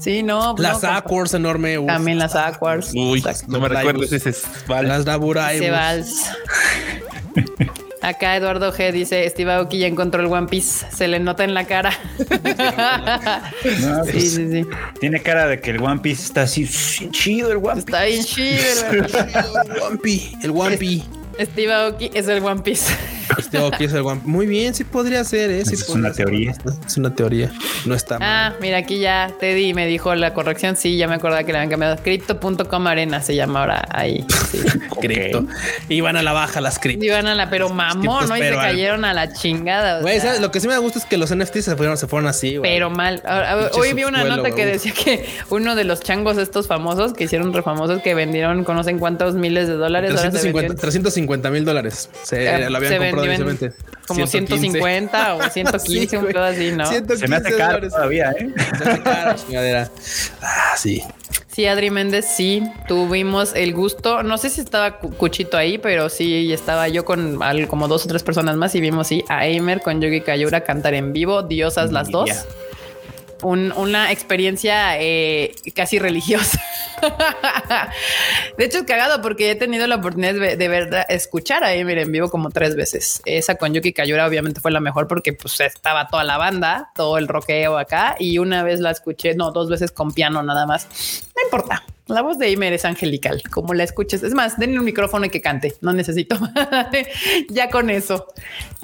Sí, 0.00 0.22
no. 0.22 0.54
pues 0.56 0.68
Las 0.68 0.82
no, 0.82 0.88
compa. 0.88 0.96
Aquars 0.96 1.34
enorme. 1.34 1.78
uf. 1.78 1.86
También 1.86 2.18
las 2.18 2.34
Aquars. 2.34 2.90
Uy, 2.94 3.22
no 3.48 3.60
me 3.60 3.68
Laibus. 3.68 4.12
ese. 4.12 4.34
vale. 4.66 4.88
Las 4.88 5.04
Daburai. 5.04 5.60
Acá 8.02 8.36
Eduardo 8.36 8.72
G 8.72 8.92
dice 8.92 9.28
Steve 9.28 9.52
Aoki 9.52 9.78
ya 9.78 9.86
encontró 9.86 10.20
el 10.22 10.26
One 10.28 10.46
Piece. 10.48 10.86
Se 10.90 11.06
le 11.08 11.20
nota 11.20 11.44
en 11.44 11.54
la 11.54 11.64
cara. 11.66 11.92
No, 13.80 14.04
sí, 14.04 14.10
pues, 14.12 14.34
sí, 14.34 14.50
sí. 14.50 14.66
Tiene 15.00 15.20
cara 15.20 15.46
de 15.46 15.60
que 15.60 15.70
el 15.70 15.82
One 15.82 16.00
Piece 16.00 16.22
está 16.24 16.42
así 16.42 16.66
"Sí, 16.66 17.08
chido 17.10 17.50
el 17.52 17.58
One 17.58 17.82
Piece. 17.82 17.90
Está 17.90 18.04
bien 18.04 18.24
chido. 18.24 18.62
güey. 18.88 19.00
El 19.74 19.80
Wampy, 19.80 20.32
el 20.42 20.50
Wampy. 20.50 21.04
Steve 21.40 21.72
Aoki 21.72 22.10
es 22.14 22.28
el 22.28 22.42
One 22.42 22.62
Piece. 22.62 22.94
Este 23.38 23.84
es 23.84 23.92
el. 23.92 24.02
Muy 24.24 24.46
bien, 24.46 24.74
sí 24.74 24.84
podría 24.84 25.24
ser, 25.24 25.50
¿eh? 25.50 25.64
Sí 25.64 25.74
es 25.74 25.84
podría 25.84 26.06
una 26.06 26.14
ser. 26.14 26.26
teoría. 26.26 26.54
Es 26.86 26.96
una 26.96 27.14
teoría. 27.14 27.50
No 27.86 27.94
está 27.94 28.18
mal. 28.18 28.28
Ah, 28.28 28.54
mira, 28.60 28.78
aquí 28.78 28.98
ya 28.98 29.32
Teddy 29.38 29.74
me 29.74 29.86
dijo 29.86 30.14
la 30.14 30.34
corrección. 30.34 30.76
Sí, 30.76 30.96
ya 30.96 31.08
me 31.08 31.14
acordaba 31.14 31.42
que 31.44 31.52
le 31.52 31.58
habían 31.58 31.70
cambiado. 31.70 31.96
Crypto.com 32.02 32.86
Arena 32.86 33.20
se 33.22 33.34
llama 33.34 33.60
ahora 33.60 33.84
ahí. 33.90 34.24
Sí. 34.50 34.58
Cripto. 35.00 35.46
Iban 35.88 36.16
a 36.16 36.22
la 36.22 36.32
baja 36.32 36.60
las 36.60 36.78
cripto. 36.78 37.04
Iban 37.04 37.26
a 37.26 37.34
la, 37.34 37.48
pero 37.50 37.68
mamón, 37.70 38.28
¿no? 38.28 38.36
Y 38.36 38.40
se 38.42 38.50
cayeron 38.54 39.04
a 39.04 39.14
la 39.14 39.32
chingada. 39.32 40.00
Güey. 40.00 40.20
Lo 40.40 40.50
que 40.50 40.60
sí 40.60 40.68
me 40.68 40.76
gusta 40.78 40.98
es 40.98 41.04
que 41.06 41.16
los 41.16 41.34
NFTs 41.34 41.64
se 41.64 41.76
fueron, 41.76 41.96
se 41.96 42.06
fueron 42.06 42.28
así, 42.28 42.56
güey. 42.56 42.70
Pero 42.70 42.90
mal. 42.90 43.22
Hoy 43.74 43.92
vi 43.94 44.04
una 44.04 44.24
nota 44.24 44.50
que 44.50 44.66
decía 44.66 44.92
que 44.92 45.24
uno 45.50 45.74
de 45.74 45.84
los 45.84 46.00
changos 46.00 46.36
estos 46.38 46.66
famosos 46.66 47.12
que 47.14 47.24
hicieron 47.24 47.52
re 47.52 47.62
famosos 47.62 48.02
que 48.02 48.14
vendieron 48.14 48.64
conocen 48.64 48.98
cuántos 48.98 49.34
miles 49.34 49.68
de 49.68 49.74
dólares. 49.74 50.10
ahora 50.10 50.22
se 50.22 50.28
350 50.30 50.60
vendió 50.60 50.72
en- 50.74 50.80
350 50.80 51.50
mil 51.50 51.64
dólares. 51.64 52.10
Se 52.22 52.44
Eh, 52.46 52.70
lo 52.70 52.76
habían 52.76 52.92
se 52.92 52.98
comprado 52.98 53.19
como 54.06 54.26
150 54.26 55.34
o 55.36 55.48
115, 55.50 56.08
Sí, 56.10 56.16
un 56.16 56.26
pedo 56.26 56.42
así, 56.44 56.72
¿no? 56.72 56.86
115 56.86 57.16
Se 57.18 57.28
me 57.28 57.36
hace 57.36 57.56
caro 57.56 57.72
dólares. 57.74 57.92
todavía, 57.92 58.30
¿eh? 58.32 58.48
Se 58.78 58.84
me 58.84 58.90
hace 58.90 59.02
caro, 59.02 59.36
chingadera. 59.46 59.90
Ah, 60.42 60.72
sí. 60.76 61.02
Sí, 61.52 61.66
Adri 61.66 61.90
Méndez, 61.90 62.26
sí, 62.26 62.62
tuvimos 62.86 63.54
el 63.54 63.74
gusto. 63.74 64.22
No 64.22 64.38
sé 64.38 64.50
si 64.50 64.60
estaba 64.60 64.98
Cu- 64.98 65.10
Cuchito 65.10 65.56
ahí, 65.56 65.78
pero 65.78 66.08
sí 66.08 66.52
estaba 66.52 66.88
yo 66.88 67.04
con 67.04 67.42
al- 67.42 67.66
como 67.68 67.88
dos 67.88 68.04
o 68.04 68.08
tres 68.08 68.22
personas 68.22 68.56
más 68.56 68.74
y 68.76 68.80
vimos 68.80 69.08
sí 69.08 69.24
a 69.28 69.46
Eimer 69.46 69.80
con 69.80 70.00
Yogi 70.00 70.20
Kayura 70.20 70.62
cantar 70.62 70.94
en 70.94 71.12
vivo, 71.12 71.42
diosas 71.42 71.90
las 71.92 72.08
dos. 72.10 72.28
Ya. 72.28 72.42
Un- 73.42 73.72
una 73.72 74.12
experiencia 74.12 75.00
eh, 75.00 75.54
casi 75.74 75.98
religiosa. 75.98 76.60
de 78.58 78.64
hecho, 78.64 78.78
es 78.78 78.84
cagado 78.84 79.22
porque 79.22 79.50
he 79.50 79.54
tenido 79.54 79.86
la 79.86 79.96
oportunidad 79.96 80.34
de, 80.34 80.56
de 80.56 80.68
ver, 80.68 80.90
escuchar 81.08 81.64
a 81.64 81.72
Eimer 81.72 81.98
en 81.98 82.12
vivo 82.12 82.28
como 82.30 82.50
tres 82.50 82.76
veces. 82.76 83.22
Esa 83.24 83.54
con 83.56 83.72
Yuki 83.72 83.92
Kayura 83.92 84.26
obviamente 84.26 84.60
fue 84.60 84.70
la 84.70 84.80
mejor 84.80 85.08
porque 85.08 85.32
pues 85.32 85.58
estaba 85.60 86.08
toda 86.08 86.24
la 86.24 86.36
banda, 86.36 86.90
todo 86.94 87.18
el 87.18 87.28
rockeo 87.28 87.78
acá 87.78 88.16
y 88.18 88.38
una 88.38 88.62
vez 88.62 88.80
la 88.80 88.90
escuché, 88.90 89.34
no, 89.34 89.50
dos 89.52 89.68
veces 89.68 89.92
con 89.92 90.12
piano 90.12 90.42
nada 90.42 90.66
más. 90.66 90.86
No 91.40 91.46
importa. 91.46 91.82
La 92.06 92.22
voz 92.22 92.38
de 92.38 92.46
Eimer 92.48 92.72
es 92.72 92.84
angelical, 92.84 93.40
como 93.52 93.72
la 93.72 93.84
escuches. 93.84 94.24
Es 94.24 94.34
más, 94.34 94.58
denle 94.58 94.80
un 94.80 94.84
micrófono 94.84 95.26
y 95.26 95.30
que 95.30 95.40
cante. 95.40 95.74
No 95.80 95.92
necesito. 95.92 96.36
ya 97.50 97.70
con 97.70 97.88
eso. 97.88 98.26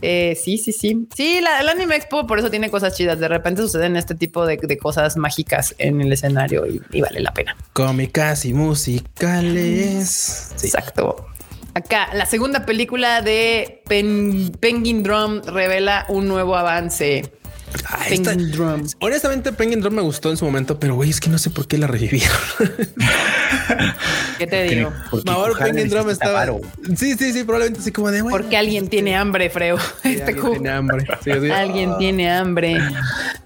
Eh, 0.01 0.39
sí, 0.41 0.59
sí, 0.59 0.71
sí. 0.71 1.09
Sí, 1.17 1.41
la, 1.41 1.59
el 1.61 1.69
Anime 1.69 1.97
Expo 1.97 2.25
por 2.27 2.39
eso 2.39 2.51
tiene 2.53 2.71
cosas 2.71 2.97
chidas. 2.97 3.19
De 3.19 3.27
repente 3.27 3.63
suceden 3.63 3.97
este 3.97 4.15
tipo 4.15 4.47
de, 4.47 4.59
de 4.59 4.79
cosas 4.79 5.17
mágicas 5.17 5.75
en 5.79 6.01
el 6.01 6.13
escenario 6.13 6.67
y, 6.69 6.81
y 6.93 7.01
vale 7.01 7.19
la 7.19 7.33
pena. 7.33 7.57
Cómicas 7.73 8.45
y 8.45 8.53
musicales. 8.53 10.53
Sí. 10.57 10.67
Exacto. 10.69 11.27
Acá, 11.75 12.09
la 12.15 12.27
segunda 12.27 12.65
película 12.65 13.23
de 13.23 13.83
Pen- 13.87 14.53
Penguin 14.61 15.03
Drum 15.03 15.43
revela 15.45 16.07
un 16.09 16.29
nuevo 16.29 16.57
avance. 16.57 17.31
Ah, 17.89 18.05
esta- 18.09 18.35
Drum. 18.35 18.87
Honestamente, 19.01 19.53
Penguin 19.53 19.81
Drum 19.81 19.95
me 19.95 20.03
gustó 20.03 20.31
en 20.31 20.37
su 20.37 20.45
momento, 20.45 20.79
pero 20.81 20.95
güey, 20.95 21.11
es 21.11 21.21
que 21.21 21.29
no 21.31 21.39
sé 21.39 21.51
por 21.51 21.67
qué 21.67 21.79
la 21.79 21.87
revivieron. 21.87 22.37
¿Qué 24.39 24.47
te 24.47 24.65
digo? 24.65 24.93
Porque 25.11 25.31
Ahora 25.31 25.55
Penguin 25.65 25.89
Drum 25.89 26.11
estaba. 26.11 26.47
Sí, 26.97 27.15
sí, 27.15 27.33
sí, 27.33 27.45
probablemente 27.45 27.81
así 27.81 27.91
como 27.93 28.11
de 28.11 28.21
güey. 28.21 28.33
Porque 28.33 28.57
alguien 28.57 28.89
tiene 28.89 29.17
hambre, 29.17 29.51
Freo. 29.51 29.79
Sí, 30.03 30.13
Este 30.13 30.33
alguien 30.33 30.53
tiene 30.53 30.71
hambre. 30.71 31.07
Sí, 31.25 31.31
sí. 31.41 31.51
Alguien 31.51 31.99
tiene 31.99 32.31
hambre. 32.31 32.79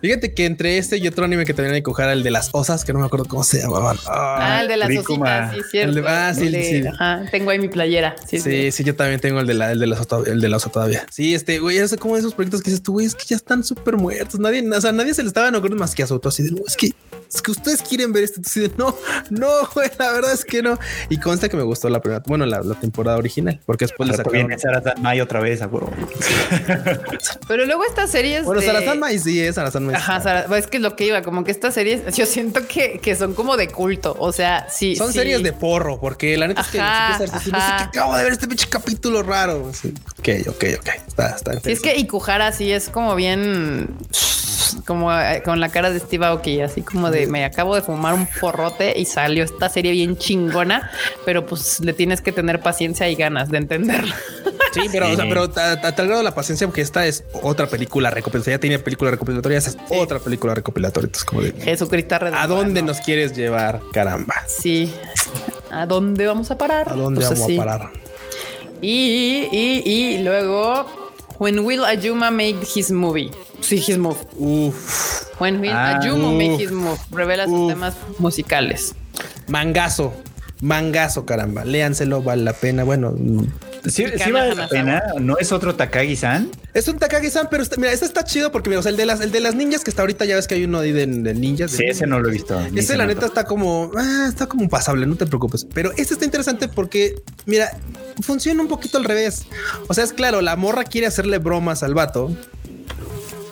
Fíjate 0.00 0.34
que 0.34 0.46
entre 0.46 0.78
este 0.78 0.98
y 0.98 1.06
otro 1.08 1.24
anime 1.24 1.44
que 1.44 1.54
también 1.54 1.74
hay 1.74 1.80
que 1.80 1.84
coger, 1.84 2.08
el 2.10 2.22
de 2.22 2.30
las 2.30 2.50
osas, 2.52 2.84
que 2.84 2.92
no 2.92 2.98
me 2.98 3.06
acuerdo 3.06 3.26
cómo 3.26 3.44
se 3.44 3.60
llamaban. 3.60 3.96
Ah, 4.06 4.58
el 4.62 4.68
de 4.68 4.76
las 4.76 4.88
Rikuma. 4.88 5.48
ositas, 5.50 5.54
sí, 5.54 5.62
cierto. 5.70 5.88
El 5.98 6.04
de- 6.04 6.08
ah, 6.10 6.34
sí, 6.34 6.46
El 6.46 6.52
de- 6.52 6.82
sí. 6.82 6.86
Ajá, 6.88 7.22
tengo 7.30 7.50
ahí 7.50 7.58
mi 7.58 7.68
playera. 7.68 8.16
Sí, 8.28 8.40
Sí, 8.40 8.72
sí, 8.72 8.84
yo 8.84 8.94
también 8.94 9.20
tengo 9.20 9.40
el 9.40 9.46
de 9.46 9.54
la, 9.54 9.72
el 9.72 9.78
de 9.78 9.86
la, 9.86 10.00
osa, 10.00 10.18
el 10.26 10.40
de 10.40 10.48
la 10.48 10.56
osa 10.56 10.70
todavía. 10.70 11.06
Sí, 11.10 11.34
este, 11.34 11.58
güey, 11.58 11.78
es 11.78 11.94
como 11.96 12.16
esos 12.16 12.34
proyectos 12.34 12.62
que 12.62 12.70
dices 12.70 12.82
tú, 12.82 12.92
güey, 12.92 13.06
es 13.06 13.14
que 13.14 13.24
ya 13.26 13.36
están 13.36 13.62
súper 13.64 13.96
muertos. 13.96 14.19
Nadie, 14.38 14.68
o 14.68 14.80
sea, 14.80 14.92
nadie 14.92 15.14
se 15.14 15.22
le 15.22 15.28
estaba 15.28 15.48
ocurriendo 15.48 15.80
más 15.80 15.94
que 15.94 16.02
a 16.02 16.06
Soto 16.06 16.28
así 16.28 16.42
de, 16.42 16.62
es 16.66 16.76
que, 16.76 16.92
es 17.32 17.42
que 17.42 17.50
ustedes 17.52 17.82
quieren 17.82 18.12
ver 18.12 18.24
esto. 18.24 18.40
De, 18.40 18.70
no, 18.76 18.96
no, 19.30 19.48
güey, 19.74 19.90
la 19.98 20.12
verdad 20.12 20.32
es 20.32 20.44
que 20.44 20.62
no. 20.62 20.78
Y 21.08 21.18
consta 21.18 21.48
que 21.48 21.56
me 21.56 21.62
gustó 21.62 21.88
la 21.88 22.00
primera, 22.00 22.22
bueno, 22.26 22.44
la, 22.46 22.60
la 22.60 22.74
temporada 22.74 23.16
original, 23.18 23.60
porque 23.66 23.84
después 23.86 24.08
le 24.10 24.16
sacaron. 24.16 24.58
Sarah 24.58 24.94
Mai 25.00 25.20
otra 25.20 25.40
vez, 25.40 25.60
huevo. 25.60 25.90
Pero 27.48 27.66
luego 27.66 27.84
estas 27.84 28.10
series. 28.10 28.44
Bueno, 28.44 28.60
de- 28.60 28.66
Sarazán 28.66 28.98
Mai 28.98 29.18
sí 29.18 29.40
es 29.40 29.54
Sarazán 29.54 29.86
Mai. 29.86 29.94
Ajá, 29.94 30.20
Sara- 30.20 30.58
es 30.58 30.66
que 30.66 30.78
es 30.78 30.82
lo 30.82 30.96
que 30.96 31.06
iba, 31.06 31.22
como 31.22 31.44
que 31.44 31.50
estas 31.50 31.74
series, 31.74 32.14
yo 32.16 32.26
siento 32.26 32.66
que, 32.66 32.98
que 33.00 33.14
son 33.16 33.34
como 33.34 33.56
de 33.56 33.68
culto. 33.68 34.16
O 34.18 34.32
sea, 34.32 34.66
sí. 34.70 34.96
Son 34.96 35.12
sí. 35.12 35.18
series 35.18 35.42
de 35.42 35.52
porro, 35.52 36.00
porque 36.00 36.36
la 36.36 36.48
neta 36.48 36.62
es 36.62 36.68
que 36.68 36.78
no 36.78 36.84
sé 36.84 37.52
ajá. 37.52 37.90
qué 37.92 37.98
acabo 37.98 38.16
de 38.16 38.24
ver 38.24 38.32
este 38.32 38.46
pinche 38.48 38.68
capítulo 38.68 39.22
raro. 39.22 39.70
Sí. 39.72 39.94
Ok, 40.18 40.28
ok, 40.48 40.64
ok. 40.78 40.88
Está, 41.06 41.28
está. 41.36 41.60
Sí, 41.60 41.72
es 41.72 41.80
que 41.80 41.96
Ikuhara 41.96 42.52
sí 42.52 42.72
es 42.72 42.88
como 42.88 43.14
bien. 43.14 43.88
Como 44.86 45.12
eh, 45.12 45.42
con 45.44 45.58
la 45.58 45.68
cara 45.68 45.90
de 45.90 45.98
Steve 45.98 46.26
Aoki, 46.26 46.60
así 46.60 46.82
como 46.82 47.10
de 47.10 47.19
me 47.26 47.44
acabo 47.44 47.74
de 47.74 47.82
fumar 47.82 48.14
un 48.14 48.26
porrote 48.40 48.98
y 48.98 49.04
salió 49.04 49.44
esta 49.44 49.68
serie 49.68 49.92
bien 49.92 50.16
chingona, 50.16 50.90
pero 51.24 51.46
pues 51.46 51.80
le 51.80 51.92
tienes 51.92 52.20
que 52.20 52.32
tener 52.32 52.60
paciencia 52.60 53.08
y 53.08 53.14
ganas 53.14 53.50
de 53.50 53.58
entenderla. 53.58 54.14
Sí, 54.72 54.82
pero, 54.92 55.06
o 55.10 55.16
sea, 55.16 55.24
Sí. 55.24 55.28
pero 55.28 55.50
a, 55.56 55.72
a 55.88 55.94
tal 55.96 56.06
grado 56.06 56.22
la 56.22 56.32
paciencia, 56.32 56.64
porque 56.68 56.80
esta 56.82 57.04
es 57.04 57.24
otra 57.42 57.66
película 57.66 58.08
recopilatoria. 58.10 58.54
Ya 58.56 58.60
tiene 58.60 58.78
película 58.78 59.10
recopilatoria, 59.10 59.58
esa 59.58 59.70
es 59.70 59.76
otra 59.90 60.20
película 60.20 60.54
recopilatoria. 60.54 61.06
Entonces, 61.06 61.24
como 61.24 61.42
de 61.42 61.50
Jesucristo 61.60 62.14
¿a 62.32 62.46
dónde 62.46 62.80
nos 62.80 63.00
quieres 63.00 63.34
llevar? 63.36 63.80
Caramba. 63.92 64.34
Sí. 64.46 64.94
¿A 65.72 65.86
dónde 65.86 66.24
vamos 66.24 66.52
a 66.52 66.56
parar? 66.58 66.88
¿A 66.88 66.94
dónde 66.94 67.18
Pues 67.18 67.30
vamos 67.30 67.44
así. 67.46 67.56
a 67.58 67.64
parar? 67.64 67.90
Y, 68.80 69.48
y, 69.50 69.82
y 69.84 70.22
luego, 70.22 71.09
When 71.40 71.64
Will 71.64 71.84
Ayuma 71.88 72.28
make 72.30 72.60
his 72.68 72.90
movie? 72.92 73.30
Sí, 73.62 73.78
his 73.80 73.96
move. 73.96 74.18
Uf, 74.38 75.24
When 75.40 75.58
Will 75.62 75.72
Ah, 75.72 75.96
Ayuma 75.98 76.32
uf. 76.32 76.36
make 76.36 76.60
his 76.60 76.70
move? 76.70 77.00
Revela 77.10 77.46
sus 77.46 77.66
temas 77.72 77.94
musicales. 78.18 78.94
mangazo, 79.48 80.12
mangazo, 80.60 81.24
caramba. 81.26 81.64
Léanselo, 81.64 82.22
vale 82.22 82.42
la 82.44 82.52
pena. 82.52 82.84
Bueno, 82.84 83.12
mm, 83.16 83.44
Sí, 83.88 84.04
vale 84.30 84.54
la 84.54 84.68
pena. 84.68 85.02
No 85.20 85.38
es 85.38 85.52
otro 85.52 85.74
Takagi-san. 85.74 86.50
Es 86.74 86.86
un 86.88 86.98
Takagi-san, 86.98 87.48
pero 87.50 87.62
está- 87.62 87.76
mira, 87.78 87.90
este 87.92 88.04
está 88.04 88.24
chido 88.24 88.52
porque, 88.52 88.68
mira, 88.68 88.80
o 88.80 88.82
sea, 88.82 88.90
el 88.90 88.98
de 88.98 89.06
las, 89.06 89.22
el 89.22 89.32
de 89.32 89.40
las 89.40 89.54
ninjas 89.54 89.82
que 89.84 89.90
está 89.90 90.02
ahorita 90.02 90.26
ya 90.26 90.36
ves 90.36 90.46
que 90.46 90.54
hay 90.56 90.64
uno 90.64 90.80
ahí 90.80 90.92
de, 90.92 91.06
de 91.06 91.34
ninjas. 91.34 91.72
de 91.72 91.78
Sí, 91.78 91.84
ese 91.88 92.06
no 92.06 92.20
lo 92.20 92.28
he 92.28 92.32
visto. 92.32 92.60
Ese 92.60 92.82
se 92.82 92.96
la 92.98 93.06
neta 93.06 93.24
está 93.24 93.44
como, 93.44 93.90
ah, 93.96 94.26
está 94.28 94.46
como 94.46 94.68
pasable, 94.68 95.06
no 95.06 95.16
te 95.16 95.24
preocupes. 95.26 95.66
Pero 95.72 95.92
este 95.92 96.12
está 96.12 96.26
interesante 96.26 96.68
porque, 96.68 97.22
mira, 97.46 97.70
funciona 98.20 98.60
un 98.60 98.68
poquito 98.68 98.98
al 98.98 99.04
revés. 99.04 99.46
O 99.88 99.94
sea, 99.94 100.04
es 100.04 100.12
claro, 100.12 100.42
la 100.42 100.56
morra 100.56 100.84
quiere 100.84 101.06
hacerle 101.06 101.38
bromas 101.38 101.82
al 101.82 101.94
vato, 101.94 102.30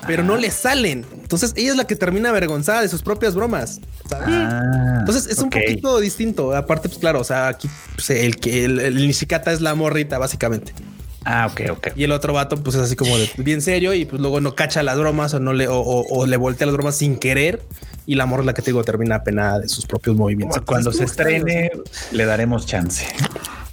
pero 0.08 0.24
no 0.24 0.36
le 0.36 0.50
salen. 0.50 1.06
Entonces 1.22 1.52
ella 1.54 1.70
es 1.70 1.76
la 1.76 1.86
que 1.86 1.94
termina 1.94 2.30
avergonzada 2.30 2.82
de 2.82 2.88
sus 2.88 3.02
propias 3.02 3.36
bromas. 3.36 3.80
¿sabes? 4.08 4.26
Ah, 4.28 4.96
Entonces 5.00 5.26
es 5.30 5.38
un 5.38 5.50
poquito 5.50 6.00
distinto. 6.00 6.56
Aparte, 6.56 6.88
pues 6.88 6.98
claro, 6.98 7.20
o 7.20 7.24
sea, 7.24 7.46
aquí 7.46 7.68
pues, 7.94 8.10
el 8.10 8.36
que 8.36 8.64
el, 8.64 8.80
el 8.80 8.96
Nishikata 8.96 9.52
es 9.52 9.60
la 9.60 9.74
morrita, 9.76 10.18
básicamente. 10.18 10.72
Ah, 11.24 11.46
ok, 11.52 11.60
ok. 11.72 11.88
Y 11.94 12.04
el 12.04 12.12
otro 12.12 12.32
vato, 12.32 12.56
pues 12.56 12.74
es 12.76 12.82
así 12.82 12.96
como 12.96 13.16
de 13.18 13.28
bien 13.36 13.60
serio 13.60 13.92
y 13.92 14.06
pues 14.06 14.20
luego 14.20 14.40
no 14.40 14.54
cacha 14.54 14.82
las 14.82 14.96
bromas 14.98 15.34
o 15.34 15.40
no 15.40 15.52
le, 15.52 15.68
o, 15.68 15.76
o- 15.78 16.06
o 16.08 16.26
le 16.26 16.36
voltea 16.38 16.66
las 16.66 16.74
bromas 16.74 16.96
sin 16.96 17.16
querer. 17.18 17.62
Y 18.06 18.14
la 18.14 18.24
morra 18.24 18.40
es 18.42 18.46
la 18.46 18.54
que 18.54 18.62
te 18.62 18.70
digo 18.70 18.82
termina 18.84 19.16
apenada 19.16 19.58
de 19.60 19.68
sus 19.68 19.84
propios 19.84 20.16
movimientos. 20.16 20.62
Cuando 20.64 20.90
se 20.90 21.02
Entonces, 21.02 21.16
como 21.22 21.28
estrene, 21.36 21.70
le 22.12 22.24
daremos 22.24 22.64
chance. 22.64 23.04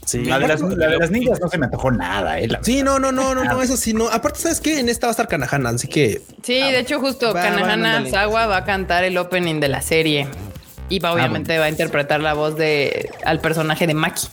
Sí. 0.06 0.24
La 0.24 0.40
de, 0.40 0.48
las, 0.48 0.62
la 0.62 0.88
de 0.88 0.98
las 1.00 1.12
niñas 1.12 1.40
no 1.42 1.50
se 1.50 1.58
me 1.58 1.66
antojó 1.66 1.92
nada, 1.92 2.40
eh. 2.40 2.48
la 2.48 2.64
Sí, 2.64 2.84
no, 2.84 3.00
no, 3.00 3.12
no, 3.12 3.34
no, 3.34 3.44
no, 3.44 3.62
eso 3.62 3.76
sí, 3.76 3.94
no. 3.94 4.08
Aparte, 4.08 4.40
¿sabes 4.40 4.62
qué? 4.62 4.80
En 4.80 4.88
esta 4.88 5.08
va 5.08 5.12
a 5.12 5.12
estar 5.12 5.28
Kanahana, 5.28 5.70
así 5.70 5.88
que 5.88 6.22
Sí, 6.44 6.54
de 6.54 6.80
hecho, 6.80 7.00
justo 7.00 7.34
Va, 7.34 7.42
Kanahana. 7.42 8.08
Sawa 8.10 8.46
va 8.46 8.58
a 8.58 8.66
cantar 8.66 9.04
el 9.04 9.18
opening 9.18 9.60
de 9.60 9.68
la 9.68 9.82
serie. 9.82 10.28
Y 10.88 11.00
va, 11.00 11.12
obviamente 11.14 11.58
va 11.58 11.66
a 11.66 11.70
interpretar 11.70 12.22
la 12.22 12.34
voz 12.34 12.56
de 12.56 13.10
al 13.26 13.40
personaje 13.40 13.88
de 13.88 13.96
Maki. 13.96 14.28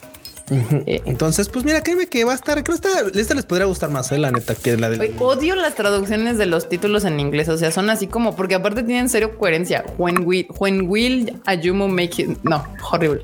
Eh, 0.51 1.01
entonces, 1.07 1.49
pues 1.49 1.65
mira, 1.65 1.83
créeme 1.83 2.07
que 2.09 2.25
va 2.25 2.33
a 2.33 2.35
estar, 2.35 2.63
creo 2.63 2.79
que 2.79 2.89
esta, 2.89 3.19
esta 3.19 3.35
les 3.35 3.47
podría 3.47 3.67
gustar 3.67 3.91
más, 3.91 4.13
eh, 4.13 4.19
la 4.19 4.31
neta, 4.31 4.55
que 4.55 4.77
la 4.77 4.91
de 4.91 4.99
Oye, 4.99 5.15
odio 5.19 5.55
las 5.55 5.75
traducciones 5.75 6.37
de 6.37 6.47
los 6.47 6.69
títulos 6.69 7.05
en 7.05 7.21
inglés. 7.21 7.49
O 7.49 7.57
sea, 7.57 7.71
son 7.71 7.89
así 7.89 8.07
como 8.07 8.37
porque 8.37 8.57
aparte 8.57 8.83
tienen 8.83 9.09
serio 9.09 9.39
coherencia. 9.39 9.85
When 9.97 10.27
we, 10.27 10.47
when 10.59 10.89
will 10.89 11.41
Ayumu 11.47 11.89
make 11.89 12.21
it? 12.23 12.39
No, 12.43 12.65
horrible. 12.91 13.23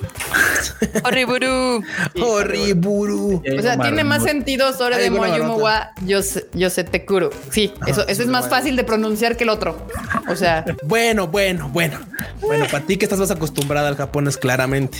Horriburu. 1.04 1.82
Horriburu. 2.20 3.42
O 3.58 3.62
sea, 3.62 3.78
tiene 3.78 4.04
más 4.04 4.22
sentido 4.22 4.72
Sore 4.72 4.96
Ay, 4.96 5.02
de 5.04 5.10
buena 5.10 5.34
Moyumu 5.38 5.58
barata. 5.60 5.94
wa 6.00 6.06
Yose- 6.06 6.46
Yosetekuru. 6.54 7.30
Sí, 7.50 7.72
eso, 7.86 8.06
eso 8.06 8.22
es 8.22 8.28
más 8.28 8.48
fácil 8.48 8.76
de 8.76 8.84
pronunciar 8.84 9.36
que 9.36 9.44
el 9.44 9.50
otro. 9.50 9.86
O 10.28 10.36
sea, 10.36 10.64
Bueno, 10.84 11.26
bueno, 11.28 11.68
bueno. 11.72 11.98
Bueno, 12.40 12.66
para 12.70 12.84
ti 12.84 12.96
que 12.96 13.04
estás 13.04 13.18
más 13.18 13.30
acostumbrada 13.30 13.88
al 13.88 13.96
japonés, 13.96 14.36
claramente. 14.36 14.98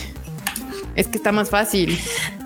Es 0.97 1.07
que 1.07 1.15
está 1.17 1.31
más 1.31 1.49
fácil. 1.49 1.97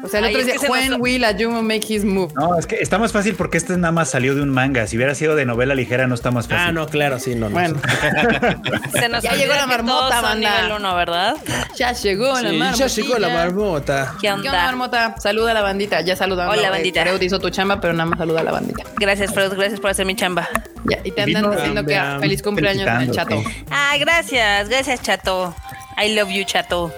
O 0.03 0.07
sea, 0.07 0.19
el 0.19 0.25
Ay, 0.25 0.35
otro 0.35 0.45
dice, 0.53 0.67
when 0.69 0.89
nos- 0.91 0.99
will 0.99 1.23
Ayumu 1.25 1.61
make 1.63 1.91
his 1.91 2.03
move? 2.05 2.33
No, 2.35 2.57
es 2.57 2.65
que 2.67 2.75
está 2.75 2.97
más 2.99 3.11
fácil 3.11 3.35
porque 3.35 3.57
este 3.57 3.77
nada 3.77 3.91
más 3.91 4.09
salió 4.09 4.35
de 4.35 4.41
un 4.41 4.49
manga. 4.49 4.85
Si 4.87 4.97
hubiera 4.97 5.13
sido 5.15 5.35
de 5.35 5.45
novela 5.45 5.73
ligera, 5.75 6.05
no 6.07 6.15
está 6.15 6.31
más 6.31 6.47
fácil. 6.47 6.65
Ah, 6.67 6.71
no, 6.71 6.87
claro, 6.87 7.17
sí, 7.19 7.33
no, 7.35 7.47
no. 7.49 7.53
Bueno, 7.53 7.79
Se 8.93 9.09
nos 9.09 9.23
Ya 9.23 9.35
llegó 9.35 9.53
la 9.53 9.67
marmota, 9.67 10.21
banda. 10.21 10.61
nivel 10.61 10.71
uno, 10.79 10.95
¿verdad? 10.95 11.35
ya 11.75 11.93
llegó 11.93 12.35
Sí, 12.37 12.43
la 12.43 12.51
ya 12.51 12.57
marmotilla. 12.57 12.87
llegó 12.87 13.19
la 13.19 13.29
marmota. 13.29 14.11
¿Qué 14.15 14.27
¿Qué 14.27 14.31
onda, 14.31 14.49
onda? 14.51 14.63
marmota? 14.65 15.15
Saluda 15.19 15.51
a 15.51 15.53
la 15.53 15.61
bandita. 15.61 16.01
Ya 16.01 16.15
saludamos. 16.15 16.57
Hola, 16.57 16.69
bandita. 16.71 17.03
Freud 17.03 17.21
hizo 17.21 17.39
tu 17.39 17.49
chamba, 17.49 17.79
pero 17.79 17.93
nada 17.93 18.05
más 18.09 18.19
saluda 18.19 18.41
a 18.41 18.43
la 18.43 18.51
bandita. 18.51 18.83
Gracias, 18.99 19.33
Freud. 19.33 19.53
Gracias 19.53 19.79
por 19.79 19.91
hacer 19.91 20.05
mi 20.05 20.15
chamba. 20.15 20.49
Ya, 20.85 20.97
y 21.03 21.11
te 21.11 21.21
andan 21.21 21.43
Vino, 21.43 21.55
diciendo 21.55 21.85
que 21.85 21.99
feliz 22.19 22.41
cumpleaños 22.41 22.87
en 22.87 23.01
el 23.01 23.11
chato. 23.11 23.41
Ah, 23.69 23.95
gracias. 23.99 24.67
Gracias, 24.67 25.01
chato. 25.01 25.55
I 26.03 26.15
love 26.15 26.29
you, 26.29 26.43
chato. 26.43 26.91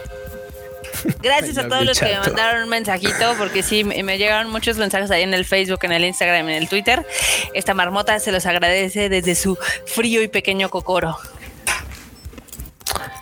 Gracias 1.21 1.57
a 1.57 1.67
todos 1.67 1.85
los 1.85 1.99
que 1.99 2.05
me 2.05 2.19
mandaron 2.19 2.63
un 2.63 2.69
mensajito, 2.69 3.35
porque 3.37 3.63
sí, 3.63 3.83
me 3.83 4.17
llegaron 4.17 4.51
muchos 4.51 4.77
mensajes 4.77 5.11
ahí 5.11 5.23
en 5.23 5.33
el 5.33 5.45
Facebook, 5.45 5.79
en 5.83 5.91
el 5.91 6.05
Instagram, 6.05 6.49
en 6.49 6.55
el 6.55 6.69
Twitter. 6.69 7.05
Esta 7.53 7.73
marmota 7.73 8.19
se 8.19 8.31
los 8.31 8.45
agradece 8.45 9.09
desde 9.09 9.35
su 9.35 9.57
frío 9.85 10.21
y 10.21 10.27
pequeño 10.27 10.69
cocoro. 10.69 11.17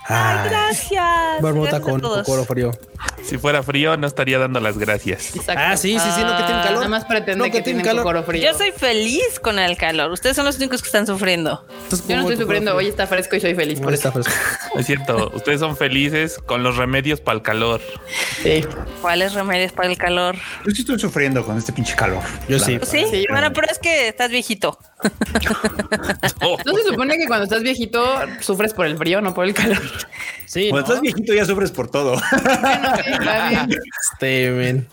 Ay, 0.06 0.50
Gracias. 0.50 1.42
Marmota 1.42 1.80
Gracias 1.80 1.90
con 1.90 2.02
cocoro 2.02 2.46
frío. 2.46 2.72
Si 3.24 3.38
fuera 3.38 3.64
frío, 3.64 3.96
no 3.98 4.08
estaría 4.08 4.38
dando 4.40 4.60
las 4.60 4.78
gracias. 4.78 5.36
Exacto. 5.36 5.62
Ah, 5.66 5.78
sí, 5.78 5.98
sí, 6.00 6.10
sí, 6.16 6.22
no, 6.24 6.36
que 6.38 6.44
tienen 6.44 6.64
calor. 6.64 6.76
Nada 6.76 6.90
más 6.90 7.06
pretende 7.06 7.38
No, 7.38 7.44
que 7.46 7.52
que, 7.52 7.62
tienen 7.62 7.84
tienen 7.84 8.04
calor. 8.04 8.26
frío. 8.26 8.42
Yo 8.44 8.58
soy 8.58 8.72
feliz 8.72 9.40
con 9.42 9.58
el 9.60 9.78
calor. 9.78 10.12
Ustedes 10.12 10.36
son 10.36 10.46
los 10.46 10.58
únicos 10.58 10.82
que 10.82 10.88
están 10.88 11.08
sufriendo. 11.08 11.66
Entonces, 11.84 12.08
Yo 12.08 12.16
no 12.18 12.22
¿cómo 12.24 12.32
estoy 12.32 12.44
sufriendo. 12.46 12.76
Hoy 12.76 12.88
está 12.88 13.08
fresco 13.08 13.36
y 13.36 13.40
soy 13.40 13.56
feliz 13.56 13.80
por 13.80 13.90
Hoy 13.90 13.94
eso. 13.96 14.08
está 14.10 14.12
fresco. 14.22 14.34
Es 14.80 14.86
cierto, 14.86 15.32
ustedes 15.36 15.60
son 15.60 15.76
felices 15.78 16.40
con 16.46 16.64
los 16.64 16.78
remedios 16.78 17.20
para 17.20 17.36
el 17.38 17.42
calor. 17.44 17.82
Sí. 18.42 18.66
¿Cuáles 19.02 19.34
remedios 19.34 19.74
para 19.74 19.90
el 19.90 19.98
calor? 19.98 20.36
Yo 20.66 20.72
sí 20.72 20.82
estoy 20.82 20.98
sufriendo 21.00 21.46
con 21.46 21.58
este 21.58 21.74
pinche 21.74 21.96
calor. 21.96 22.24
Yo 22.48 22.58
sí. 22.58 22.80
Sí, 22.84 23.06
Sí. 23.12 23.26
bueno, 23.30 23.52
pero 23.54 23.68
es 23.70 23.80
que 23.80 24.08
estás 24.08 24.32
viejito. 24.32 24.80
¿No 26.66 26.74
se 26.78 26.84
supone 26.90 27.18
que 27.18 27.28
cuando 27.28 27.44
estás 27.46 27.64
viejito 27.64 28.04
sufres 28.40 28.74
por 28.74 28.86
el 28.86 28.98
frío, 28.98 29.22
no 29.22 29.34
por 29.34 29.46
el 29.46 29.54
calor? 29.54 29.82
Sí, 30.46 30.70
Cuando 30.70 30.88
¿no? 30.88 30.94
estás 30.94 31.02
viejito 31.02 31.34
ya 31.34 31.46
sufres 31.46 31.72
por 31.72 31.90
todo. 31.90 32.12
Bueno, 32.32 33.11
sí, 33.12 33.24
está 33.24 33.50
bien. 33.50 34.58
Men. 34.58 34.88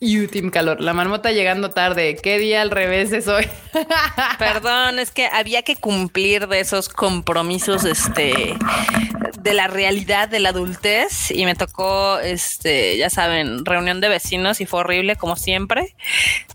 You, 0.00 0.28
Team 0.28 0.50
Calor. 0.50 0.80
La 0.80 0.92
marmota 0.92 1.32
llegando 1.32 1.70
tarde. 1.70 2.16
¿Qué 2.22 2.38
día 2.38 2.62
al 2.62 2.70
revés 2.70 3.12
es 3.12 3.28
hoy? 3.28 3.46
Perdón, 4.38 4.98
es 4.98 5.10
que 5.10 5.26
había 5.26 5.62
que 5.62 5.76
cumplir 5.76 6.48
de 6.48 6.60
esos 6.60 6.88
compromisos, 6.88 7.84
este, 7.84 8.56
de 9.40 9.54
la 9.54 9.68
realidad 9.68 10.28
de 10.28 10.40
la 10.40 10.50
adultez 10.50 11.30
y 11.30 11.44
me 11.44 11.54
tocó, 11.54 12.18
este, 12.18 12.98
ya 12.98 13.08
saben, 13.08 13.64
reunión 13.64 14.00
de 14.00 14.08
vecinos 14.08 14.60
y 14.60 14.66
fue 14.66 14.80
horrible 14.80 15.16
como 15.16 15.36
siempre, 15.36 15.96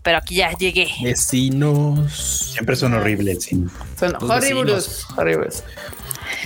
pero 0.02 0.18
aquí 0.18 0.36
ya 0.36 0.52
llegué. 0.52 0.88
Vecinos. 1.02 2.52
Siempre 2.52 2.76
son 2.76 2.94
horribles. 2.94 3.44
sí. 3.44 3.64
Son 3.98 4.14
horribles. 4.30 5.06
Horribles. 5.16 5.64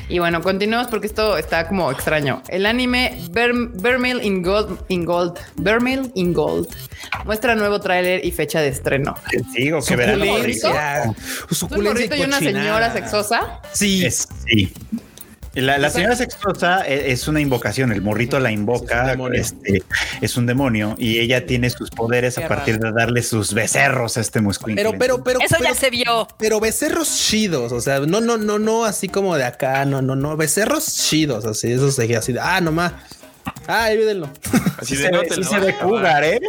Y 0.08 0.18
bueno, 0.18 0.40
continuamos 0.42 0.88
porque 0.88 1.06
esto 1.06 1.36
está 1.36 1.68
como 1.68 1.90
extraño. 1.90 2.42
El 2.48 2.66
anime 2.66 3.18
Ver- 3.30 3.52
Vermeil 3.74 4.22
in 4.24 4.42
Gold, 4.42 4.78
in 4.88 5.04
Gold, 5.04 5.38
Vermeil 5.56 6.10
in 6.14 6.32
Gold 6.32 6.68
muestra 7.24 7.54
nuevo 7.54 7.80
tráiler 7.80 8.24
y 8.24 8.30
fecha 8.32 8.60
de 8.60 8.68
estreno. 8.68 9.14
Que 9.30 9.40
Digo 9.56 9.80
que 9.82 9.96
verano. 9.96 10.24
Suculencia. 10.24 11.02
¿Es 11.02 11.06
un 11.50 11.56
Suculencia 11.56 11.92
morrito 11.92 12.16
y 12.16 12.22
una 12.22 12.38
señora 12.38 12.92
sexosa? 12.92 13.60
Sí. 13.72 14.04
Es- 14.04 14.28
sí. 14.46 14.72
La, 15.62 15.78
la 15.78 15.90
señora 15.90 16.14
sexosa 16.14 16.86
e- 16.86 17.12
es 17.12 17.28
una 17.28 17.40
invocación, 17.40 17.90
el 17.90 18.02
morrito 18.02 18.38
la 18.38 18.48
Sí, 18.48 18.54
es 18.54 18.60
invoca, 18.60 19.16
un 19.18 19.34
este, 19.34 19.82
es 20.20 20.36
un 20.36 20.46
demonio 20.46 20.96
y 20.98 21.18
ella 21.18 21.46
tiene 21.46 21.70
sus 21.70 21.90
poderes 21.90 22.36
a 22.38 22.46
partir 22.46 22.78
de 22.78 22.92
darle 22.92 23.22
sus 23.22 23.54
becerros 23.54 24.16
a 24.18 24.20
este 24.20 24.40
muscuín. 24.40 24.76
Pero, 24.76 24.92
pero, 24.98 25.24
pero. 25.24 25.40
Eso 25.40 25.56
pero, 25.58 25.70
ya 25.70 25.74
se 25.74 25.90
vio. 25.90 26.28
Pero 26.38 26.60
becerros 26.60 27.08
chidos, 27.16 27.72
o 27.72 27.80
sea, 27.80 28.00
no, 28.00 28.20
no, 28.20 28.36
no, 28.36 28.58
no, 28.58 28.84
así 28.84 29.08
como 29.08 29.36
de 29.36 29.44
acá, 29.44 29.84
no, 29.86 30.02
no, 30.02 30.14
no, 30.14 30.36
becerros 30.36 30.94
chidos, 30.94 31.46
así, 31.46 31.72
eso 31.72 31.90
se 31.90 32.16
así, 32.16 32.32
de, 32.32 32.40
ah, 32.40 32.60
nomás. 32.60 32.92
Ah, 33.68 33.88
olvídenlo. 33.92 34.28
así 34.78 34.94
se, 34.96 35.10
ve, 35.10 35.28
sí 35.34 35.42
se 35.42 35.58
ve 35.58 35.70
acabar. 35.70 35.80
cougar, 35.88 36.24
¿eh? 36.24 36.40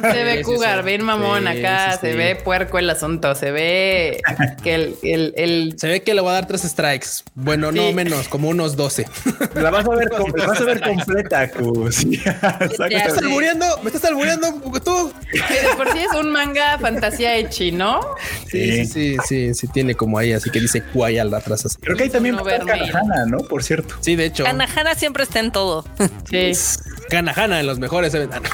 Se 0.00 0.24
ve 0.24 0.36
sí, 0.38 0.42
cougar, 0.44 0.78
sí. 0.80 0.86
bien 0.86 1.02
mamón 1.02 1.42
Sí, 1.42 1.58
acá, 1.58 1.92
sí, 1.92 1.98
se 2.02 2.10
sí. 2.12 2.16
ve 2.18 2.36
puerco 2.36 2.78
el 2.78 2.88
asunto, 2.90 3.34
se 3.34 3.50
ve 3.50 4.20
que 4.62 4.74
el, 4.74 4.94
el, 5.02 5.34
el- 5.36 5.74
Se 5.76 5.88
ve 5.88 6.02
que 6.02 6.14
le 6.14 6.20
voy 6.20 6.30
a 6.30 6.34
dar 6.34 6.46
tres 6.46 6.62
strikes. 6.62 7.08
Bueno, 7.34 7.72
no 7.72 7.92
menos, 7.92 8.28
como 8.28 8.48
unos 8.48 8.76
12. 8.76 9.06
La 9.54 9.70
vas 9.70 9.84
a 9.86 9.90
ver, 9.90 10.08
com- 10.10 10.32
la 10.36 10.46
vas 10.46 10.60
a 10.60 10.64
ver 10.64 10.80
completa, 10.82 11.50
Cus. 11.50 12.06
¿Me 12.06 12.96
estás 12.96 13.18
albureando? 13.18 13.66
¿Me 13.82 13.88
estás 13.88 14.04
albureando 14.04 14.52
tú? 14.84 15.12
que 15.32 15.68
de 15.68 15.74
por 15.76 15.90
sí 15.92 15.98
es 15.98 16.14
un 16.18 16.30
manga 16.30 16.78
fantasía 16.78 17.36
echi, 17.36 17.72
¿no? 17.72 18.00
Sí, 18.48 18.84
sí, 18.84 18.86
sí, 18.86 19.16
sí, 19.26 19.54
sí, 19.54 19.68
tiene 19.68 19.94
como 19.94 20.18
ahí, 20.18 20.32
así 20.32 20.50
que 20.50 20.60
dice 20.60 20.82
Kuai 20.82 21.18
al 21.18 21.32
atrás 21.34 21.64
así. 21.64 21.76
Creo 21.80 21.96
que 21.96 22.04
ahí 22.04 22.10
también 22.10 22.36
No 22.36 22.44
va 22.44 22.52
a 22.52 22.54
estar 22.54 22.66
verme. 22.68 22.92
Kanahana, 22.92 23.26
¿no? 23.26 23.38
Por 23.38 23.64
cierto. 23.64 23.96
Sí, 24.00 24.14
de 24.16 24.26
hecho, 24.26 24.44
Kanahana 24.44 24.94
siempre 24.94 25.24
está 25.24 25.40
en 25.40 25.50
todo. 25.50 25.84
Sí. 26.32 26.80
Kanahana 27.10 27.60
en 27.60 27.66
los 27.66 27.78
mejores 27.78 28.12
eventos. 28.14 28.40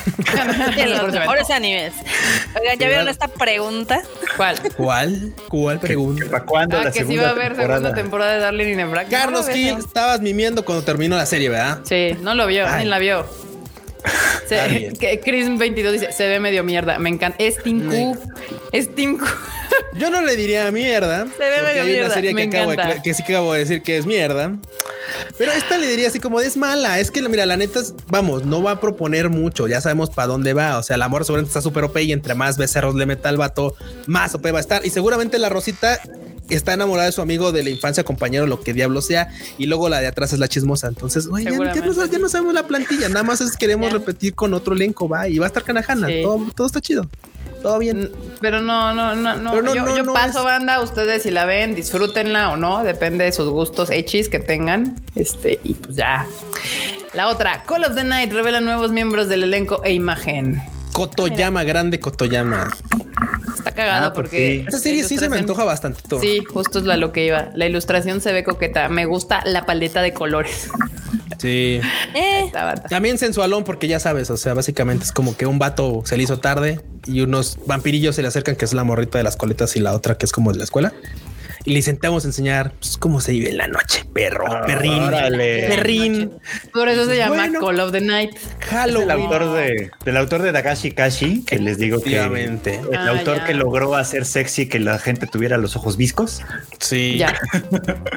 En 0.77 0.91
los 0.91 1.13
mejores 1.13 1.49
animes. 1.51 1.95
Oigan, 2.61 2.79
¿ya 2.79 2.87
Sí, 2.87 2.89
vieron 2.89 3.09
esta 3.09 3.29
pregunta? 3.29 4.03
¿Cuál? 4.37 4.59
¿Cuál? 4.77 5.33
¿Cuál 5.49 5.81
pregunta? 5.81 6.27
¿Para 6.31 6.45
cuándo 6.45 6.77
Ah, 6.77 6.85
la 6.85 6.91
que 6.91 6.99
sí 7.01 7.05
segunda 7.07 7.23
va 7.23 7.29
a 7.29 7.33
haber 7.33 7.49
temporada? 7.49 7.75
segunda 7.81 7.95
temporada 8.03 8.33
de 8.35 8.39
Darling 8.41 8.67
in 8.69 8.77
the. 8.79 9.07
Carlos 9.11 9.49
Gil, 9.49 9.79
estabas 9.79 10.21
mimiendo 10.21 10.65
cuando 10.65 10.85
terminó 10.85 11.17
la 11.17 11.27
serie, 11.27 11.49
¿verdad? 11.49 11.81
Sí, 11.85 12.17
no 12.21 12.35
lo 12.35 12.47
vio, 12.47 12.67
Ay. 12.69 12.85
ni 12.85 12.91
la 12.91 12.99
vio. 12.99 13.27
Se- 14.49 14.93
que 14.99 15.21
Chris 15.21 15.59
22 15.59 15.93
dice, 15.93 16.13
se 16.13 16.29
ve 16.29 16.41
medio 16.41 16.65
mierda. 16.65 16.99
Me 16.99 17.09
encanta. 17.09 17.37
Es 17.43 17.57
Q. 17.59 18.17
Es 18.73 18.89
Q. 18.89 19.19
Yo 19.95 20.11
no 20.11 20.23
le 20.23 20.37
diría 20.37 20.71
mierda. 20.71 21.27
Se 21.37 21.45
ve 21.45 21.63
medio 21.63 21.69
hay 21.69 21.77
una 21.81 21.85
mierda, 21.85 22.15
serie 22.15 22.31
que, 22.31 22.35
me 22.35 22.59
acabo 22.59 22.71
de, 22.71 23.03
que 23.03 23.15
sí 23.15 23.23
que 23.23 23.33
acabo 23.35 23.53
de 23.53 23.61
decir 23.61 23.83
que 23.83 23.97
es 23.99 24.07
mierda. 24.07 24.57
Pero 25.37 25.53
esta 25.53 25.79
le 25.79 25.87
diría 25.87 26.09
así 26.09 26.21
como 26.21 26.41
es 26.41 26.57
mala. 26.57 26.99
Es 26.99 27.11
que, 27.11 27.23
mira, 27.29 27.47
la 27.47 27.57
neta, 27.57 27.81
vamos, 28.09 28.45
no 28.45 28.63
va 28.63 28.73
a 28.73 28.81
proponer 28.81 29.29
mucho. 29.29 29.67
Ya 29.67 29.81
sabemos 29.81 30.11
para 30.11 30.29
dónde 30.29 30.53
va. 30.53 30.79
O 30.79 30.83
sea, 30.83 30.97
el 30.97 31.03
amor 31.03 31.25
seguramente 31.25 31.49
está 31.49 31.61
súper 31.61 31.85
OP 31.85 31.97
y 32.03 32.13
entre 32.13 32.35
más 32.35 32.59
becerros 32.59 32.95
le 32.95 33.07
meta 33.07 33.29
al 33.29 33.37
vato, 33.37 33.75
más 34.07 34.35
OP 34.35 34.53
va 34.53 34.59
a 34.59 34.61
estar. 34.61 34.85
Y 34.85 34.91
seguramente 34.91 35.39
la 35.39 35.49
Rosita 35.49 36.01
está 36.55 36.75
enamorada 36.75 37.07
de 37.07 37.13
su 37.13 37.21
amigo 37.23 37.53
de 37.53 37.63
la 37.63 37.71
infancia, 37.71 38.05
compañero, 38.05 38.47
lo 38.47 38.61
que 38.61 38.73
diablo 38.75 39.01
sea, 39.03 39.29
y 39.59 39.67
luego 39.67 39.89
la 39.89 40.01
de 40.01 40.07
atrás 40.07 40.33
es 40.33 40.39
la 40.39 40.49
chismosa. 40.49 40.89
Entonces, 40.89 41.27
güey, 41.27 41.45
ya, 41.45 41.51
ya 41.51 41.57
no, 41.59 41.65
Seguramente. 41.73 42.11
ya 42.13 42.19
no 42.19 42.29
sabemos 42.29 42.55
la 42.55 42.67
plantilla, 42.67 43.09
nada 43.09 43.23
más 43.23 43.41
es 43.41 43.57
queremos 43.57 43.93
repetir 43.93 44.35
con 44.35 44.55
otro 44.55 44.75
elenco, 44.75 45.09
va, 45.09 45.29
y 45.29 45.39
va 45.39 45.47
a 45.47 45.49
estar 45.49 45.63
Canajana, 45.65 46.07
Sí. 46.09 46.21
todo, 46.23 46.47
todo 46.55 46.67
está 46.67 46.81
chido, 46.81 47.07
todo 47.63 47.79
bien. 47.79 48.11
Pero 48.41 48.61
no, 48.63 48.95
no, 48.95 49.15
no, 49.17 49.37
no. 49.37 49.43
No, 49.63 49.75
yo 49.75 49.85
no, 49.85 49.97
yo 49.97 50.03
no 50.05 50.13
paso 50.15 50.39
es- 50.39 50.45
banda, 50.45 50.81
ustedes 50.81 51.23
si 51.25 51.31
la 51.31 51.45
ven, 51.45 51.75
disfrútenla 51.75 52.51
o 52.53 52.57
no, 52.57 52.85
depende 52.85 53.25
de 53.25 53.33
sus 53.33 53.49
gustos 53.49 53.91
hechis 53.91 54.29
que 54.29 54.39
tengan. 54.39 54.97
Este, 55.17 55.59
y 55.65 55.75
pues 55.75 55.97
ya. 55.97 56.27
La 57.15 57.29
otra, 57.29 57.65
Call 57.65 57.85
of 57.85 57.95
the 57.95 58.05
Night 58.05 58.33
revela 58.33 58.61
nuevos 58.61 58.93
miembros 58.93 59.29
del 59.29 59.43
elenco 59.43 59.83
e 59.85 59.93
imagen. 59.93 60.63
Kotoyama, 60.93 61.65
grande 61.65 62.01
Kotoyama. 62.01 62.71
Está 63.69 63.83
cagado 63.83 64.07
Ah, 64.07 64.13
pues 64.13 64.25
porque. 64.29 64.37
sí. 64.61 64.65
Esta 64.67 64.79
serie 64.79 65.05
sí 65.05 65.19
se 65.19 65.29
me 65.29 65.39
antoja 65.39 65.65
bastante. 65.65 66.01
todo. 66.09 66.21
Sí, 66.21 66.41
justo 66.45 66.79
es 66.79 66.85
la 66.85 66.97
lo 66.97 67.13
que 67.13 67.27
iba. 67.27 67.51
La 67.55 67.67
ilustración 67.67 68.21
se 68.21 68.33
ve 68.33 68.45
coqueta. 68.45 68.89
Me 68.89 69.05
gusta 69.07 69.43
la 69.45 69.67
paleta 69.67 70.03
de 70.03 70.13
colores. 70.13 70.69
Sí. 71.39 71.81
Eh. 72.17 72.51
También 72.91 73.17
sensualón, 73.17 73.63
porque 73.63 73.87
ya 73.87 74.01
sabes, 74.01 74.29
o 74.31 74.37
sea, 74.37 74.55
básicamente 74.55 75.05
es 75.05 75.13
como 75.13 75.37
que 75.37 75.47
un 75.47 75.61
vato 75.61 76.03
se 76.05 76.17
le 76.17 76.25
hizo 76.25 76.41
tarde 76.41 76.81
y 77.07 77.21
unos 77.21 77.59
vampirillos 77.65 78.17
se 78.17 78.23
le 78.23 78.29
acercan, 78.29 78.57
que 78.57 78.65
es 78.65 78.73
la 78.73 78.83
morrita 78.83 79.19
de 79.19 79.25
las 79.25 79.37
coletas 79.37 79.77
y 79.77 79.81
la 79.81 79.95
otra 79.95 80.17
que 80.19 80.27
es 80.27 80.33
como 80.33 80.51
de 80.51 80.59
la 80.59 80.65
escuela. 80.65 80.93
Y 81.65 81.71
le 81.71 81.77
dicen, 81.77 81.99
te 81.99 82.07
vamos 82.09 82.25
a 82.25 82.29
enseñar 82.29 82.73
pues, 82.79 82.97
cómo 82.97 83.21
se 83.21 83.33
vive 83.33 83.51
en 83.51 83.57
la 83.59 83.67
noche, 83.69 84.05
perro, 84.15 84.45
perrín, 84.67 85.03
órale. 85.03 85.67
perrín, 85.69 86.31
Por 86.73 86.89
eso 86.89 87.07
se 87.07 87.17
llama 87.17 87.35
Bueno. 87.37 87.61
Call 87.61 87.81
of 87.81 87.93
the 87.93 88.01
Night. 88.01 88.31
Es 88.35 88.43
el 88.47 88.69
Halloween. 88.69 89.11
autor 89.11 89.53
de, 89.55 89.91
del 90.05 90.17
autor 90.17 90.43
de 90.43 90.53
Dagashi 90.53 90.93
Kashi, 90.93 91.45
que 91.45 91.59
les 91.59 91.79
digo 91.79 92.01
que 92.01 92.17
el 92.17 92.59
Ah, 92.97 93.09
autor 93.11 93.39
ya. 93.39 93.45
que 93.45 93.55
logró 93.55 93.95
hacer 93.97 94.25
sexy 94.25 94.69
que 94.69 94.79
la 94.79 94.99
gente 94.99 95.27
tuviera 95.27 95.57
los 95.59 95.77
ojos 95.77 95.97
viscos. 95.97 96.43
Sí. 96.79 97.17
Ya. 97.19 97.35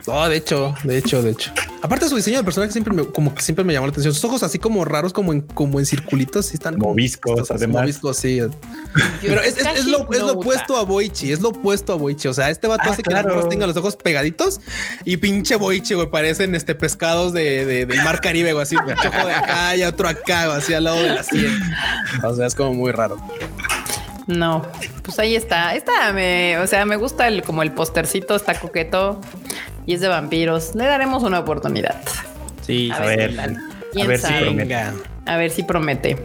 No, 0.07 0.27
de 0.29 0.37
hecho, 0.37 0.73
de 0.83 0.97
hecho, 0.97 1.21
de 1.21 1.31
hecho. 1.31 1.51
Aparte 1.81 2.07
su 2.09 2.15
diseño 2.15 2.37
de 2.39 2.43
personaje 2.43 2.71
siempre 2.71 2.93
me, 2.93 3.05
como 3.05 3.33
que 3.33 3.41
siempre 3.41 3.63
me 3.65 3.73
llamó 3.73 3.87
la 3.87 3.91
atención. 3.91 4.13
Sus 4.13 4.23
ojos 4.25 4.43
así 4.43 4.59
como 4.59 4.83
raros, 4.85 5.13
como 5.13 5.31
en, 5.33 5.41
como 5.41 5.79
en 5.79 5.85
circulitos, 5.85 6.47
sí 6.47 6.55
están 6.55 6.77
Como 6.77 6.93
viscos, 6.93 7.35
chistosos, 7.35 7.57
además. 7.57 7.85
viscos, 7.85 8.17
sí. 8.17 8.39
Pero 9.21 9.41
es, 9.41 9.57
es- 9.57 9.65
es 9.79 9.85
lo, 9.85 10.11
es 10.11 10.19
lo 10.19 10.33
opuesto 10.33 10.75
a 10.77 10.83
Boichi, 10.83 11.31
es 11.31 11.39
lo 11.41 11.49
opuesto 11.49 11.93
a 11.93 11.95
Boichi. 11.95 12.27
O 12.27 12.33
sea, 12.33 12.49
este 12.49 12.67
vato 12.67 12.83
Ah, 12.85 12.91
hace 12.93 13.03
que 13.03 13.09
claro. 13.09 13.30
Morros 13.36 13.49
tengan 13.49 13.67
los 13.67 13.77
ojos 13.77 13.95
pegaditos 13.95 14.59
y 15.05 15.17
pinche 15.17 15.55
Boichi, 15.55 15.93
güey, 15.95 16.09
parecen 16.09 16.55
este 16.55 16.75
pescados 16.75 17.34
de, 17.34 17.65
de- 17.65 17.86
del 17.86 18.03
mar 18.03 18.21
Caribe, 18.21 18.53
güey, 18.53 18.63
así 18.63 18.75
un 18.75 18.84
ojo 18.91 19.27
de 19.27 19.34
acá 19.34 19.75
y 19.75 19.84
otro 19.84 20.07
acá, 20.07 20.45
güey, 20.47 20.57
así 20.57 20.73
al 20.73 20.84
lado 20.86 21.01
de 21.01 21.09
la 21.09 21.23
sien. 21.23 21.59
O 22.23 22.34
sea, 22.36 22.45
es 22.47 22.55
como 22.55 22.73
muy 22.73 22.91
raro. 22.91 23.17
No, 24.27 24.65
pues 25.03 25.17
ahí 25.19 25.36
está. 25.36 25.75
Esta 25.75 26.13
me, 26.13 26.57
o 26.59 26.67
sea, 26.67 26.86
me 26.86 26.95
gusta 26.95 27.27
el, 27.27 27.41
como 27.43 27.63
el 27.63 27.71
postercito, 27.71 28.36
está 28.36 28.59
coqueto 28.59 29.19
y 29.86 29.95
es 29.95 30.01
de 30.01 30.07
vampiros. 30.07 30.75
Le 30.75 30.86
daremos 30.86 31.23
una 31.23 31.39
oportunidad. 31.39 31.95
Sí, 32.65 32.91
A, 32.91 32.97
A 32.97 33.05
ver, 33.07 33.32
ver, 33.32 33.39
a 33.39 33.53
¿Quién 33.91 34.07
ver 34.07 34.19
si 34.19 34.32
promete. 34.34 34.75
A 35.26 35.38
ver 35.38 35.51
si 35.51 35.63
promete. 35.63 36.17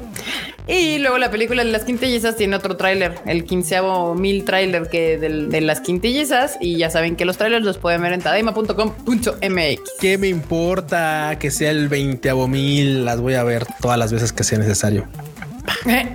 Y 0.69 0.99
luego 0.99 1.17
la 1.19 1.31
película 1.31 1.63
de 1.65 1.71
las 1.71 1.85
quintillizas 1.85 2.35
tiene 2.37 2.57
otro 2.57 2.77
tráiler, 2.77 3.15
el 3.27 3.45
quinceavo 3.45 4.15
mil 4.17 4.45
tráiler 4.45 4.89
que 4.91 5.17
del- 5.17 5.49
de 5.49 5.61
las 5.61 5.81
quintillizas. 5.81 6.57
Y 6.61 6.77
ya 6.77 6.91
saben 6.91 7.15
que 7.15 7.25
los 7.25 7.37
trailers 7.37 7.65
los 7.65 7.79
pueden 7.79 8.03
ver 8.03 8.13
en 8.15 8.21
tadaima.com.mx. 8.23 9.81
¿Qué 10.01 10.19
me 10.19 10.29
importa 10.29 11.37
que 11.39 11.51
sea 11.53 11.71
el 11.71 11.89
20 11.89 12.35
mil? 12.49 13.05
Las 13.05 13.21
voy 13.21 13.35
a 13.35 13.45
ver 13.45 13.65
todas 13.81 13.99
las 13.99 14.13
veces 14.13 14.33
que 14.33 14.43
sea 14.45 14.59
necesario. 14.59 15.07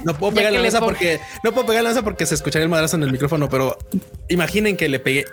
No 0.06 0.14
puedo 0.18 0.34
pegar 0.34 0.52
la 0.54 0.62
mesa 0.62 0.80
porque 0.80 1.20
no 1.44 1.52
puedo 1.52 1.68
pegar 1.68 1.84
la 1.84 1.90
mesa 1.90 2.02
porque 2.04 2.26
se 2.26 2.36
escucharía 2.36 2.64
el 2.64 2.70
madrazo 2.70 2.96
en 2.98 3.04
el 3.04 3.12
micrófono, 3.12 3.50
pero 3.50 3.78
imaginen 4.30 4.76
que 4.78 4.88
le 4.90 5.00
pegué. 5.00 5.26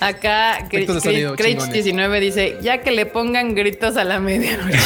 Acá 0.00 0.58
Efectos 0.58 0.96
de 0.96 1.00
sonido 1.00 1.36
chingones. 1.36 1.72
19 1.72 2.20
dice, 2.20 2.56
ya 2.62 2.78
que 2.78 2.92
le 2.92 3.06
pongan 3.06 3.54
gritos 3.54 3.96
a 3.96 4.04
la 4.04 4.20
medianoche. 4.20 4.78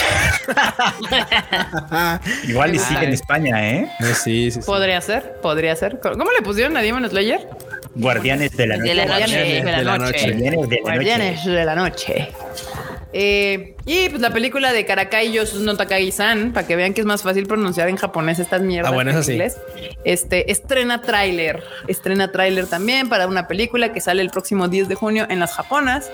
Igual 2.48 2.74
y 2.74 2.78
sigue 2.78 3.04
en 3.04 3.12
España, 3.12 3.70
¿eh? 3.70 3.88
Sí, 4.00 4.14
sí, 4.14 4.50
sí. 4.52 4.60
podría 4.64 5.00
ser, 5.00 5.34
podría 5.42 5.76
ser. 5.76 6.00
¿Cómo 6.00 6.30
le 6.36 6.42
pusieron 6.42 6.76
a 6.76 6.82
Demon 6.82 7.08
Slayer? 7.08 7.46
Guardianes 7.94 8.56
de 8.56 8.66
la 8.66 8.76
noche. 8.78 8.88
De 8.88 8.94
la 8.94 9.04
noche. 9.06 9.18
Guardianes 9.18 9.64
de 9.64 9.84
la 9.84 9.98
noche. 9.98 10.80
Guardianes 10.82 11.44
de 11.44 11.64
la 11.64 11.74
noche. 11.74 12.28
Eh, 13.12 13.74
y 13.84 14.08
pues 14.08 14.22
la 14.22 14.30
película 14.30 14.72
de 14.72 14.86
Karakai 14.86 15.32
Yosus 15.32 15.60
no 15.60 15.76
Takagi-san, 15.76 16.52
para 16.52 16.66
que 16.66 16.76
vean 16.76 16.94
que 16.94 17.00
es 17.02 17.06
más 17.06 17.22
fácil 17.22 17.46
pronunciar 17.46 17.88
en 17.88 17.96
japonés 17.96 18.38
estas 18.38 18.62
mierdas 18.62 18.90
Ah, 18.90 18.94
bueno, 18.94 19.10
en 19.10 19.22
sí. 19.22 19.32
inglés. 19.32 19.58
Este 20.04 20.50
estrena 20.50 21.02
tráiler, 21.02 21.62
estrena 21.88 22.32
tráiler 22.32 22.66
también 22.66 23.08
para 23.08 23.26
una 23.26 23.48
película 23.48 23.92
que 23.92 24.00
sale 24.00 24.22
el 24.22 24.30
próximo 24.30 24.68
10 24.68 24.88
de 24.88 24.94
junio 24.94 25.26
en 25.28 25.40
las 25.40 25.52
japonas. 25.52 26.10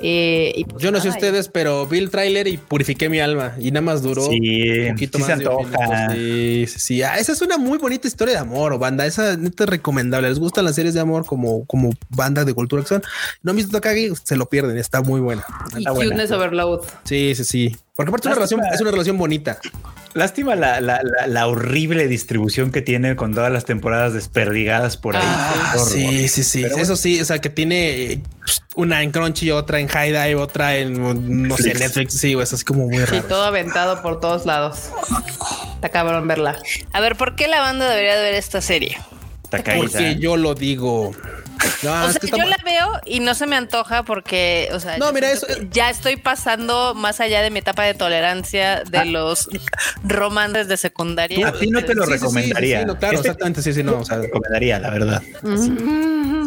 Eh, 0.00 0.52
y 0.56 0.64
pues 0.64 0.82
Yo 0.82 0.90
no 0.90 1.00
sé 1.00 1.08
ustedes, 1.08 1.48
pero 1.48 1.86
vi 1.86 1.98
el 1.98 2.10
tráiler 2.10 2.48
y 2.48 2.56
purifiqué 2.56 3.08
mi 3.08 3.20
alma 3.20 3.54
y 3.58 3.70
nada 3.70 3.82
más 3.82 4.02
duró 4.02 4.22
Sí, 4.22 4.80
un 4.86 4.94
poquito 4.94 5.18
sí 5.18 5.22
más 5.22 5.26
se 5.26 5.32
antoja. 5.34 6.12
Sí, 6.12 6.64
sí, 6.66 6.78
sí. 6.78 7.02
Ah, 7.02 7.18
esa 7.18 7.32
es 7.32 7.42
una 7.42 7.58
muy 7.58 7.78
bonita 7.78 8.08
historia 8.08 8.34
de 8.34 8.40
amor, 8.40 8.78
banda. 8.78 9.06
Esa 9.06 9.36
neta 9.36 9.64
es 9.64 9.70
recomendable. 9.70 10.28
Les 10.28 10.38
gustan 10.38 10.64
las 10.64 10.74
series 10.74 10.94
de 10.94 11.00
amor 11.00 11.26
como, 11.26 11.64
como 11.66 11.90
banda 12.08 12.44
de 12.44 12.54
cultura 12.54 12.82
que 12.82 12.88
son. 12.88 13.02
No 13.42 13.50
han 13.50 13.56
visto 13.56 13.72
Takagi, 13.72 14.12
se 14.22 14.36
lo 14.36 14.48
pierden. 14.48 14.78
Está 14.78 15.02
muy 15.02 15.20
buena. 15.20 15.44
Y 15.74 15.78
Está 15.78 15.92
buena. 15.92 16.10
Cuteness 16.10 16.30
Overload. 16.30 16.80
Sí, 17.04 17.34
sí, 17.34 17.44
sí. 17.44 17.76
Porque 18.06 18.10
aparte 18.10 18.28
es 18.28 18.32
una 18.32 18.34
relación, 18.34 18.60
es 18.72 18.80
una 18.80 18.90
relación 18.92 19.18
bonita. 19.18 19.58
Lástima 20.14 20.56
la, 20.56 20.80
la, 20.80 21.00
la, 21.04 21.26
la 21.26 21.46
horrible 21.46 22.08
distribución 22.08 22.72
que 22.72 22.80
tiene 22.82 23.14
con 23.14 23.34
todas 23.34 23.52
las 23.52 23.66
temporadas 23.66 24.14
desperdigadas 24.14 24.96
por 24.96 25.16
ahí. 25.16 25.22
Ah, 25.24 25.76
sí, 25.86 26.26
sí, 26.28 26.42
sí. 26.42 26.62
Pero 26.62 26.78
Eso 26.78 26.96
sí, 26.96 27.20
o 27.20 27.24
sea, 27.24 27.40
que 27.40 27.50
tiene 27.50 27.90
eh, 28.12 28.20
una 28.74 29.02
en 29.02 29.10
Crunchy, 29.12 29.50
otra 29.50 29.78
en 29.80 29.86
High 29.88 30.12
Dive, 30.12 30.34
otra 30.36 30.76
en 30.78 31.46
no 31.48 31.56
sé, 31.58 31.74
Netflix. 31.74 32.14
Sí, 32.18 32.32
güey, 32.34 32.44
es 32.44 32.52
así 32.54 32.64
como 32.64 32.86
muy 32.86 32.98
Sí, 32.98 33.04
raro. 33.04 33.24
todo 33.24 33.44
aventado 33.44 34.00
por 34.02 34.18
todos 34.18 34.46
lados. 34.46 34.90
Está 35.74 35.90
cabrón 35.90 36.26
verla. 36.26 36.56
a 36.92 37.00
ver, 37.00 37.16
¿por 37.16 37.36
qué 37.36 37.48
la 37.48 37.60
banda 37.60 37.88
debería 37.88 38.16
de 38.16 38.22
ver 38.22 38.34
esta 38.34 38.60
serie? 38.62 38.96
Porque 39.50 40.16
yo 40.18 40.36
lo 40.38 40.54
digo. 40.54 41.12
No, 41.82 41.92
o 41.92 42.06
es 42.06 42.12
sea, 42.12 42.20
que 42.20 42.28
yo 42.28 42.44
la 42.44 42.56
veo 42.64 43.00
y 43.06 43.20
no 43.20 43.34
se 43.34 43.46
me 43.46 43.56
antoja 43.56 44.02
porque, 44.02 44.68
o 44.72 44.80
sea, 44.80 44.98
No, 44.98 45.12
mira, 45.12 45.30
eso- 45.30 45.46
que 45.46 45.68
ya 45.70 45.88
estoy 45.90 46.16
pasando 46.16 46.94
más 46.94 47.20
allá 47.20 47.40
de 47.42 47.50
mi 47.50 47.60
etapa 47.60 47.84
de 47.84 47.94
tolerancia 47.94 48.82
de 48.84 48.98
Ah. 48.98 49.04
los 49.04 49.48
romances 50.04 50.68
de 50.68 50.76
secundaria. 50.76 51.48
A 51.48 51.52
ti 51.52 51.70
no 51.70 51.84
te 51.84 51.94
lo 51.94 52.04
Sí, 52.04 52.12
sí, 52.12 52.18
sí, 52.18 52.22
recomendaría. 52.24 52.76
sí, 52.78 52.82
sí, 52.82 52.86
no, 52.86 52.98
claro, 52.98 53.14
Este 53.16 53.28
exactamente. 53.28 53.62
Sí, 53.62 53.72
sí, 53.72 53.82
no. 53.82 53.98
O 53.98 54.04
sea, 54.04 54.18
recomendaría, 54.18 54.78
la 54.78 54.90
verdad. 54.90 55.22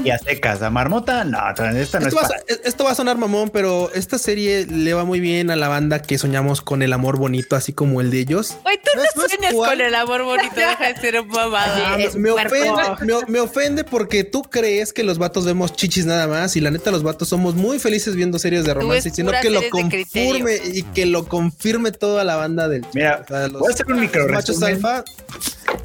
Y 0.03 0.09
a 0.09 0.17
secas, 0.19 0.61
a 0.61 0.69
marmota, 0.69 1.23
no, 1.23 1.37
esta 1.49 1.71
no 1.71 1.77
es 1.77 1.91
Esto 2.13 2.15
va, 2.15 2.21
a, 2.23 2.27
para- 2.27 2.43
esto 2.65 2.83
va 2.83 2.91
a 2.91 2.95
sonar 2.95 3.17
mamón, 3.17 3.49
pero 3.49 3.91
esta 3.93 4.17
serie 4.17 4.65
le 4.65 4.93
va 4.93 5.05
muy 5.05 5.19
bien 5.19 5.49
a 5.51 5.55
la 5.55 5.67
banda 5.69 6.01
que 6.01 6.17
soñamos 6.17 6.61
con 6.61 6.81
el 6.81 6.91
amor 6.93 7.17
bonito, 7.17 7.55
así 7.55 7.73
como 7.73 8.01
el 8.01 8.11
de 8.11 8.19
ellos. 8.19 8.55
Güey, 8.63 8.77
tú 8.77 8.91
¿Sabes 8.93 9.09
no 9.15 9.21
sueñas 9.27 9.53
cuál? 9.53 9.69
con 9.71 9.81
el 9.81 9.95
amor 9.95 10.23
bonito, 10.23 10.55
deja 10.55 10.93
de 10.93 10.95
ser 10.99 11.19
un 11.21 11.27
mamada. 11.29 11.97
Es 11.97 12.15
me, 12.15 12.31
ofende, 12.31 12.69
me, 13.01 13.13
me 13.27 13.39
ofende 13.39 13.83
porque 13.83 14.23
tú 14.23 14.41
crees 14.43 14.91
que 14.93 15.03
los 15.03 15.17
vatos 15.17 15.45
vemos 15.45 15.73
chichis 15.73 16.05
nada 16.05 16.27
más 16.27 16.55
y 16.55 16.61
la 16.61 16.69
neta 16.71 16.91
los 16.91 17.03
vatos 17.03 17.29
somos 17.29 17.55
muy 17.55 17.79
felices 17.79 18.15
viendo 18.15 18.39
series 18.39 18.65
de 18.65 18.73
romance, 18.73 19.09
sino 19.09 19.31
que 19.41 19.49
lo 19.49 19.61
confirme 19.69 20.57
y 20.73 20.83
que 20.83 21.05
lo 21.05 21.27
confirme 21.27 21.91
toda 21.91 22.23
la 22.23 22.35
banda 22.35 22.67
del 22.67 22.85
Mira, 22.93 23.21
o 23.23 23.27
sea, 23.27 23.47
los- 23.47 23.59
voy 23.61 23.71
a 23.71 23.73
hacer 23.73 23.85
un 23.87 23.99
micro 24.01 24.27
machos 24.27 24.61
alfa. 24.63 25.03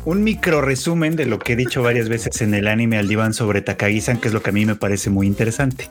Un 0.05 0.23
micro 0.23 0.61
resumen 0.61 1.17
de 1.17 1.27
lo 1.27 1.39
que 1.39 1.53
he 1.53 1.57
dicho 1.57 1.83
varias 1.83 2.09
veces 2.09 2.41
en 2.41 2.55
el 2.55 2.69
anime 2.69 2.99
al 2.99 3.09
diván 3.09 3.35
sobre 3.35 3.63
Takagi-san, 3.63 4.19
que 4.19 4.29
es 4.29 4.35
lo 4.35 4.43
que 4.43 4.51
a 4.51 4.53
mí 4.53 4.65
me 4.65 4.75
parece 4.75 5.11
muy 5.11 5.27
interesante. 5.27 5.89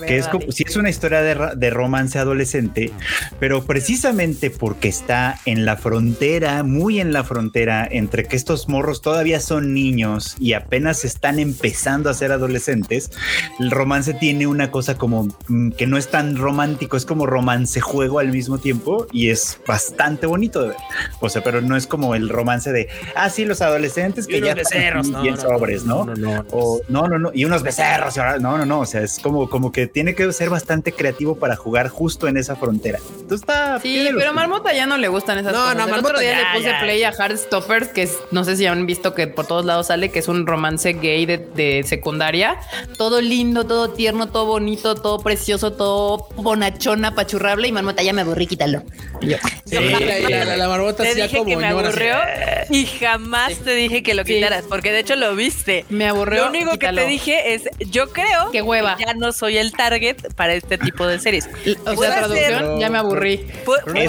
Ver, 0.00 0.08
que 0.08 0.18
es 0.18 0.28
como 0.28 0.50
si 0.52 0.64
es 0.66 0.76
una 0.76 0.90
historia 0.90 1.22
de, 1.22 1.56
de 1.56 1.70
romance 1.70 2.18
adolescente, 2.18 2.92
pero 3.40 3.64
precisamente 3.64 4.50
porque 4.50 4.88
está 4.88 5.38
en 5.44 5.64
la 5.64 5.76
frontera, 5.76 6.62
muy 6.62 7.00
en 7.00 7.12
la 7.12 7.24
frontera 7.24 7.86
entre 7.90 8.24
que 8.24 8.36
estos 8.36 8.68
morros 8.68 9.02
todavía 9.02 9.40
son 9.40 9.74
niños 9.74 10.36
y 10.38 10.52
apenas 10.52 11.04
están 11.04 11.38
empezando 11.38 12.10
a 12.10 12.14
ser 12.14 12.32
adolescentes, 12.32 13.10
el 13.58 13.70
romance 13.70 14.14
tiene 14.14 14.46
una 14.46 14.70
cosa 14.70 14.96
como 14.96 15.28
mm, 15.48 15.70
que 15.70 15.86
no 15.86 15.96
es 15.96 16.08
tan 16.08 16.36
romántico, 16.36 16.96
es 16.96 17.06
como 17.06 17.26
romance 17.26 17.80
juego 17.80 18.18
al 18.18 18.28
mismo 18.28 18.58
tiempo 18.58 19.06
y 19.12 19.30
es 19.30 19.58
bastante 19.66 20.26
bonito 20.26 20.62
de 20.62 20.68
ver. 20.68 20.76
O 21.20 21.28
sea, 21.28 21.42
pero 21.42 21.60
no 21.60 21.76
es 21.76 21.86
como 21.86 22.14
el 22.14 22.28
romance 22.28 22.72
de, 22.72 22.88
ah, 23.14 23.25
sí, 23.30 23.44
los 23.44 23.60
adolescentes 23.62 24.26
que 24.26 24.38
Y 24.38 24.40
ya 24.42 24.54
becerros, 24.54 25.08
no, 25.08 25.22
bien 25.22 25.34
no, 25.34 25.40
sobres, 25.40 25.84
¿no? 25.84 26.04
no, 26.04 26.14
no, 26.14 26.34
no. 26.34 26.44
O 26.50 26.80
no, 26.88 27.08
no, 27.08 27.18
no, 27.18 27.30
y 27.34 27.44
unos 27.44 27.62
becerros, 27.62 28.16
y 28.16 28.20
ahora- 28.20 28.38
no, 28.38 28.58
no, 28.58 28.66
no, 28.66 28.80
o 28.80 28.86
sea, 28.86 29.02
es 29.02 29.18
como, 29.18 29.48
como 29.48 29.72
que 29.72 29.86
tiene 29.86 30.14
que 30.14 30.32
ser 30.32 30.50
bastante 30.50 30.92
creativo 30.92 31.36
para 31.36 31.56
jugar 31.56 31.88
justo 31.88 32.28
en 32.28 32.36
esa 32.36 32.56
frontera. 32.56 32.98
Entonces 33.20 33.40
está. 33.40 33.80
Sí, 33.80 34.02
pero 34.06 34.20
suyo. 34.20 34.32
Marmota 34.32 34.72
ya 34.72 34.86
no 34.86 34.96
le 34.98 35.08
gustan 35.08 35.38
esas 35.38 35.52
No, 35.52 35.58
cosas. 35.60 35.76
no, 35.76 35.84
El 35.84 35.90
Marmota 35.90 36.08
otro 36.08 36.20
día 36.20 36.32
ya, 36.32 36.38
le 36.52 36.58
puse 36.58 36.70
ya. 36.70 36.80
play 36.80 37.02
a 37.04 37.12
Heartstoppers, 37.12 37.88
que 37.88 38.02
es, 38.02 38.16
no 38.30 38.44
sé 38.44 38.56
si 38.56 38.66
han 38.66 38.86
visto 38.86 39.14
que 39.14 39.26
por 39.26 39.46
todos 39.46 39.64
lados 39.64 39.88
sale, 39.88 40.10
que 40.10 40.18
es 40.18 40.28
un 40.28 40.46
romance 40.46 40.92
gay 40.94 41.26
de, 41.26 41.38
de 41.38 41.84
secundaria. 41.86 42.56
Todo 42.98 43.20
lindo, 43.20 43.64
todo 43.66 43.90
tierno, 43.90 44.28
todo 44.28 44.46
bonito, 44.46 44.94
todo 44.94 45.18
precioso, 45.20 45.72
todo 45.72 46.28
bonachón, 46.36 47.04
apachurrable. 47.04 47.68
Y 47.68 47.72
Marmota 47.72 48.02
ya 48.02 48.12
me 48.12 48.22
aburrí, 48.22 48.46
quítalo. 48.46 48.82
Y 49.20 49.28
yo, 49.30 49.36
Sí, 49.64 49.74
la, 49.74 49.98
la, 50.44 50.56
la, 50.56 50.56
la 50.56 50.90
hacía 50.90 51.24
dije 51.24 51.38
como 51.38 51.50
que 51.50 51.56
me 51.56 51.66
aburrió 51.66 52.14
así. 52.16 52.74
Jamás 53.18 53.54
Sí. 53.54 53.60
te 53.64 53.74
dije 53.74 54.02
que 54.02 54.14
lo 54.14 54.24
Sí. 54.24 54.34
quitaras, 54.34 54.64
porque 54.68 54.92
de 54.92 55.00
hecho 55.00 55.16
lo 55.16 55.34
viste. 55.34 55.84
Me 55.88 56.06
aburrió. 56.08 56.44
Lo 56.44 56.50
único 56.50 56.72
quítalo. 56.72 56.98
que 56.98 57.04
te 57.04 57.10
dije 57.10 57.54
es, 57.54 57.62
yo 57.90 58.12
creo 58.12 58.50
Qué 58.52 58.62
hueva. 58.62 58.96
que 58.96 59.04
ya 59.06 59.14
no 59.14 59.32
soy 59.32 59.56
el 59.58 59.72
target 59.72 60.16
para 60.34 60.54
este 60.54 60.78
tipo 60.78 61.06
de 61.06 61.18
series. 61.18 61.48
O 61.86 61.96
sea, 61.96 62.18
traducción, 62.18 62.58
ser- 62.60 62.78
ya 62.78 62.90
me 62.90 62.98
aburrí. 62.98 63.46
Puede 63.64 64.08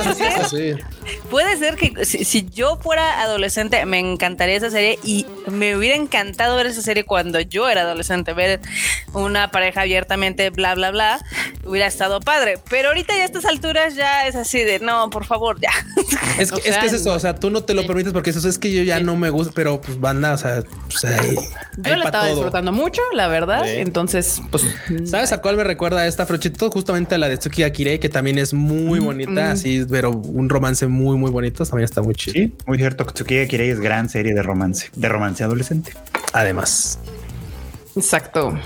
ser-. 0.50 0.84
Puede 1.30 1.76
que 1.78 2.06
si, 2.06 2.26
si 2.26 2.50
yo 2.50 2.78
fuera 2.78 3.22
adolescente 3.22 3.86
me 3.86 4.00
encantaría 4.00 4.56
esa 4.58 4.70
serie 4.70 5.00
y 5.04 5.26
me 5.50 5.76
hubiera 5.76 5.96
encantado 5.96 6.56
ver 6.58 6.68
esa 6.68 6.82
serie 6.82 7.04
cuando 7.06 7.40
yo 7.40 7.70
era 7.70 7.82
adolescente, 7.82 8.34
ver 8.34 8.60
una 9.14 9.50
pareja 9.52 9.82
abiertamente, 9.82 10.50
bla, 10.50 10.76
bla, 10.76 10.92
bla, 10.92 11.20
hubiera 11.64 11.88
estado 11.88 12.20
padre. 12.20 12.58
Pero 12.70 12.90
ahorita 12.90 13.16
ya 13.16 13.22
a 13.24 13.26
estas 13.26 13.46
alturas 13.46 13.96
ya 13.96 14.28
es 14.28 14.36
así 14.36 14.60
de, 14.64 14.80
no, 14.80 15.10
por 15.10 15.26
favor, 15.26 15.60
ya. 15.62 15.72
Es 16.40 16.52
que, 16.52 16.56
O 16.56 16.58
es 16.60 16.64
sea, 16.66 16.80
que 16.82 16.88
es 16.88 16.94
eso, 16.94 17.14
o 17.14 17.20
sea, 17.20 17.36
tú 17.36 17.50
no 17.50 17.64
te 17.64 17.74
lo 17.74 17.86
permites 17.88 18.14
porque 18.14 18.30
eso 18.32 18.48
es 18.48 18.60
que 18.60 18.72
yo 18.72 18.84
ya 18.84 18.97
No 19.04 19.16
me 19.16 19.30
gusta, 19.30 19.54
pero 19.56 19.80
pues 19.82 20.00
banda, 20.00 20.34
o 20.34 20.38
sea, 20.38 20.64
pues, 20.90 21.06
ahí- 21.06 21.36
Yo 21.78 21.94
ahí 21.94 22.00
la 22.00 22.06
estaba 22.06 22.26
todo. 22.26 22.36
disfrutando 22.36 22.72
mucho, 22.72 23.02
la 23.14 23.28
verdad. 23.28 23.64
Sí. 23.66 23.72
Entonces, 23.78 24.42
pues. 24.52 24.64
¿Sabes 25.06 25.32
a 25.32 25.42
cuál 25.42 25.58
me 25.58 25.64
recuerda 25.64 26.06
esta 26.08 26.26
Frochito? 26.26 26.70
Justamente 26.72 27.16
a 27.16 27.18
la 27.18 27.30
de 27.30 27.38
Tsuki 27.38 27.64
Akire, 27.64 28.00
que 28.00 28.10
también 28.10 28.38
es 28.38 28.54
muy 28.54 29.00
bonita, 29.00 29.32
mm. 29.32 29.52
así, 29.52 29.86
pero 29.90 30.12
un 30.12 30.50
romance 30.50 30.88
muy, 30.88 31.18
muy 31.18 31.32
bonito. 31.32 31.66
También 31.66 31.86
está 31.86 32.02
muy 32.02 32.16
chido. 32.16 32.34
Sí, 32.34 32.54
muy 32.66 32.78
cierto. 32.78 33.06
Tsukiya 33.06 33.48
Kirei 33.48 33.70
es 33.70 33.80
gran 33.80 34.10
serie 34.10 34.34
de 34.34 34.42
romance, 34.44 34.90
de 34.96 35.10
romance 35.10 35.44
adolescente. 35.44 35.94
Además, 36.34 37.00
Exacto. 37.98 38.58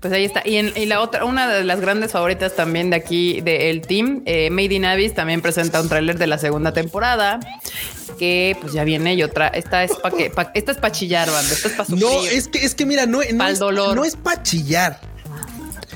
Pues 0.00 0.12
ahí 0.12 0.24
está. 0.24 0.42
Y, 0.44 0.56
en, 0.56 0.72
y 0.76 0.86
la 0.86 1.00
otra, 1.00 1.24
una 1.24 1.48
de 1.48 1.64
las 1.64 1.80
grandes 1.80 2.12
favoritas 2.12 2.54
también 2.56 2.90
de 2.90 2.96
aquí 2.96 3.40
del 3.40 3.80
team, 3.82 4.22
eh, 4.26 4.50
Made 4.50 4.74
in 4.74 4.84
Abyss, 4.84 5.14
también 5.14 5.40
presenta 5.40 5.80
un 5.80 5.88
tráiler 5.88 6.18
de 6.18 6.26
la 6.26 6.38
segunda 6.38 6.72
temporada. 6.72 7.40
Que 8.18 8.56
pues 8.60 8.72
ya 8.72 8.84
viene 8.84 9.14
y 9.14 9.22
otra. 9.22 9.48
Esta 9.48 9.82
es 9.82 9.92
para 9.96 10.16
que, 10.16 10.30
pa- 10.30 10.50
esta 10.54 10.72
es 10.72 10.78
para 10.78 10.92
chillar, 10.92 11.30
banda. 11.30 11.52
Esta 11.52 11.68
es 11.68 11.74
para 11.74 11.84
sufrir. 11.88 12.04
no, 12.04 12.24
es 12.26 12.48
que, 12.48 12.58
es 12.64 12.74
que 12.74 12.86
mira, 12.86 13.06
no, 13.06 13.20
no 13.32 13.48
es, 13.48 13.58
dolor. 13.58 13.96
no 13.96 14.04
es 14.04 14.14
para 14.14 14.42
chillar, 14.42 15.00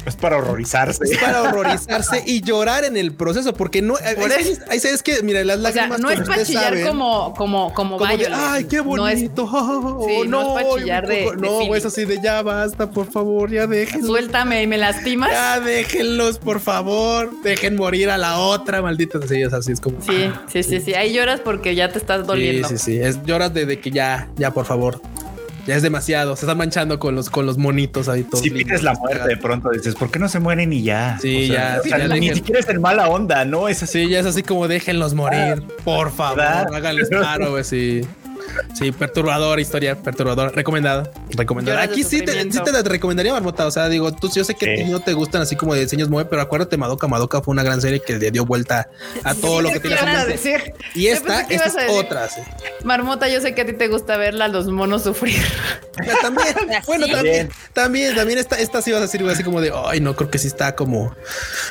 Es 0.08 0.16
para 0.16 0.38
horrorizarse. 0.38 1.04
es 1.04 1.18
para 1.18 1.42
horrorizarse 1.42 2.22
y 2.26 2.40
llorar 2.40 2.84
en 2.84 2.96
el 2.96 3.14
proceso, 3.14 3.52
porque 3.54 3.82
no, 3.82 3.94
ahí 4.04 4.14
Por 4.16 4.30
sabes, 4.30 4.60
ahí 4.68 4.80
sabes 4.80 5.02
que, 5.02 5.22
mira, 5.22 5.44
las 5.44 5.58
O 5.58 5.62
sea, 5.62 5.72
lágrimas 5.88 6.00
no 6.00 6.10
es 6.10 6.20
para 6.28 6.44
chillar 6.44 6.64
saben, 6.64 6.86
como, 6.86 7.34
como, 7.34 7.72
como, 7.74 7.98
como 7.98 8.16
de, 8.16 8.26
ay, 8.32 8.64
qué 8.64 8.78
No 8.82 9.06
es- 9.08 9.14
bonito. 9.20 9.44
oh, 9.52 10.06
Sí, 10.08 10.28
no 10.28 10.42
no, 10.42 10.58
es 10.58 10.64
pa' 10.64 10.78
chillar 10.80 11.06
de- 11.06 11.14
de 11.14 11.24
no, 11.36 11.58
feeling. 11.58 11.74
es 11.74 11.84
así 11.84 12.04
de 12.04 12.20
ya 12.22 12.42
basta, 12.42 12.90
por 12.90 13.10
favor, 13.10 13.50
ya 13.50 13.66
dejen. 13.66 14.04
suéltame 14.04 14.62
y 14.62 14.66
me 14.66 14.78
lastimas. 14.78 15.30
Ya 15.30 15.60
déjenlos, 15.60 16.38
por 16.38 16.60
favor. 16.60 17.30
Dejen 17.42 17.76
morir 17.76 18.10
a 18.10 18.18
la 18.18 18.38
otra, 18.38 18.82
maldita. 18.82 19.18
Sí, 19.28 19.42
es 19.42 19.52
así, 19.52 19.72
es 19.72 19.80
como. 19.80 20.00
Sí, 20.00 20.30
sí, 20.50 20.62
sí, 20.62 20.80
sí. 20.80 20.94
Ahí 20.94 21.12
lloras 21.12 21.40
porque 21.40 21.74
ya 21.74 21.90
te 21.90 21.98
estás 21.98 22.22
sí, 22.22 22.26
doliendo. 22.26 22.68
sí, 22.68 22.78
sí. 22.78 22.98
Es, 22.98 23.22
lloras 23.24 23.52
de, 23.52 23.66
de 23.66 23.78
que 23.80 23.90
ya, 23.90 24.28
ya, 24.36 24.50
por 24.52 24.64
favor. 24.64 25.00
Ya 25.68 25.76
es 25.76 25.82
demasiado. 25.82 26.34
Se 26.34 26.46
están 26.46 26.56
manchando 26.56 26.98
con 26.98 27.14
los, 27.14 27.28
con 27.28 27.44
los 27.44 27.58
monitos 27.58 28.08
ahí 28.08 28.22
todos. 28.22 28.40
Si 28.40 28.48
pides 28.48 28.82
la 28.82 28.94
muerte 28.94 29.28
de 29.28 29.36
pronto, 29.36 29.68
dices, 29.68 29.94
¿por 29.94 30.10
qué 30.10 30.18
no 30.18 30.26
se 30.26 30.40
mueren 30.40 30.72
y 30.72 30.82
ya? 30.82 31.18
Sí, 31.20 31.48
ya, 31.48 31.80
o 31.84 31.86
sea, 31.86 31.98
ya 31.98 32.08
ni 32.08 32.32
siquiera 32.32 32.58
es 32.58 32.68
en 32.70 32.80
mala 32.80 33.10
onda, 33.10 33.44
¿no? 33.44 33.68
Es 33.68 33.82
así. 33.82 34.04
Sí, 34.04 34.08
ya 34.08 34.20
es 34.20 34.24
así 34.24 34.42
como 34.42 34.66
déjenlos 34.66 35.12
morir. 35.12 35.62
Por 35.84 36.10
favor, 36.10 36.40
háganles 36.40 37.10
paro, 37.10 37.50
güey. 37.50 37.64
Sí. 37.64 38.00
Sí, 38.74 38.92
perturbadora 38.92 39.60
historia, 39.60 39.96
perturbadora, 39.96 40.50
recomendada, 40.50 41.10
recomendada. 41.30 41.82
Aquí 41.82 42.04
sí 42.04 42.22
te, 42.22 42.50
sí 42.52 42.58
te 42.62 42.72
la 42.72 42.82
recomendaría, 42.82 43.32
Marmota. 43.32 43.66
O 43.66 43.70
sea, 43.70 43.88
digo, 43.88 44.12
tú 44.12 44.30
yo 44.32 44.44
sé 44.44 44.54
que 44.54 44.72
a 44.72 44.74
ti 44.76 44.84
no 44.84 45.00
te 45.00 45.12
gustan 45.12 45.42
así 45.42 45.56
como 45.56 45.74
de 45.74 45.80
diseños 45.80 46.08
muy, 46.08 46.24
pero 46.24 46.42
acuérdate, 46.42 46.76
Madoka. 46.76 47.08
Madoka 47.08 47.40
fue 47.42 47.52
una 47.52 47.62
gran 47.62 47.80
serie 47.80 48.00
que 48.00 48.18
le 48.18 48.30
dio 48.30 48.44
vuelta 48.44 48.88
a 49.24 49.34
todo 49.34 49.60
lo 49.62 49.68
que 49.70 49.80
¿Qué 49.80 49.88
tiene. 49.88 49.96
ibas 50.02 50.14
a 50.14 50.26
mente. 50.26 50.32
decir? 50.32 50.72
Y 50.94 51.06
esta, 51.08 51.40
esta 51.42 51.64
a 51.64 51.66
es 51.66 51.74
decir, 51.74 51.90
otra. 51.90 52.28
Sí. 52.28 52.40
Marmota, 52.84 53.28
yo 53.28 53.40
sé 53.40 53.54
que 53.54 53.62
a 53.62 53.66
ti 53.66 53.72
te 53.72 53.88
gusta 53.88 54.16
verla 54.16 54.46
a 54.46 54.48
los 54.48 54.66
monos 54.68 55.02
sufrir. 55.02 55.42
Ya, 56.06 56.14
También, 56.20 56.54
bueno, 56.86 57.06
Sí. 57.06 57.12
también, 57.12 57.50
también, 57.72 58.14
también 58.14 58.38
esta, 58.38 58.56
esta 58.58 58.82
sí 58.82 58.90
vas 58.92 58.98
a 59.00 59.02
decir 59.02 59.22
así 59.28 59.42
como 59.42 59.60
de, 59.60 59.72
ay, 59.86 60.00
no, 60.00 60.14
creo 60.14 60.30
que 60.30 60.38
sí 60.38 60.46
está 60.46 60.74
como, 60.74 61.14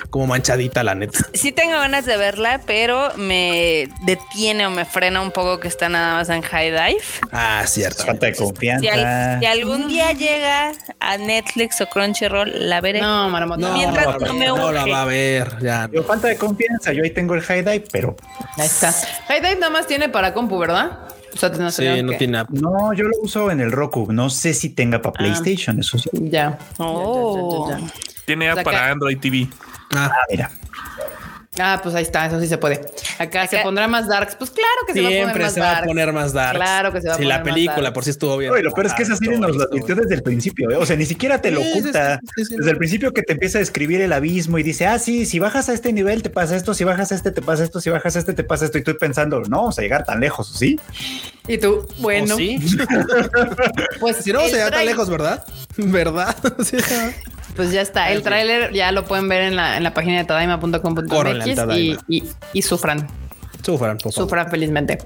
como 0.10 0.28
manchadita, 0.28 0.84
la 0.84 0.96
neta. 0.96 1.20
Sí 1.34 1.52
tengo 1.52 1.74
ganas 1.80 2.06
de 2.06 2.18
verla, 2.18 2.62
pero 2.66 3.12
me 3.18 3.90
detiene 4.06 4.66
o 4.68 4.70
me 4.70 4.86
frena 4.86 5.22
un 5.22 5.32
poco 5.32 5.60
que 5.60 5.68
está 5.68 5.90
nada 5.90 6.16
más 6.16 6.30
en 6.30 6.42
High 6.42 6.67
Dive. 6.72 7.02
Ah, 7.32 7.64
cierto. 7.66 8.04
Falta 8.06 8.26
de 8.28 8.34
Si, 8.36 8.42
al- 8.44 8.48
confianza. 8.50 9.40
si 9.40 9.46
algún 9.46 9.88
día 9.88 10.12
llega 10.14 10.72
a 11.00 11.18
Netflix 11.18 11.82
o 11.82 11.88
Crunchyroll, 11.88 12.70
la 12.70 12.82
veré. 12.82 13.02
No, 13.02 13.30
Marmota. 13.30 13.62
No, 13.68 13.74
Mientras 13.74 14.06
no 14.22 14.34
me 14.34 14.46
no 14.48 14.72
la 14.72 14.86
va 14.86 15.02
a 15.02 15.06
ver, 15.06 15.58
ya. 15.62 15.90
Yo 15.92 16.04
falta 16.04 16.28
de 16.28 16.38
confianza. 16.38 16.94
Yo 16.94 17.04
ahí 17.04 17.12
tengo 17.12 17.36
el 17.36 17.42
high 17.42 17.62
dive, 17.64 17.86
pero 17.92 18.16
Ahí 18.58 18.66
está. 18.66 18.92
High 19.28 19.42
Dive 19.42 19.56
nada 19.56 19.70
más 19.72 19.88
tiene 19.88 20.10
para 20.10 20.34
compu, 20.34 20.58
¿verdad? 20.58 21.00
O 21.34 21.38
sea, 21.40 21.50
no 21.50 21.70
Sí, 21.72 21.84
no 22.04 22.14
tiene 22.14 22.40
app. 22.40 22.50
no, 22.50 22.94
yo 22.94 23.04
lo 23.04 23.12
uso 23.22 23.52
en 23.52 23.60
el 23.60 23.72
Roku. 23.72 24.12
No 24.12 24.30
sé 24.30 24.54
si 24.56 24.70
tenga 24.70 25.02
para 25.02 25.14
Ah. 25.16 25.18
PlayStation, 25.20 25.80
eso 25.80 25.98
sí. 26.00 26.10
Ya. 26.14 26.58
Oh. 26.78 27.70
Ya, 27.70 27.78
ya, 27.78 27.82
ya, 27.82 27.88
ya. 27.88 27.94
Tiene 28.26 28.48
O 28.50 28.52
app 28.52 28.56
sea, 28.58 28.64
para 28.64 28.78
que- 28.86 28.92
Android 28.92 29.20
TV. 29.20 29.48
Ah, 29.94 30.10
Ah, 30.12 30.18
mira. 30.30 30.50
Ah, 31.60 31.80
pues 31.82 31.96
ahí 31.96 32.04
está, 32.04 32.26
eso 32.28 32.40
sí 32.40 32.48
se 32.48 32.58
puede. 32.58 32.82
Acá, 33.20 33.48
se 33.48 33.58
pondrá 33.60 33.88
más 33.88 34.08
darks. 34.08 34.36
Pues 34.36 34.52
claro 34.52 34.70
que 34.86 34.94
se 34.94 35.02
va 35.02 35.08
a 35.08 35.10
poner 35.10 35.24
siempre 35.24 35.44
más 35.44 35.54
se 35.54 35.60
va 35.60 35.66
a 35.70 35.72
darks. 35.74 35.88
poner 35.88 36.14
más 36.14 36.34
dark. 36.34 36.58
Claro 36.58 36.94
que 36.94 37.02
se 37.02 37.08
va 37.08 37.14
a 37.14 37.18
Sí, 37.18 37.24
poner 37.24 37.38
la 37.38 37.44
más 37.44 37.54
película 37.54 37.94
por 37.94 38.04
si 38.04 38.10
estuvo 38.12 38.38
bien. 38.38 38.52
Oye, 38.52 38.64
lo 38.64 38.72
peor 38.72 38.86
es 38.88 38.94
que 38.94 39.04
esa 39.04 39.16
serie 39.16 39.38
nos 39.40 39.56
lo 39.56 39.64
advirtió 39.64 39.96
desde 39.96 40.16
el 40.16 40.24
principio. 40.24 40.70
¿eh? 40.72 40.76
O 40.76 40.86
sea, 40.86 40.96
ni 40.96 41.06
siquiera 41.06 41.42
te 41.42 41.52
lo 41.52 41.62
Sí, 41.62 41.72
sí, 41.74 41.80
oculta. 41.80 42.20
sí, 42.22 42.28
sí, 42.36 42.46
sí. 42.46 42.56
Desde 42.58 42.72
el 42.72 42.78
principio 42.78 43.14
que 43.14 43.22
te 43.24 43.34
empieza 43.34 43.58
a 43.58 43.60
describir 43.60 44.02
el 44.02 44.14
abismo 44.14 44.58
y 44.60 44.64
dice, 44.64 44.86
ah, 44.88 45.00
sí, 45.00 45.26
si 45.26 45.40
bajas 45.40 45.70
a 45.70 45.74
este 45.74 45.92
nivel 45.94 46.22
te 46.24 46.30
pasa 46.30 46.56
esto, 46.56 46.74
si 46.74 46.84
bajas 46.84 47.12
a 47.12 47.16
este 47.16 47.32
te 47.32 47.42
pasa 47.42 47.64
esto, 47.64 47.82
si 47.82 47.90
bajas 47.90 48.16
a 48.16 48.20
este 48.20 48.34
te 48.34 48.44
pasa 48.44 48.66
esto. 48.66 48.78
Y 48.78 48.82
estoy 48.82 48.94
pensando, 48.96 49.40
no 49.42 49.58
vamos 49.58 49.80
a 49.80 49.82
llegar 49.82 50.06
tan 50.06 50.20
lejos, 50.20 50.54
¿sí? 50.58 50.80
Y 51.48 51.58
tú, 51.58 51.88
bueno, 52.00 52.36
¿O 52.36 52.38
sí? 52.38 52.60
pues 54.00 54.18
si 54.18 54.32
no, 54.32 54.42
el 54.42 54.52
se 54.52 54.58
va 54.64 54.70
tan 54.70 54.82
trai- 54.82 54.86
lejos, 54.86 55.10
¿verdad? 55.10 55.46
¿Verdad? 55.78 56.36
Sí. 56.64 56.78
Pues 57.58 57.72
ya 57.74 57.82
está. 57.82 58.12
El 58.12 58.24
tráiler 58.24 58.72
ya 58.72 58.92
lo 58.94 59.04
pueden 59.04 59.28
ver 59.28 59.42
en 59.42 59.56
la, 59.58 59.76
en 59.76 59.84
la 59.84 59.94
página 59.94 60.20
de 60.20 60.24
tadaima.com.mx 60.24 61.48
y, 61.78 61.98
y, 62.08 62.24
y 62.54 62.62
sufran, 62.62 63.06
Sufran, 63.64 63.98
por 63.98 64.14
favor. 64.14 64.30
sufran 64.30 64.50
felizmente. 64.50 65.00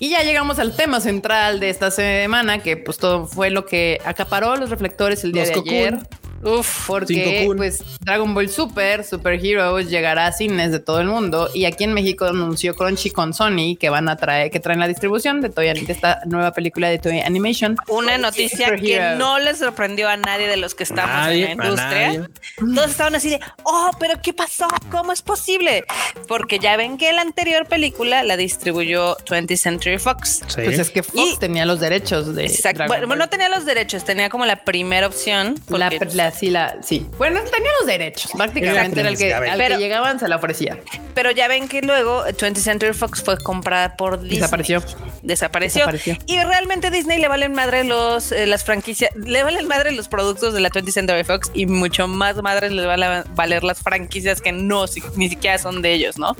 Y 0.00 0.08
ya 0.10 0.22
llegamos 0.22 0.58
al 0.58 0.74
tema 0.74 1.00
central 1.00 1.60
de 1.60 1.68
esta 1.68 1.90
semana, 1.90 2.60
que 2.60 2.76
pues 2.78 2.96
todo 2.96 3.26
fue 3.26 3.50
lo 3.50 3.66
que 3.66 4.00
acaparó 4.06 4.56
los 4.56 4.70
reflectores 4.70 5.24
el 5.24 5.32
día 5.32 5.42
Los 5.42 5.48
de 5.50 5.54
Cocoon. 5.56 5.74
ayer. 5.74 5.98
Uf, 6.42 6.86
Porque 6.86 7.44
pues 7.56 7.82
Dragon 8.00 8.32
Ball 8.34 8.48
Super, 8.48 9.04
Super 9.04 9.44
Heroes 9.44 9.90
llegará 9.90 10.26
a 10.26 10.32
cines 10.32 10.70
de 10.70 10.78
todo 10.78 11.00
el 11.00 11.06
mundo 11.08 11.48
y 11.52 11.64
aquí 11.64 11.84
en 11.84 11.92
México 11.92 12.26
anunció 12.26 12.74
Crunchy 12.74 13.10
con 13.10 13.34
Sony 13.34 13.76
que 13.78 13.90
van 13.90 14.08
a 14.08 14.16
traer, 14.16 14.50
que 14.50 14.60
traen 14.60 14.78
la 14.78 14.86
distribución 14.88 15.40
de 15.40 15.50
Toy 15.50 15.66
de 15.68 15.92
esta 15.92 16.20
nueva 16.26 16.52
película 16.52 16.88
de 16.88 16.98
Toy 16.98 17.20
Animation. 17.20 17.76
una 17.88 18.18
noticia 18.18 18.66
Super 18.68 18.80
que 18.80 18.94
Hero. 18.96 19.16
no 19.16 19.38
le 19.38 19.54
sorprendió 19.54 20.08
a 20.08 20.16
nadie 20.16 20.46
de 20.46 20.56
los 20.56 20.74
que 20.74 20.84
estamos 20.84 21.10
Nadie, 21.14 21.50
en 21.52 21.58
la 21.58 21.64
industria. 21.64 22.30
Todos 22.74 22.90
estaban 22.90 23.14
así 23.16 23.30
de, 23.30 23.40
oh, 23.64 23.90
pero 23.98 24.14
¿qué 24.22 24.32
pasó? 24.32 24.68
¿Cómo 24.90 25.12
es 25.12 25.22
posible? 25.22 25.84
Porque 26.28 26.58
ya 26.58 26.76
ven 26.76 26.98
que 26.98 27.12
la 27.12 27.22
anterior 27.22 27.66
película 27.66 28.22
la 28.22 28.36
distribuyó 28.36 29.16
20th 29.26 29.56
Century 29.56 29.98
Fox. 29.98 30.42
Sí. 30.46 30.60
Pues 30.64 30.78
es 30.78 30.90
que 30.90 31.02
Fox 31.02 31.18
Y- 31.34 31.36
tenía 31.38 31.66
los 31.66 31.80
derechos 31.80 32.34
de 32.34 32.46
Exacto. 32.46 32.78
Dragon 32.84 33.08
Bueno, 33.08 33.16
no 33.16 33.28
tenía 33.28 33.48
los 33.48 33.64
derechos, 33.66 34.04
tenía 34.04 34.28
como 34.30 34.46
la 34.46 34.64
primera 34.64 35.06
opción. 35.06 35.56
La, 35.68 36.27
la- 36.30 36.36
sí, 36.38 36.50
la, 36.50 36.76
sí. 36.82 37.06
Bueno, 37.18 37.40
tenía 37.42 37.70
los 37.78 37.86
derechos. 37.86 38.30
Prácticamente 38.36 39.00
era 39.00 39.08
el 39.08 39.16
que, 39.18 39.32
al 39.34 39.56
Pero- 39.58 39.76
que 39.76 39.80
llegaban 39.82 40.18
se 40.20 40.28
la 40.28 40.36
ofrecía. 40.36 40.78
Pero 41.14 41.30
ya 41.30 41.48
ven 41.48 41.68
que 41.68 41.82
luego 41.82 42.24
20th 42.26 42.56
Century 42.62 42.92
Fox 42.94 43.22
fue 43.22 43.38
comprada 43.38 43.96
por 43.96 44.20
Disney. 44.20 44.38
Desapareció. 44.40 44.82
Desapareció. 45.22 45.80
Desapareció. 45.86 46.16
Y 46.26 46.40
realmente 46.44 46.90
Disney 46.90 47.18
le 47.18 47.28
valen 47.28 47.52
madre 47.52 47.84
los 47.84 48.30
eh, 48.32 48.46
las 48.46 48.62
franquicias, 48.64 49.10
le 49.16 49.42
valen 49.42 49.66
madre 49.66 49.90
los 49.92 50.08
productos 50.08 50.54
de 50.54 50.60
la 50.60 50.70
20th 50.70 50.92
Century 50.92 51.24
Fox 51.24 51.50
y 51.54 51.66
mucho 51.66 52.06
más 52.08 52.36
madre 52.36 52.70
les 52.70 52.86
van 52.86 53.02
a 53.02 53.24
valer 53.34 53.64
las 53.64 53.80
franquicias 53.82 54.40
que 54.40 54.52
no 54.52 54.86
si- 54.86 55.02
ni 55.16 55.28
siquiera 55.28 55.58
son 55.58 55.82
de 55.82 55.92
ellos, 55.92 56.18
¿no? 56.18 56.36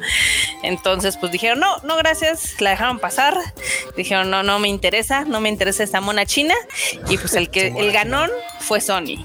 Entonces, 0.62 1.16
pues 1.16 1.32
dijeron, 1.32 1.60
no, 1.60 1.78
no, 1.84 1.96
gracias, 1.96 2.60
la 2.60 2.70
dejaron 2.70 2.98
pasar. 2.98 3.36
Dijeron, 3.96 4.30
no, 4.30 4.42
no 4.42 4.58
me 4.58 4.68
interesa, 4.68 5.24
no 5.24 5.40
me 5.40 5.48
interesa 5.48 5.82
esta 5.82 6.00
mona 6.00 6.26
china. 6.26 6.54
Y 7.08 7.18
pues 7.18 7.34
el 7.34 7.50
que 7.50 7.68
el 7.68 7.92
ganón 7.92 8.30
fue 8.60 8.80
Sony. 8.80 9.24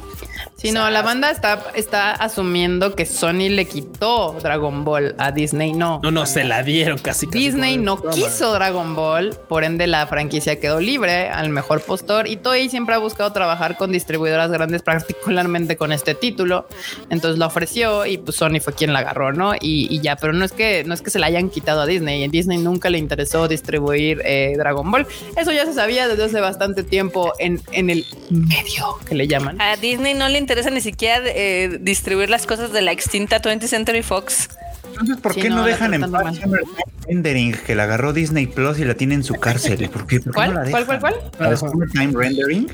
Sí, 0.56 0.72
no, 0.72 0.90
la 0.90 1.02
banda 1.02 1.30
está, 1.30 1.66
está 1.76 2.12
asumiendo 2.12 2.96
que 2.96 3.06
Sony 3.06 3.50
le 3.50 3.66
quitó 3.66 4.38
Dragon 4.42 4.86
Ball 4.86 5.16
a 5.18 5.32
Disney. 5.32 5.74
No. 5.74 6.00
No, 6.02 6.12
no, 6.12 6.26
se 6.26 6.44
la 6.44 6.64
dieron 6.64 6.98
casi. 7.00 7.28
casi 7.28 7.38
Disney 7.38 7.78
no 7.78 8.02
quiso 8.02 8.54
Dragon 8.54 8.96
Ball, 8.96 9.36
por 9.50 9.64
ende 9.64 9.88
la 9.88 10.08
franquicia 10.08 10.60
quedó 10.60 10.80
libre 10.80 11.30
al 11.30 11.50
mejor 11.50 11.82
postor 11.82 12.28
y 12.28 12.38
Toei 12.38 12.70
siempre 12.70 12.96
ha 12.96 12.98
buscado 12.98 13.34
trabajar 13.34 13.76
con 13.78 13.92
distribuidoras 13.92 14.52
grandes, 14.52 14.82
particularmente 14.84 15.76
con 15.76 15.92
este 15.92 16.16
título. 16.16 16.68
Entonces 17.10 17.40
la 17.40 17.48
ofreció 17.48 18.06
y 18.06 18.18
pues 18.18 18.38
Sony 18.38 18.60
fue 18.62 18.74
quien 18.74 18.94
la 18.94 19.00
agarró, 19.00 19.34
¿no? 19.34 19.56
Y, 19.56 19.88
y 19.90 20.00
ya, 20.00 20.16
pero 20.16 20.34
no 20.34 20.46
es 20.46 20.52
que 20.52 20.84
no 20.86 20.94
es 20.94 21.02
que 21.02 21.10
se 21.10 21.20
la 21.20 21.28
hayan 21.28 21.50
quitado 21.50 21.82
a 21.82 21.86
Disney. 21.86 22.24
En 22.24 22.32
Disney 22.32 22.58
nunca 22.58 22.90
le 22.90 23.00
interesó 23.00 23.48
distribuir 23.48 24.22
eh, 24.24 24.54
Dragon 24.58 24.90
Ball. 24.90 25.08
Eso 25.36 25.52
ya 25.52 25.66
se 25.66 25.74
sabía 25.74 26.08
desde 26.08 26.26
hace 26.26 26.40
bastante 26.40 26.84
tiempo 26.84 27.34
en, 27.40 27.62
en 27.72 27.90
el 27.90 28.06
medio 28.30 28.98
que 29.08 29.16
le 29.16 29.28
llaman. 29.28 29.60
A 29.62 29.76
Disney 29.76 30.14
no 30.14 30.30
le 30.30 30.43
interesa 30.44 30.70
ni 30.70 30.82
siquiera 30.82 31.22
eh, 31.26 31.80
distribuir 31.82 32.30
las 32.30 32.46
cosas 32.46 32.72
de 32.72 32.82
la 32.82 32.92
extinta 32.92 33.42
20th 33.42 33.68
Century 33.68 34.04
Fox. 34.04 34.50
Entonces, 34.86 35.18
¿por 35.18 35.34
Sí, 35.34 35.42
qué 35.42 35.50
no, 35.50 35.56
no, 35.58 35.66
dejan 35.66 35.94
en 35.96 36.12
paz? 36.12 36.38
Rendering 37.08 37.54
que 37.66 37.74
la 37.76 37.84
agarró 37.84 38.14
Disney 38.14 38.46
Plus 38.48 38.78
y 38.80 38.86
la 38.86 38.94
tiene 38.94 39.16
en 39.16 39.24
su 39.24 39.34
cárcel. 39.36 39.90
¿Por 39.90 40.06
qué, 40.06 40.20
por 40.20 40.34
¿Cuál? 40.36 40.54
no 40.54 40.64
la 40.64 40.70
¿Cuál, 40.70 40.86
dejan? 40.86 41.00
cuál, 41.00 41.14
cuál? 41.20 41.32
La 41.40 41.50
de 41.50 41.58
Summertime 41.58 42.14
Rendering, 42.16 42.68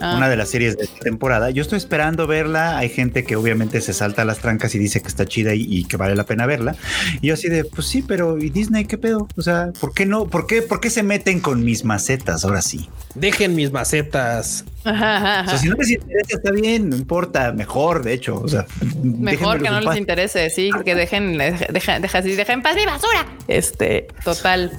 Ah. 0.00 0.14
una 0.16 0.28
de 0.28 0.36
las 0.36 0.50
series 0.50 0.76
de 0.76 0.84
esta 0.84 0.98
temporada. 0.98 1.50
Yo 1.50 1.62
estoy 1.62 1.78
esperando 1.78 2.26
verla. 2.26 2.76
Hay 2.78 2.88
gente 2.88 3.22
que 3.24 3.36
obviamente 3.36 3.80
se 3.80 3.92
salta 3.92 4.22
a 4.22 4.24
las 4.24 4.40
trancas 4.40 4.74
y 4.74 4.78
dice 4.78 5.00
que 5.00 5.08
está 5.08 5.24
chida 5.26 5.54
y, 5.54 5.62
y 5.68 5.84
que 5.84 5.96
vale 5.96 6.14
la 6.16 6.24
pena 6.24 6.44
verla. 6.46 6.74
Y 7.22 7.28
yo 7.28 7.34
así 7.34 7.48
de, 7.48 7.64
pues 7.64 7.86
sí, 7.86 8.02
pero 8.02 8.36
¿y 8.38 8.50
Disney 8.50 8.84
qué 8.86 8.98
pedo? 8.98 9.28
O 9.36 9.42
sea, 9.42 9.70
¿por 9.80 9.94
qué 9.94 10.06
no? 10.06 10.26
¿Por 10.26 10.46
qué, 10.48 10.62
por 10.62 10.80
qué 10.80 10.90
se 10.90 11.02
meten 11.04 11.40
con 11.40 11.64
mis 11.64 11.84
macetas 11.84 12.44
ahora 12.44 12.62
sí? 12.62 12.88
Dejen 13.14 13.54
mis 13.54 13.70
macetas. 13.70 14.64
Ajá, 14.84 15.16
ajá, 15.16 15.40
O 15.42 15.44
sea, 15.44 15.54
ajá. 15.54 15.58
si 15.58 15.68
no 15.68 15.74
les 15.76 15.90
interesa, 15.90 16.36
está 16.36 16.50
bien, 16.52 16.88
no 16.90 16.96
importa, 16.96 17.52
mejor, 17.52 18.02
de 18.02 18.14
hecho. 18.14 18.40
O 18.40 18.48
sea, 18.48 18.66
Mejor 19.02 19.62
que 19.62 19.68
no 19.68 19.80
les 19.80 19.96
interese, 19.96 20.48
sí, 20.50 20.70
que 20.84 20.94
dejen, 20.94 21.36
dejen, 21.38 22.00
deja, 22.02 22.18
así, 22.18 22.32
dejen 22.32 22.54
en 22.54 22.62
paz 22.62 22.76
mi 22.76 22.86
basura. 22.86 23.26
Este, 23.46 24.08
total. 24.24 24.70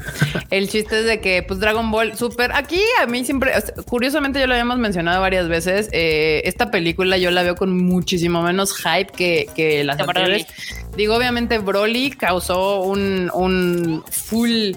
El 0.50 0.70
chiste 0.70 1.00
es 1.00 1.06
de 1.06 1.22
que, 1.22 1.44
pues, 1.44 1.60
Dragon 1.60 1.92
Ball 1.92 2.18
Super, 2.18 2.52
aquí 2.54 2.82
a 3.02 3.06
mí 3.06 3.24
siempre, 3.26 3.52
curiosamente, 3.86 4.40
yo 4.40 4.48
lo 4.48 4.54
habíamos 4.54 4.78
mencionado 4.80 5.22
varias 5.22 5.48
veces. 5.48 5.90
eh, 5.92 6.42
esta 6.46 6.72
película 6.72 7.18
yo 7.18 7.30
la 7.32 7.44
veo 7.44 7.56
con 7.56 7.78
muchísimo 7.78 8.42
menos 8.42 8.76
hype 8.78 9.12
que, 9.16 9.48
que 9.56 9.84
las 9.84 10.00
anteriores. 10.00 10.46
Digo, 10.98 11.16
obviamente, 11.16 11.60
Broly 11.60 12.12
causó 12.12 12.82
un, 12.82 13.30
un 13.34 14.04
full 14.12 14.72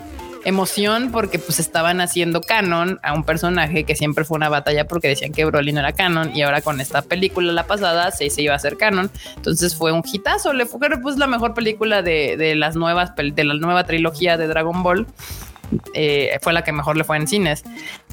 emoción 0.45 1.11
porque 1.11 1.39
pues 1.39 1.59
estaban 1.59 2.01
haciendo 2.01 2.41
canon 2.41 2.99
a 3.03 3.13
un 3.15 3.25
personaje 3.25 3.85
que 3.85 3.97
siempre 3.97 4.25
fue 4.25 4.37
una 4.37 4.49
batalla 4.49 4.87
porque 4.87 5.09
decían 5.09 5.33
que 5.33 5.45
Broly 5.45 5.73
no 5.73 5.81
era 5.81 5.93
canon 5.93 6.35
y 6.37 6.43
ahora 6.43 6.61
con 6.61 6.81
esta 6.81 7.03
película 7.03 7.53
la 7.53 7.67
pasada 7.67 8.11
se, 8.11 8.29
se 8.31 8.43
iba 8.43 8.53
a 8.53 8.57
hacer 8.57 8.77
canon 8.77 9.11
entonces 9.37 9.75
fue 9.75 9.93
un 9.93 10.03
hitazo 10.05 10.53
le 10.53 10.67
fue 10.67 10.81
pues 11.03 11.17
la 11.17 11.27
mejor 11.27 11.55
película 11.55 12.03
de, 12.03 12.37
de 12.37 12.55
las 12.55 12.77
nuevas 12.77 13.13
de 13.17 13.45
la 13.45 13.55
nueva 13.55 13.85
trilogía 13.85 14.37
de 14.37 14.47
Dragon 14.47 14.83
Ball 14.83 15.07
eh, 15.95 16.39
fue 16.43 16.53
la 16.53 16.63
que 16.63 16.73
mejor 16.73 16.97
le 16.97 17.05
fue 17.05 17.17
en 17.17 17.27
cines. 17.27 17.65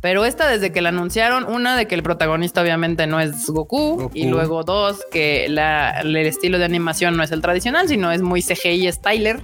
Pero 0.02 0.26
esta, 0.26 0.48
desde 0.48 0.72
que 0.72 0.82
la 0.82 0.90
anunciaron, 0.90 1.44
una 1.44 1.76
de 1.76 1.86
que 1.86 1.94
el 1.96 2.02
protagonista 2.02 2.62
obviamente 2.62 3.06
no 3.08 3.20
es 3.20 3.46
Goku, 3.48 3.98
Goku. 3.98 4.12
y 4.14 4.26
luego 4.28 4.64
dos, 4.64 5.00
que 5.12 5.48
la- 5.50 6.00
el 6.00 6.16
estilo 6.16 6.58
de 6.58 6.66
animación 6.66 7.18
no 7.18 7.24
es 7.24 7.32
el 7.32 7.42
tradicional, 7.42 7.88
sino 7.88 8.12
es 8.12 8.22
muy 8.22 8.42
CGI 8.42 8.92
styler. 8.94 9.42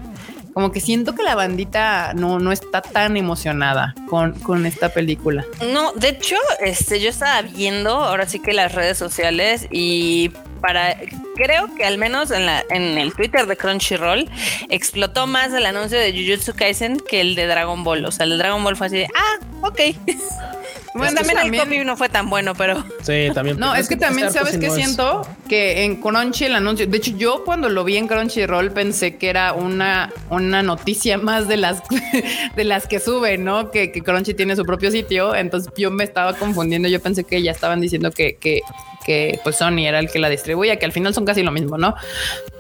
Como 0.57 0.71
que 0.71 0.81
siento 0.81 1.13
que 1.13 1.21
la 1.21 1.35
bandita 1.35 2.13
no, 2.15 2.39
no 2.39 2.51
está 2.51 2.81
tan 2.81 3.15
emocionada 3.15 3.93
con, 4.09 4.31
con 4.39 4.65
esta 4.65 4.89
película. 4.89 5.45
No, 5.71 5.91
de 5.93 6.09
hecho, 6.09 6.35
este, 6.61 6.99
yo 6.99 7.11
estaba 7.11 7.43
viendo 7.43 7.91
ahora 7.91 8.27
sí 8.27 8.39
que 8.39 8.53
las 8.53 8.73
redes 8.73 8.97
sociales 8.97 9.67
y 9.69 10.31
para 10.59 10.97
creo 11.35 11.71
que 11.75 11.85
al 11.85 11.99
menos 11.99 12.31
en 12.31 12.47
la 12.47 12.63
en 12.71 12.97
el 12.97 13.13
Twitter 13.13 13.45
de 13.45 13.55
Crunchyroll 13.55 14.27
explotó 14.69 15.27
más 15.27 15.53
el 15.53 15.63
anuncio 15.63 15.99
de 15.99 16.11
Jujutsu 16.11 16.55
Kaisen 16.55 16.99
que 17.07 17.21
el 17.21 17.35
de 17.35 17.45
Dragon 17.45 17.83
Ball. 17.83 18.03
O 18.05 18.11
sea, 18.11 18.23
el 18.23 18.31
de 18.31 18.37
Dragon 18.37 18.63
Ball 18.63 18.75
fue 18.75 18.87
así 18.87 18.97
de 18.97 19.07
ah, 19.15 19.45
ok. 19.61 19.79
Bueno, 20.97 21.15
también, 21.15 21.37
también- 21.37 21.63
el 21.63 21.69
copy 21.69 21.85
no 21.85 21.97
fue 21.97 22.09
tan 22.09 22.29
bueno, 22.29 22.53
pero 22.55 22.83
Sí, 23.03 23.27
también. 23.33 23.59
No, 23.59 23.75
es 23.75 23.87
que 23.87 23.95
también 23.95 24.31
sabes 24.31 24.57
que 24.57 24.69
siento 24.69 25.27
que 25.47 25.83
en 25.83 26.01
Crunchy 26.01 26.45
el 26.45 26.55
anuncio, 26.55 26.85
de 26.87 26.97
hecho 26.97 27.11
yo 27.17 27.43
cuando 27.45 27.69
lo 27.69 27.83
vi 27.83 27.97
en 27.97 28.07
Crunchyroll 28.07 28.71
pensé 28.71 29.17
que 29.17 29.29
era 29.29 29.53
una, 29.53 30.11
una 30.29 30.63
noticia 30.63 31.17
más 31.17 31.47
de 31.47 31.57
las 31.57 31.81
de 32.55 32.63
las 32.63 32.87
que 32.87 32.99
suben, 32.99 33.43
¿no? 33.43 33.71
Que, 33.71 33.91
que 33.91 34.01
Crunchy 34.01 34.33
tiene 34.33 34.55
su 34.55 34.65
propio 34.65 34.91
sitio, 34.91 35.35
entonces 35.35 35.71
yo 35.77 35.91
me 35.91 36.03
estaba 36.03 36.33
confundiendo, 36.33 36.87
yo 36.87 36.99
pensé 37.01 37.23
que 37.23 37.41
ya 37.41 37.51
estaban 37.51 37.79
diciendo 37.81 38.11
que, 38.11 38.35
que, 38.37 38.61
que 39.05 39.39
pues 39.43 39.55
Sony 39.57 39.85
era 39.87 39.99
el 39.99 40.09
que 40.09 40.19
la 40.19 40.29
distribuía, 40.29 40.77
que 40.77 40.85
al 40.85 40.91
final 40.91 41.13
son 41.13 41.25
casi 41.25 41.43
lo 41.43 41.51
mismo, 41.51 41.77
¿no? 41.77 41.95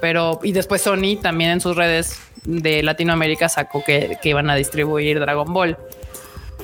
Pero 0.01 0.39
y 0.43 0.51
después 0.51 0.81
Sony 0.81 1.17
también 1.21 1.51
en 1.51 1.61
sus 1.61 1.75
redes 1.75 2.19
de 2.45 2.81
Latinoamérica 2.83 3.49
sacó 3.49 3.83
que, 3.83 4.17
que 4.21 4.29
iban 4.29 4.49
a 4.49 4.55
distribuir 4.55 5.19
Dragon 5.19 5.51
Ball 5.51 5.77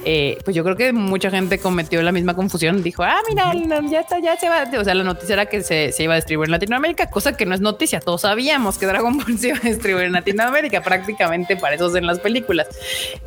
eh, 0.06 0.38
pues 0.44 0.56
yo 0.56 0.64
creo 0.64 0.76
que 0.76 0.94
mucha 0.94 1.30
gente 1.30 1.60
cometió 1.60 2.02
la 2.02 2.12
misma 2.12 2.36
confusión. 2.36 2.84
Dijo, 2.84 3.04
ah, 3.04 3.20
mira, 3.30 3.54
ya 3.90 4.02
está, 4.02 4.20
ya 4.20 4.38
se 4.38 4.50
va. 4.50 4.66
O 4.80 4.84
sea, 4.84 4.96
la 4.96 5.04
noticia 5.04 5.34
era 5.34 5.46
que 5.46 5.62
se, 5.62 5.92
se 5.92 6.04
iba 6.04 6.14
a 6.14 6.16
distribuir 6.18 6.48
en 6.48 6.52
Latinoamérica, 6.52 7.10
cosa 7.10 7.36
que 7.36 7.46
no 7.46 7.56
es 7.56 7.62
noticia. 7.62 8.00
Todos 8.00 8.22
sabíamos 8.22 8.78
que 8.78 8.86
Dragon 8.86 9.18
Ball 9.18 9.38
se 9.38 9.50
iba 9.50 9.58
a 9.58 9.68
distribuir 9.68 10.06
en 10.06 10.14
Latinoamérica, 10.14 10.82
prácticamente 10.82 11.56
para 11.56 11.76
eso 11.76 11.96
en 11.96 12.08
las 12.08 12.20
películas. 12.20 12.68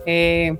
Eh, 0.04 0.56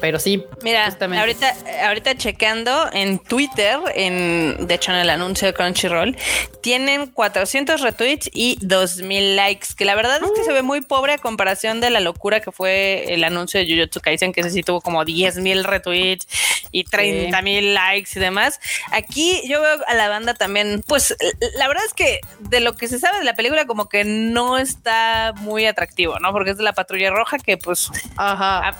pero 0.00 0.18
sí, 0.18 0.44
Mira, 0.62 0.86
justamente. 0.86 1.20
ahorita, 1.20 1.54
ahorita 1.86 2.16
checando 2.16 2.88
en 2.92 3.18
Twitter, 3.18 3.78
en, 3.94 4.66
de 4.66 4.74
hecho 4.74 4.92
en 4.92 4.98
el 4.98 5.10
anuncio 5.10 5.46
de 5.46 5.54
Crunchyroll, 5.54 6.16
tienen 6.60 7.06
400 7.06 7.80
retweets 7.80 8.30
y 8.32 8.58
2000 8.60 9.36
likes, 9.36 9.68
que 9.76 9.84
la 9.84 9.94
verdad 9.94 10.20
es 10.22 10.30
que 10.32 10.44
se 10.44 10.52
ve 10.52 10.62
muy 10.62 10.80
pobre 10.80 11.14
a 11.14 11.18
comparación 11.18 11.80
de 11.80 11.90
la 11.90 12.00
locura 12.00 12.40
que 12.40 12.52
fue 12.52 13.12
el 13.12 13.24
anuncio 13.24 13.60
de 13.60 13.66
Jujutsu 13.66 14.00
Kaisen, 14.00 14.32
que 14.32 14.40
ese 14.40 14.50
sí 14.50 14.62
tuvo 14.62 14.80
como 14.80 15.04
10 15.04 15.38
mil 15.38 15.64
retweets 15.64 16.26
y 16.72 16.84
30 16.84 17.40
mil 17.42 17.74
likes 17.74 18.10
y 18.16 18.20
demás. 18.20 18.60
Aquí 18.92 19.42
yo 19.48 19.60
veo 19.62 19.78
a 19.86 19.94
la 19.94 20.08
banda 20.08 20.34
también, 20.34 20.82
pues 20.86 21.16
la 21.56 21.68
verdad 21.68 21.84
es 21.86 21.94
que 21.94 22.20
de 22.40 22.60
lo 22.60 22.74
que 22.76 22.88
se 22.88 22.98
sabe 22.98 23.18
de 23.18 23.24
la 23.24 23.34
película 23.34 23.66
como 23.66 23.88
que 23.88 24.04
no 24.04 24.58
está 24.58 25.32
muy 25.36 25.66
atractivo, 25.66 26.18
¿no? 26.18 26.32
Porque 26.32 26.50
es 26.50 26.56
de 26.56 26.64
la 26.64 26.72
patrulla 26.72 27.10
roja 27.10 27.38
que 27.38 27.56
pues 27.56 27.90
Ajá. 28.16 28.76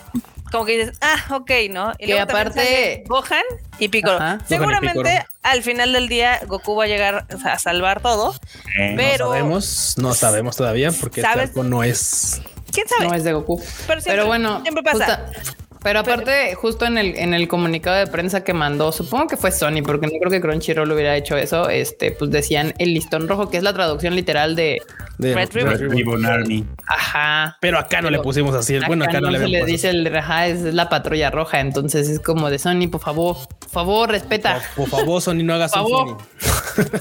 Como 0.51 0.65
que 0.65 0.79
dices, 0.79 0.99
ah, 1.01 1.35
ok, 1.37 1.51
¿no? 1.71 1.93
Y 1.99 2.07
Que 2.07 2.13
luego 2.13 2.27
también 2.27 2.47
aparte- 2.49 3.05
Gohan 3.07 3.43
y 3.79 3.89
Piccolo. 3.89 4.17
Ajá. 4.17 4.39
Seguramente 4.49 4.99
Gohan 4.99 5.07
y 5.07 5.19
Piccolo. 5.19 5.35
al 5.43 5.63
final 5.63 5.93
del 5.93 6.09
día 6.09 6.41
Goku 6.47 6.75
va 6.77 6.85
a 6.85 6.87
llegar 6.87 7.27
a 7.45 7.59
salvar 7.59 8.01
todo, 8.01 8.35
Eh, 8.79 8.95
pero 8.97 9.27
No 9.27 9.31
sabemos, 9.33 9.95
no 9.99 10.15
sabemos 10.15 10.57
todavía 10.57 10.91
porque 10.93 11.21
este 11.21 11.33
¿Sabes? 11.33 11.49
arco 11.51 11.63
no 11.65 11.83
es. 11.83 12.41
quién 12.73 12.87
sabe. 12.89 13.09
No 13.09 13.15
es 13.15 13.25
de 13.25 13.33
Goku. 13.33 13.59
Pero 13.87 14.01
siempre- 14.01 14.13
Pero 14.13 14.27
bueno, 14.27 14.61
siempre 14.63 14.83
pasa. 14.83 15.27
justa- 15.33 15.57
pero 15.87 16.01
aparte, 16.01 16.53
justo 16.57 16.85
en 16.85 16.99
el, 16.99 17.15
en 17.17 17.33
el 17.33 17.47
comunicado 17.47 17.95
de 17.97 18.09
prensa 18.09 18.43
que 18.43 18.53
mandó, 18.53 18.91
supongo 18.91 19.29
que 19.29 19.37
fue 19.37 19.53
Sony, 19.53 19.83
porque 19.87 20.09
no 20.09 20.15
creo 20.19 20.33
que 20.33 20.41
Crunchyroll 20.41 20.91
hubiera 20.91 21.17
hecho 21.17 21.37
eso. 21.37 21.69
Este, 21.71 22.11
pues 22.11 22.33
decían 22.33 22.75
el 22.79 22.93
listón 22.93 23.29
rojo, 23.29 23.51
que 23.51 23.57
es 23.57 23.63
la 23.63 23.73
traducción 23.73 24.17
literal 24.17 24.57
de 24.57 24.83
de 25.19 25.33
Red 25.33 25.51
Ribbon. 25.53 25.79
Ribbon 25.91 26.27
Army. 26.27 26.65
ajá. 26.89 27.57
Pero 27.61 27.79
acá 27.79 28.03
no 28.03 28.11
le 28.11 28.19
pusimos 28.19 28.53
así. 28.57 28.79
bueno, 28.89 29.05
acá 29.05 29.21
no, 29.21 29.31
le 29.31 29.39
se 29.39 29.47
le 29.49 29.65
dice 29.65 29.89
el 29.91 30.15
ajá, 30.15 30.49
es 30.49 30.61
la 30.75 30.89
patrulla 30.89 31.31
roja. 31.31 31.61
Entonces 31.61 32.09
es 32.09 32.19
como 32.19 32.51
de 32.51 32.59
Sony, 32.59 32.89
por 32.91 33.01
favor, 33.01 33.37
por 33.61 33.71
favor, 33.71 34.11
respeta. 34.11 34.61
Por 34.75 34.89
favor, 34.89 35.23
Sony, 35.23 35.45
no 35.45 35.55
hagas 35.55 35.71
Por 35.73 35.83
un 35.83 35.91
favor. 35.91 36.17
funny. 36.19 36.27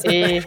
Sí, 0.02 0.40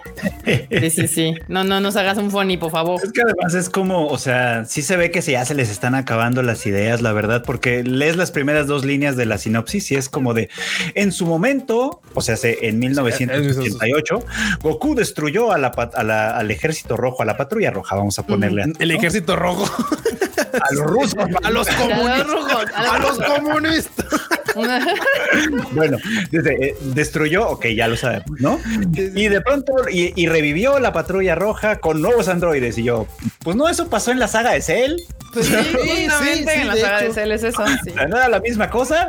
sí, 0.70 0.90
sí, 0.90 1.08
sí. 1.08 1.34
No, 1.48 1.62
no 1.64 1.80
nos 1.80 1.96
hagas 1.96 2.16
un 2.16 2.30
funny, 2.30 2.56
por 2.56 2.70
favor. 2.70 2.98
Es 3.04 3.12
que 3.12 3.20
además 3.20 3.52
es 3.54 3.68
como, 3.68 4.06
o 4.06 4.16
sea, 4.16 4.64
sí 4.64 4.80
se 4.80 4.96
ve 4.96 5.10
que 5.10 5.20
se- 5.20 5.32
ya 5.32 5.44
se 5.44 5.54
les 5.54 5.68
están 5.68 5.94
acabando 5.94 6.42
las 6.42 6.64
ideas, 6.64 7.02
la 7.02 7.12
verdad, 7.12 7.42
porque 7.44 7.82
lees 7.84 8.16
las 8.16 8.27
primeras 8.30 8.66
dos 8.66 8.84
líneas 8.84 9.16
de 9.16 9.26
la 9.26 9.38
sinopsis 9.38 9.90
y 9.92 9.96
es 9.96 10.08
como 10.08 10.34
de, 10.34 10.48
en 10.94 11.12
su 11.12 11.26
momento, 11.26 12.00
o 12.14 12.20
sea, 12.20 12.36
se- 12.36 12.66
en 12.68 12.78
1988, 12.78 14.24
Goku 14.62 14.94
destruyó 14.94 15.52
a 15.52 15.58
la, 15.58 15.72
pat- 15.72 15.94
a 15.94 16.02
la- 16.02 16.36
al 16.36 16.50
ejército 16.50 16.96
rojo, 16.96 17.22
a 17.22 17.26
la 17.26 17.36
patrulla 17.36 17.70
roja, 17.70 17.96
vamos 17.96 18.18
a 18.18 18.26
ponerle 18.26 18.64
El 18.78 18.90
ejército 18.90 19.36
rojo. 19.36 19.64
a 20.52 20.72
los 20.74 20.84
rusos, 20.86 21.14
A 21.42 21.50
los 21.50 21.68
comunistas. 21.68 22.74
a 22.74 22.98
los 22.98 23.18
comunistas. 23.18 24.06
Bueno, 25.72 25.98
eh, 26.32 26.74
destruyó, 26.80 27.48
ok, 27.48 27.66
ya 27.68 27.88
lo 27.88 27.96
sabemos, 27.96 28.40
¿no? 28.40 28.58
Y 28.96 29.28
de 29.28 29.40
pronto, 29.40 29.72
y, 29.90 30.12
y 30.20 30.26
revivió 30.26 30.78
la 30.78 30.92
patrulla 30.92 31.34
roja 31.34 31.78
con 31.78 32.00
nuevos 32.02 32.28
androides. 32.28 32.78
Y 32.78 32.84
yo, 32.84 33.06
pues 33.40 33.56
no, 33.56 33.68
eso 33.68 33.88
pasó 33.88 34.10
en 34.10 34.18
la 34.18 34.28
saga 34.28 34.52
de 34.52 34.62
Cell. 34.62 34.96
Pues 35.32 35.44
sí, 35.46 35.52
sí, 35.54 36.08
sí, 36.38 36.44
en 36.54 36.68
la 36.68 36.74
de 36.74 36.80
saga 36.80 37.02
de. 37.02 37.12
Cell 37.12 37.32
es 37.32 37.42
eso. 37.44 37.62
¿No 37.94 38.16
era 38.16 38.28
la 38.28 38.40
misma 38.40 38.70
cosa? 38.70 39.08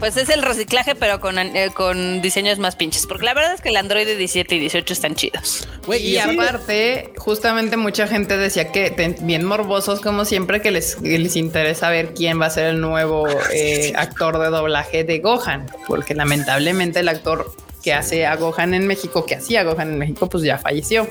Pues 0.00 0.16
es 0.16 0.28
el 0.30 0.42
reciclaje, 0.42 0.94
pero 0.96 1.20
con, 1.20 1.38
eh, 1.38 1.70
con 1.74 2.20
diseños 2.20 2.58
más 2.58 2.74
pinches. 2.76 3.06
Porque 3.06 3.24
la 3.24 3.34
verdad 3.34 3.54
es 3.54 3.60
que 3.60 3.68
el 3.68 3.76
Android 3.76 4.06
17 4.06 4.54
y 4.56 4.58
18 4.58 4.92
están 4.92 5.14
chidos. 5.14 5.68
Y 6.00 6.18
aparte, 6.18 7.12
justamente 7.16 7.76
mucha 7.76 8.06
gente 8.08 8.36
decía 8.36 8.72
que 8.72 8.90
ten- 8.90 9.16
bien 9.22 9.44
morbosos, 9.44 10.00
como 10.00 10.24
siempre, 10.24 10.60
que 10.60 10.70
les, 10.72 10.96
que 10.96 11.18
les 11.18 11.36
interesa 11.36 11.88
ver 11.88 12.14
quién 12.14 12.40
va 12.40 12.46
a 12.46 12.50
ser 12.50 12.66
el 12.66 12.80
nuevo 12.80 13.26
eh, 13.54 13.92
actor 13.96 14.38
de 14.38 14.50
doblaje 14.58 15.04
de 15.04 15.18
Gohan, 15.18 15.66
porque 15.86 16.14
lamentablemente 16.14 17.00
el 17.00 17.08
actor 17.08 17.50
que 17.82 17.92
hace 17.94 18.26
a 18.26 18.36
Gohan 18.36 18.74
en 18.74 18.86
México, 18.86 19.24
que 19.26 19.34
hacía 19.36 19.60
a 19.60 19.64
Gohan 19.64 19.92
en 19.92 19.98
México, 19.98 20.28
pues 20.28 20.44
ya 20.44 20.58
falleció. 20.58 21.06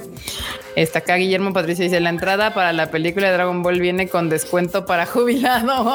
Está 0.75 0.99
acá 0.99 1.15
Guillermo 1.15 1.53
Patricio 1.53 1.83
dice, 1.85 1.99
la 1.99 2.09
entrada 2.09 2.53
para 2.53 2.71
la 2.71 2.91
película 2.91 3.27
de 3.27 3.33
Dragon 3.33 3.63
Ball 3.63 3.79
viene 3.81 4.07
con 4.09 4.29
descuento 4.29 4.85
para 4.85 5.07
jubilado. 5.07 5.73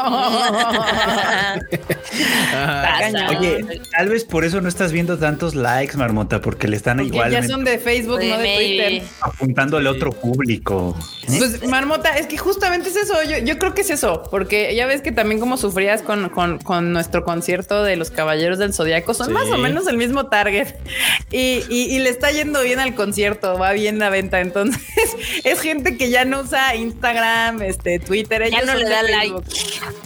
Oye, 3.38 3.80
tal 3.96 4.08
vez 4.08 4.24
por 4.24 4.44
eso 4.44 4.60
no 4.60 4.68
estás 4.68 4.90
viendo 4.92 5.18
tantos 5.18 5.54
likes, 5.54 5.96
Marmota, 5.96 6.40
porque 6.40 6.66
le 6.68 6.76
están 6.76 7.00
igual 7.00 7.30
ya 7.30 7.42
son 7.46 7.64
de 7.64 7.78
Facebook, 7.78 8.20
no 8.24 8.38
de. 8.38 8.54
Twitter. 8.56 9.02
apuntando 9.20 9.76
al 9.76 9.86
otro 9.86 10.12
público. 10.12 10.96
Pues 11.26 11.66
Marmota, 11.68 12.16
es 12.18 12.26
que 12.26 12.36
justamente 12.38 12.88
es 12.88 12.96
eso. 12.96 13.14
Yo, 13.22 13.38
yo 13.38 13.58
creo 13.58 13.74
que 13.74 13.82
es 13.82 13.90
eso, 13.90 14.24
porque 14.30 14.74
ya 14.74 14.86
ves 14.86 15.00
que 15.02 15.12
también 15.12 15.38
como 15.40 15.56
sufrías 15.56 16.02
con, 16.02 16.28
con, 16.30 16.58
con 16.58 16.92
nuestro 16.92 17.24
concierto 17.24 17.82
de 17.84 17.96
los 17.96 18.10
Caballeros 18.10 18.58
del 18.58 18.72
Zodiaco, 18.74 19.14
son 19.14 19.28
Sí. 19.28 19.32
más 19.32 19.48
o 19.48 19.58
menos 19.58 19.86
el 19.86 19.96
mismo 19.96 20.26
target 20.26 20.61
y, 21.30 21.62
y- 21.68 21.96
y 21.96 21.98
le 21.98 22.10
está 22.10 22.30
yendo 22.30 22.62
bien 22.62 22.80
al 22.80 22.94
concierto, 22.94 23.58
va 23.58 23.72
bien 23.72 23.98
la 23.98 24.10
venta. 24.10 24.40
Entonces, 24.40 24.82
es 25.44 25.60
gente 25.60 25.96
que 25.96 26.10
ya 26.10 26.24
no 26.24 26.40
usa 26.40 26.74
Instagram, 26.74 27.62
este, 27.62 27.98
Twitter. 27.98 28.50
Ya 28.50 28.62
no 28.62 28.74
le 28.74 28.88
da 28.88 29.02
Facebook. 29.02 29.44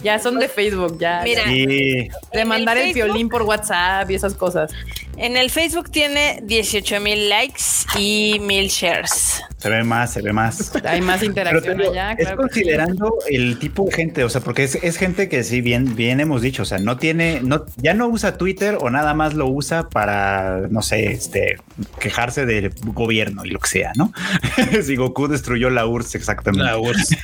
Ya 0.03 0.19
son 0.19 0.39
de 0.39 0.47
Facebook, 0.47 0.97
ya. 0.99 1.21
Mira. 1.23 1.43
Sí. 1.45 2.09
de 2.33 2.45
mandar 2.45 2.77
el, 2.77 2.93
violín 2.93 3.29
por 3.29 3.43
WhatsApp 3.43 4.09
y 4.11 4.15
esas 4.15 4.33
cosas. 4.33 4.71
En 5.19 5.35
el 5.35 5.49
Facebook 5.49 5.89
tiene 5.89 6.39
18 6.43 6.99
mil 7.01 7.27
likes 7.27 7.63
y 7.97 8.39
mil 8.39 8.67
shares. 8.67 9.41
Se 9.57 9.67
ve 9.67 9.83
más, 9.83 10.13
se 10.13 10.21
ve 10.21 10.31
más. 10.31 10.71
Hay 10.85 11.01
más 11.01 11.23
interacción 11.23 11.79
digo, 11.79 11.89
allá. 11.91 12.11
es 12.11 12.27
claro 12.27 12.37
que 12.37 12.53
sí. 12.53 12.61
considerando 12.61 13.17
el 13.27 13.57
tipo 13.57 13.85
de 13.85 13.91
gente, 13.93 14.23
o 14.23 14.29
sea, 14.29 14.41
porque 14.41 14.63
es, 14.63 14.75
es 14.75 14.97
gente 14.97 15.27
que 15.27 15.43
sí, 15.43 15.61
bien, 15.61 15.95
bien 15.95 16.19
hemos 16.19 16.43
dicho, 16.43 16.61
o 16.61 16.65
sea, 16.65 16.77
no 16.77 16.97
tiene, 16.97 17.41
no, 17.41 17.65
ya 17.77 17.95
no 17.95 18.07
usa 18.07 18.37
Twitter 18.37 18.77
o 18.79 18.91
nada 18.91 19.15
más 19.15 19.33
lo 19.33 19.47
usa 19.47 19.89
para, 19.89 20.67
no 20.69 20.83
sé, 20.83 21.11
este, 21.11 21.57
quejarse 21.99 22.45
del 22.45 22.71
gobierno 22.85 23.43
y 23.43 23.49
lo 23.49 23.59
que 23.59 23.69
sea, 23.69 23.93
¿no? 23.95 24.13
si 24.83 24.95
Goku 24.95 25.27
destruyó 25.27 25.71
la 25.71 25.87
URSS, 25.87 26.13
exactamente. 26.13 26.63
La 26.63 26.77
URSS. 26.77 27.17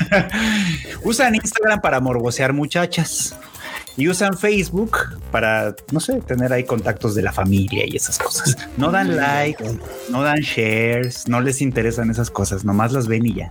Usan 1.03 1.35
Instagram 1.35 1.81
para 1.81 1.99
morbosear 1.99 2.53
muchachas 2.53 3.37
y 3.97 4.07
usan 4.07 4.37
Facebook 4.37 4.97
para, 5.31 5.75
no 5.91 5.99
sé, 5.99 6.21
tener 6.21 6.51
ahí 6.51 6.63
contactos 6.63 7.15
de 7.15 7.21
la 7.21 7.31
familia 7.31 7.85
y 7.87 7.95
esas 7.95 8.17
cosas. 8.17 8.57
No 8.77 8.91
dan 8.91 9.15
like, 9.15 9.63
no 10.09 10.23
dan 10.23 10.39
shares, 10.39 11.27
no 11.27 11.41
les 11.41 11.61
interesan 11.61 12.09
esas 12.09 12.29
cosas, 12.29 12.65
nomás 12.65 12.91
las 12.91 13.07
ven 13.07 13.25
y 13.25 13.35
ya. 13.35 13.49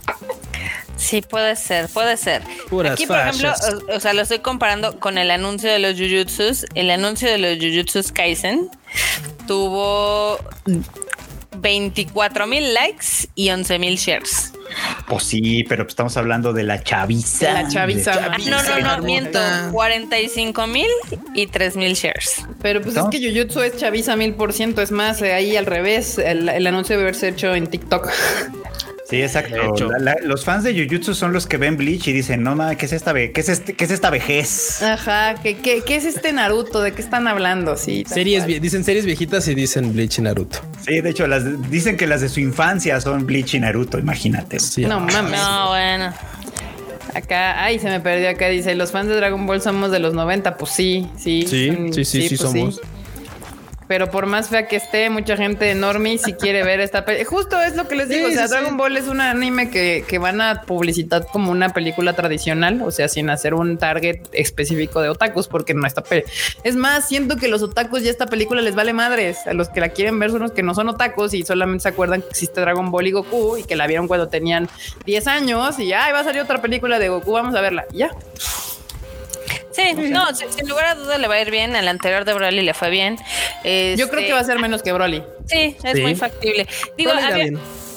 Sí, 0.96 1.20
puede 1.20 1.56
ser, 1.56 1.88
puede 1.88 2.16
ser. 2.16 2.42
Puras 2.68 2.92
Aquí, 2.92 3.06
por 3.06 3.18
ejemplo, 3.18 3.52
o, 3.88 3.96
o 3.96 4.00
sea, 4.00 4.12
lo 4.14 4.22
estoy 4.22 4.38
comparando 4.38 5.00
con 5.00 5.18
el 5.18 5.30
anuncio 5.30 5.70
de 5.70 5.78
los 5.80 5.98
Jujutsus. 5.98 6.66
El 6.74 6.90
anuncio 6.90 7.28
de 7.28 7.38
los 7.38 7.58
Jujutsus 7.58 8.12
Kaisen 8.12 8.68
tuvo 9.48 10.38
24 11.58 12.46
mil 12.46 12.74
likes 12.74 13.28
y 13.34 13.50
11 13.50 13.78
mil 13.78 13.96
shares. 13.96 14.52
Pues 15.06 15.24
sí, 15.24 15.64
pero 15.68 15.86
estamos 15.86 16.16
hablando 16.16 16.52
de 16.52 16.62
la 16.62 16.82
chaviza. 16.82 17.46
De 17.48 17.52
la 17.62 17.68
chaviza. 17.68 18.12
De 18.12 18.18
Ah, 18.20 18.30
Chaviza. 18.30 18.50
no, 18.50 18.62
no, 18.62 18.68
no, 18.68 18.76
hermosa. 18.76 19.00
miento. 19.02 19.38
45 19.72 20.66
mil 20.66 20.86
y 21.34 21.46
3 21.46 21.76
mil 21.76 21.92
shares. 21.94 22.46
Pero 22.62 22.80
pues 22.80 22.94
¿No? 22.94 23.10
es 23.10 23.18
que 23.18 23.30
Jujutsu 23.30 23.60
es 23.62 23.76
chaviza 23.76 24.16
mil 24.16 24.34
por 24.34 24.52
ciento. 24.52 24.80
Es 24.80 24.90
más, 24.90 25.20
eh, 25.20 25.32
ahí 25.34 25.56
al 25.56 25.66
revés. 25.66 26.16
El, 26.18 26.48
el 26.48 26.66
anuncio 26.66 26.96
debe 26.96 27.08
haberse 27.08 27.28
hecho 27.28 27.54
en 27.54 27.66
TikTok. 27.66 28.08
Sí, 29.12 29.22
exacto. 29.22 29.54
De 29.54 29.66
hecho. 29.68 29.90
La- 29.90 29.98
la- 29.98 30.16
los 30.24 30.44
fans 30.44 30.64
de 30.64 30.74
Jujutsu 30.74 31.14
son 31.14 31.32
los 31.32 31.46
que 31.46 31.56
ven 31.58 31.76
Bleach 31.76 32.08
y 32.08 32.12
dicen, 32.12 32.42
no, 32.42 32.54
nada, 32.54 32.74
¿qué 32.76 32.86
es 32.86 32.92
esta, 32.92 33.12
ve- 33.12 33.30
qué 33.32 33.40
es 33.42 33.48
este, 33.48 33.74
qué 33.74 33.84
es 33.84 33.90
esta 33.90 34.10
vejez? 34.10 34.82
Ajá. 34.82 35.34
¿qué, 35.42 35.56
qué, 35.58 35.82
qué 35.86 35.96
es 35.96 36.04
este 36.04 36.32
Naruto? 36.32 36.80
¿De 36.80 36.92
qué 36.92 37.02
están 37.02 37.28
hablando? 37.28 37.76
Sí. 37.76 38.04
Series, 38.08 38.44
cual. 38.44 38.60
dicen 38.60 38.84
series 38.84 39.04
viejitas 39.04 39.46
y 39.48 39.54
dicen 39.54 39.92
Bleach 39.92 40.18
y 40.18 40.22
Naruto. 40.22 40.58
Sí, 40.86 41.00
de 41.00 41.10
hecho, 41.10 41.26
las 41.26 41.70
dicen 41.70 41.96
que 41.96 42.06
las 42.06 42.20
de 42.22 42.28
su 42.28 42.40
infancia 42.40 43.00
son 43.00 43.26
Bleach 43.26 43.54
y 43.54 43.60
Naruto, 43.60 43.98
imagínate. 43.98 44.58
Sí. 44.58 44.84
No 44.86 45.00
mames. 45.00 45.40
No, 45.40 45.68
bueno. 45.68 46.12
Acá, 47.14 47.62
ay, 47.62 47.78
se 47.78 47.88
me 47.90 48.00
perdió 48.00 48.30
acá. 48.30 48.48
Dice, 48.48 48.74
los 48.74 48.90
fans 48.90 49.08
de 49.08 49.16
Dragon 49.16 49.46
Ball 49.46 49.60
somos 49.60 49.90
de 49.90 49.98
los 49.98 50.14
90. 50.14 50.56
Pues 50.56 50.70
sí, 50.70 51.06
sí. 51.18 51.44
Sí, 51.46 51.70
sí, 51.92 52.04
sí, 52.06 52.28
sí, 52.28 52.36
pues 52.36 52.40
somos. 52.40 52.80
Pero 53.92 54.10
por 54.10 54.24
más 54.24 54.48
fea 54.48 54.68
que 54.68 54.76
esté, 54.76 55.10
mucha 55.10 55.36
gente 55.36 55.70
enorme 55.70 56.16
si 56.16 56.32
quiere 56.32 56.64
ver 56.64 56.80
esta 56.80 57.04
película. 57.04 57.28
Justo 57.28 57.60
es 57.60 57.76
lo 57.76 57.86
que 57.88 57.94
les 57.94 58.08
digo. 58.08 58.28
Sí, 58.28 58.32
o 58.32 58.36
sea, 58.38 58.48
sí. 58.48 58.54
Dragon 58.54 58.78
Ball 58.78 58.96
es 58.96 59.06
un 59.06 59.20
anime 59.20 59.68
que, 59.68 60.06
que 60.08 60.16
van 60.16 60.40
a 60.40 60.62
publicitar 60.62 61.26
como 61.30 61.52
una 61.52 61.74
película 61.74 62.14
tradicional, 62.14 62.80
o 62.80 62.90
sea, 62.90 63.08
sin 63.08 63.28
hacer 63.28 63.52
un 63.52 63.76
target 63.76 64.20
específico 64.32 65.02
de 65.02 65.10
otakus, 65.10 65.46
porque 65.46 65.74
no 65.74 65.86
está. 65.86 66.02
Es 66.64 66.74
más, 66.74 67.06
siento 67.06 67.36
que 67.36 67.48
los 67.48 67.60
otakus 67.60 68.02
ya 68.02 68.10
esta 68.10 68.24
película 68.28 68.62
les 68.62 68.74
vale 68.74 68.94
madres. 68.94 69.46
A 69.46 69.52
los 69.52 69.68
que 69.68 69.80
la 69.80 69.90
quieren 69.90 70.18
ver 70.18 70.30
son 70.30 70.40
los 70.40 70.52
que 70.52 70.62
no 70.62 70.74
son 70.74 70.88
otakus 70.88 71.34
y 71.34 71.42
solamente 71.42 71.82
se 71.82 71.90
acuerdan 71.90 72.22
que 72.22 72.28
existe 72.28 72.62
Dragon 72.62 72.90
Ball 72.90 73.08
y 73.08 73.10
Goku 73.10 73.58
y 73.58 73.64
que 73.64 73.76
la 73.76 73.86
vieron 73.86 74.08
cuando 74.08 74.28
tenían 74.28 74.70
10 75.04 75.26
años 75.26 75.78
y 75.78 75.88
ya 75.88 76.10
va 76.14 76.20
a 76.20 76.24
salir 76.24 76.40
otra 76.40 76.62
película 76.62 76.98
de 76.98 77.10
Goku, 77.10 77.32
vamos 77.32 77.54
a 77.54 77.60
verla. 77.60 77.84
Y 77.92 77.98
ya. 77.98 78.10
Sí, 79.72 79.92
no, 79.94 80.26
sin, 80.34 80.68
lugar 80.68 80.86
a 80.86 80.94
duda 80.94 81.18
le 81.18 81.28
va 81.28 81.34
a 81.34 81.40
ir 81.40 81.50
bien. 81.50 81.74
Al 81.76 81.88
anterior 81.88 82.24
de 82.24 82.34
Broly 82.34 82.62
le 82.62 82.74
fue 82.74 82.90
bien. 82.90 83.16
Yo 83.16 83.22
creo 83.64 83.94
Este, 84.04 84.26
que 84.26 84.32
va 84.32 84.40
a 84.40 84.44
ser 84.44 84.58
menos 84.58 84.82
que 84.82 84.92
Broly. 84.92 85.22
Sí, 85.46 85.76
es 85.82 85.92
Sí. 85.94 86.02
muy 86.02 86.14
factible. 86.14 86.66
Digo, 86.96 87.12
a 87.12 87.30
ver, 87.30 87.52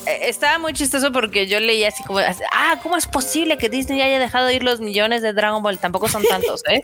estaba 0.07 0.59
muy 0.59 0.73
chistoso 0.73 1.11
porque 1.11 1.47
yo 1.47 1.59
leía 1.59 1.87
así 1.89 2.03
como, 2.03 2.19
ah, 2.19 2.79
¿cómo 2.83 2.97
es 2.97 3.07
posible 3.07 3.57
que 3.57 3.69
Disney 3.69 4.01
haya 4.01 4.19
dejado 4.19 4.51
ir 4.51 4.63
los 4.63 4.79
millones 4.79 5.21
de 5.21 5.33
Dragon 5.33 5.61
Ball? 5.63 5.77
Tampoco 5.79 6.07
son 6.07 6.23
tantos, 6.23 6.61
¿eh? 6.69 6.81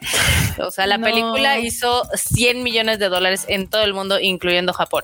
O 0.60 0.72
sea, 0.72 0.88
la 0.88 0.98
No. 1.02 1.06
película 1.06 1.60
hizo 1.60 2.04
100 2.14 2.64
millones 2.64 3.00
de 3.00 3.10
dólares 3.10 3.46
en 3.48 3.68
todo 3.68 3.84
el 3.84 3.94
mundo, 3.94 4.20
incluyendo 4.20 4.74
Japón. 4.74 5.04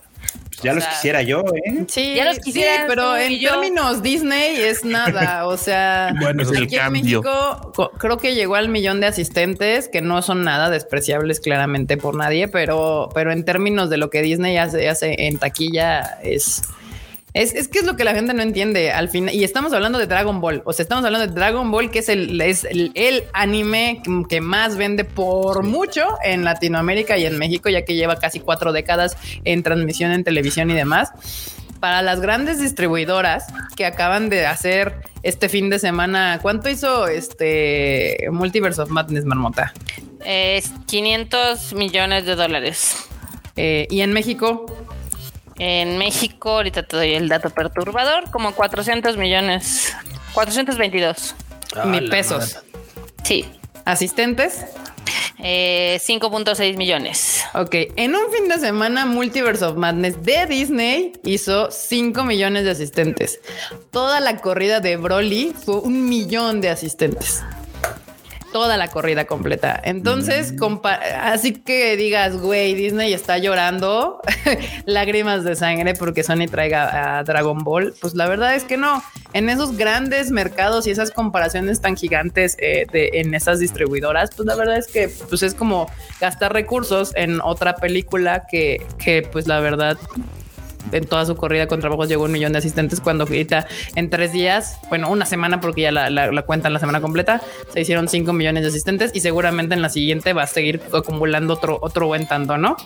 Ya 0.64 0.72
O 0.72 0.76
los 0.76 0.84
sea, 0.84 0.94
quisiera 0.94 1.22
yo, 1.22 1.44
¿eh? 1.66 1.86
Sí, 1.88 2.16
Ya 2.16 2.26
los 2.26 2.38
sí, 2.38 2.42
quisieras 2.42 2.86
pero 2.88 3.16
en 3.16 3.38
yo. 3.38 3.52
términos 3.52 4.02
Disney 4.02 4.60
es 4.60 4.84
nada. 4.84 5.46
O 5.46 5.56
sea, 5.56 6.12
Bueno, 6.20 6.42
Es 6.42 6.50
el 6.50 6.64
en 6.64 6.70
cambio. 6.70 7.22
México 7.22 7.72
co- 7.76 7.92
creo 7.92 8.18
que 8.18 8.34
llegó 8.34 8.56
al 8.56 8.68
millón 8.68 9.00
de 9.00 9.06
asistentes, 9.06 9.88
que 9.88 10.02
no 10.02 10.24
son 10.24 10.44
nada 10.44 10.72
despreciables 10.72 11.40
claramente 11.40 11.98
por 11.98 12.16
nadie, 12.16 12.48
pero, 12.48 13.10
pero 13.14 13.32
en 13.32 13.46
términos 13.46 13.92
de 13.92 13.98
lo 13.98 14.10
que 14.10 14.24
Disney 14.24 14.58
hace, 14.58 14.90
hace 14.90 15.28
en 15.28 15.38
taquilla 15.38 16.18
es. 16.24 16.64
Es, 17.38 17.54
es 17.54 17.68
que 17.68 17.80
es 17.80 17.86
lo 17.86 17.96
que 17.96 18.04
la 18.04 18.14
gente 18.14 18.34
no 18.34 18.42
entiende 18.42 18.92
al 18.92 19.10
final. 19.10 19.34
Y 19.34 19.44
estamos 19.44 19.72
hablando 19.74 20.00
de 20.00 20.08
Dragon 20.08 20.42
Ball. 20.42 20.62
O 20.66 20.74
sea, 20.74 20.84
estamos 20.84 21.06
hablando 21.06 21.28
de 21.28 21.34
Dragon 21.34 21.70
Ball, 21.72 21.92
que 21.92 22.00
es 22.00 22.10
el, 22.10 22.40
es 22.42 22.64
el, 22.64 22.92
el 22.96 23.24
anime 23.34 24.02
que- 24.04 24.24
que 24.28 24.42
más 24.42 24.76
vende 24.78 25.04
por 25.06 25.64
mucho 25.64 26.06
en 26.24 26.44
Latinoamérica 26.44 27.18
y 27.18 27.26
en 27.26 27.38
México, 27.38 27.70
ya 27.70 27.84
que 27.86 27.96
lleva 27.96 28.18
casi 28.18 28.40
cuatro 28.40 28.72
décadas 28.74 29.16
en 29.46 29.64
transmisión 29.64 30.12
en 30.12 30.24
televisión 30.24 30.72
y 30.72 30.74
demás. 30.74 31.12
Para 31.80 32.02
las 32.02 32.22
grandes 32.22 32.60
distribuidoras 32.60 33.46
que 33.76 33.86
acaban 33.86 34.30
de 34.30 34.48
hacer 34.48 34.96
este 35.22 35.48
fin 35.48 35.70
de 35.70 35.78
semana, 35.78 36.40
¿cuánto 36.42 36.70
hizo 36.70 37.08
este 37.08 38.28
Multiverse 38.32 38.82
of 38.82 38.90
Madness, 38.90 39.26
Marmota? 39.26 39.74
Es 40.26 40.72
500 40.88 41.74
millones 41.74 42.26
de 42.26 42.36
dólares. 42.36 42.96
Eh, 43.56 43.88
y 43.92 44.02
en 44.02 44.12
México, 44.14 44.66
En 45.60 45.98
México, 45.98 46.52
ahorita 46.52 46.84
te 46.84 46.96
doy 46.98 47.14
el 47.16 47.30
dato 47.30 47.50
perturbador, 47.50 48.30
como 48.32 48.54
400 48.54 49.18
millones. 49.18 49.94
422. 50.34 51.36
mil 51.86 52.00
Ah, 52.00 52.02
la 52.02 52.10
pesos. 52.10 52.56
madre. 52.56 52.70
Sí. 53.24 53.46
Asistentes, 53.86 54.66
Eh, 55.40 56.00
5.6 56.04 56.76
millones. 56.78 57.44
Ok, 57.54 57.76
en 57.96 58.16
un 58.16 58.32
fin 58.34 58.48
de 58.50 58.58
semana 58.58 59.06
Multiverse 59.06 59.64
of 59.66 59.78
Madness 59.78 60.22
de 60.24 60.48
Disney 60.48 61.14
hizo 61.24 61.70
5 61.72 62.24
millones 62.24 62.64
de 62.66 62.72
asistentes. 62.72 63.40
Toda 63.92 64.20
la 64.20 64.38
corrida 64.38 64.80
de 64.80 64.98
Broly 64.98 65.54
fue 65.64 65.76
un 65.78 66.10
millón 66.10 66.60
de 66.60 66.70
asistentes. 66.70 67.44
Toda 68.54 68.78
la 68.78 68.88
corrida 68.88 69.26
completa. 69.26 69.80
Entonces, 69.84 70.56
compa- 70.56 71.00
así 71.22 71.54
que 71.54 71.98
digas, 71.98 72.38
güey, 72.38 72.74
Disney 72.76 73.14
está 73.14 73.38
llorando 73.38 74.22
lágrimas 74.86 75.44
de 75.44 75.56
sangre 75.56 75.94
porque 75.94 76.24
Sony 76.24 76.48
traiga 76.50 77.18
a 77.20 77.24
Dragon 77.24 77.64
Ball. 77.64 77.94
Pues 78.00 78.16
la 78.16 78.28
verdad 78.28 78.56
es 78.56 78.64
que 78.64 78.78
no. 78.78 79.04
En 79.34 79.50
esos 79.50 79.76
grandes 79.78 80.32
mercados 80.32 80.88
y 80.88 80.92
esas 80.92 81.12
comparaciones 81.12 81.82
tan 81.82 81.98
gigantes 81.98 82.56
eh, 82.60 82.88
de, 82.92 83.10
en 83.16 83.34
esas 83.34 83.60
distribuidoras, 83.60 84.30
pues 84.36 84.48
la 84.48 84.56
verdad 84.56 84.78
es 84.78 84.88
que 84.88 85.10
pues 85.30 85.44
es 85.44 85.54
como 85.54 85.92
gastar 86.22 86.54
recursos 86.54 87.12
en 87.16 87.42
otra 87.42 87.76
película 87.76 88.48
que, 88.50 88.86
que 88.98 89.22
pues 89.24 89.46
la 89.48 89.60
verdad 89.60 89.98
en 90.92 91.06
toda 91.06 91.26
su 91.26 91.36
corrida 91.36 91.68
con 91.68 91.80
trabajos 91.80 92.10
llegó 92.10 92.26
un 92.26 92.32
millón 92.32 92.54
de 92.54 92.60
asistentes 92.60 93.02
cuando 93.02 93.24
ahorita 93.24 93.68
en 93.96 94.10
tres 94.10 94.32
días, 94.32 94.80
bueno, 94.90 95.10
una 95.10 95.26
semana 95.26 95.62
porque 95.62 95.82
ya 95.82 95.92
la, 95.92 96.10
la, 96.10 96.32
la 96.32 96.42
cuentan 96.44 96.74
la 96.74 96.80
semana 96.80 97.02
completa, 97.02 97.42
se 97.74 97.82
hicieron 97.82 98.08
cinco 98.08 98.34
millones 98.34 98.64
de 98.64 98.70
asistentes 98.70 99.12
y 99.14 99.20
seguramente 99.20 99.76
en 99.76 99.82
la 99.82 99.90
siguiente 99.90 100.34
va 100.34 100.44
a 100.44 100.48
seguir 100.48 100.82
acumulando 100.94 101.54
otro, 101.54 101.80
otro 101.82 102.08
buen 102.08 102.28
tanto, 102.28 102.58
¿no? 102.58 102.78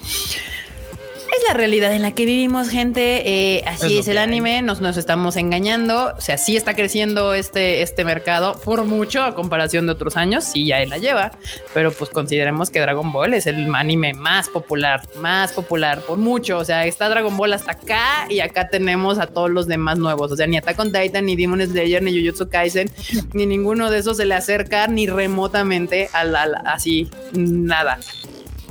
La 1.51 1.57
realidad 1.57 1.91
en 1.93 2.01
la 2.01 2.11
que 2.13 2.23
vivimos, 2.23 2.69
gente. 2.69 3.23
Eh, 3.57 3.63
así 3.67 3.95
Es 3.97 3.99
es, 4.01 4.07
el 4.07 4.17
hay. 4.19 4.23
anime. 4.23 4.61
Nos, 4.61 4.79
nos 4.79 4.95
estamos 4.95 5.35
engañando. 5.35 6.13
O 6.17 6.21
sea, 6.21 6.37
sí 6.37 6.55
está 6.55 6.73
creciendo 6.75 7.33
este, 7.33 7.81
este 7.81 8.05
mercado 8.05 8.57
por 8.63 8.85
mucho 8.85 9.21
a 9.21 9.35
comparación 9.35 9.85
de 9.85 9.91
otros 9.91 10.15
años. 10.15 10.45
Sí, 10.45 10.65
ya 10.65 10.81
él 10.81 10.87
la 10.91 10.97
lleva, 10.97 11.31
pero 11.73 11.91
pues 11.91 12.09
consideremos 12.09 12.69
que 12.69 12.79
Dragon 12.79 13.11
Ball 13.11 13.33
es 13.33 13.47
el 13.47 13.69
anime 13.75 14.13
más 14.13 14.47
popular, 14.47 15.01
más 15.17 15.51
popular 15.51 15.99
por 15.99 16.17
mucho. 16.17 16.57
O 16.57 16.63
sea, 16.63 16.85
está 16.85 17.09
Dragon 17.09 17.35
Ball 17.35 17.51
hasta 17.51 17.73
acá 17.73 18.27
y 18.29 18.39
acá 18.39 18.69
tenemos 18.69 19.19
a 19.19 19.27
todos 19.27 19.49
los 19.49 19.67
demás 19.67 19.97
nuevos. 19.97 20.31
O 20.31 20.37
sea, 20.37 20.47
ni 20.47 20.55
Attack 20.55 20.79
on 20.79 20.93
Titan, 20.93 21.25
ni 21.25 21.35
Demon 21.35 21.59
Slayer, 21.67 22.01
ni 22.01 22.17
Jujutsu 22.17 22.47
Kaisen, 22.47 22.89
ni 23.33 23.45
ninguno 23.45 23.91
de 23.91 23.99
esos 23.99 24.15
se 24.15 24.25
le 24.25 24.35
acerca 24.35 24.87
ni 24.87 25.05
remotamente 25.05 26.09
al, 26.13 26.33
al- 26.33 26.55
así 26.65 27.09
nada. 27.33 27.99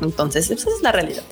Entonces, 0.01 0.51
esa 0.51 0.71
es 0.71 0.83
la 0.83 0.93
realidad. 0.93 1.23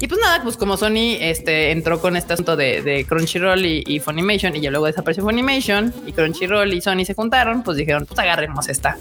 Y 0.00 0.06
pues 0.06 0.20
nada, 0.20 0.42
pues 0.42 0.56
como 0.56 0.76
Sony 0.76 1.16
este, 1.20 1.70
entró 1.70 2.00
con 2.00 2.16
este 2.16 2.34
asunto 2.34 2.56
de, 2.56 3.06
Crunchyroll 3.08 3.64
y 3.64 4.00
Funimation 4.00 4.54
y 4.56 4.60
ya 4.60 4.70
luego 4.70 4.86
desapareció 4.86 5.24
Funimation 5.24 5.92
y 6.06 6.12
Crunchyroll 6.12 6.72
y 6.72 6.80
Sony 6.80 7.04
se 7.04 7.14
juntaron, 7.14 7.62
pues 7.62 7.76
dijeron, 7.76 8.06
pues 8.06 8.18
agarremos 8.18 8.68
esta. 8.68 8.96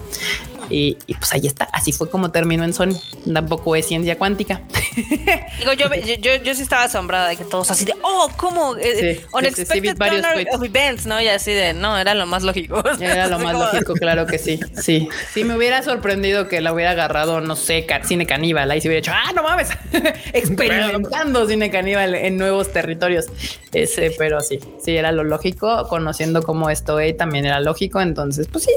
Y, 0.69 0.97
y, 1.07 1.13
pues 1.13 1.33
ahí 1.33 1.47
está. 1.47 1.65
Así 1.71 1.91
fue 1.91 2.09
como 2.09 2.31
terminó 2.31 2.63
en 2.63 2.73
Sony. 2.73 2.99
Tampoco 3.31 3.75
es 3.75 3.87
ciencia 3.87 4.17
cuántica. 4.17 4.61
Digo, 5.59 5.73
yo, 5.73 5.87
yo, 6.19 6.35
yo, 6.43 6.55
sí 6.55 6.61
estaba 6.61 6.83
asombrada 6.83 7.29
de 7.29 7.37
que 7.37 7.45
todos 7.45 7.71
así 7.71 7.85
de, 7.85 7.93
oh, 8.01 8.29
¿cómo? 8.37 8.75
Eh, 8.77 9.19
sí, 9.19 9.25
unexpected 9.33 9.91
sí, 9.91 9.95
turn 9.95 10.47
of 10.53 10.63
events, 10.63 11.05
¿no? 11.05 11.21
Y 11.21 11.27
así 11.27 11.51
de, 11.51 11.73
no, 11.73 11.97
era 11.97 12.13
lo 12.13 12.25
más 12.25 12.43
lógico. 12.43 12.83
Era 12.99 13.27
lo 13.27 13.39
más 13.39 13.53
lógico, 13.53 13.93
claro 13.93 14.25
que 14.25 14.37
sí. 14.37 14.59
Sí, 14.81 15.07
sí, 15.33 15.43
me 15.43 15.55
hubiera 15.55 15.81
sorprendido 15.83 16.47
que 16.47 16.61
la 16.61 16.73
hubiera 16.73 16.91
agarrado, 16.91 17.41
no 17.41 17.55
sé, 17.55 17.85
cine 18.03 18.25
caníbal. 18.25 18.69
Ahí 18.71 18.81
se 18.81 18.87
hubiera 18.87 19.01
dicho, 19.01 19.11
ah, 19.13 19.31
no 19.33 19.43
mames, 19.43 19.69
experimentando 20.33 21.47
cine 21.47 21.69
caníbal 21.69 22.15
en 22.15 22.37
nuevos 22.37 22.71
territorios. 22.73 23.25
Ese, 23.71 24.13
pero 24.17 24.41
sí, 24.41 24.59
sí, 24.83 24.95
era 24.95 25.11
lo 25.11 25.23
lógico. 25.23 25.87
Conociendo 25.87 26.43
cómo 26.43 26.69
esto 26.69 26.97
también 27.17 27.45
era 27.45 27.59
lógico. 27.59 28.01
Entonces, 28.01 28.47
pues 28.47 28.65
sí. 28.65 28.71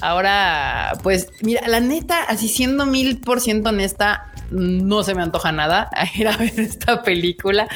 Ahora, 0.00 0.94
pues 1.02 1.11
mira, 1.42 1.66
la 1.68 1.80
neta, 1.80 2.22
así 2.24 2.48
siendo 2.48 2.86
mil 2.86 3.20
por 3.20 3.40
ciento 3.40 3.70
honesta, 3.70 4.32
no 4.52 5.02
se 5.02 5.14
me 5.14 5.22
antoja 5.22 5.50
nada 5.50 5.90
ir 6.14 6.28
a 6.28 6.36
ver 6.36 6.58
esta 6.60 7.02
película. 7.02 7.68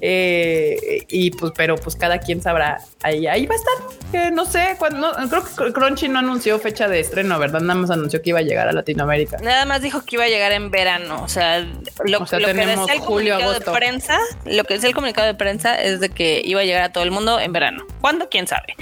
Eh, 0.00 1.06
y 1.08 1.30
pues, 1.30 1.52
pero 1.56 1.76
pues 1.76 1.96
cada 1.96 2.18
quien 2.18 2.42
sabrá. 2.42 2.78
Ahí, 3.02 3.26
ahí 3.26 3.46
va 3.46 3.54
a 3.54 3.58
estar. 3.58 4.32
no 4.32 4.44
sé, 4.46 4.76
cuando, 4.78 5.12
creo 5.28 5.44
que 5.44 5.72
Crunchy 5.72 6.08
no 6.08 6.18
anunció 6.18 6.58
fecha 6.58 6.88
de 6.88 7.00
estreno, 7.00 7.38
¿verdad? 7.38 7.60
Nada 7.60 7.80
más 7.80 7.90
anunció 7.90 8.22
que 8.22 8.30
iba 8.30 8.38
a 8.40 8.42
llegar 8.42 8.68
a 8.68 8.72
Latinoamérica. 8.72 9.38
Nada 9.38 9.64
más 9.64 9.82
dijo 9.82 10.04
que 10.04 10.16
iba 10.16 10.24
a 10.24 10.28
llegar 10.28 10.52
en 10.52 10.70
verano. 10.70 11.22
O 11.22 11.28
sea, 11.28 11.60
lo, 12.04 12.24
que 12.24 12.36
decía 12.36 12.94
el 12.94 13.00
julio, 13.00 13.38
de 13.38 13.60
prensa, 13.60 14.18
lo 14.46 14.64
que 14.64 14.74
decía 14.74 14.88
el 14.88 14.94
comunicado 14.94 15.26
de 15.26 15.34
prensa 15.34 15.80
es 15.80 16.00
de 16.00 16.08
que 16.08 16.42
iba 16.44 16.60
a 16.60 16.64
llegar 16.64 16.82
a 16.82 16.92
todo 16.92 17.04
el 17.04 17.10
mundo 17.10 17.38
en 17.38 17.52
verano. 17.52 17.84
¿Cuándo? 18.00 18.28
¿Quién 18.28 18.46
sabe? 18.46 18.74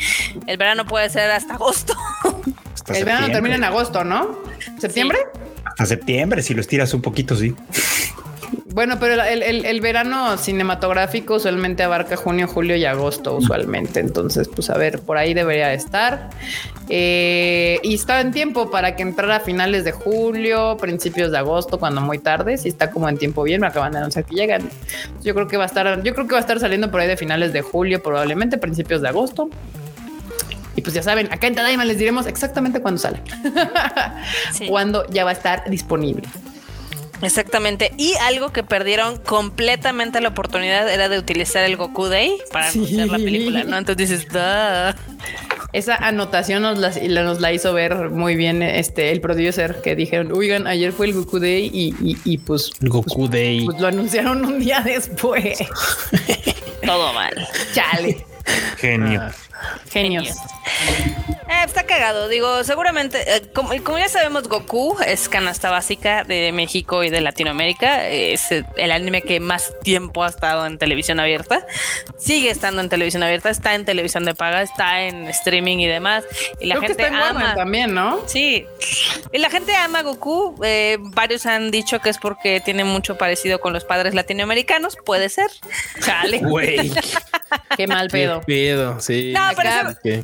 El 0.46 0.56
verano 0.56 0.86
puede 0.86 1.10
ser 1.10 1.30
hasta 1.30 1.54
agosto. 1.54 1.94
el 2.89 3.05
verano 3.05 3.30
termina 3.30 3.55
en 3.55 3.64
agosto, 3.64 4.05
¿no? 4.05 4.39
¿Septiembre? 4.78 5.18
Hasta 5.64 5.87
septiembre, 5.87 6.43
si 6.43 6.55
lo 6.55 6.61
estiras 6.61 6.93
un 6.95 7.03
poquito, 7.03 7.37
sí. 7.37 7.55
Bueno, 8.74 8.99
pero 8.99 9.22
el, 9.22 9.80
verano 9.80 10.39
cinematográfico 10.39 11.35
usualmente 11.35 11.83
abarca 11.83 12.16
junio, 12.16 12.49
julio 12.49 12.74
y 12.76 12.85
agosto, 12.85 13.37
usualmente. 13.37 14.01
Entonces, 14.01 14.49
pues 14.49 14.70
a 14.70 14.78
ver, 14.78 15.01
por 15.01 15.18
ahí 15.18 15.35
debería 15.35 15.74
estar. 15.74 16.30
Eh, 16.89 17.80
y 17.83 17.95
estaba 17.95 18.20
en 18.20 18.30
tiempo 18.30 18.70
para 18.70 18.97
que 18.97 19.03
entrara 19.03 19.37
a 19.37 19.41
finales 19.41 19.85
de 19.85 19.93
julio, 19.93 20.76
principios 20.78 21.30
de 21.33 21.39
agosto, 21.39 21.78
cuando 21.78 22.01
muy 22.01 22.18
tarde. 22.18 22.57
Si 22.57 22.68
está 22.68 22.91
como 22.91 23.09
en 23.09 23.18
tiempo 23.18 23.43
bien, 23.43 23.61
me 23.61 23.66
acaban 23.66 23.93
de 23.93 23.99
anunciar 23.99 24.24
que 24.24 24.35
llegan. 24.35 24.62
Yo 25.22 25.35
creo 25.35 25.49
que 25.49 25.59
va 25.59 25.64
a 25.64 25.66
estar, 25.66 26.03
yo 26.03 26.14
creo 26.14 26.26
que 26.26 26.33
va 26.33 26.39
a 26.39 26.43
estar 26.43 26.59
saliendo 26.59 26.91
por 26.91 27.01
ahí 27.01 27.09
de 27.09 27.16
finales 27.18 27.53
de 27.53 27.61
julio, 27.61 28.03
probablemente 28.03 28.57
principios 28.57 29.03
de 29.03 29.09
agosto. 29.09 29.51
Y 30.77 30.83
pues 30.83 30.95
ya 30.95 31.03
saben, 31.03 31.31
acá 31.33 31.47
en 31.47 31.55
Tadaima 31.55 31.85
les 31.85 31.99
diremos 31.99 32.27
exactamente 32.27 32.81
cuándo 32.81 32.99
sale, 32.99 33.20
cuándo 34.68 35.07
ya 35.11 35.25
va 35.25 35.31
a 35.31 35.35
estar 35.35 35.68
disponible. 35.68 36.29
Exactamente. 37.23 37.93
Y 37.97 38.14
algo 38.20 38.53
que 38.53 38.64
perdieron 38.64 39.16
completamente 39.18 40.20
la 40.20 40.29
oportunidad 40.29 40.93
era 40.93 41.09
de 41.09 41.18
utilizar 41.18 41.62
el 41.64 41.77
Goku 41.77 42.07
Day 42.07 42.37
para 42.53 42.68
anunciar 42.68 43.09
la 43.09 43.18
película, 43.18 43.64
¿no? 43.64 43.79
Entonces 43.79 44.11
dices, 44.11 44.27
Esa 45.73 45.97
anotación 45.97 46.62
nos 46.62 46.79
la, 46.79 46.91
nos 47.23 47.41
la 47.41 47.53
hizo 47.53 47.73
ver 47.73 48.11
muy 48.11 48.35
bien 48.35 48.62
este 48.62 49.12
el 49.12 49.20
producer 49.20 49.81
que 49.83 49.95
dijeron, 49.95 50.33
oigan, 50.33 50.66
ayer 50.66 50.93
fue 50.93 51.07
el 51.07 51.14
Goku 51.14 51.39
Day 51.39 51.70
y, 51.73 51.95
y, 52.25 52.39
pues 52.39 52.73
Goku 52.81 53.29
pues, 53.29 53.31
Day. 53.31 53.64
Pues 53.64 53.81
lo 53.81 53.87
anunciaron 53.87 54.45
un 54.45 54.59
día 54.59 54.81
después. 54.81 55.59
Todo 56.85 57.12
mal. 57.12 57.49
Chale. 57.73 58.27
Genio. 58.79 59.31
Genios. 59.90 60.28
Eh, 60.28 61.64
está 61.64 61.84
cagado, 61.84 62.28
digo, 62.28 62.64
seguramente, 62.64 63.36
eh, 63.36 63.42
como, 63.52 63.98
ya 63.98 64.08
sabemos, 64.08 64.48
Goku 64.48 64.96
es 65.06 65.28
canasta 65.28 65.70
básica 65.70 66.24
de 66.24 66.50
México 66.52 67.04
y 67.04 67.10
de 67.10 67.20
Latinoamérica, 67.20 68.08
es 68.08 68.50
el 68.50 68.92
anime 68.92 69.22
que 69.22 69.40
más 69.40 69.72
tiempo 69.82 70.24
ha 70.24 70.28
estado 70.28 70.66
en 70.66 70.78
televisión 70.78 71.20
abierta, 71.20 71.66
sigue 72.18 72.50
estando 72.50 72.80
en 72.80 72.88
televisión 72.88 73.22
abierta, 73.22 73.50
está 73.50 73.74
en 73.74 73.84
televisión 73.84 74.24
de 74.24 74.34
paga, 74.34 74.62
está 74.62 75.02
en 75.02 75.28
streaming 75.28 75.78
y 75.78 75.86
demás, 75.86 76.24
y 76.60 76.66
la 76.66 76.80
gente 76.80 77.06
ama 77.06 77.54
también, 77.54 77.92
¿no? 77.92 78.20
Sí, 78.26 78.66
y 79.32 79.38
la 79.38 79.50
gente 79.50 79.74
ama 79.76 80.02
Goku, 80.02 80.58
eh, 80.64 80.96
varios 81.00 81.46
han 81.46 81.70
dicho 81.70 82.00
que 82.00 82.10
es 82.10 82.18
porque 82.18 82.60
tiene 82.60 82.84
mucho 82.84 83.18
parecido 83.18 83.60
con 83.60 83.72
los 83.72 83.84
padres 83.84 84.14
latinoamericanos, 84.14 84.96
puede 85.04 85.28
ser. 85.28 85.50
Chale. 86.00 86.38
Güey. 86.38 86.92
Qué 87.76 87.86
mal 87.86 88.09
pedo. 88.09 88.40
Qué 88.40 88.46
pedo, 88.46 89.00
sí. 89.00 89.32
No, 89.34 89.40
pero 89.57 89.70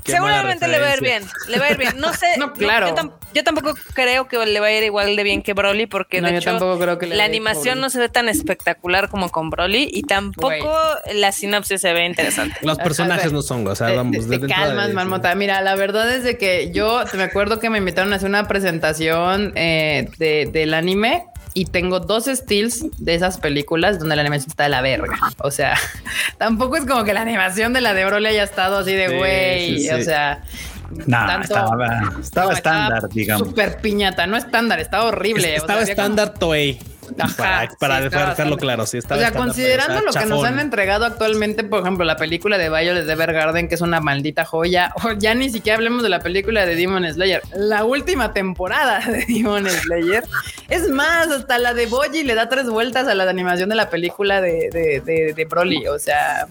seguramente 0.05 0.68
le 0.68 0.79
va 0.79 0.89
a 0.89 0.95
ir 0.95 1.01
bien. 1.01 1.22
Le 1.49 1.59
va 1.59 1.66
a 1.66 1.70
ir 1.70 1.79
bien. 1.79 1.99
No 1.99 2.12
sé. 2.12 2.26
no, 2.39 2.53
claro. 2.53 2.95
Yo, 3.35 3.45
tampoco 3.45 3.74
creo 3.95 4.29
que 4.29 4.45
le 4.47 4.61
va 4.61 4.66
a 4.66 4.72
ir 4.72 4.85
igual 4.85 5.16
de 5.16 5.22
bien 5.22 5.43
que 5.43 5.53
Broly, 5.53 5.87
porque 5.87 6.20
de 6.20 6.37
hecho, 6.37 6.59
la 7.01 7.24
animación 7.24 7.81
no 7.81 7.91
se 7.91 7.99
ve 7.99 8.09
tan 8.09 8.29
espectacular 8.29 9.09
como 9.09 9.31
con 9.31 9.51
Broly 9.51 9.89
y 9.93 10.03
tampoco 10.03 10.72
la 11.14 11.33
sinopsis 11.33 11.81
se 11.81 11.93
ve 11.93 12.07
interesante. 12.07 12.57
Los 12.62 12.79
personajes 12.79 13.33
no 13.33 13.43
son, 13.43 13.66
o 13.66 13.74
sea, 13.74 13.93
vamos. 13.93 14.29
De, 14.29 14.41
calmas, 14.41 14.93
marmota. 14.93 15.35
Mira, 15.35 15.61
la 15.62 15.74
verdad 15.74 16.11
es 16.14 16.24
de 16.24 16.39
que 16.39 16.70
yo 16.72 17.03
me 17.14 17.22
acuerdo 17.22 17.59
que 17.59 17.70
me 17.70 17.79
invitaron 17.79 18.12
a 18.12 18.16
hacer 18.16 18.29
una 18.29 18.49
presentación 18.49 19.53
eh, 19.57 20.09
del 20.18 20.74
anime 20.74 21.24
y 21.59 21.65
tengo 21.65 21.99
dos 21.99 22.27
stills 22.27 22.85
de 22.99 23.17
esas 23.17 23.39
películas 23.39 23.99
donde 23.99 24.15
la 24.15 24.23
animación 24.23 24.51
está 24.51 24.63
de 24.63 24.69
la 24.69 24.81
verga. 24.81 25.19
O 25.39 25.51
sea, 25.51 25.77
tampoco 26.39 26.77
es 26.77 26.85
como 26.85 27.03
que 27.03 27.13
la 27.13 27.23
animación 27.23 27.73
de 27.73 27.81
la 27.81 27.95
de 27.95 28.05
Broly 28.05 28.29
haya 28.29 28.45
estado 28.45 28.79
así 28.79 28.93
de 28.93 29.19
güey. 29.19 29.91
O 29.91 30.01
sea, 30.01 30.45
no, 31.07 31.43
estaba, 31.43 32.53
estándar, 32.53 33.09
digamos. 33.09 33.49
Super 33.49 33.81
piñata, 33.81 34.29
no 34.29 34.37
estándar, 34.37 34.79
estaba 34.79 35.07
horrible. 35.07 35.57
Estaba 35.57 35.83
estándar 35.83 36.35
Toei 36.35 36.79
para, 37.79 38.01
dejarlo 38.01 38.57
claro. 38.57 38.87
Sí, 38.87 38.99
o 38.99 39.01
sea, 39.03 39.33
considerando 39.33 40.01
lo 40.01 40.13
que 40.13 40.27
nos 40.27 40.45
han 40.45 40.59
entregado 40.59 41.05
actualmente, 41.05 41.65
por 41.65 41.81
ejemplo, 41.81 42.05
la 42.05 42.17
película 42.17 42.59
de 42.59 42.69
Violet 42.69 43.05
de 43.05 43.13
Evergarden, 43.13 43.69
que 43.69 43.75
es 43.75 43.81
una 43.81 44.01
maldita 44.01 44.45
joya, 44.45 44.93
o 45.05 45.13
ya 45.13 45.35
ni 45.35 45.51
siquiera 45.51 45.77
hablemos 45.77 46.03
de 46.03 46.09
la 46.09 46.21
película 46.21 46.67
de 46.67 46.77
Demon 46.77 47.11
Slayer, 47.13 47.43
la 47.55 47.85
última 47.85 48.33
temporada 48.33 49.01
de 49.07 49.25
Demon 49.27 49.69
Slayer. 49.69 50.25
Es 50.69 50.89
más, 50.89 51.29
hasta 51.29 51.59
la 51.59 51.75
de 51.75 51.87
Boji 51.87 52.25
le 52.25 52.35
da 52.35 52.49
tres 52.49 52.69
vueltas 52.69 53.09
a 53.09 53.15
la 53.15 53.29
animación 53.29 53.69
de 53.69 53.75
la 53.75 53.89
película 53.89 54.41
de, 54.41 54.71
de, 54.71 55.45
Broly. 55.49 55.87
O 55.87 55.99
sea, 55.99 56.47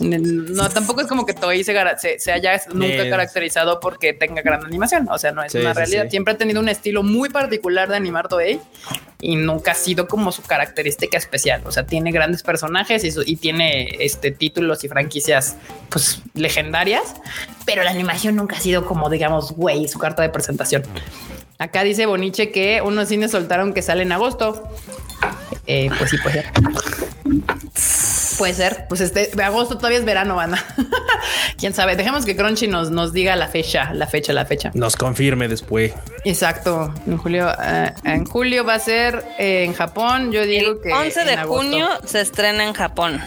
no, 0.00 0.68
tampoco 0.70 1.02
es 1.02 1.06
como 1.06 1.26
que 1.26 1.34
Toei 1.34 1.62
se, 1.62 1.74
se, 2.18 2.32
haya 2.32 2.60
nunca 2.72 3.08
caracterizado 3.08 3.78
porque 3.80 4.14
tenga 4.14 4.42
gran 4.42 4.64
animación. 4.64 5.08
O 5.10 5.18
sea, 5.18 5.32
no 5.32 5.42
es 5.42 5.54
una 5.54 5.74
realidad. 5.74 6.08
Siempre 6.08 6.34
ha 6.34 6.38
tenido 6.38 6.60
un 6.60 6.68
estilo 6.68 7.02
muy 7.02 7.28
particular 7.28 7.88
de 7.88 7.96
animar 7.96 8.28
Toei 8.28 8.60
y 9.22 9.36
nunca 9.36 9.74
sido 9.74 10.08
como 10.08 10.32
su 10.32 10.42
característica 10.42 11.16
especial. 11.16 11.62
O 11.64 11.70
sea, 11.70 11.86
tiene 11.86 12.10
grandes 12.10 12.42
personajes 12.42 13.04
y, 13.04 13.36
tiene 13.36 13.96
este 14.00 14.32
títulos 14.32 14.82
y 14.84 14.88
franquicias 14.88 15.56
pues 15.88 16.20
legendarias, 16.34 17.14
pero 17.64 17.84
la 17.84 17.90
animación 17.90 18.36
nunca 18.36 18.56
ha 18.56 18.60
sido 18.60 18.84
como 18.84 19.08
digamos, 19.08 19.52
güey, 19.52 19.88
su 19.88 19.98
carta 19.98 20.22
de 20.22 20.28
presentación. 20.28 20.82
Acá 21.58 21.84
dice 21.84 22.06
Boniche 22.06 22.50
que 22.50 22.82
unos 22.82 23.08
cines 23.08 23.30
soltaron 23.30 23.72
que 23.72 23.82
sale 23.82 24.02
en 24.02 24.10
agosto. 24.10 24.68
Eh, 25.68 25.88
pues 25.96 26.10
sí, 26.10 26.18
puede 26.18 26.42
ser. 26.42 26.52
Puede 28.38 28.54
ser. 28.54 28.86
Pues 28.88 29.00
este 29.00 29.30
agosto 29.42 29.76
todavía 29.76 29.98
es 29.98 30.04
verano, 30.04 30.36
van. 30.36 30.54
Quién 31.58 31.74
sabe. 31.74 31.96
Dejemos 31.96 32.24
que 32.24 32.36
Crunchy 32.36 32.66
nos, 32.66 32.90
nos 32.90 33.12
diga 33.12 33.36
la 33.36 33.48
fecha, 33.48 33.92
la 33.94 34.06
fecha, 34.06 34.32
la 34.32 34.46
fecha. 34.46 34.70
Nos 34.74 34.96
confirme 34.96 35.48
después. 35.48 35.92
Exacto. 36.24 36.92
En 37.06 37.18
julio, 37.18 37.48
eh, 37.62 37.92
en 38.04 38.24
julio 38.24 38.64
va 38.64 38.74
a 38.74 38.78
ser 38.78 39.24
en 39.38 39.74
Japón. 39.74 40.32
Yo 40.32 40.46
digo 40.46 40.80
que 40.80 40.92
11 40.92 41.24
de 41.24 41.36
junio 41.44 41.88
se 42.04 42.20
estrena 42.20 42.64
en 42.64 42.72
Japón. 42.72 43.20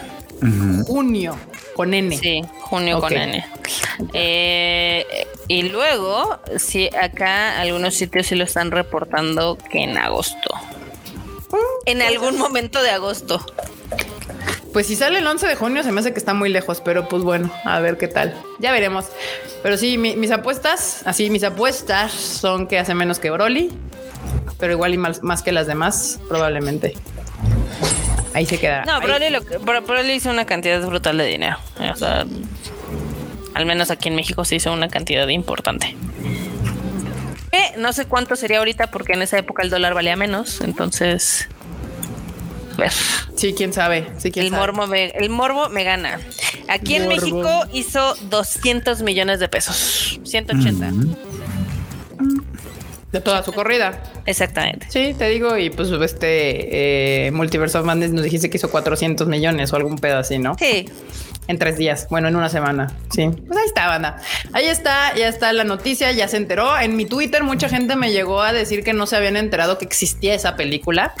Junio 0.86 1.36
con 1.76 1.92
N. 1.92 2.16
Sí, 2.16 2.42
junio 2.60 3.00
con 3.00 3.12
N. 3.12 3.44
Eh, 4.12 5.26
y 5.46 5.62
luego, 5.64 6.40
sí, 6.58 6.88
acá 7.00 7.60
algunos 7.60 7.94
sitios 7.94 8.26
sí 8.26 8.34
lo 8.34 8.44
están 8.44 8.70
reportando 8.70 9.58
que 9.70 9.84
en 9.84 9.98
agosto. 9.98 10.54
Mm, 11.50 11.56
en 11.84 12.02
algún 12.02 12.38
momento 12.38 12.82
de 12.82 12.90
agosto. 12.90 13.44
Pues 14.76 14.88
si 14.88 14.94
sale 14.94 15.20
el 15.20 15.26
11 15.26 15.46
de 15.46 15.56
junio 15.56 15.82
se 15.82 15.90
me 15.90 16.00
hace 16.00 16.12
que 16.12 16.18
está 16.18 16.34
muy 16.34 16.50
lejos, 16.50 16.82
pero 16.82 17.08
pues 17.08 17.22
bueno, 17.22 17.50
a 17.64 17.80
ver 17.80 17.96
qué 17.96 18.08
tal. 18.08 18.34
Ya 18.58 18.72
veremos. 18.72 19.06
Pero 19.62 19.78
sí, 19.78 19.96
mis 19.96 20.30
apuestas, 20.30 21.00
así 21.06 21.30
mis 21.30 21.44
apuestas 21.44 22.12
son 22.12 22.66
que 22.66 22.78
hace 22.78 22.94
menos 22.94 23.18
que 23.18 23.30
Broly, 23.30 23.72
pero 24.58 24.74
igual 24.74 24.92
y 24.92 24.98
más, 24.98 25.42
que 25.42 25.50
las 25.50 25.66
demás, 25.66 26.20
probablemente. 26.28 26.92
Ahí 28.34 28.44
se 28.44 28.60
queda. 28.60 28.84
No, 28.84 29.00
Broly, 29.00 29.30
lo, 29.30 29.40
Broly 29.80 30.12
hizo 30.12 30.28
una 30.28 30.44
cantidad 30.44 30.86
brutal 30.86 31.16
de 31.16 31.24
dinero. 31.24 31.56
O 31.94 31.96
sea, 31.96 32.26
al 33.54 33.64
menos 33.64 33.90
aquí 33.90 34.10
en 34.10 34.14
México 34.14 34.44
se 34.44 34.56
hizo 34.56 34.74
una 34.74 34.90
cantidad 34.90 35.26
importante. 35.28 35.96
Eh, 37.52 37.72
no 37.78 37.94
sé 37.94 38.04
cuánto 38.04 38.36
sería 38.36 38.58
ahorita 38.58 38.88
porque 38.88 39.14
en 39.14 39.22
esa 39.22 39.38
época 39.38 39.62
el 39.62 39.70
dólar 39.70 39.94
valía 39.94 40.16
menos, 40.16 40.60
entonces 40.60 41.48
ver. 42.76 42.92
Sí, 43.34 43.54
quién 43.56 43.72
sabe. 43.72 44.06
Sí, 44.18 44.30
el, 44.34 44.50
Morbo 44.50 44.86
me, 44.86 45.06
el 45.06 45.30
morbo 45.30 45.68
me 45.68 45.84
gana. 45.84 46.20
Aquí 46.68 46.96
en 46.96 47.08
México 47.08 47.64
hizo 47.72 48.14
200 48.30 49.02
millones 49.02 49.40
de 49.40 49.48
pesos. 49.48 50.20
180. 50.24 50.92
De 53.12 53.20
toda 53.20 53.42
su 53.42 53.52
corrida. 53.52 54.02
Exactamente. 54.26 54.86
Sí, 54.90 55.14
te 55.16 55.28
digo, 55.28 55.56
y 55.56 55.70
pues 55.70 55.90
este 55.90 57.26
eh, 57.26 57.30
Multiverse 57.30 57.78
of 57.78 57.86
Madness 57.86 58.10
nos 58.10 58.24
dijiste 58.24 58.50
que 58.50 58.56
hizo 58.56 58.70
400 58.70 59.28
millones 59.28 59.72
o 59.72 59.76
algún 59.76 59.96
pedo 59.96 60.18
así, 60.18 60.38
¿no? 60.38 60.56
Sí. 60.58 60.86
En 61.48 61.58
tres 61.58 61.76
días, 61.76 62.08
bueno, 62.10 62.26
en 62.28 62.36
una 62.36 62.48
semana. 62.48 62.92
Sí, 63.10 63.28
pues 63.46 63.58
ahí 63.58 63.66
está, 63.66 63.86
banda. 63.86 64.16
Ahí 64.52 64.66
está, 64.66 65.14
ya 65.14 65.28
está 65.28 65.52
la 65.52 65.64
noticia, 65.64 66.10
ya 66.10 66.26
se 66.26 66.36
enteró. 66.36 66.76
En 66.78 66.96
mi 66.96 67.06
Twitter 67.06 67.44
mucha 67.44 67.68
gente 67.68 67.94
me 67.94 68.10
llegó 68.10 68.42
a 68.42 68.52
decir 68.52 68.82
que 68.82 68.92
no 68.92 69.06
se 69.06 69.16
habían 69.16 69.36
enterado 69.36 69.78
que 69.78 69.84
existía 69.84 70.34
esa 70.34 70.56
película. 70.56 71.14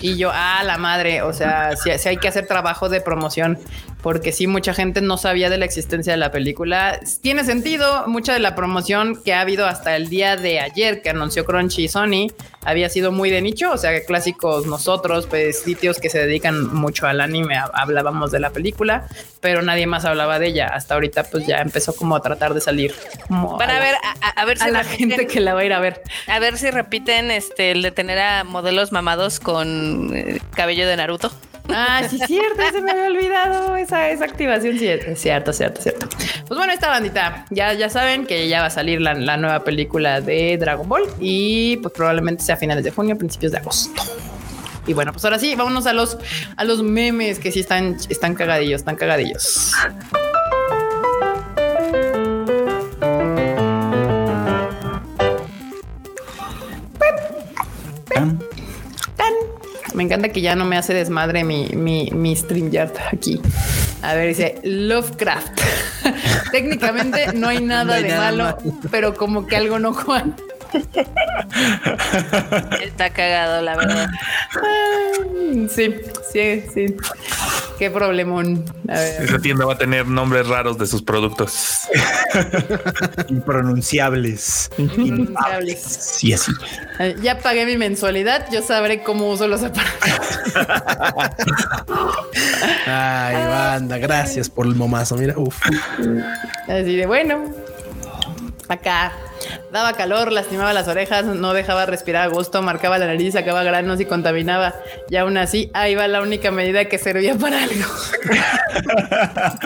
Y 0.00 0.16
yo, 0.16 0.30
ah, 0.32 0.62
la 0.64 0.76
madre, 0.76 1.22
o 1.22 1.32
sea, 1.32 1.76
si, 1.76 1.90
hay 1.90 2.16
que 2.16 2.28
hacer 2.28 2.46
trabajo 2.46 2.88
de 2.88 3.00
promoción, 3.00 3.58
porque 4.02 4.32
sí, 4.32 4.46
mucha 4.46 4.74
gente 4.74 5.00
no 5.00 5.16
sabía 5.16 5.50
de 5.50 5.58
la 5.58 5.64
existencia 5.64 6.12
de 6.12 6.16
la 6.16 6.30
película. 6.30 7.00
Tiene 7.20 7.44
sentido, 7.44 8.06
mucha 8.06 8.32
de 8.32 8.40
la 8.40 8.54
promoción 8.54 9.22
que 9.22 9.34
ha 9.34 9.40
habido 9.40 9.66
hasta 9.66 9.96
el 9.96 10.08
día 10.08 10.36
de 10.36 10.60
ayer 10.60 11.02
que 11.02 11.10
anunció 11.10 11.44
Crunchy 11.44 11.84
y 11.84 11.88
Sony 11.88 12.28
había 12.64 12.88
sido 12.88 13.10
muy 13.10 13.30
de 13.30 13.40
nicho, 13.40 13.72
o 13.72 13.78
sea, 13.78 14.04
clásicos 14.04 14.66
nosotros, 14.66 15.26
pues 15.26 15.60
sitios 15.62 15.98
que 15.98 16.10
se 16.10 16.18
dedican 16.18 16.74
mucho 16.74 17.06
al 17.06 17.20
anime, 17.20 17.56
hablábamos 17.72 18.30
de 18.30 18.40
la 18.40 18.50
película, 18.50 19.06
pero 19.40 19.62
nadie 19.62 19.86
más 19.86 20.04
hablaba 20.04 20.38
de 20.38 20.48
ella. 20.48 20.66
Hasta 20.68 20.94
ahorita 20.94 21.24
pues 21.24 21.46
ya 21.46 21.58
empezó 21.58 21.94
como 21.94 22.16
a 22.16 22.20
tratar 22.20 22.54
de 22.54 22.60
salir. 22.60 22.94
Van 23.28 23.70
a, 23.70 23.80
ver, 23.80 23.94
a, 24.36 24.44
ver 24.44 24.58
si 24.58 24.70
la 24.70 24.84
gente 24.84 25.26
que 25.26 25.40
la 25.40 25.54
va 25.54 25.60
a 25.60 25.64
ir 25.64 25.72
a 25.72 25.80
ver. 25.80 26.02
A 26.26 26.38
ver 26.38 26.58
si 26.58 26.70
repiten 26.70 27.30
este 27.30 27.70
el 27.70 27.82
de 27.82 27.90
tener 27.90 28.18
a 28.18 28.44
modelos 28.44 28.92
mamados 28.92 29.40
con 29.40 30.14
eh, 30.14 30.40
cabello 30.54 30.86
de 30.86 30.96
Naruto. 30.96 31.30
Ah, 31.72 32.02
sí, 32.08 32.18
cierto, 32.26 32.62
se 32.72 32.80
me 32.80 32.90
había 32.90 33.06
olvidado 33.06 33.76
esa, 33.76 34.10
esa 34.10 34.24
activación. 34.24 34.78
Sí, 34.78 34.88
cierto, 35.14 35.52
cierto, 35.52 35.80
cierto. 35.80 36.08
Pues 36.46 36.58
bueno, 36.58 36.72
esta 36.72 36.88
bandita, 36.88 37.44
ya, 37.50 37.72
ya 37.74 37.88
saben 37.88 38.26
que 38.26 38.48
ya 38.48 38.60
va 38.60 38.66
a 38.66 38.70
salir 38.70 39.00
la, 39.00 39.14
nueva 39.36 39.64
película 39.64 40.20
de 40.20 40.58
Dragon 40.58 40.88
Ball 40.88 41.04
y 41.20 41.76
pues 41.78 41.94
probablemente 41.94 42.42
sea 42.42 42.56
a 42.56 42.58
finales 42.58 42.84
de 42.84 42.90
junio, 42.90 43.16
principios 43.16 43.52
de 43.52 43.58
agosto. 43.58 44.02
Y 44.86 44.92
bueno, 44.92 45.12
pues 45.12 45.24
ahora 45.24 45.38
sí, 45.38 45.54
vámonos 45.54 45.86
a 45.86 45.92
los, 45.92 46.18
a 46.56 46.64
los 46.64 46.82
memes 46.82 47.38
que 47.38 47.52
sí 47.52 47.60
están, 47.60 47.96
están 48.08 48.34
cagadillos, 48.34 48.80
están 48.80 48.96
cagadillos. 48.96 49.72
Me 60.00 60.04
encanta 60.04 60.30
que 60.30 60.40
ya 60.40 60.56
no 60.56 60.64
me 60.64 60.78
hace 60.78 60.94
desmadre 60.94 61.44
mi, 61.44 61.66
mi, 61.74 62.08
mi 62.14 62.34
StreamYard 62.34 62.94
aquí. 63.12 63.38
A 64.00 64.14
ver, 64.14 64.28
dice 64.28 64.58
Lovecraft. 64.62 65.60
Técnicamente 66.52 67.34
no 67.34 67.48
hay 67.48 67.62
nada 67.62 68.00
de 68.00 68.08
malo, 68.16 68.56
pero 68.90 69.14
como 69.14 69.46
que 69.46 69.56
algo 69.56 69.78
no 69.78 69.92
juega. 69.92 70.24
Está 72.82 73.10
cagado, 73.10 73.60
la 73.60 73.76
verdad. 73.76 74.08
Sí, 75.68 75.94
sí, 76.32 76.64
sí. 76.72 76.96
Qué 77.78 77.90
problemón. 77.90 78.64
Esa 78.88 79.38
tienda 79.38 79.64
va 79.64 79.72
a 79.72 79.78
tener 79.78 80.06
nombres 80.06 80.46
raros 80.46 80.76
de 80.76 80.86
sus 80.86 81.00
productos. 81.00 81.88
Impronunciables. 83.28 84.70
Impronunciables. 84.76 86.22
Y 86.22 86.34
así. 86.34 86.52
Ya 87.22 87.38
pagué 87.38 87.64
mi 87.64 87.78
mensualidad, 87.78 88.48
yo 88.52 88.60
sabré 88.60 89.02
cómo 89.02 89.30
uso 89.30 89.48
los 89.48 89.62
aparatos. 89.62 89.98
Ay, 92.86 93.46
banda, 93.46 93.96
gracias 93.96 94.50
por 94.50 94.66
el 94.66 94.74
momazo. 94.74 95.16
Mira, 95.16 95.34
uff. 95.38 95.58
Así 96.68 96.96
de 96.96 97.06
bueno. 97.06 97.46
Acá 98.68 99.12
Daba 99.72 99.92
calor, 99.94 100.32
lastimaba 100.32 100.72
las 100.72 100.88
orejas, 100.88 101.24
no 101.24 101.52
dejaba 101.52 101.86
respirar 101.86 102.28
a 102.28 102.32
gusto, 102.32 102.62
marcaba 102.62 102.98
la 102.98 103.06
nariz, 103.06 103.34
sacaba 103.34 103.62
granos 103.62 104.00
y 104.00 104.04
contaminaba. 104.04 104.74
Y 105.08 105.16
aún 105.16 105.36
así, 105.36 105.70
ahí 105.74 105.94
va 105.94 106.08
la 106.08 106.22
única 106.22 106.50
medida 106.50 106.84
que 106.86 106.98
servía 106.98 107.34
para 107.36 107.62
algo. 107.62 107.86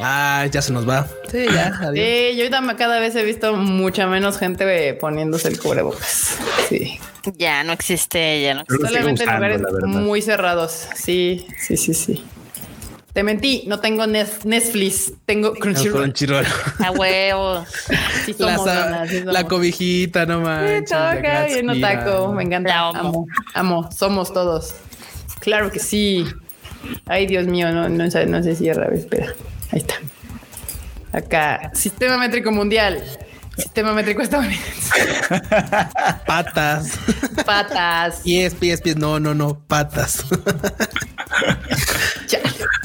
ah, 0.00 0.46
ya 0.50 0.62
se 0.62 0.72
nos 0.72 0.88
va. 0.88 1.06
Sí, 1.30 1.46
ya. 1.52 1.78
Sí, 1.92 2.36
yo 2.36 2.44
cada 2.76 2.98
vez 2.98 3.14
he 3.16 3.24
visto 3.24 3.54
mucha 3.54 4.06
menos 4.06 4.38
gente 4.38 4.94
poniéndose 4.94 5.48
el 5.48 5.58
cubrebocas. 5.58 6.36
Sí. 6.68 6.98
Ya 7.36 7.64
no 7.64 7.72
existe, 7.72 8.42
ya 8.42 8.54
no 8.54 8.62
existe. 8.62 8.86
Solamente 8.86 9.24
en 9.24 9.34
lugares 9.34 9.60
muy 9.84 10.22
cerrados. 10.22 10.88
Sí, 10.94 11.46
sí, 11.58 11.76
sí, 11.76 11.94
sí. 11.94 12.24
Te 13.18 13.24
mentí, 13.24 13.64
no 13.66 13.80
tengo 13.80 14.06
Netflix, 14.06 15.12
tengo 15.26 15.52
Crunchyroll. 15.54 16.46
A 16.78 16.92
huevo. 16.92 17.64
la, 19.24 19.42
cobijita, 19.42 20.24
no 20.24 20.42
manches. 20.42 20.88
toca, 20.88 21.46
bien 21.46 21.68
otaco, 21.68 22.32
me 22.32 22.44
encanta. 22.44 22.78
Amo. 22.90 23.26
amo, 23.54 23.90
somos 23.90 24.32
todos. 24.32 24.72
Claro 25.40 25.72
que 25.72 25.80
sí. 25.80 26.26
Ay, 27.06 27.26
Dios 27.26 27.48
mío, 27.48 27.72
no, 27.72 27.88
no, 27.88 28.04
no 28.04 28.42
se 28.44 28.54
cierra, 28.54 28.86
espera. 28.94 29.34
Ahí 29.72 29.80
está. 29.80 29.94
Acá, 31.10 31.72
Sistema 31.74 32.18
Métrico 32.18 32.52
Mundial. 32.52 33.02
Sistema 33.58 33.92
métrico 33.92 34.22
estadounidense. 34.22 34.90
Patas. 36.26 36.92
Patas. 37.44 38.20
Pies, 38.22 38.54
pies, 38.54 38.80
pies. 38.80 38.96
No, 38.96 39.18
no, 39.18 39.34
no. 39.34 39.58
Patas. 39.66 40.24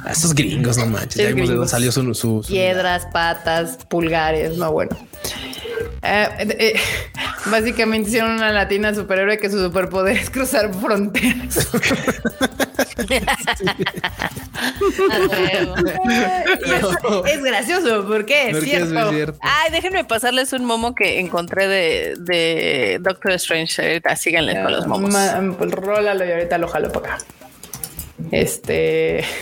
Esos 0.10 0.34
gringos, 0.34 0.78
no 0.78 0.86
manches. 0.88 1.36
Ya 1.36 1.68
salió 1.68 1.92
su, 1.92 2.44
Piedras, 2.48 3.08
patas, 3.12 3.78
pulgares. 3.90 4.58
No, 4.58 4.72
bueno. 4.72 4.96
Eh, 6.06 6.28
eh, 6.60 6.76
básicamente 7.46 8.10
hicieron 8.10 8.32
una 8.32 8.52
latina 8.52 8.94
superhéroe 8.94 9.38
que 9.38 9.50
su 9.50 9.58
superpoder 9.58 10.18
es 10.18 10.30
cruzar 10.30 10.74
fronteras. 10.74 11.58
es, 17.26 17.44
gracioso 17.44 18.06
porque 18.06 18.50
es 18.50 18.64
cierto. 18.64 19.38
Ay, 19.42 19.72
déjenme 19.72 20.04
pasarles 20.04 20.52
un 20.52 20.63
momo 20.64 20.96
que 20.96 21.20
encontré 21.20 21.68
de, 21.68 22.16
de 22.20 23.00
Doctor 23.02 23.34
Strange. 23.34 23.82
Ahorita 23.82 24.16
síganle 24.16 24.62
con 24.62 24.72
los 24.72 24.88
momos. 24.88 25.16
Pues, 25.58 25.72
rólalo 25.72 26.26
y 26.26 26.32
ahorita 26.32 26.58
lo 26.58 26.68
jalo 26.68 26.92
para 26.92 27.16
acá. 27.16 27.26
Este. 28.32 29.24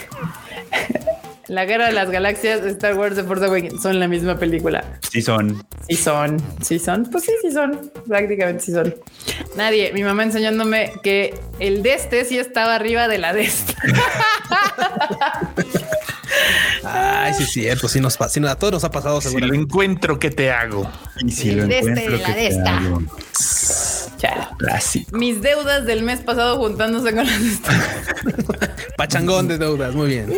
La 1.47 1.65
Guerra 1.65 1.87
de 1.87 1.91
las 1.91 2.09
Galaxias, 2.09 2.61
Star 2.65 2.95
Wars, 2.95 3.17
The 3.17 3.23
Force 3.23 3.43
Awakens 3.43 3.81
son 3.81 3.99
la 3.99 4.07
misma 4.07 4.37
película. 4.37 4.85
Sí 5.11 5.21
son. 5.21 5.61
Sí 5.85 5.97
son. 5.97 6.41
Sí 6.61 6.79
son. 6.79 7.03
Pues 7.11 7.25
sí, 7.25 7.33
sí 7.41 7.51
son. 7.51 7.91
Prácticamente 8.07 8.63
sí 8.63 8.71
son. 8.71 8.95
Nadie. 9.57 9.91
Mi 9.91 10.01
mamá 10.01 10.23
enseñándome 10.23 10.93
que 11.03 11.37
el 11.59 11.83
de 11.83 11.95
este 11.95 12.23
sí 12.23 12.37
estaba 12.37 12.73
arriba 12.75 13.09
de 13.09 13.17
la 13.17 13.33
de 13.33 13.41
este. 13.41 13.73
Ay, 16.83 17.33
sí, 17.33 17.45
cierto. 17.45 17.87
Sí 17.87 17.99
nos 17.99 18.17
pasa. 18.17 18.39
a 18.49 18.55
todos 18.55 18.73
nos 18.73 18.83
ha 18.83 18.91
pasado. 18.91 19.21
Si 19.21 19.37
lo 19.39 19.53
encuentro, 19.53 20.19
¿qué 20.19 20.29
te 20.29 20.51
hago? 20.51 20.89
Y 21.25 21.31
si 21.31 21.51
lo 21.51 21.63
este 21.63 21.79
encuentro, 21.79 22.17
¿qué 22.25 22.33
te 22.33 22.69
hago? 22.69 23.01
Mis 25.11 25.41
deudas 25.41 25.85
del 25.85 26.03
mes 26.03 26.19
pasado 26.21 26.57
juntándose 26.57 27.13
con 27.13 27.25
las 27.25 27.37
Pachangón 28.97 29.47
de 29.47 29.57
deudas, 29.57 29.95
muy 29.95 30.09
bien. 30.09 30.33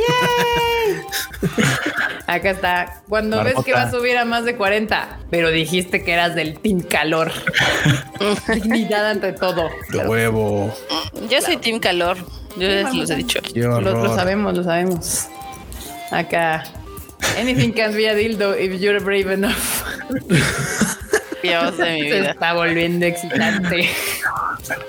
Acá 2.27 2.51
está. 2.51 3.03
Cuando 3.09 3.43
ves 3.43 3.55
que 3.65 3.73
va 3.73 3.83
a 3.83 3.91
subir 3.91 4.17
a 4.17 4.25
más 4.25 4.45
de 4.45 4.55
40, 4.55 5.19
pero 5.29 5.51
dijiste 5.51 6.03
que 6.03 6.13
eras 6.13 6.35
del 6.35 6.59
team 6.59 6.81
calor. 6.81 7.31
Dignidad 8.53 9.09
ante 9.09 9.33
todo. 9.33 9.69
De 9.89 9.99
huevo. 10.07 10.73
Yo 11.29 11.41
soy 11.41 11.57
team 11.57 11.79
calor. 11.79 12.17
Yo 12.57 12.67
les 12.67 12.93
los 12.93 13.09
he 13.09 13.15
dicho. 13.15 13.39
Lo, 13.55 13.81
lo, 13.81 14.15
sabemos, 14.15 14.55
lo 14.55 14.63
sabemos. 14.63 15.27
Acá. 16.13 16.63
Anything 17.37 17.71
can 17.71 17.93
be 17.93 18.07
a 18.07 18.15
dildo 18.15 18.53
if 18.59 18.79
you're 18.79 18.99
brave 18.99 19.31
enough. 19.33 19.83
Dios 21.41 21.77
de 21.77 21.93
mi 21.93 22.01
vida. 22.03 22.23
Se 22.23 22.31
está 22.31 22.53
volviendo 22.53 23.05
excitante. 23.05 23.89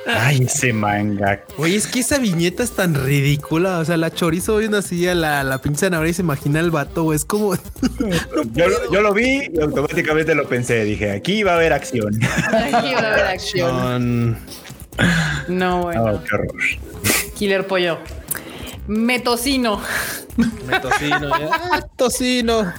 Ay, 0.07 0.43
ese 0.45 0.73
manga. 0.73 1.43
Oye, 1.57 1.77
es 1.77 1.87
que 1.87 2.01
esa 2.01 2.19
viñeta 2.19 2.63
es 2.63 2.73
tan 2.73 2.95
ridícula. 2.95 3.79
O 3.79 3.85
sea, 3.85 3.97
la 3.97 4.13
chorizo 4.13 4.59
viendo 4.59 4.79
así 4.79 5.09
a 5.09 5.15
la, 5.15 5.43
la 5.43 5.61
pinche 5.61 5.81
zanahoria 5.81 6.11
y 6.11 6.15
se 6.15 6.23
imagina 6.23 6.61
el 6.61 6.71
vato. 6.71 7.13
Es 7.13 7.25
como. 7.25 7.55
yo, 8.53 9.01
lo 9.01 9.13
vi 9.13 9.51
y 9.53 9.61
automáticamente 9.61 10.35
lo 10.35 10.47
pensé. 10.47 10.85
Dije, 10.85 11.11
aquí 11.11 11.43
va 11.43 11.53
a 11.53 11.57
haber 11.57 11.73
acción. 11.73 12.21
Aquí 12.23 12.95
va 12.95 13.01
a 13.01 13.13
haber 13.15 13.27
acción. 13.27 14.39
No, 15.49 15.83
bueno. 15.83 16.05
Oh, 16.05 16.23
qué 16.23 16.35
horror. 16.35 16.55
Killer 17.37 17.67
pollo. 17.67 17.99
Metocino. 18.87 19.81
Metocino, 20.67 21.29
¿ya? 21.39 21.89
tocino. 21.97 22.73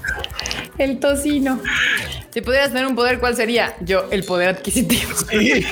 El 0.77 0.99
tocino. 0.99 1.60
Si 2.32 2.41
pudieras 2.41 2.69
tener 2.69 2.86
un 2.86 2.95
poder, 2.95 3.19
¿cuál 3.19 3.36
sería? 3.36 3.76
Yo, 3.82 4.06
el 4.11 4.23
poder 4.23 4.49
adquisitivo. 4.49 5.11
Sí. 5.30 5.65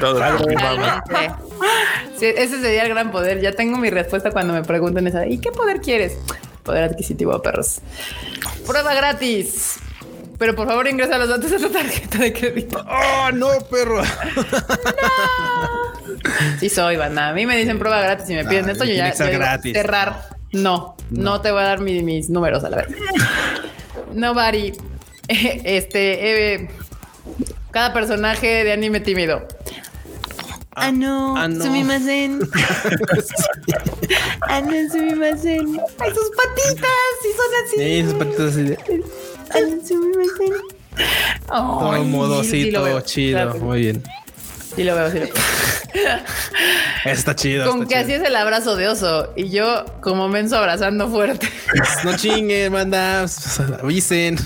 Todo 0.00 0.20
sí, 2.18 2.26
ese 2.26 2.60
sería 2.60 2.82
el 2.82 2.90
gran 2.90 3.10
poder. 3.10 3.40
Ya 3.40 3.52
tengo 3.52 3.78
mi 3.78 3.88
respuesta 3.88 4.30
cuando 4.30 4.52
me 4.52 4.62
preguntan 4.62 5.06
esa. 5.06 5.26
¿Y 5.26 5.38
qué 5.38 5.50
poder 5.50 5.80
quieres? 5.80 6.18
Poder 6.62 6.84
adquisitivo, 6.84 7.40
perros. 7.40 7.80
Prueba 8.66 8.94
gratis. 8.94 9.78
Pero 10.38 10.54
por 10.54 10.66
favor 10.68 10.86
ingresa 10.88 11.18
los 11.18 11.28
datos 11.28 11.50
de 11.50 11.58
tu 11.58 11.68
tarjeta 11.70 12.18
de 12.18 12.32
crédito. 12.32 12.84
Oh, 12.88 13.30
no, 13.32 13.48
perro. 13.70 14.02
Sí 16.60 16.68
soy, 16.68 16.96
banda. 16.96 17.28
A 17.28 17.32
mí 17.32 17.46
me 17.46 17.56
dicen 17.56 17.78
prueba 17.78 18.00
gratis 18.00 18.28
y 18.30 18.34
me 18.34 18.44
piden 18.44 18.68
Ah, 18.68 18.72
esto. 18.72 18.84
Yo 18.84 18.94
ya 18.94 19.12
yo 19.14 19.24
digo, 19.26 19.38
gratis. 19.38 19.72
cerrar. 19.72 20.28
No, 20.52 20.96
no, 21.10 21.40
te 21.40 21.50
voy 21.52 21.60
a 21.62 21.64
dar 21.66 21.80
mi- 21.80 22.02
mis 22.02 22.28
números 22.30 22.64
a 22.64 22.70
la 22.70 22.76
vez. 22.78 22.88
Nobody. 24.12 24.72
Este, 25.28 26.54
eh, 26.54 26.68
cada 27.70 27.92
personaje 27.92 28.64
de 28.64 28.72
anime 28.72 29.00
tímido. 29.00 29.46
Ah, 30.74 30.90
no, 30.90 31.36
ah, 31.36 31.48
no. 31.48 31.62
sumimasen. 31.64 32.40
ah, 34.48 34.60
no, 34.62 34.70
sumimasen. 34.90 35.78
Ay, 35.98 36.10
sus 36.14 36.30
patitas, 36.30 36.90
sí 37.22 37.28
son 37.36 37.52
así. 37.64 37.76
Sí, 37.76 38.02
sus 38.04 38.14
patitas 38.14 38.46
así 38.52 38.76
sumimasen. 39.86 40.52
todo 41.46 42.04
modosito, 42.04 42.78
sí 42.78 42.84
veo. 42.84 43.00
chido. 43.00 43.36
Claro 43.38 43.52
sí. 43.54 43.58
Muy 43.60 43.80
bien. 43.80 44.02
Sí 44.74 44.84
lo 44.84 44.94
veo, 44.94 45.10
sí 45.10 45.18
lo 45.18 45.24
veo. 45.24 45.34
Está 47.04 47.34
chido. 47.34 47.70
Con 47.70 47.82
está 47.82 47.88
que 47.88 47.96
así 47.96 48.12
chido. 48.12 48.22
es 48.22 48.28
el 48.28 48.36
abrazo 48.36 48.76
de 48.76 48.88
oso 48.88 49.32
y 49.36 49.48
yo 49.50 49.84
como 50.00 50.28
menso 50.28 50.56
abrazando 50.56 51.08
fuerte. 51.08 51.48
No 52.04 52.16
chinguen, 52.16 52.72
manda. 52.72 53.26
Avisen. 53.82 54.38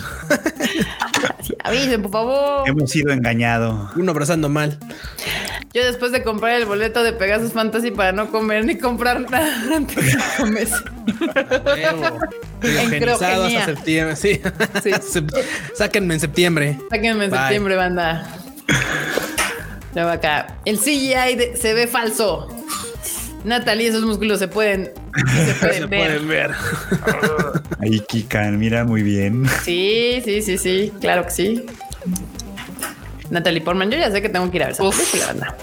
Avisen, 1.64 2.02
por 2.02 2.10
favor. 2.10 2.68
Hemos 2.68 2.90
sido 2.90 3.12
engañados. 3.12 3.90
Uno 3.96 4.10
abrazando 4.12 4.48
mal. 4.48 4.78
Yo 5.74 5.84
después 5.84 6.12
de 6.12 6.22
comprar 6.22 6.52
el 6.60 6.66
boleto 6.66 7.02
de 7.02 7.12
Pegasus 7.12 7.52
Fantasy 7.52 7.90
para 7.90 8.12
no 8.12 8.30
comer 8.30 8.64
ni 8.64 8.76
comprar 8.78 9.20
nada 9.30 9.58
durante 9.64 10.02
cinco 10.02 10.46
meses. 10.46 10.82
Criogenizado 12.60 13.44
hasta 13.44 13.64
septiembre. 13.66 14.16
Sí. 14.16 14.40
Sáquenme 15.74 16.14
en 16.14 16.20
septiembre. 16.20 16.78
Sáquenme 16.90 17.24
en 17.24 17.30
Bye. 17.30 17.40
septiembre, 17.40 17.76
banda. 17.76 18.28
Luego 19.94 20.10
acá. 20.10 20.58
El 20.64 20.78
CGI 20.78 21.36
de- 21.36 21.56
se 21.56 21.74
ve 21.74 21.86
falso. 21.86 22.48
Natalie, 23.44 23.88
esos 23.88 24.02
músculos 24.04 24.38
se 24.38 24.48
pueden, 24.48 24.92
se 25.46 25.54
pueden 25.54 25.74
Se 25.82 25.86
ver. 25.86 25.88
pueden 25.88 26.28
ver. 26.28 26.50
Ahí, 27.80 28.00
Kikan, 28.00 28.58
mira 28.58 28.84
muy 28.84 29.02
bien. 29.02 29.44
Sí, 29.64 30.20
sí, 30.24 30.42
sí, 30.42 30.58
sí. 30.58 30.92
Claro 31.00 31.24
que 31.24 31.30
sí. 31.30 31.66
Natalie 33.30 33.60
Portman, 33.62 33.90
yo 33.90 33.98
ya 33.98 34.10
sé 34.10 34.20
que 34.20 34.28
tengo 34.28 34.50
que 34.50 34.56
ir 34.58 34.62
a 34.62 34.66
ver 34.66 34.74
esa 34.74 34.84
Uf. 34.84 34.96
película, 34.98 35.26
banda. 35.26 35.56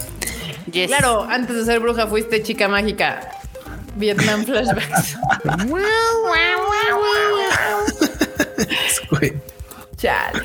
Yes. 0.72 0.88
Claro, 0.88 1.24
antes 1.30 1.56
de 1.56 1.66
ser 1.66 1.80
bruja 1.80 2.08
fuiste 2.08 2.42
chica 2.44 2.68
mágica. 2.68 3.22
Vietnam 3.96 4.46
flashbacks. 4.46 5.18
Chale. 9.98 10.44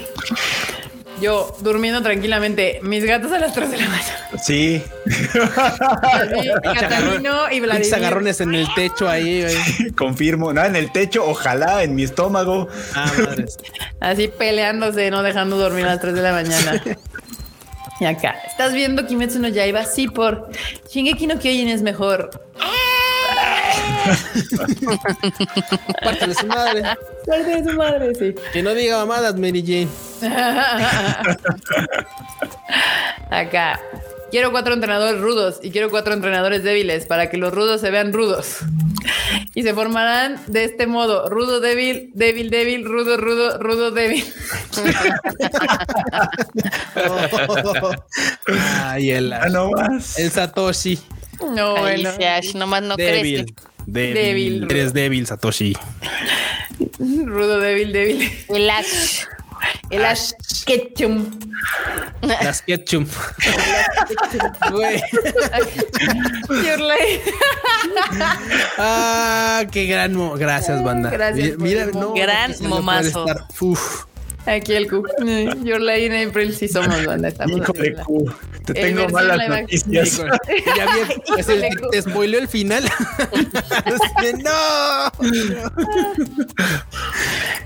Yo 1.24 1.56
durmiendo 1.60 2.02
tranquilamente, 2.02 2.80
mis 2.82 3.02
gatos 3.04 3.32
a 3.32 3.38
las 3.38 3.54
3 3.54 3.70
de 3.70 3.76
la 3.78 3.88
mañana. 3.88 4.28
Sí, 4.42 4.82
Así, 5.06 6.50
Catalino 6.80 7.50
y 7.50 7.60
Vladimir. 7.60 7.94
agarrones 7.94 8.40
en 8.42 8.54
el 8.54 8.66
techo 8.74 9.08
ahí, 9.08 9.42
güey. 9.42 9.56
confirmo. 9.92 10.52
No, 10.52 10.62
en 10.64 10.76
el 10.76 10.92
techo, 10.92 11.24
ojalá 11.26 11.82
en 11.82 11.94
mi 11.94 12.02
estómago. 12.04 12.68
Ah, 12.94 13.10
madres. 13.24 13.56
Así 14.00 14.28
peleándose, 14.28 15.10
no 15.10 15.22
dejando 15.22 15.56
dormir 15.56 15.86
a 15.86 15.92
las 15.94 16.00
3 16.00 16.14
de 16.14 16.20
la 16.22 16.32
mañana. 16.32 16.82
Y 18.00 18.04
acá, 18.04 18.34
¿estás 18.46 18.74
viendo 18.74 19.06
Kimetsu 19.06 19.38
no 19.38 19.48
Yaiba? 19.48 19.84
Sí, 19.86 20.08
por 20.08 20.50
Shingeki 20.92 21.26
no 21.26 21.38
Kyojin 21.38 21.68
es 21.68 21.80
mejor. 21.80 22.28
Parte 26.02 26.26
de 26.26 26.34
su 26.34 26.46
madre. 26.46 26.82
De 27.26 27.64
su 27.64 27.76
madre, 27.76 28.14
sí. 28.14 28.34
Que 28.52 28.62
no 28.62 28.74
diga 28.74 28.98
mamadas, 28.98 29.36
Mary 29.36 29.62
Jane. 29.66 29.88
Acá. 33.30 33.80
Quiero 34.30 34.50
cuatro 34.50 34.74
entrenadores 34.74 35.20
rudos 35.20 35.60
y 35.62 35.70
quiero 35.70 35.90
cuatro 35.90 36.12
entrenadores 36.12 36.64
débiles 36.64 37.06
para 37.06 37.30
que 37.30 37.36
los 37.36 37.54
rudos 37.54 37.80
se 37.80 37.90
vean 37.90 38.12
rudos. 38.12 38.58
Y 39.54 39.62
se 39.62 39.74
formarán 39.74 40.40
de 40.48 40.64
este 40.64 40.88
modo: 40.88 41.28
rudo, 41.28 41.60
débil, 41.60 42.10
débil, 42.14 42.50
débil, 42.50 42.84
rudo, 42.84 43.16
rudo, 43.16 43.58
rudo, 43.58 43.90
débil. 43.92 44.24
Ay, 48.82 49.10
el, 49.10 49.32
Ah, 49.32 49.48
no 49.50 49.70
más. 49.70 50.18
el 50.18 50.30
Satoshi. 50.30 50.98
No, 51.54 51.76
bueno. 51.76 52.10
Ash, 52.26 52.54
nomás 52.54 52.82
no 52.82 52.96
débil. 52.96 53.44
crece. 53.44 53.54
Débil. 53.86 54.14
Débil. 54.14 54.66
Eres 54.70 54.92
débil, 54.92 55.26
Satoshi. 55.26 55.76
Rudo, 56.98 57.60
débil, 57.60 57.92
débil. 57.92 58.30
El 58.48 58.70
Ash. 58.70 59.24
El 59.90 60.04
Ash 60.04 60.32
Ketchum. 60.66 61.30
Las 62.22 62.62
ketchum. 62.62 63.06
Güey. 64.70 65.02
Ah, 68.78 69.64
qué 69.70 69.86
gran 69.86 70.14
mo- 70.14 70.34
Gracias, 70.36 70.82
banda. 70.82 71.10
Gracias 71.10 71.58
Mira, 71.58 71.84
el 71.84 71.92
no, 71.92 72.14
Gran 72.14 72.54
momazo. 72.62 73.26
Uf. 73.60 74.04
Aquí 74.46 74.74
el 74.74 74.88
Q. 74.90 75.02
Your 75.62 75.80
Lady 75.80 76.04
en 76.06 76.28
April 76.28 76.54
sí 76.54 76.68
somos 76.68 77.04
banda. 77.06 77.28
Estamos 77.28 77.56
Híjole, 77.60 77.94
Q, 77.94 78.34
te 78.66 78.72
El 78.88 78.94
tengo 78.96 79.08
malas 79.08 79.48
noticias. 79.48 80.18
Ya 80.18 80.86
vi, 80.86 81.42
se- 81.42 81.54
Híjole, 81.54 81.70
te, 81.90 82.02
spoileó 82.02 82.40
el 82.40 82.48
final. 82.48 82.84
Este, 83.86 84.42
no. 84.42 85.10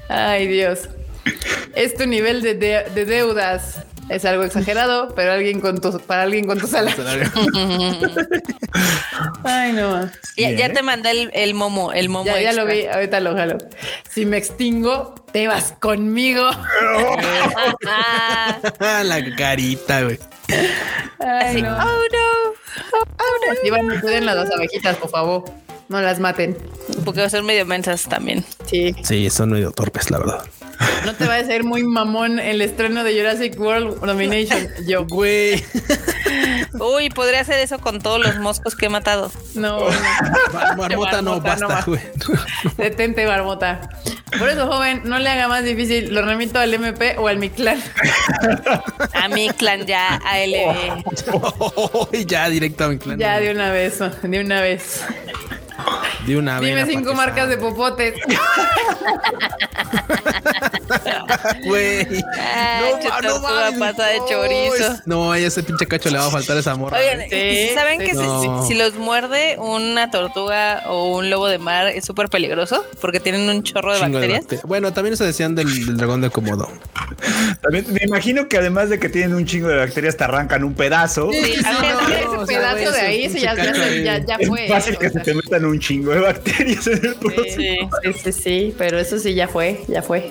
Ay, 0.08 0.46
Dios. 0.46 0.88
Es 1.74 1.94
tu 1.94 2.06
nivel 2.06 2.42
de, 2.42 2.54
de- 2.54 2.84
de 2.94 3.04
deudas. 3.04 3.80
Es 4.08 4.24
algo 4.24 4.42
exagerado, 4.42 5.14
pero 5.14 5.32
alguien 5.32 5.60
con 5.60 5.82
tu, 5.82 6.00
para 6.00 6.22
alguien 6.22 6.46
con 6.46 6.58
tu 6.58 6.66
sala. 6.66 6.92
Ay, 9.44 9.72
no. 9.72 10.10
Ya, 10.36 10.50
ya 10.52 10.72
te 10.72 10.82
mandé 10.82 11.10
el, 11.10 11.30
el 11.34 11.54
momo, 11.54 11.92
el 11.92 12.08
momo. 12.08 12.24
Ya, 12.24 12.40
ya 12.40 12.52
lo 12.52 12.64
vi, 12.64 12.86
ahorita 12.86 13.20
lo 13.20 13.34
jalo. 13.34 13.58
Si 14.10 14.24
me 14.24 14.38
extingo, 14.38 15.14
te 15.32 15.46
vas 15.46 15.74
conmigo. 15.78 16.48
La 18.80 19.36
carita, 19.36 20.02
güey. 20.02 20.18
Ay, 21.20 21.62
no. 21.62 21.76
oh 21.76 22.02
no. 22.12 22.54
Llevan 23.62 24.00
cuiden 24.00 24.26
las 24.26 24.36
dos 24.36 24.50
abejitas, 24.54 24.96
por 24.96 25.10
favor. 25.10 25.44
No 25.88 26.00
las 26.00 26.20
maten. 26.20 26.56
Porque 27.04 27.20
va 27.20 27.26
a 27.26 27.30
ser 27.30 27.42
medio 27.42 27.64
mensas 27.66 28.04
también. 28.04 28.44
Sí. 28.66 28.94
Sí, 29.02 29.28
son 29.30 29.50
medio 29.50 29.72
torpes, 29.72 30.10
la 30.10 30.18
verdad. 30.18 30.44
No 31.04 31.14
te 31.14 31.26
va 31.26 31.36
a 31.36 31.44
ser 31.44 31.64
muy 31.64 31.82
mamón 31.82 32.38
el 32.38 32.60
estreno 32.60 33.04
de 33.04 33.16
Jurassic 33.16 33.58
World 33.58 34.00
Domination. 34.00 34.68
Yo, 34.86 35.06
Güey. 35.06 35.64
Uy, 36.78 37.10
podría 37.10 37.40
hacer 37.40 37.58
eso 37.60 37.78
con 37.78 38.00
todos 38.00 38.20
los 38.20 38.38
moscos 38.38 38.74
que 38.76 38.86
he 38.86 38.88
matado. 38.88 39.30
no. 39.54 39.80
Marmota 40.76 41.22
no, 41.22 41.40
basta, 41.40 41.84
güey. 41.86 42.00
Detente, 42.76 43.26
barbota. 43.26 43.88
Por 44.38 44.48
eso, 44.48 44.66
joven, 44.66 45.02
no 45.04 45.18
le 45.18 45.28
haga 45.30 45.48
más 45.48 45.64
difícil. 45.64 46.14
Lo 46.14 46.22
remito 46.22 46.58
al 46.58 46.72
MP 46.72 47.16
o 47.18 47.28
al 47.28 47.38
Mictlán. 47.38 47.82
A 49.14 49.28
mi 49.28 49.48
clan 49.50 49.86
ya, 49.86 50.16
ALB. 50.16 51.04
Y 52.12 52.24
ya 52.26 52.48
directo 52.48 52.84
a 52.84 52.88
mi 52.88 52.98
clan. 52.98 53.18
Ya, 53.18 53.40
de 53.40 53.50
una 53.50 53.70
vez, 53.70 53.98
de 54.22 54.40
una 54.40 54.60
vez. 54.60 55.04
De 56.26 56.36
una 56.36 56.60
vez. 56.60 56.68
Dime 56.68 56.86
cinco 56.86 57.14
marcas 57.14 57.48
de 57.48 57.56
popotes. 57.56 58.14
Güey. 61.64 62.06
Che, 62.06 62.22
ma- 63.08 63.20
tortuga 63.20 63.50
mames, 63.70 63.78
pata 63.78 64.06
de 64.06 64.18
no, 64.18 64.26
chorizo. 64.28 64.96
No, 65.06 65.32
a 65.32 65.38
ese 65.38 65.62
pinche 65.62 65.86
cacho 65.86 66.10
le 66.10 66.18
va 66.18 66.26
a 66.26 66.30
faltar 66.30 66.56
esa 66.56 66.74
morra. 66.76 66.98
Oigan, 66.98 67.28
Sí, 67.30 67.70
¿saben 67.74 68.00
sí, 68.00 68.06
que 68.06 68.12
No. 68.14 68.62
si, 68.64 68.68
si 68.72 68.78
los 68.78 68.94
muerde 68.94 69.56
una 69.58 70.10
tortuga 70.10 70.84
o 70.88 71.16
un 71.16 71.30
lobo 71.30 71.46
de 71.48 71.58
mar 71.58 71.88
es 71.88 72.04
súper 72.04 72.28
peligroso? 72.28 72.84
Porque 73.00 73.20
tienen 73.20 73.48
un 73.48 73.62
chorro 73.62 73.92
de 73.92 73.98
Chingo 74.00 74.08
de 74.18 74.26
bacterias. 74.28 74.40
bacterias. 74.42 74.66
Bueno, 74.66 74.92
también 74.92 75.16
se 75.16 75.24
decían 75.24 75.54
del, 75.54 75.86
del 75.86 75.96
dragón 75.96 76.20
de 76.20 76.30
Komodo. 76.30 76.68
También 77.62 77.84
me 77.92 78.00
imagino 78.04 78.48
que 78.48 78.58
además 78.58 78.88
de 78.90 78.98
que 78.98 79.08
tienen 79.08 79.34
un 79.34 79.44
chingo 79.46 79.68
de 79.68 79.76
bacterias, 79.76 80.16
te 80.16 80.24
arrancan 80.24 80.64
un 80.64 80.74
pedazo. 80.74 81.30
Sí, 81.32 81.42
sí, 81.56 81.62
no, 81.62 82.08
ese 82.08 82.24
no, 82.24 82.40
o 82.40 82.46
sea, 82.46 82.58
pedazo 82.74 82.92
de 82.92 83.00
ahí, 83.00 83.24
ese 83.24 83.40
ya, 83.40 83.54
ya, 83.54 83.72
ya, 83.74 84.18
ya 84.24 84.34
es 84.38 84.48
fue. 84.48 84.68
fácil 84.68 84.96
o 84.96 84.98
que 84.98 85.10
sea, 85.10 85.24
se 85.24 85.30
te 85.32 85.34
metan 85.34 85.64
un 85.64 85.78
chingo 85.78 86.12
de 86.12 86.20
bacterias 86.20 86.86
en 86.86 87.04
el 87.06 87.14
proceso. 87.16 87.56
Sí. 87.56 87.78
Sí, 88.02 88.12
sí, 88.24 88.32
sí, 88.32 88.74
pero 88.78 88.98
eso 88.98 89.18
sí 89.18 89.34
ya 89.34 89.48
fue, 89.48 89.80
ya 89.88 90.02
fue. 90.02 90.28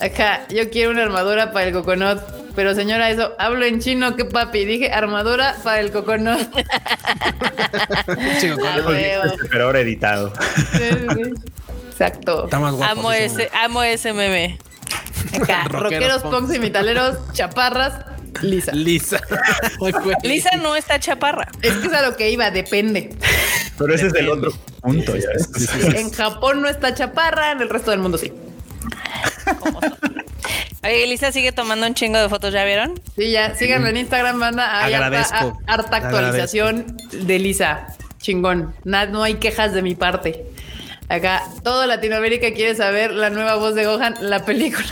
Acá, 0.00 0.46
yo 0.48 0.70
quiero 0.70 0.90
una 0.90 1.02
armadura 1.02 1.52
para 1.52 1.66
el 1.66 1.72
coconut. 1.72 2.20
Pero 2.54 2.74
señora, 2.74 3.10
eso, 3.10 3.32
hablo 3.38 3.64
en 3.64 3.80
chino, 3.80 4.14
¿qué 4.16 4.24
papi? 4.24 4.64
Dije 4.64 4.92
armadura 4.92 5.56
para 5.64 5.80
el 5.80 5.90
coconut. 5.90 6.40
Ah, 7.76 8.82
huevo. 8.86 9.22
Pero 9.50 9.64
ahora 9.64 9.80
editado. 9.80 10.32
Sí, 10.72 10.78
sí, 10.78 11.06
sí. 11.14 11.32
Exacto. 11.90 12.44
Está 12.44 12.58
más 12.60 12.74
guapo. 12.74 12.92
Amo 12.92 13.10
sí, 13.12 13.18
ese, 13.18 13.50
amo 13.52 13.82
ese 13.82 14.12
meme. 14.12 14.58
Acá, 15.40 15.64
Rockeros, 15.68 16.22
punks. 16.22 16.54
y 16.54 16.58
metaleros, 16.58 17.18
chaparras, 17.32 18.04
lisa. 18.42 18.72
Lisa. 18.72 19.20
Lisa 20.22 20.56
no 20.56 20.76
está 20.76 20.98
chaparra. 20.98 21.48
Es 21.62 21.72
que 21.74 21.86
es 21.86 21.92
a 21.92 22.02
lo 22.02 22.16
que 22.16 22.30
iba, 22.30 22.50
depende. 22.50 23.16
Pero 23.78 23.94
ese 23.94 24.08
es 24.08 24.14
el 24.14 24.28
otro 24.28 24.52
punto. 24.80 25.16
Ya 25.16 25.28
ves. 25.30 25.48
En 25.94 26.10
Japón 26.10 26.62
no 26.62 26.68
está 26.68 26.94
chaparra, 26.94 27.52
en 27.52 27.60
el 27.60 27.68
resto 27.68 27.90
del 27.90 28.00
mundo 28.00 28.18
sí. 28.18 28.32
Oye, 30.82 31.04
Elisa 31.04 31.32
sigue 31.32 31.52
tomando 31.52 31.86
un 31.86 31.94
chingo 31.94 32.18
de 32.18 32.28
fotos, 32.28 32.52
¿ya 32.52 32.64
vieron? 32.64 33.00
Sí, 33.16 33.30
ya, 33.30 33.54
síganme 33.54 33.88
en 33.90 33.96
Instagram, 33.98 34.38
banda. 34.38 34.84
Hay 34.84 34.92
harta- 34.92 35.06
Agradezco. 35.06 35.58
a- 35.66 35.72
harta 35.72 35.96
actualización 35.96 36.96
de 37.12 37.38
Lisa. 37.38 37.86
Chingón. 38.18 38.74
Nada, 38.84 39.06
no 39.06 39.22
hay 39.22 39.34
quejas 39.34 39.72
de 39.74 39.82
mi 39.82 39.94
parte. 39.94 40.46
Acá, 41.08 41.42
todo 41.62 41.86
Latinoamérica 41.86 42.52
quiere 42.54 42.74
saber 42.74 43.12
la 43.12 43.28
nueva 43.30 43.56
voz 43.56 43.74
de 43.74 43.84
Gohan, 43.84 44.14
la 44.20 44.44
película. 44.44 44.86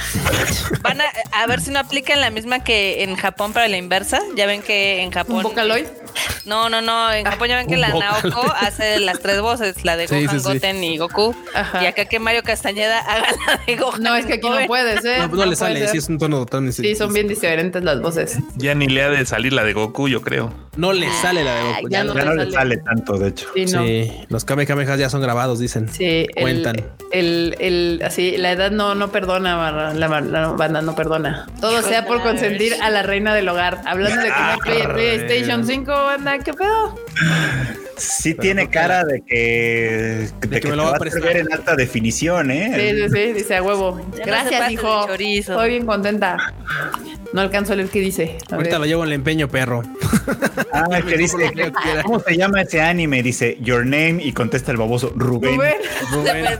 Van 0.82 1.00
a, 1.00 1.04
a 1.32 1.46
ver 1.46 1.60
si 1.60 1.70
no 1.70 1.78
aplican 1.78 2.20
la 2.20 2.30
misma 2.30 2.62
que 2.62 3.02
en 3.02 3.16
Japón 3.16 3.52
para 3.52 3.66
la 3.68 3.76
inversa. 3.78 4.20
Ya 4.36 4.46
ven 4.46 4.62
que 4.62 5.00
en 5.00 5.06
¿Un 5.08 5.12
Japón. 5.12 5.42
Vocaloid? 5.42 5.86
No, 6.44 6.68
no, 6.68 6.82
no. 6.82 7.10
En 7.12 7.24
Japón 7.24 7.48
ya 7.48 7.56
ven 7.56 7.66
que 7.66 7.74
Un 7.74 7.80
la 7.80 7.90
Vocaloid. 7.92 8.24
Naoko 8.34 8.52
hace 8.60 9.00
las 9.00 9.20
tres 9.20 9.40
voces, 9.40 9.84
la 9.84 9.96
de 9.96 10.06
Sí, 10.06 10.22
Gohan, 10.24 10.38
sí, 10.40 10.46
sí. 10.46 10.52
Goten 10.54 10.84
y 10.84 10.98
Goku. 10.98 11.34
Ajá. 11.54 11.82
Y 11.82 11.86
acá 11.86 12.04
que 12.04 12.18
Mario 12.18 12.42
Castañeda 12.42 12.98
haga 13.00 13.28
la 13.46 13.60
de 13.66 13.76
Gohan. 13.76 14.02
No, 14.02 14.14
es 14.14 14.26
que 14.26 14.34
aquí 14.34 14.48
no 14.50 14.66
puedes, 14.66 15.02
¿eh? 15.06 15.16
No, 15.20 15.28
no 15.28 15.46
le 15.46 15.56
sale, 15.56 15.80
ser. 15.80 15.88
sí 15.88 15.98
es 15.98 16.08
un 16.10 16.18
tono. 16.18 16.46
Sí, 16.72 16.94
son 16.94 17.12
bien 17.14 17.26
diferentes 17.26 17.82
las 17.82 18.00
voces. 18.02 18.36
Ya 18.56 18.74
ni 18.74 18.86
le 18.86 19.02
ha 19.02 19.08
de 19.08 19.24
salir 19.24 19.54
la 19.54 19.64
de 19.64 19.72
Goku, 19.72 20.08
yo 20.08 20.20
creo. 20.20 20.52
No 20.76 20.92
le 20.92 21.10
sale 21.22 21.42
la 21.44 21.54
de 21.54 21.62
Goku. 21.62 21.88
ya 21.88 21.98
ya 21.98 22.04
no 22.04 22.14
no- 22.14 22.20
Ya 22.20 22.24
no 22.26 22.34
le 22.34 22.44
le 22.44 22.52
sale. 22.52 22.74
sale 22.74 22.76
tanto, 22.78 23.18
de 23.18 23.28
hecho. 23.28 23.48
Sí, 23.54 23.64
no. 23.66 23.82
Sí, 23.84 24.12
los 24.28 24.44
Kamehamehas 24.44 24.98
ya 24.98 25.08
son 25.08 25.22
grabados, 25.22 25.58
dicen. 25.58 25.88
Sí, 25.92 26.01
Cuentan. 26.40 26.76
El, 27.10 27.56
el, 27.58 28.00
así, 28.04 28.36
la 28.38 28.52
edad 28.52 28.70
no, 28.70 28.94
no 28.94 29.12
perdona, 29.12 29.56
barra- 29.56 29.92
la, 29.92 30.20
la 30.22 30.46
banda 30.48 30.80
no 30.80 30.94
perdona. 30.94 31.46
Todo 31.60 31.82
sea 31.82 32.06
por 32.06 32.22
consentir 32.22 32.72
a 32.82 32.88
la 32.88 33.02
reina 33.02 33.34
del 33.34 33.48
hogar. 33.50 33.82
Hablando 33.84 34.22
de 34.22 34.28
que 34.28 34.58
Play- 34.70 34.86
PlayStation 34.86 35.66
5, 35.66 35.92
banda, 35.92 36.38
¿qué 36.38 36.54
pedo? 36.54 36.98
Sí 38.02 38.34
tiene 38.34 38.68
cara 38.68 39.04
de 39.04 39.22
que, 39.22 40.28
de 40.40 40.60
que, 40.60 40.68
me 40.68 40.76
lo 40.76 40.82
va 40.84 40.88
a 40.88 40.92
vas 40.92 41.00
a 41.00 41.02
prestar. 41.02 41.22
ver 41.22 41.36
en 41.38 41.52
alta 41.52 41.76
definición, 41.76 42.50
Sí, 42.50 42.58
¿eh? 42.58 43.08
sí, 43.08 43.14
sí, 43.14 43.32
dice 43.32 43.56
a 43.56 43.62
huevo. 43.62 44.00
Gracias, 44.24 44.70
hijo. 44.72 45.06
Estoy 45.08 45.70
bien 45.70 45.86
contenta. 45.86 46.36
No 47.32 47.40
alcanzo 47.40 47.72
a 47.72 47.76
leer 47.76 47.88
qué 47.88 48.00
dice. 48.00 48.36
A 48.50 48.56
Ahorita 48.56 48.72
ver. 48.72 48.80
lo 48.80 48.86
llevo 48.86 49.02
en 49.04 49.08
el 49.08 49.12
empeño, 49.14 49.48
perro. 49.48 49.82
Ah, 50.72 51.00
que 51.08 51.16
dice. 51.16 51.50
¿cómo 52.02 52.20
se 52.20 52.36
llama 52.36 52.60
ese 52.62 52.80
anime? 52.82 53.22
Dice, 53.22 53.56
Your 53.60 53.86
Name, 53.86 54.18
y 54.22 54.32
contesta 54.32 54.70
el 54.72 54.76
baboso, 54.76 55.12
Rubén. 55.16 55.54
Rubén. 55.56 55.74
Rubén. 56.10 56.44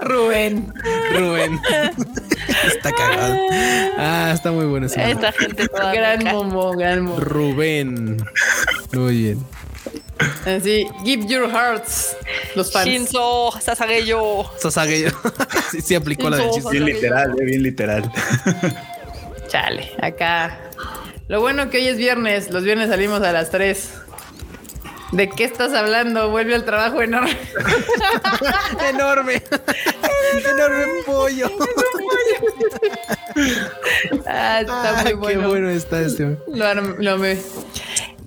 Rubén. 0.00 0.72
Rubén. 1.12 1.60
está 2.66 2.92
cagado. 2.92 3.36
Ah, 3.98 4.30
está 4.34 4.52
muy 4.52 4.66
bueno 4.66 4.86
ese. 4.86 5.10
Esta 5.10 5.32
gente 5.32 5.68
toda 5.68 5.92
Gran 5.92 6.24
momo, 6.24 6.72
gran 6.72 7.02
momo. 7.02 7.20
Rubén. 7.20 8.16
Muy 8.92 9.16
bien. 9.22 9.46
Así, 10.46 10.86
give 11.04 11.26
your 11.26 11.48
hearts. 11.50 12.16
Los 12.56 12.72
fans. 12.72 12.86
Shinzo 12.86 13.52
Sasageyo. 13.60 14.44
Sasage. 14.58 15.10
sí, 15.70 15.80
sí 15.80 15.94
aplicó 15.94 16.28
la 16.30 16.38
del 16.38 16.50
chiste. 16.50 16.70
Bien 16.70 16.84
literal, 16.84 17.36
eh, 17.40 17.44
bien 17.44 17.62
literal. 17.62 18.12
Chale, 19.48 19.92
acá. 20.00 20.58
Lo 21.28 21.40
bueno 21.40 21.70
que 21.70 21.78
hoy 21.78 21.88
es 21.88 21.96
viernes. 21.98 22.50
Los 22.50 22.64
viernes 22.64 22.88
salimos 22.88 23.22
a 23.22 23.32
las 23.32 23.50
3. 23.50 23.90
¿De 25.12 25.30
qué 25.30 25.44
estás 25.44 25.72
hablando? 25.72 26.30
Vuelve 26.30 26.54
al 26.54 26.64
trabajo 26.64 27.00
enorme. 27.00 27.34
Enorme. 28.90 29.42
Enorme 30.50 30.84
pollo. 31.06 31.50
Ah, 34.26 34.60
está 34.60 34.92
muy 35.02 35.04
Qué 35.10 35.14
bueno. 35.14 35.48
bueno 35.48 35.70
está 35.70 36.00
este. 36.00 36.36
Lo, 36.52 36.74
lo 36.74 37.18
me- 37.18 37.38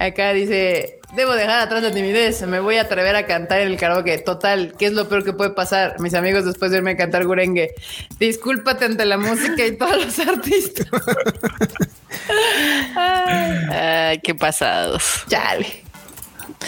Acá 0.02 0.34
dice, 0.34 1.00
debo 1.16 1.34
dejar 1.34 1.60
atrás 1.60 1.84
la 1.84 1.92
timidez, 1.92 2.42
me 2.48 2.60
voy 2.60 2.78
a 2.78 2.82
atrever 2.82 3.16
a 3.16 3.28
cantar 3.28 3.62
en 3.62 3.68
el 3.68 3.78
karaoke. 3.78 4.18
Total, 4.18 4.74
¿qué 4.80 4.88
es 4.88 4.94
lo 4.94 5.08
peor 5.08 5.24
que 5.24 5.32
puede 5.34 5.52
pasar? 5.52 6.00
Mis 6.00 6.16
amigos 6.16 6.44
después 6.44 6.72
de 6.72 6.78
irme 6.78 6.92
a 6.92 6.98
cantar 6.98 7.24
gurengue. 7.26 7.76
Discúlpate 8.20 8.86
ante 8.86 9.06
la 9.06 9.18
música 9.18 9.64
y 9.64 9.78
todos 9.78 10.04
los 10.04 10.20
artistas. 10.28 10.88
Ay, 12.96 13.58
Ay, 13.70 14.20
qué 14.24 14.34
pasados. 14.34 15.24
chale, 15.30 15.81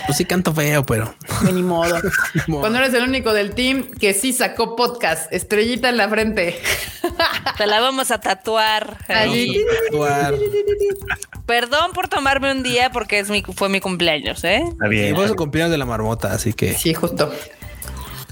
Pues 0.06 0.18
sí 0.18 0.26
canto 0.26 0.54
feo, 0.54 0.84
pero. 0.86 1.14
ni 1.52 1.62
modo. 1.64 1.96
modo. 2.48 2.62
Cuando 2.62 2.80
eres 2.80 2.94
el 2.94 3.04
único 3.04 3.32
del 3.34 3.54
team 3.54 3.84
que 4.00 4.14
sí 4.14 4.34
sacó 4.34 4.76
podcast, 4.76 5.32
estrellita 5.32 5.90
en 5.90 5.98
la 5.98 6.10
frente. 6.10 6.60
Te 7.58 7.68
la 7.68 7.80
vamos 7.80 8.12
a 8.12 8.20
tatuar. 8.20 8.98
Allí. 9.08 9.64
Perdón 11.46 11.92
por 11.94 12.08
tomarme 12.08 12.52
un 12.52 12.64
día 12.64 12.90
porque 12.92 13.20
es 13.20 13.30
mi, 13.30 13.42
fue 13.44 13.70
mi 13.70 13.80
cumpleaños, 13.80 14.44
¿eh? 14.44 14.64
Está 14.68 14.88
Y 14.88 14.90
bien. 14.90 15.16
vos 15.16 15.34
cumpleaños 15.34 15.72
de 15.72 15.78
la 15.78 15.86
marmota, 15.86 16.32
así 16.34 16.54
que. 16.54 16.74
Sí, 16.74 16.94
justo. 16.94 17.32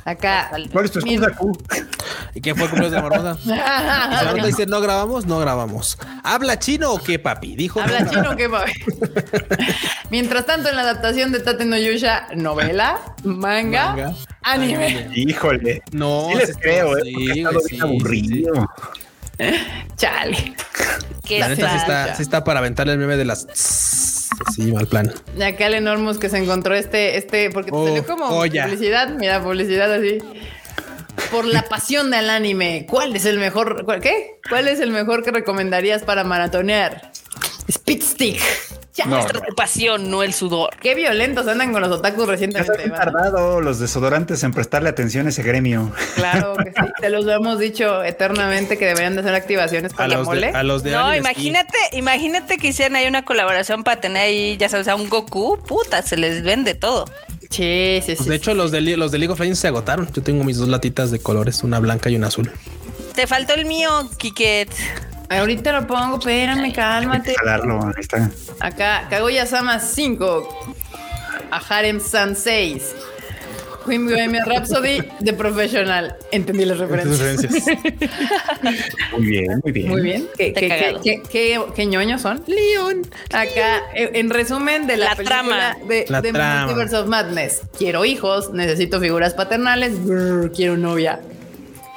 Acá. 0.05 0.49
¿Cuál 0.71 0.85
es 0.85 0.91
tu 0.91 0.99
excusa, 0.99 1.31
Q? 1.31 1.57
¿Y 2.33 2.41
quién 2.41 2.55
fue 2.55 2.65
el 2.65 2.69
cumpleaños 2.71 2.91
de 2.91 2.97
la 2.97 3.09
marmota? 3.09 3.37
La 3.45 4.23
marmota 4.25 4.47
dice, 4.47 4.65
no 4.65 4.81
grabamos, 4.81 5.25
no 5.25 5.39
grabamos. 5.39 5.97
¿Habla 6.23 6.57
chino 6.59 6.93
o 6.93 6.99
qué, 6.99 7.19
papi? 7.19 7.55
Dijo. 7.55 7.81
Habla 7.81 8.01
no 8.01 8.11
chino, 8.11 8.35
¿qué 8.35 8.47
va? 8.47 8.65
Mientras 10.09 10.45
tanto, 10.45 10.69
en 10.69 10.75
la 10.75 10.81
adaptación 10.81 11.31
de 11.31 11.39
Tate 11.39 11.65
no 11.65 11.77
Yusha, 11.77 12.27
novela, 12.35 12.99
manga, 13.23 13.87
Manga, 13.87 14.13
anime. 14.43 15.09
Híjole. 15.13 15.81
No, 15.91 16.27
Sí 16.31 16.37
les 16.37 16.49
sí, 16.49 16.55
creo, 16.61 16.97
¿eh? 16.97 17.01
sí, 17.03 17.13
Porque 17.13 17.41
güey, 17.43 17.55
está 17.55 17.67
sí, 17.69 17.79
aburrido. 17.81 18.69
Chale. 19.97 20.55
Qué 21.25 21.39
La 21.39 21.49
neta 21.49 21.69
sí 21.71 21.77
está, 21.77 22.07
sad. 22.07 22.15
sí 22.17 22.21
está 22.23 22.43
para 22.43 22.59
aventarle 22.59 22.93
el 22.93 22.99
meme 22.99 23.17
de 23.17 23.25
las. 23.25 23.47
Sí, 24.55 24.71
mal 24.71 24.87
plan. 24.87 25.13
Y 25.37 25.41
acá 25.43 25.67
el 25.67 25.75
Enormous 25.75 26.17
que 26.17 26.29
se 26.29 26.37
encontró 26.37 26.73
este, 26.75 27.17
este, 27.17 27.49
porque 27.51 27.71
te 27.71 27.77
Oh, 27.77 27.85
salió 27.87 28.05
como 28.05 28.27
joya. 28.27 28.63
publicidad, 28.65 29.09
mira, 29.09 29.41
publicidad 29.43 29.93
así. 29.93 30.19
Por 31.31 31.45
la 31.45 31.63
pasión 31.63 32.09
del 32.11 32.29
anime, 32.29 32.85
¿cuál 32.89 33.15
es 33.15 33.25
el 33.25 33.37
mejor? 33.39 33.85
cuál- 33.85 33.99
¿Qué? 34.01 34.39
¿Cuál 34.49 34.67
es 34.67 34.79
el 34.79 34.91
mejor 34.91 35.23
que 35.23 35.31
recomendarías 35.31 36.03
para 36.03 36.23
maratonear? 36.23 37.11
Speed 37.67 38.01
Stick. 38.01 38.41
Ya. 38.95 39.05
No, 39.05 39.15
Nuestra 39.15 39.39
pasión, 39.55 40.09
no 40.11 40.21
el 40.21 40.33
sudor. 40.33 40.71
Qué 40.81 40.95
violentos 40.95 41.47
andan 41.47 41.71
con 41.71 41.81
los 41.81 41.91
otakus 41.91 42.19
Ya 42.19 42.25
se 42.25 42.31
recientemente. 42.31 42.83
han 42.83 42.91
tardado 42.91 43.61
los 43.61 43.79
desodorantes 43.79 44.43
en 44.43 44.51
prestarle 44.53 44.89
atención 44.89 45.27
a 45.27 45.29
ese 45.29 45.43
gremio. 45.43 45.91
Claro 46.15 46.55
que 46.63 46.71
sí. 46.71 46.87
Te 46.99 47.09
los 47.09 47.25
hemos 47.27 47.57
dicho 47.57 48.03
eternamente 48.03 48.77
que 48.77 48.85
deberían 48.87 49.13
de 49.15 49.21
hacer 49.21 49.33
activaciones 49.33 49.93
A 49.93 49.95
para 49.95 50.07
la 50.09 50.15
los, 50.17 50.27
de, 50.27 50.33
mole. 50.35 50.47
a 50.49 50.63
los 50.63 50.83
de 50.83 50.91
No, 50.91 51.15
imagínate, 51.15 51.77
imagínate 51.93 52.57
que 52.57 52.67
hicieran 52.67 52.97
ahí 52.97 53.07
una 53.07 53.23
colaboración 53.23 53.83
para 53.85 54.01
tener 54.01 54.23
ahí, 54.23 54.57
ya 54.57 54.67
sabes, 54.67 54.87
a 54.89 54.95
un 54.95 55.07
Goku, 55.09 55.57
puta, 55.65 56.01
se 56.01 56.17
les 56.17 56.43
vende 56.43 56.75
todo. 56.75 57.05
Sí, 57.49 57.99
sí, 58.05 58.13
Pues 58.15 58.19
sí. 58.19 58.29
de 58.29 58.35
hecho, 58.35 58.53
los 58.53 58.71
de, 58.71 58.81
los 58.81 59.11
de 59.11 59.19
League 59.19 59.31
of 59.31 59.39
Legends 59.39 59.59
se 59.59 59.67
agotaron. 59.67 60.09
Yo 60.13 60.21
tengo 60.21 60.43
mis 60.43 60.57
dos 60.57 60.67
latitas 60.67 61.11
de 61.11 61.19
colores, 61.19 61.63
una 61.63 61.79
blanca 61.79 62.09
y 62.09 62.15
una 62.17 62.27
azul. 62.27 62.51
Te 63.15 63.25
faltó 63.27 63.53
el 63.53 63.65
mío, 63.65 64.09
Kiket. 64.17 64.69
Ahorita 65.39 65.71
lo 65.71 65.87
pongo, 65.87 66.17
espérame, 66.19 66.73
cálmate. 66.73 67.33
Jalarlo, 67.35 67.83
ahí 67.85 67.93
está. 67.99 68.29
Acá, 68.59 69.07
Kaguya 69.09 69.45
Sama 69.45 69.79
5. 69.79 70.75
A 71.51 71.57
Harem 71.57 71.99
San 71.99 72.35
6. 72.35 72.95
Queen 73.85 74.05
Bohemian 74.05 74.45
Rhapsody 74.45 75.01
de 75.21 75.33
Professional. 75.33 76.15
Entendí 76.31 76.65
las 76.65 76.77
referencias. 76.77 77.51
Muy 79.11 79.25
bien, 79.25 79.59
muy 79.63 79.71
bien. 79.71 79.87
Muy 79.89 80.01
bien. 80.01 80.27
¿Qué, 80.37 80.53
qué, 80.53 80.97
qué, 81.03 81.21
qué- 81.29 81.61
qué 81.75 81.85
ñoños 81.87 82.21
son? 82.21 82.43
Leon. 82.47 83.01
Acá, 83.33 83.81
en 83.95 84.15
en 84.15 84.29
resumen 84.29 84.85
de 84.85 84.97
la, 84.97 85.05
La 85.05 85.15
película 85.15 85.39
trama. 85.41 85.77
de, 85.87 86.05
La 86.09 86.21
de 86.21 86.31
trama. 86.31 86.65
Multiverse 86.65 86.95
of 86.97 87.07
Madness. 87.07 87.61
Quiero 87.77 88.05
hijos, 88.05 88.51
necesito 88.53 88.99
figuras 88.99 89.33
paternales, 89.33 90.03
brr, 90.05 90.51
quiero 90.51 90.77
novia. 90.77 91.19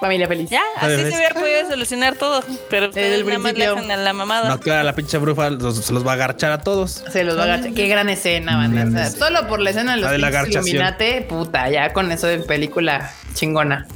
Familia 0.05 0.29
feliz. 0.29 0.51
Ya, 0.51 0.63
así 0.77 0.97
se 0.97 1.17
hubiera 1.17 1.35
podido 1.35 1.69
solucionar 1.69 2.15
todo. 2.17 2.45
Pero 2.69 2.89
ustedes 2.89 3.21
el 3.21 3.27
nada 3.27 3.39
más 3.39 3.55
le 3.55 3.67
dejan 3.67 3.91
a 3.91 3.97
la 3.97 4.13
mamada. 4.13 4.49
No, 4.51 4.61
claro, 4.61 4.83
la 4.85 4.95
pinche 4.95 5.17
bruja 5.19 5.49
los- 5.49 5.79
se 5.85 5.93
los 5.95 6.07
va 6.07 6.11
a 6.11 6.15
agarchar 6.15 6.53
a 6.53 6.59
todos. 6.59 7.03
Se 7.11 7.25
los 7.25 7.39
va 7.39 7.43
a 7.43 7.45
agachar. 7.45 7.73
Qué 7.73 7.89
gran 7.89 8.09
escena, 8.11 8.57
banda. 8.57 8.85
O 8.87 8.91
sea, 8.91 9.11
solo 9.11 9.49
por 9.49 9.61
la 9.61 9.71
escena 9.71 9.93
de 9.93 10.03
los 10.03 10.11
La 10.11 10.93
de 10.93 11.23
puta, 11.29 11.71
ya 11.71 11.93
con 11.95 12.13
eso 12.13 12.27
de 12.27 12.39
película 12.41 13.13
chingona. 13.33 13.87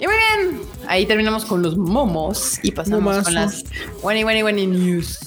Y 0.00 0.06
muy 0.06 0.16
bien. 0.16 0.60
Ahí 0.88 1.06
terminamos 1.06 1.44
con 1.44 1.62
los 1.62 1.76
momos 1.76 2.58
y 2.62 2.72
pasamos 2.72 3.22
con 3.22 3.34
las 3.34 3.64
Wenny 4.02 4.24
Wenny 4.24 4.42
Wenny 4.42 4.66
News. 4.66 5.20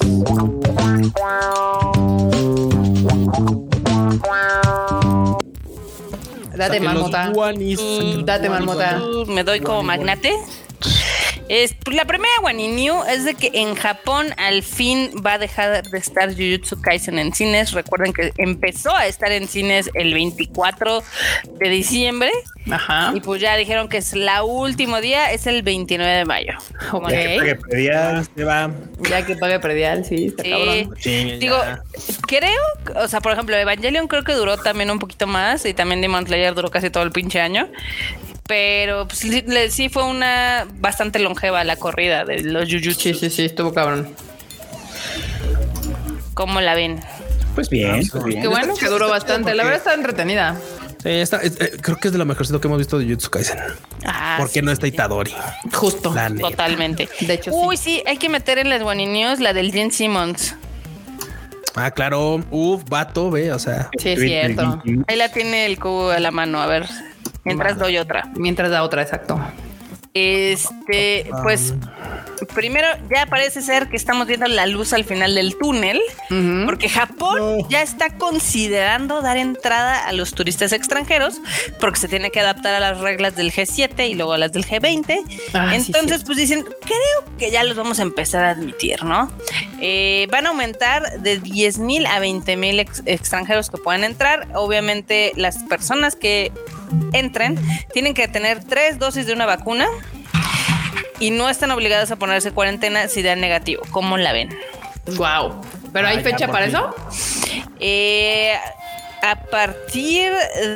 Date 6.57 6.79
marmota. 6.79 7.29
los 7.29 8.25
Date 8.25 8.49
marmota. 8.49 8.99
me 9.27 9.43
doy 9.43 9.59
como 9.61 9.84
magnate. 9.84 10.34
Es, 11.49 11.73
pues, 11.73 11.95
la 11.95 12.05
primera 12.05 12.27
New 12.53 13.03
es 13.09 13.23
de 13.23 13.35
que 13.35 13.51
en 13.53 13.75
Japón 13.75 14.33
al 14.37 14.63
fin 14.63 15.11
va 15.25 15.33
a 15.33 15.37
dejar 15.37 15.83
de 15.83 15.97
estar 15.97 16.29
Jujutsu 16.33 16.81
Kaisen 16.81 17.19
en 17.19 17.33
cines. 17.33 17.71
Recuerden 17.71 18.13
que 18.13 18.33
empezó 18.37 18.95
a 18.95 19.07
estar 19.07 19.31
en 19.31 19.47
cines 19.47 19.89
el 19.93 20.13
24 20.13 21.03
de 21.59 21.69
diciembre 21.69 22.31
Ajá. 22.69 23.11
y 23.15 23.21
pues 23.21 23.41
ya 23.41 23.55
dijeron 23.55 23.87
que 23.87 23.97
es 23.97 24.13
la 24.13 24.43
último 24.43 24.99
día, 25.01 25.31
es 25.31 25.47
el 25.47 25.61
29 25.61 26.11
de 26.11 26.25
mayo. 26.25 26.53
Ok. 26.91 27.07
Que 27.09 27.57
pedía 27.69 28.23
Se 28.35 28.43
va. 28.43 28.71
Ya 29.09 29.25
que 29.25 29.35
pague 29.35 29.59
predial, 29.59 30.03
sí, 30.05 30.27
está 30.27 30.43
Sí. 30.43 30.49
cabrón. 30.49 30.95
Sí, 30.99 31.37
Digo, 31.39 31.57
ya. 31.63 31.81
creo, 32.27 32.61
o 32.95 33.07
sea, 33.07 33.21
por 33.21 33.31
ejemplo, 33.33 33.55
Evangelion 33.55 34.07
creo 34.07 34.23
que 34.23 34.33
duró 34.33 34.57
también 34.57 34.91
un 34.91 34.99
poquito 34.99 35.27
más 35.27 35.65
y 35.65 35.73
también 35.73 36.01
Demon 36.01 36.25
Slayer 36.25 36.53
duró 36.53 36.69
casi 36.69 36.89
todo 36.89 37.03
el 37.03 37.11
pinche 37.11 37.39
año. 37.39 37.69
Pero 38.47 39.07
pues, 39.07 39.19
sí, 39.19 39.43
le- 39.45 39.69
sí 39.71 39.89
fue 39.89 40.03
una 40.05 40.65
bastante 40.79 41.19
longeva 41.19 41.63
la 41.63 41.75
corrida 41.75 42.23
de 42.25 42.41
los 42.43 42.67
Sí, 42.69 42.79
Jujutsu. 42.79 43.13
sí, 43.13 43.29
sí, 43.29 43.45
estuvo 43.45 43.73
cabrón. 43.73 44.15
¿Cómo 46.33 46.61
la 46.61 46.75
ven? 46.75 46.99
Pues 47.55 47.69
bien, 47.69 48.07
pues 48.11 48.23
bien. 48.23 48.41
Qué 48.41 48.47
bueno 48.47 48.75
que 48.75 48.85
duró 48.87 49.09
bastante. 49.09 49.55
La 49.55 49.63
verdad 49.63 49.79
está 49.79 49.93
entretenida. 49.95 50.55
Sí, 51.01 51.09
está- 51.09 51.37
es- 51.41 51.59
eh, 51.59 51.77
creo 51.81 51.97
que 51.97 52.07
es 52.09 52.11
de 52.11 52.17
lo 52.19 52.25
mejorcito 52.25 52.61
que 52.61 52.67
hemos 52.67 52.77
visto 52.79 52.99
de 52.99 53.05
Jutsu 53.07 53.29
Kaisen. 53.29 53.57
Ah, 54.05 54.35
porque 54.39 54.59
sí, 54.59 54.61
no 54.65 54.71
está 54.71 54.85
sí, 54.85 54.93
Itadori. 54.93 55.33
Justo. 55.73 56.13
Totalmente. 56.39 57.09
De 57.21 57.33
hecho, 57.33 57.51
sí. 57.51 57.57
Uy, 57.59 57.77
sí, 57.77 58.03
hay 58.05 58.17
que 58.17 58.29
meter 58.29 58.59
en 58.59 58.69
las 58.69 58.81
One 58.81 59.05
News 59.07 59.39
la 59.39 59.53
del 59.53 59.71
Jen 59.71 59.91
Simmons. 59.91 60.55
Ah, 61.75 61.91
claro. 61.91 62.43
Uf, 62.51 62.83
vato, 62.89 63.29
ve, 63.29 63.51
o 63.51 63.59
sea. 63.59 63.89
Sí, 63.99 64.09
es 64.09 64.19
cierto. 64.19 64.81
Ahí 65.07 65.15
la 65.15 65.31
tiene 65.31 65.65
el 65.67 65.79
cubo 65.79 66.09
a 66.11 66.19
la 66.19 66.31
mano. 66.31 66.59
A 66.61 66.65
ver, 66.67 66.87
mientras 67.47 67.77
doy 67.79 67.97
otra. 67.97 68.29
Mientras 68.35 68.69
da 68.69 68.83
otra, 68.83 69.01
exacto. 69.01 69.39
Este, 70.13 71.29
pues 71.43 71.75
primero 72.55 72.87
ya 73.13 73.27
parece 73.27 73.61
ser 73.61 73.87
que 73.87 73.95
estamos 73.97 74.25
viendo 74.25 74.47
la 74.47 74.65
luz 74.65 74.93
al 74.93 75.03
final 75.03 75.35
del 75.35 75.55
túnel, 75.59 76.01
porque 76.65 76.89
Japón 76.89 77.37
No. 77.59 77.69
ya 77.69 77.83
está 77.83 78.09
considerando 78.17 79.21
dar 79.21 79.37
entrada 79.37 80.07
a 80.07 80.13
los 80.13 80.33
turistas 80.33 80.71
extranjeros, 80.71 81.39
porque 81.79 81.99
se 81.99 82.07
tiene 82.07 82.31
que 82.31 82.39
adaptar 82.39 82.73
a 82.73 82.79
las 82.79 82.99
reglas 82.99 83.35
del 83.35 83.51
G7 83.51 84.09
y 84.09 84.15
luego 84.15 84.33
a 84.33 84.37
las 84.39 84.53
del 84.53 84.65
G20. 84.65 85.19
Ah, 85.53 85.75
Entonces, 85.75 86.19
sí. 86.21 86.25
pues 86.25 86.37
dicen, 86.37 86.63
creo 86.63 87.37
que 87.37 87.51
ya 87.51 87.63
los 87.63 87.75
vamos 87.77 87.99
a 87.99 88.01
empezar 88.03 88.43
a 88.43 88.49
admitir, 88.51 89.03
¿no? 89.03 89.31
Eh, 89.81 90.27
van 90.31 90.47
a 90.47 90.49
aumentar 90.49 91.19
de 91.19 91.37
10 91.39 91.77
mil 91.77 92.07
a 92.07 92.19
20 92.19 92.57
mil 92.57 92.79
extranjeros 92.79 93.69
que 93.69 93.77
puedan 93.77 94.03
entrar. 94.03 94.47
Obviamente, 94.55 95.33
las 95.35 95.57
personas 95.65 96.15
que 96.15 96.51
entren 97.14 97.57
tienen 97.93 98.14
que 98.14 98.27
tener 98.27 98.64
tres 98.64 98.99
dosis 98.99 99.26
de 99.26 99.34
una 99.34 99.45
vacuna 99.45 99.88
y 101.19 101.31
no 101.31 101.49
están 101.49 101.72
obligadas 101.72 102.11
a 102.11 102.15
ponerse 102.15 102.51
cuarentena 102.51 103.07
si 103.07 103.22
dan 103.23 103.41
negativo. 103.41 103.81
¿Cómo 103.91 104.18
la 104.18 104.34
ven? 104.34 104.49
Wow. 105.15 105.61
¿Pero 105.93 106.07
hay 106.07 106.18
Ah, 106.18 106.22
fecha 106.22 106.47
para 106.47 106.65
fin. 106.68 106.76
eso? 106.76 106.95
Eh, 107.80 108.53
a 109.23 109.35
partir 109.45 110.31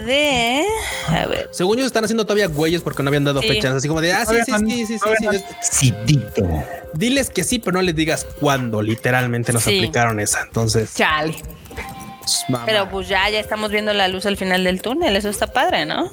de... 0.06 0.64
A 1.10 1.26
ver. 1.28 1.50
Según 1.52 1.78
ellos 1.78 1.88
están 1.88 2.04
haciendo 2.06 2.26
todavía 2.26 2.48
güeyes 2.48 2.82
porque 2.82 3.04
no 3.04 3.10
habían 3.10 3.24
dado 3.24 3.42
Sí. 3.42 3.48
fechas. 3.50 3.76
Así 3.76 3.88
como 3.88 4.02
de, 4.02 4.14
ah, 4.14 4.26
sí, 4.26 4.36
sí, 4.46 4.52
sí, 4.88 4.98
sí, 4.98 5.28
sí, 5.62 5.94
sí. 5.94 5.94
Diles 6.94 7.30
que 7.30 7.44
sí, 7.44 7.60
pero 7.60 7.74
no 7.74 7.82
les 7.84 7.96
digas 7.96 8.26
cuándo. 8.40 8.82
Literalmente 8.82 9.54
nos 9.54 9.64
Sí. 9.64 9.78
aplicaron 9.78 10.20
esa. 10.20 10.42
Entonces, 10.42 10.94
Chale. 10.96 11.36
Pues, 12.22 12.46
mamá. 12.50 12.66
Pero 12.66 12.90
pues 12.90 13.08
ya, 13.08 13.30
ya 13.30 13.40
estamos 13.40 13.72
viendo 13.72 13.94
la 13.94 14.08
luz 14.08 14.26
al 14.26 14.38
final 14.38 14.64
del 14.64 14.82
túnel. 14.82 15.16
Eso 15.16 15.30
está 15.30 15.48
padre, 15.48 15.86
¿no? 15.86 16.12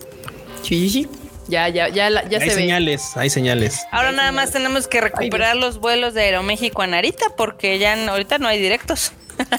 Sí, 0.62 0.88
sí. 0.90 1.08
Ya, 1.48 1.68
ya, 1.68 1.88
ya, 1.88 2.10
la- 2.10 2.28
ya 2.28 2.38
hay 2.38 2.48
se 2.50 2.54
ve. 2.56 2.60
señales, 2.62 3.16
hay 3.16 3.30
señales. 3.30 3.86
Ahora 3.90 4.12
nada 4.12 4.32
más 4.32 4.50
tenemos 4.50 4.86
que 4.86 5.00
recuperar 5.00 5.56
los 5.56 5.78
vuelos 5.78 6.12
de 6.12 6.22
Aeroméxico 6.24 6.82
a 6.82 6.86
Narita 6.86 7.24
porque 7.38 7.78
ya 7.78 7.94
ahorita 8.10 8.36
no 8.38 8.48
hay 8.48 8.60
directos. 8.60 9.12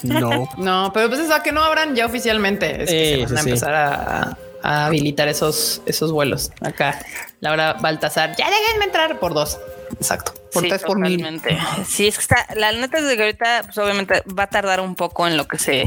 No. 0.04 0.48
No, 0.58 0.90
pero 0.94 1.08
pues 1.08 1.20
es 1.20 1.30
a 1.32 1.42
que 1.42 1.50
no 1.52 1.64
abran 1.64 1.96
ya 1.96 2.06
oficialmente. 2.06 2.84
Es 2.84 2.90
que 2.90 3.14
Eh, 3.14 3.26
se 3.26 3.34
van 3.34 3.38
a 3.38 3.42
sí. 3.42 3.48
empezar 3.48 3.74
a, 3.74 4.36
a 4.62 4.86
habilitar 4.86 5.26
esos, 5.26 5.82
esos 5.86 6.12
vuelos. 6.12 6.52
Acá, 6.60 7.00
Laura 7.40 7.72
Baltasar, 7.80 8.36
ya 8.36 8.48
déjenme 8.50 8.84
entrar 8.84 9.18
por 9.18 9.34
dos. 9.34 9.58
Exacto. 10.00 10.32
Por 10.52 10.62
Sí, 10.62 10.68
tres 10.70 10.82
por 10.82 10.98
mil. 10.98 11.40
Sí, 11.86 12.08
es 12.08 12.16
que 12.16 12.22
está, 12.22 12.46
la 12.56 12.72
neta 12.72 12.98
es 12.98 13.04
de 13.04 13.16
que 13.16 13.22
ahorita, 13.22 13.62
pues 13.64 13.76
obviamente 13.76 14.22
va 14.26 14.44
a 14.44 14.46
tardar 14.48 14.80
un 14.80 14.94
poco 14.94 15.26
en 15.28 15.36
lo 15.36 15.46
que 15.46 15.58
se, 15.58 15.84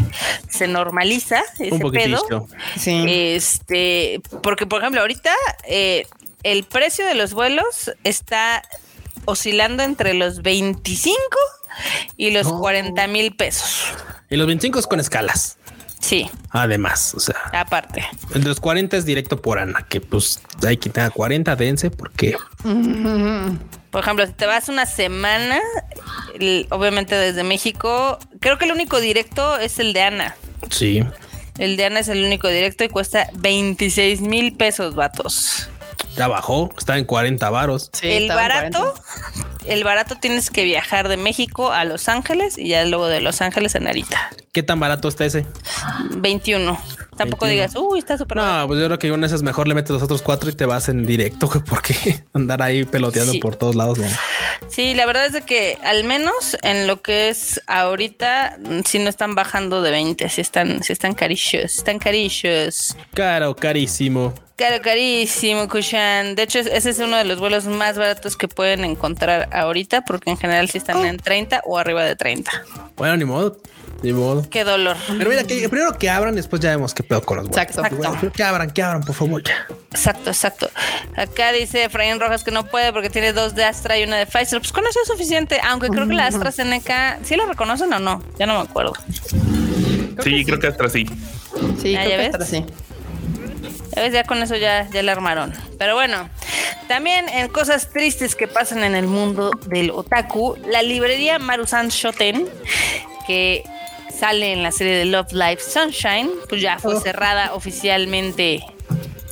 se 0.48 0.68
normaliza 0.68 1.44
ese 1.60 1.73
Un 1.73 1.91
pedo. 1.91 2.48
Sí. 2.77 3.03
Este, 3.07 4.22
porque 4.44 4.68
por 4.68 4.81
ejemplo, 4.81 5.02
ahorita 5.02 5.34
eh, 5.68 6.06
el 6.44 6.64
precio 6.64 7.06
de 7.07 7.15
los 7.15 7.34
vuelos 7.34 7.91
está 8.03 8.61
oscilando 9.26 9.81
entre 9.81 10.14
los 10.14 10.44
25 10.44 11.18
y 12.15 12.30
los 12.31 12.45
No. 12.45 12.60
40 12.60 13.07
mil 13.07 13.35
pesos. 13.35 13.85
Y 14.30 14.38
los 14.38 14.45
25 14.45 14.77
es 14.80 14.88
con 14.88 14.99
escalas. 14.99 15.57
Sí, 16.04 16.30
Además, 16.50 17.14
o 17.16 17.20
sea, 17.22 17.36
aparte. 17.54 18.06
el 18.36 18.44
de 18.44 18.50
los 18.50 18.60
40 18.60 18.98
es 18.98 19.06
directo 19.06 19.42
por 19.42 19.58
Ana, 19.58 19.86
que 19.88 20.02
pues 20.02 20.42
hay 20.68 20.76
quien 20.78 20.92
tenga 20.92 21.10
40, 21.10 21.56
dense, 21.56 21.90
porque 21.92 22.36
Por 23.90 24.02
ejemplo, 24.04 24.26
si 24.28 24.34
te 24.34 24.46
vas 24.46 24.68
una 24.68 24.86
semana, 24.86 25.60
el- 26.38 26.68
obviamente 26.72 27.16
desde 27.16 27.44
México, 27.44 28.20
creo 28.42 28.58
que 28.58 28.66
el 28.66 28.72
único 28.74 29.00
directo 29.00 29.58
es 29.60 29.80
el 29.80 29.94
de 29.94 30.02
Ana. 30.02 30.36
sí, 30.70 31.04
El 31.58 31.78
de 31.78 31.86
Ana 31.86 32.00
es 32.00 32.08
el 32.10 32.24
único 32.26 32.48
directo 32.50 32.84
y 32.84 32.90
cuesta 32.90 33.28
26 33.36 34.22
mil 34.22 34.56
pesos, 34.58 34.96
vatos. 34.96 35.70
Ya 36.15 36.27
bajó, 36.27 36.69
está 36.77 36.98
en 36.98 37.06
40 37.06 37.49
varos. 37.49 37.90
Sí, 37.94 38.11
el 38.11 38.27
barato, 38.30 38.94
40. 39.34 39.73
el 39.73 39.84
barato 39.84 40.15
tienes 40.15 40.49
que 40.49 40.64
viajar 40.64 41.07
de 41.07 41.18
México 41.18 41.72
a 41.72 41.85
Los 41.85 42.10
Ángeles 42.10 42.57
y 42.57 42.69
ya 42.69 42.85
luego 42.85 43.07
de 43.07 43.22
Los 43.22 43.41
Ángeles 43.41 43.76
a 43.76 43.80
Narita. 43.80 44.30
¿Qué 44.52 44.64
tan 44.64 44.80
barato 44.80 45.07
está 45.07 45.26
ese? 45.26 45.45
21. 46.11 46.80
Tampoco 47.18 47.45
21. 47.45 47.49
digas, 47.69 47.76
uy, 47.76 47.99
está 47.99 48.18
súper. 48.18 48.38
No, 48.38 48.68
pues 48.68 48.80
yo 48.80 48.85
creo 48.88 48.99
que 48.99 49.11
una 49.11 49.22
de 49.22 49.27
esas 49.27 49.44
mejor 49.44 49.68
le 49.68 49.73
metes 49.76 49.91
los 49.91 50.02
otros 50.03 50.22
cuatro 50.22 50.49
y 50.49 50.53
te 50.53 50.65
vas 50.65 50.90
en 50.90 51.06
directo, 51.06 51.49
porque 51.69 52.23
andar 52.34 52.61
ahí 52.61 52.84
peloteando 52.85 53.34
Sí. 53.34 53.40
por 53.40 53.56
todos 53.56 53.76
lados, 53.76 53.98
no. 53.99 54.07
Sí, 54.69 54.94
la 54.94 55.06
verdad 55.06 55.26
es 55.27 55.34
de 55.34 55.41
que 55.41 55.77
al 55.84 56.03
menos 56.03 56.57
en 56.64 56.88
lo 56.88 57.02
que 57.02 57.30
es 57.30 57.61
ahorita, 57.68 58.57
mm, 58.60 58.80
sí 58.85 58.99
no 58.99 59.10
están 59.10 59.35
bajando 59.35 59.81
de 59.81 59.91
20, 59.91 60.27
sí 60.30 60.41
están, 60.41 60.81
sí 60.84 60.94
están 60.94 61.14
carillos, 61.14 61.64
están 61.77 61.99
carillos. 61.99 62.95
Caro, 63.14 63.56
carísimo. 63.56 64.34
Caro, 64.56 64.81
carísimo, 64.84 65.68
Kushan. 65.68 66.35
De 66.35 66.44
hecho, 66.44 66.60
es- 66.60 66.68
ese 66.68 66.91
es 66.91 66.99
uno 66.99 67.18
de 67.18 67.26
los 67.26 67.40
vuelos 67.40 67.65
más 67.65 67.98
baratos 67.98 68.38
que 68.38 68.48
pueden 68.48 68.85
encontrar 68.85 69.49
ahorita, 69.52 70.02
porque 70.02 70.30
en 70.30 70.38
general 70.38 70.69
sí 70.69 70.77
están 70.77 71.03
en 71.06 71.18
30 71.18 71.61
o 71.65 71.77
arriba 71.77 72.03
de 72.03 72.15
30. 72.15 72.52
Bueno, 72.95 73.18
ni 73.18 73.26
modo, 73.26 73.57
ni 74.04 74.14
modo. 74.14 74.48
Qué 74.50 74.64
dolor. 74.64 74.96
Pero 75.18 75.30
mira, 75.30 75.44
que 75.44 75.68
primero 75.70 75.98
que 75.98 76.10
abran, 76.10 76.36
después 76.36 76.62
ya 76.62 76.70
vemos 76.70 76.94
qué 76.94 77.02
pedo 77.04 77.22
con 77.22 77.38
los. 77.38 77.48
Exacto. 77.48 77.82
Exacto. 77.82 77.98
Bueno, 77.98 78.32
que 78.32 78.44
abran, 78.44 78.70
que 78.70 78.84
abran, 78.84 79.02
por 79.04 79.16
favor, 79.16 79.42
ya. 79.44 79.66
Exacto, 79.92 80.30
exacto. 80.30 80.70
Acá 81.16 81.52
dice 81.52 81.86
Efraín 81.86 82.20
Rojas 82.20 82.44
que 82.44 82.52
no 82.52 82.66
puede 82.66 82.92
porque 82.94 83.10
tiene 83.10 83.32
dos 83.34 83.56
de 83.56 83.64
Astra 83.64 83.98
y 83.98 84.04
una 84.04 84.18
de 84.18 84.26
Pfizer. 84.26 84.60
Pues 84.60 84.72
con 84.72 84.86
eso 84.86 85.00
es 85.02 85.08
suficiente, 85.08 85.60
aunque 85.66 85.88
creo 85.88 86.08
que 86.08 86.14
la 86.14 86.28
AstraZeneca, 86.28 87.20
¿sí 87.24 87.36
lo 87.36 87.46
reconocen 87.48 87.92
o 87.94 88.00
no? 88.00 88.22
Ya 88.38 88.46
no 88.46 88.56
me 88.62 88.70
acuerdo. 88.70 88.94
Sí, 90.24 90.44
creo 90.46 90.60
que 90.60 90.68
hasta 90.68 90.90
sí. 90.90 91.06
Sí, 91.82 91.96
Ah, 91.96 92.04
creo 92.04 92.10
¿ya 92.10 92.10
que 92.10 92.18
ves? 92.18 92.26
estará 92.26 92.44
así. 92.44 92.66
Ya 93.96 94.02
ves, 94.02 94.14
ya 94.14 94.24
con 94.24 94.42
eso 94.42 94.56
ya, 94.56 94.88
ya 94.92 95.04
la 95.04 95.12
armaron. 95.12 95.54
Pero 95.78 95.94
bueno, 95.96 96.30
también 96.88 97.30
en 97.30 97.48
cosas 97.50 97.90
tristes 97.92 98.36
que 98.36 98.48
pasan 98.48 98.84
en 98.84 98.96
el 98.96 99.06
mundo 99.08 99.52
del 99.68 99.92
otaku, 99.92 100.58
la 100.68 100.82
librería 100.82 101.38
Marusan 101.40 101.90
Shoten, 101.90 102.48
que 103.28 103.64
sale 104.19 104.53
en 104.53 104.64
la 104.64 104.72
serie 104.72 104.95
de 104.95 105.06
Love 105.06 105.34
Life 105.34 105.61
Sunshine, 105.61 106.30
pues 106.49 106.61
ya 106.61 106.80
fue 106.80 106.99
cerrada 107.02 107.53
oficialmente. 107.53 108.64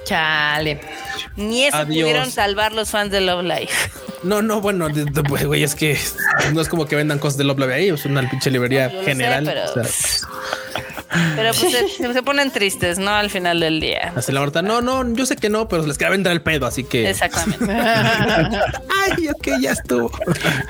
Chale. 0.04 0.82
Ni 1.36 1.66
eso 1.66 1.78
Adiós. 1.78 2.04
pudieron 2.04 2.32
salvar 2.32 2.74
los 2.74 2.90
fans 2.90 3.12
de 3.12 3.22
Love 3.22 3.44
Life. 3.44 3.92
No, 4.24 4.42
no, 4.42 4.60
bueno, 4.62 4.88
pues, 5.30 5.46
güey, 5.46 5.64
es 5.64 5.74
que 5.76 5.98
no 6.54 6.62
es 6.62 6.70
como 6.70 6.86
que 6.88 6.96
vendan 6.96 7.18
cosas 7.20 7.38
de 7.38 7.44
Love 7.44 7.60
Live 7.60 7.74
ahí, 7.74 7.90
es 7.90 8.06
una 8.06 8.28
pinche 8.30 8.50
librería 8.52 8.88
lo 8.90 9.00
sé, 9.00 9.06
general. 9.06 9.44
pero- 9.46 9.66
o 9.66 9.74
sea, 9.84 10.28
Pero 11.36 11.52
pues 11.54 11.72
se, 11.98 12.14
se 12.14 12.24
ponen 12.24 12.52
tristes, 12.52 12.98
¿no? 12.98 13.12
Al 13.12 13.30
final 13.30 13.60
del 13.60 13.80
día. 13.80 14.14
así 14.16 14.32
la 14.32 14.40
verdad, 14.40 14.64
no, 14.64 14.82
no, 14.82 15.14
yo 15.14 15.26
sé 15.26 15.36
que 15.36 15.50
no, 15.50 15.68
pero 15.68 15.86
les 15.86 15.98
queda 15.98 16.10
vender 16.10 16.32
el 16.32 16.42
pedo, 16.42 16.66
así 16.66 16.84
que. 16.84 17.10
Exactamente. 17.10 17.66
Ay, 17.72 19.28
ok, 19.30 19.48
ya 19.60 19.72
estuvo. 19.72 20.12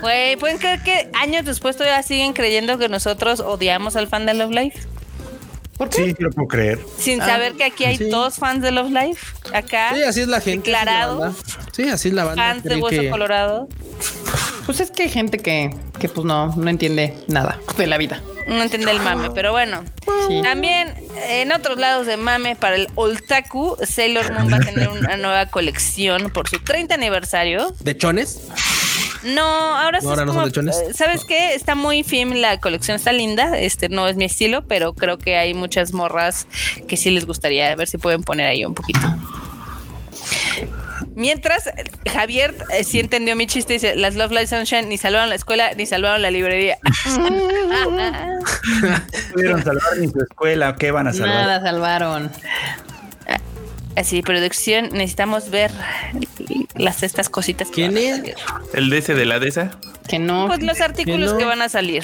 Güey, 0.01 0.35
¿pueden 0.37 0.57
creer 0.57 0.81
que 0.81 1.09
años 1.13 1.45
después 1.45 1.77
todavía 1.77 2.01
siguen 2.03 2.33
creyendo 2.33 2.77
que 2.77 2.89
nosotros 2.89 3.39
odiamos 3.39 3.95
al 3.95 4.07
fan 4.07 4.25
de 4.25 4.33
Love 4.33 4.51
Life? 4.51 4.79
¿Por 5.81 5.89
qué? 5.89 6.05
Sí, 6.05 6.15
lo 6.19 6.29
puedo 6.29 6.47
creer. 6.47 6.79
Sin 6.99 7.19
Ah, 7.21 7.25
saber 7.25 7.53
que 7.53 7.63
aquí 7.63 7.85
hay 7.85 7.97
sí. 7.97 8.09
dos 8.09 8.35
fans 8.35 8.61
de 8.61 8.69
Love 8.71 8.91
Life. 8.91 9.25
Acá, 9.51 9.95
Sí, 9.95 10.03
así 10.03 10.21
es 10.21 10.27
la 10.27 10.39
gente. 10.39 10.69
Declarados. 10.69 11.35
Sí, 11.71 11.89
así 11.89 12.09
es 12.09 12.13
la 12.13 12.23
banda. 12.25 12.43
fans 12.43 12.63
de 12.63 12.75
Hueso 12.75 13.01
que- 13.01 13.09
Colorado. 13.09 13.67
Pues 14.67 14.79
es 14.79 14.91
que 14.91 15.03
hay 15.03 15.09
gente 15.09 15.39
que, 15.39 15.75
que 15.99 16.07
pues 16.07 16.23
no, 16.23 16.55
no 16.55 16.69
entiende 16.69 17.15
nada 17.27 17.59
de 17.77 17.87
la 17.87 17.97
vida. 17.97 18.21
No 18.47 18.61
entiende 18.61 18.91
el 18.91 18.99
mame, 18.99 19.31
pero 19.31 19.51
bueno. 19.53 19.83
Sí. 20.27 20.41
También 20.43 20.93
en 21.29 21.51
otros 21.51 21.79
lados 21.79 22.05
de 22.05 22.15
mame 22.17 22.55
para 22.55 22.75
el 22.75 22.87
Oltaku, 22.93 23.75
Sailor 23.83 24.31
Moon 24.33 24.53
va 24.53 24.57
a 24.57 24.59
tener 24.59 24.87
una 24.87 25.17
nueva 25.17 25.47
colección 25.47 26.29
por 26.29 26.47
su 26.47 26.59
30 26.59 26.93
aniversario. 26.93 27.73
¿De 27.79 27.97
chones? 27.97 28.39
No, 29.23 29.41
ahora 29.77 29.99
sí. 30.01 30.05
No, 30.05 30.11
ahora 30.11 30.23
es 30.23 30.25
no 30.27 30.33
como- 30.33 30.39
son 30.41 30.45
lechones. 30.49 30.77
eh, 30.77 30.93
¿Sabes 30.93 31.23
qué? 31.25 31.53
Está 31.53 31.75
muy 31.75 32.03
film 32.03 32.33
la 32.33 32.59
colección, 32.59 32.95
está 32.95 33.11
linda. 33.11 33.57
Este 33.59 33.87
no 33.89 34.07
es 34.07 34.15
mi 34.15 34.25
estilo, 34.25 34.63
pero 34.67 34.93
creo 34.93 35.17
que 35.17 35.37
hay 35.37 35.53
muchas 35.53 35.93
morras 35.93 36.47
que 36.87 36.97
sí 36.97 37.11
les 37.11 37.25
gustaría 37.25 37.71
a 37.71 37.75
ver 37.75 37.87
si 37.87 37.97
pueden 37.97 38.23
poner 38.23 38.47
ahí 38.47 38.65
un 38.65 38.73
poquito. 38.73 38.99
Mientras, 41.13 41.69
Javier 42.11 42.55
eh, 42.73 42.83
sí 42.85 42.99
entendió 42.99 43.35
mi 43.35 43.45
chiste, 43.45 43.73
dice, 43.73 43.95
las 43.95 44.15
Love 44.15 44.31
Live 44.31 44.47
Sunshine 44.47 44.87
ni 44.87 44.97
salvaron 44.97 45.27
la 45.29 45.35
escuela 45.35 45.73
ni 45.75 45.85
salvaron 45.85 46.21
la 46.21 46.31
librería. 46.31 46.77
No 48.81 49.33
pudieron 49.33 49.63
salvar 49.63 49.97
ni 49.99 50.07
su 50.07 50.19
escuela. 50.21 50.75
¿Qué 50.75 50.91
van 50.91 51.07
a 51.07 51.13
salvar? 51.13 51.29
Nada 51.29 51.61
salvaron. 51.61 52.31
Así, 53.95 54.21
producción, 54.21 54.89
necesitamos 54.93 55.49
ver 55.49 55.71
las 56.75 57.03
estas 57.03 57.29
cositas. 57.29 57.67
que 57.69 57.73
¿Quién 57.73 57.93
van 57.93 58.25
a 58.25 58.29
es? 58.29 58.35
El 58.73 58.89
DC 58.89 59.13
de 59.13 59.25
la 59.25 59.39
DESA. 59.39 59.77
Que 60.07 60.19
no. 60.19 60.47
Pues 60.47 60.63
los 60.63 60.81
artículos 60.81 61.33
no? 61.33 61.37
que 61.37 61.45
van 61.45 61.61
a 61.61 61.69
salir. 61.69 62.03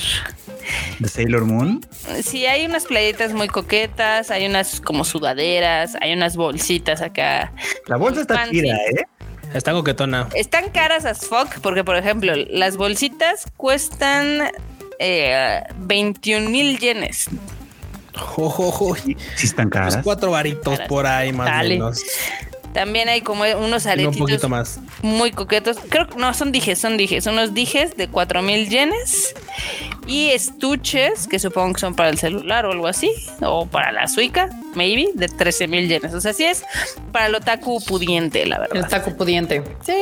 De 1.00 1.08
Sailor 1.08 1.46
Moon. 1.46 1.82
Sí, 2.24 2.46
hay 2.46 2.66
unas 2.66 2.86
playetas 2.86 3.34
muy 3.34 3.48
coquetas, 3.48 4.32
hay 4.32 4.46
unas 4.46 4.82
como 4.82 5.06
sudaderas, 5.06 5.96
hay 6.02 6.14
unas 6.14 6.36
bolsitas 6.36 7.02
acá. 7.02 7.54
La 7.88 7.96
bolsa 7.98 8.22
está 8.22 8.36
Fancy. 8.36 8.62
chida, 8.62 8.76
¿eh? 8.76 9.06
Está 9.54 9.72
coquetona. 9.72 10.28
Están 10.36 10.70
caras 10.72 11.06
as 11.06 11.26
fuck 11.26 11.60
porque, 11.62 11.84
por 11.84 11.96
ejemplo, 11.96 12.34
las 12.36 12.76
bolsitas 12.76 13.46
cuestan 13.56 14.52
eh, 15.00 15.64
21 15.78 16.50
mil 16.50 16.78
yenes. 16.80 17.30
Sí 19.36 19.46
están 19.46 19.70
Pues 19.70 19.84
caras. 19.94 20.04
cuatro 20.04 20.32
varitos 20.32 20.74
Caras. 20.74 20.88
por 20.90 21.06
ahí 21.08 21.32
más 21.34 21.48
o 21.50 21.68
menos. 21.68 22.02
También 22.74 23.10
hay 23.10 23.22
como 23.22 23.42
unos 23.44 23.86
No, 23.86 23.92
un 23.92 24.00
aretitos 24.00 24.18
poquito 24.18 24.50
más. 24.50 24.80
muy 25.02 25.32
coquetos. 25.32 25.78
Creo 25.90 26.08
que 26.08 26.18
no, 26.18 26.32
son 26.36 26.52
dijes, 26.52 26.78
son 26.78 26.96
dijes. 26.98 27.26
Unos 27.26 27.54
dijes 27.56 27.98
de 27.98 28.08
4 28.08 28.42
mil 28.44 28.70
yenes. 28.70 29.34
Y 30.08 30.30
estuches, 30.30 31.28
que 31.28 31.38
supongo 31.40 31.74
que 31.74 31.82
son 31.82 31.96
para 31.96 32.10
el 32.10 32.18
celular 32.18 32.66
o 32.66 32.72
algo 32.72 32.88
así. 32.88 33.12
O 33.42 33.66
para 33.66 33.92
la 33.92 34.08
suica, 34.08 34.50
maybe, 34.76 35.10
de 35.14 35.28
13 35.28 35.68
mil 35.68 35.88
yenes. 35.90 36.14
O 36.14 36.22
sea, 36.22 36.32
sí 36.34 36.46
es 36.46 36.64
para 37.12 37.26
el 37.28 37.36
otaku 37.36 37.84
pudiente, 37.84 38.46
la 38.46 38.60
verdad. 38.60 38.78
El 38.78 38.88
taco 38.88 39.16
pudiente. 39.18 39.64
Sí. 39.86 39.94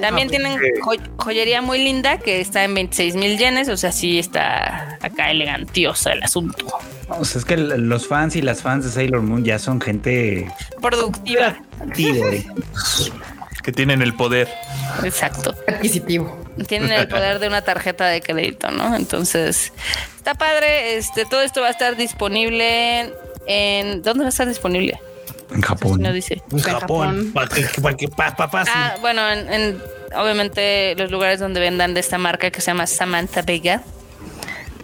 También 0.00 0.28
Ah, 0.28 0.30
tienen 0.30 0.58
pues, 0.58 0.80
joy- 1.00 1.10
joyería 1.16 1.60
muy 1.60 1.78
linda 1.82 2.18
que 2.18 2.40
está 2.40 2.64
en 2.64 2.74
26 2.74 3.16
mil 3.16 3.36
yenes. 3.38 3.68
O 3.68 3.76
sea, 3.76 3.92
sí 3.92 4.18
está 4.18 4.96
acá 5.02 5.30
elegantiosa 5.30 6.12
el 6.12 6.22
asunto. 6.22 6.66
O 7.10 7.24
sea, 7.24 7.40
es 7.40 7.44
que 7.44 7.56
los 7.56 8.06
fans 8.06 8.36
y 8.36 8.42
las 8.42 8.62
fans 8.62 8.84
de 8.84 8.90
Sailor 8.90 9.22
Moon 9.22 9.44
ya 9.44 9.58
son 9.58 9.80
gente 9.80 10.50
Productiva. 10.80 11.58
¿eh? 11.98 12.46
Que 13.62 13.72
tienen 13.72 14.02
el 14.02 14.14
poder. 14.14 14.48
Exacto. 15.04 15.54
Adquisitivo. 15.68 16.38
Tienen 16.66 16.90
el 16.92 17.08
poder 17.08 17.38
de 17.38 17.48
una 17.48 17.62
tarjeta 17.62 18.06
de 18.06 18.20
crédito, 18.20 18.70
¿no? 18.70 18.96
Entonces, 18.96 19.72
está 20.16 20.34
padre. 20.34 20.96
Este, 20.96 21.24
todo 21.26 21.42
esto 21.42 21.60
va 21.60 21.68
a 21.68 21.70
estar 21.70 21.96
disponible 21.96 23.12
en. 23.46 24.02
¿Dónde 24.02 24.24
va 24.24 24.26
a 24.26 24.30
estar 24.30 24.48
disponible? 24.48 24.98
en 25.52 25.62
Japón. 25.62 26.00
No 26.00 26.12
dice. 26.12 26.42
En 26.52 26.58
En 26.58 26.64
Japón. 26.64 27.32
Japón. 27.34 28.66
Ah, 28.68 28.96
bueno, 29.00 29.28
en, 29.30 29.52
en, 29.52 29.82
obviamente 30.16 30.94
los 30.96 31.10
lugares 31.10 31.40
donde 31.40 31.60
vendan 31.60 31.94
de 31.94 32.00
esta 32.00 32.18
marca 32.18 32.50
que 32.50 32.60
se 32.60 32.68
llama 32.68 32.86
Samantha 32.86 33.42
Vega. 33.42 33.82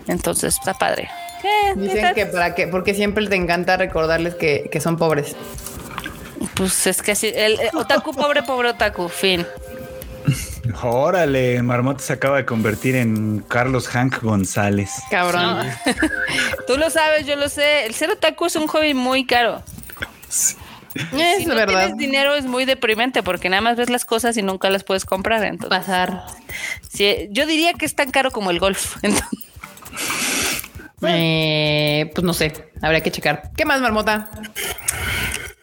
Entonces, 0.09 0.57
está 0.59 0.75
padre. 0.75 1.09
Eh, 1.45 1.75
Dicen 1.77 2.15
que 2.15 2.27
para 2.27 2.55
que, 2.55 2.67
porque 2.67 2.95
siempre 2.95 3.27
te 3.29 3.37
encanta 3.37 3.77
recordarles 3.77 4.35
que, 4.35 4.69
que 4.71 4.81
son 4.81 4.97
pobres. 4.97 5.37
Pues 6.55 6.87
es 6.87 7.03
que 7.03 7.13
así. 7.13 7.29
El, 7.35 7.59
el 7.61 7.77
otaku, 7.77 8.13
pobre, 8.13 8.43
pobre 8.43 8.71
otaku. 8.71 9.09
Fin. 9.09 9.47
Órale, 10.83 11.63
Marmota 11.63 12.03
se 12.03 12.13
acaba 12.13 12.39
de 12.39 12.45
convertir 12.45 12.97
en 12.97 13.39
Carlos 13.49 13.89
Hank 13.89 14.21
González. 14.23 14.91
Cabrón. 15.11 15.67
Tú 16.67 16.77
lo 16.77 16.91
sabes, 16.91 17.27
yo 17.27 17.37
lo 17.37 17.49
sé. 17.49 17.87
El 17.87 17.95
ser 17.95 18.11
otaku 18.11 18.47
es 18.47 18.57
un 18.57 18.67
hobby 18.67 18.93
muy 18.95 19.25
caro. 19.25 19.63
Es 20.29 20.57
si 21.39 21.47
no 21.47 21.55
verdad. 21.55 21.81
tienes 21.81 21.97
dinero 21.99 22.35
es 22.35 22.45
muy 22.47 22.65
deprimente 22.65 23.23
porque 23.23 23.49
nada 23.49 23.61
más 23.61 23.77
ves 23.77 23.91
las 23.91 24.05
cosas 24.05 24.37
y 24.37 24.43
nunca 24.43 24.71
las 24.71 24.83
puedes 24.83 25.05
comprar. 25.05 25.45
Entonces, 25.45 25.79
Pasar. 25.79 26.25
sí, 26.91 27.29
yo 27.31 27.47
diría 27.47 27.75
que 27.75 27.87
es 27.87 27.95
tan 27.95 28.11
caro 28.11 28.31
como 28.31 28.51
el 28.51 28.59
golf. 28.59 28.97
Entonces, 29.03 29.29
Eh, 31.03 32.11
pues 32.15 32.25
no 32.25 32.33
sé. 32.33 32.71
Habría 32.83 33.03
que 33.03 33.11
checar. 33.11 33.51
¿Qué 33.57 33.65
más, 33.65 33.81
Marmota? 33.81 34.31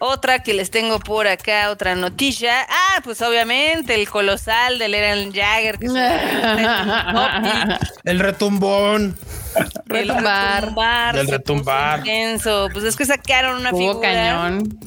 otra 0.06 0.40
que 0.40 0.54
les 0.54 0.70
tengo 0.70 1.00
por 1.00 1.28
acá, 1.28 1.70
otra 1.70 1.96
noticia. 1.96 2.68
Ah, 2.70 3.00
pues 3.06 3.22
obviamente 3.22 3.96
el 3.96 4.10
colosal 4.10 4.78
del 4.78 4.96
Eren 4.96 5.32
Jagger. 5.32 5.80
Que 5.80 5.86
es 5.86 5.92
un- 5.94 5.98
El 8.04 8.20
retumbón. 8.20 9.16
el 9.56 9.72
Retumbar. 10.10 10.74
puso 11.16 11.32
retumbar. 11.32 12.00
intenso. 12.00 12.68
Pues 12.74 12.84
es 12.84 12.98
que 12.98 13.06
sacaron 13.06 13.62
una 13.62 13.72
Hubo 13.72 13.78
figura 14.02 14.10
cañón. 14.12 14.78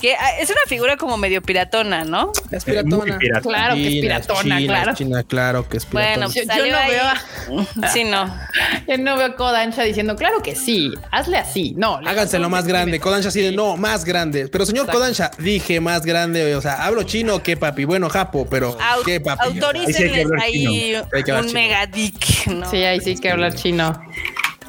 Que 0.00 0.14
ah, 0.14 0.38
es 0.40 0.48
una 0.50 0.60
figura 0.66 0.96
como 0.96 1.16
medio 1.16 1.42
piratona, 1.42 2.04
¿no? 2.04 2.32
Es 2.50 2.66
Muy 2.66 2.74
piratona. 2.76 3.18
pirata. 3.18 3.40
Claro 3.42 3.74
que 3.74 3.86
es 3.88 3.94
piratona, 4.00 4.40
China, 4.58 4.58
claro. 4.74 4.94
China, 4.94 5.22
claro 5.24 5.68
que 5.68 5.76
es 5.76 5.86
piratona. 5.86 6.16
Bueno, 6.16 6.26
Yo- 6.28 6.32
pues 6.34 6.46
yo 6.46 6.52
salió 6.54 6.72
no 6.72 6.78
ahí. 6.78 6.90
veo 6.90 7.66
Sí, 7.92 8.04
no. 8.04 8.34
Yo 8.88 8.98
no 8.98 9.16
veo 9.16 9.26
a 9.26 9.36
Kodansha 9.36 9.82
diciendo, 9.82 10.16
claro 10.16 10.42
que 10.42 10.54
sí, 10.56 10.92
hazle 11.10 11.36
así. 11.38 11.74
No, 11.76 11.96
Háganselo 12.04 12.48
más 12.48 12.66
grande. 12.66 12.98
Kodansha 13.00 13.28
así 13.28 13.40
de 13.40 13.52
no, 13.52 13.76
más 13.76 14.04
grande. 14.04 14.48
Pero 14.48 14.66
señor 14.66 14.84
Exacto. 14.86 14.98
Kodansha, 15.00 15.30
dije 15.38 15.80
más 15.80 16.04
grande. 16.04 16.54
O 16.56 16.60
sea, 16.62 16.84
hablo 16.84 17.02
chino 17.04 17.42
qué, 17.42 17.56
papi. 17.56 17.84
Bueno, 17.84 18.08
japo, 18.08 18.46
pero 18.48 18.76
Au- 18.80 19.04
qué, 19.04 19.20
papi. 19.20 19.40
Ahí 19.42 19.52
sí 19.52 19.54
hay 19.54 19.60
que 19.60 19.64
Autorícenles 19.66 20.26
ahí 20.40 20.94
hablar 20.94 21.40
un 21.40 21.46
chino. 21.48 21.52
mega 21.60 21.86
dick, 21.86 22.46
¿no? 22.48 22.70
Sí, 22.70 22.76
ahí 22.82 23.00
sí 23.00 23.16
que 23.16 23.30
hablar 23.30 23.54
chino. 23.54 24.00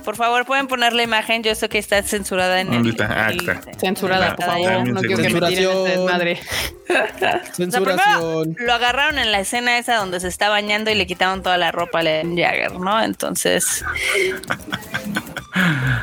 Por 0.03 0.15
favor, 0.15 0.45
pueden 0.45 0.67
poner 0.67 0.93
la 0.93 1.03
imagen. 1.03 1.43
Yo 1.43 1.53
sé 1.55 1.69
que 1.69 1.77
está 1.77 2.01
censurada 2.03 2.59
en 2.61 2.73
el. 2.73 2.95
Ah, 3.01 3.29
el- 3.31 3.39
está. 3.49 3.61
Censurada, 3.79 4.35
por 4.35 4.45
un 4.47 4.51
favor. 4.51 4.87
No 4.87 5.01
quiero 5.01 5.17
que 5.17 5.29
me 5.29 5.39
tiren 5.41 5.43
este 5.43 5.55
Censuración. 5.63 5.83
desmadre. 5.85 6.39
O 6.91 7.19
sea, 7.19 7.41
Censuración. 7.55 8.53
primero 8.53 8.67
lo 8.67 8.73
agarraron 8.73 9.17
en 9.17 9.31
la 9.31 9.39
escena 9.39 9.77
esa 9.77 9.95
donde 9.95 10.19
se 10.19 10.27
está 10.27 10.49
bañando 10.49 10.91
y 10.91 10.95
le 10.95 11.07
quitaron 11.07 11.41
toda 11.41 11.57
la 11.57 11.71
ropa 11.71 11.99
a 11.99 12.01
Eren 12.01 12.35
Jagger, 12.37 12.73
¿no? 12.73 13.01
Entonces, 13.01 13.85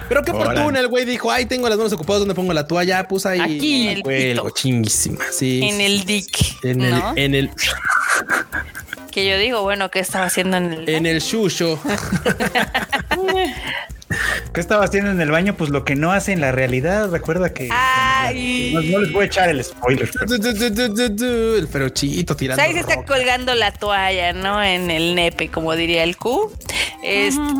Pero 0.09 0.23
qué 0.23 0.31
Órale. 0.31 0.55
fortuna, 0.61 0.81
el 0.81 0.89
güey 0.89 1.05
dijo, 1.05 1.31
ay, 1.31 1.45
tengo 1.45 1.69
las 1.69 1.77
manos 1.77 1.93
ocupadas, 1.93 2.21
¿dónde 2.21 2.35
pongo 2.35 2.55
la 2.55 2.67
toalla? 2.67 3.07
Puse 3.07 3.29
ahí. 3.29 3.41
Aquí, 3.41 3.89
en 3.89 3.97
el 3.99 4.03
Cuelgo, 4.03 4.49
chinguísima. 4.51 5.23
Sí. 5.31 5.61
en 5.63 5.77
sí, 5.77 5.85
el 5.85 6.05
dick, 6.07 6.65
En 6.65 6.81
el, 6.81 7.03
en 7.17 7.35
el, 7.35 7.51
Que 9.19 9.27
yo 9.29 9.37
digo, 9.39 9.63
bueno, 9.63 9.91
¿qué 9.91 9.99
estaba 9.99 10.27
haciendo 10.27 10.57
en 10.59 10.73
el. 10.73 10.89
en 10.89 11.07
el 11.07 11.19
shusho. 11.21 11.81
¿Qué 14.55 14.61
estaba 14.61 14.85
haciendo 14.85 15.11
en 15.11 15.21
el 15.21 15.31
baño? 15.31 15.55
Pues 15.55 15.71
lo 15.71 15.85
que 15.85 15.95
no 15.95 16.13
hace 16.13 16.33
en 16.33 16.41
la 16.41 16.51
realidad. 16.53 17.11
Recuerda 17.11 17.53
que 17.53 17.69
Ay. 17.71 18.71
no, 18.75 18.81
no 18.81 18.99
les 19.01 19.13
voy 19.13 19.25
a 19.25 19.27
echar 19.27 19.49
el 19.51 19.63
spoiler. 19.63 20.09
pero- 20.19 21.55
El 21.57 21.69
ferochito 21.69 22.33
O 22.33 22.37
tirando. 22.37 22.57
sea, 22.63 22.65
ahí 22.71 22.75
se 22.75 22.81
está 22.81 23.05
colgando 23.05 23.55
la 23.55 23.73
toalla, 23.73 24.33
¿no? 24.33 24.63
En 24.63 24.91
el 24.91 25.15
nepe, 25.15 25.49
como 25.51 25.75
diría 25.75 26.05
el 26.05 26.17
Q. 26.17 26.51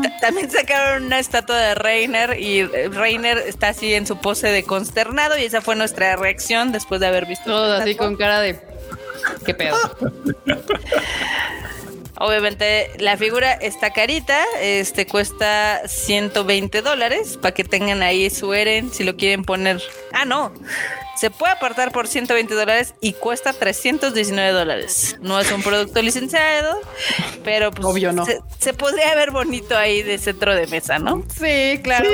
Ta- 0.01 0.17
También 0.21 0.49
sacaron 0.49 1.03
una 1.05 1.19
estatua 1.19 1.57
de 1.57 1.75
Reiner 1.75 2.39
y 2.39 2.59
eh, 2.61 2.89
Reiner 2.91 3.37
está 3.37 3.69
así 3.69 3.93
en 3.93 4.07
su 4.07 4.17
pose 4.19 4.47
de 4.47 4.63
consternado 4.63 5.37
y 5.37 5.43
esa 5.43 5.61
fue 5.61 5.75
nuestra 5.75 6.15
reacción 6.15 6.71
después 6.71 6.99
de 6.99 7.07
haber 7.07 7.25
visto. 7.27 7.45
Todos 7.45 7.73
esta 7.73 7.83
así 7.83 7.95
con 7.95 8.15
cara 8.15 8.39
de. 8.41 8.59
¿Qué 9.45 9.53
pedo? 9.53 9.77
Obviamente 12.21 12.91
la 12.99 13.15
figura 13.15 13.53
está 13.53 13.93
carita, 13.93 14.43
este 14.61 15.07
cuesta 15.07 15.81
120 15.87 16.81
dólares 16.81 17.37
para 17.41 17.53
que 17.53 17.63
tengan 17.63 18.01
ahí 18.01 18.29
su 18.29 18.53
Eren 18.53 18.91
si 18.91 19.05
lo 19.05 19.15
quieren 19.15 19.45
poner. 19.45 19.81
Ah, 20.11 20.25
no. 20.25 20.51
Se 21.15 21.29
puede 21.29 21.53
apartar 21.53 21.91
por 21.93 22.07
120 22.07 22.53
dólares 22.55 22.93
y 22.99 23.13
cuesta 23.13 23.53
319 23.53 24.51
dólares. 24.51 25.17
No 25.21 25.39
es 25.39 25.49
un 25.51 25.63
producto 25.63 26.01
licenciado, 26.01 26.81
pero 27.45 27.71
pues 27.71 27.85
Obvio 27.87 28.11
no. 28.11 28.25
se, 28.25 28.39
se 28.59 28.73
podría 28.73 29.15
ver 29.15 29.31
bonito 29.31 29.77
ahí 29.77 30.01
de 30.01 30.17
centro 30.17 30.53
de 30.55 30.67
mesa, 30.67 30.99
¿no? 30.99 31.23
Sí, 31.33 31.79
claro. 31.83 32.09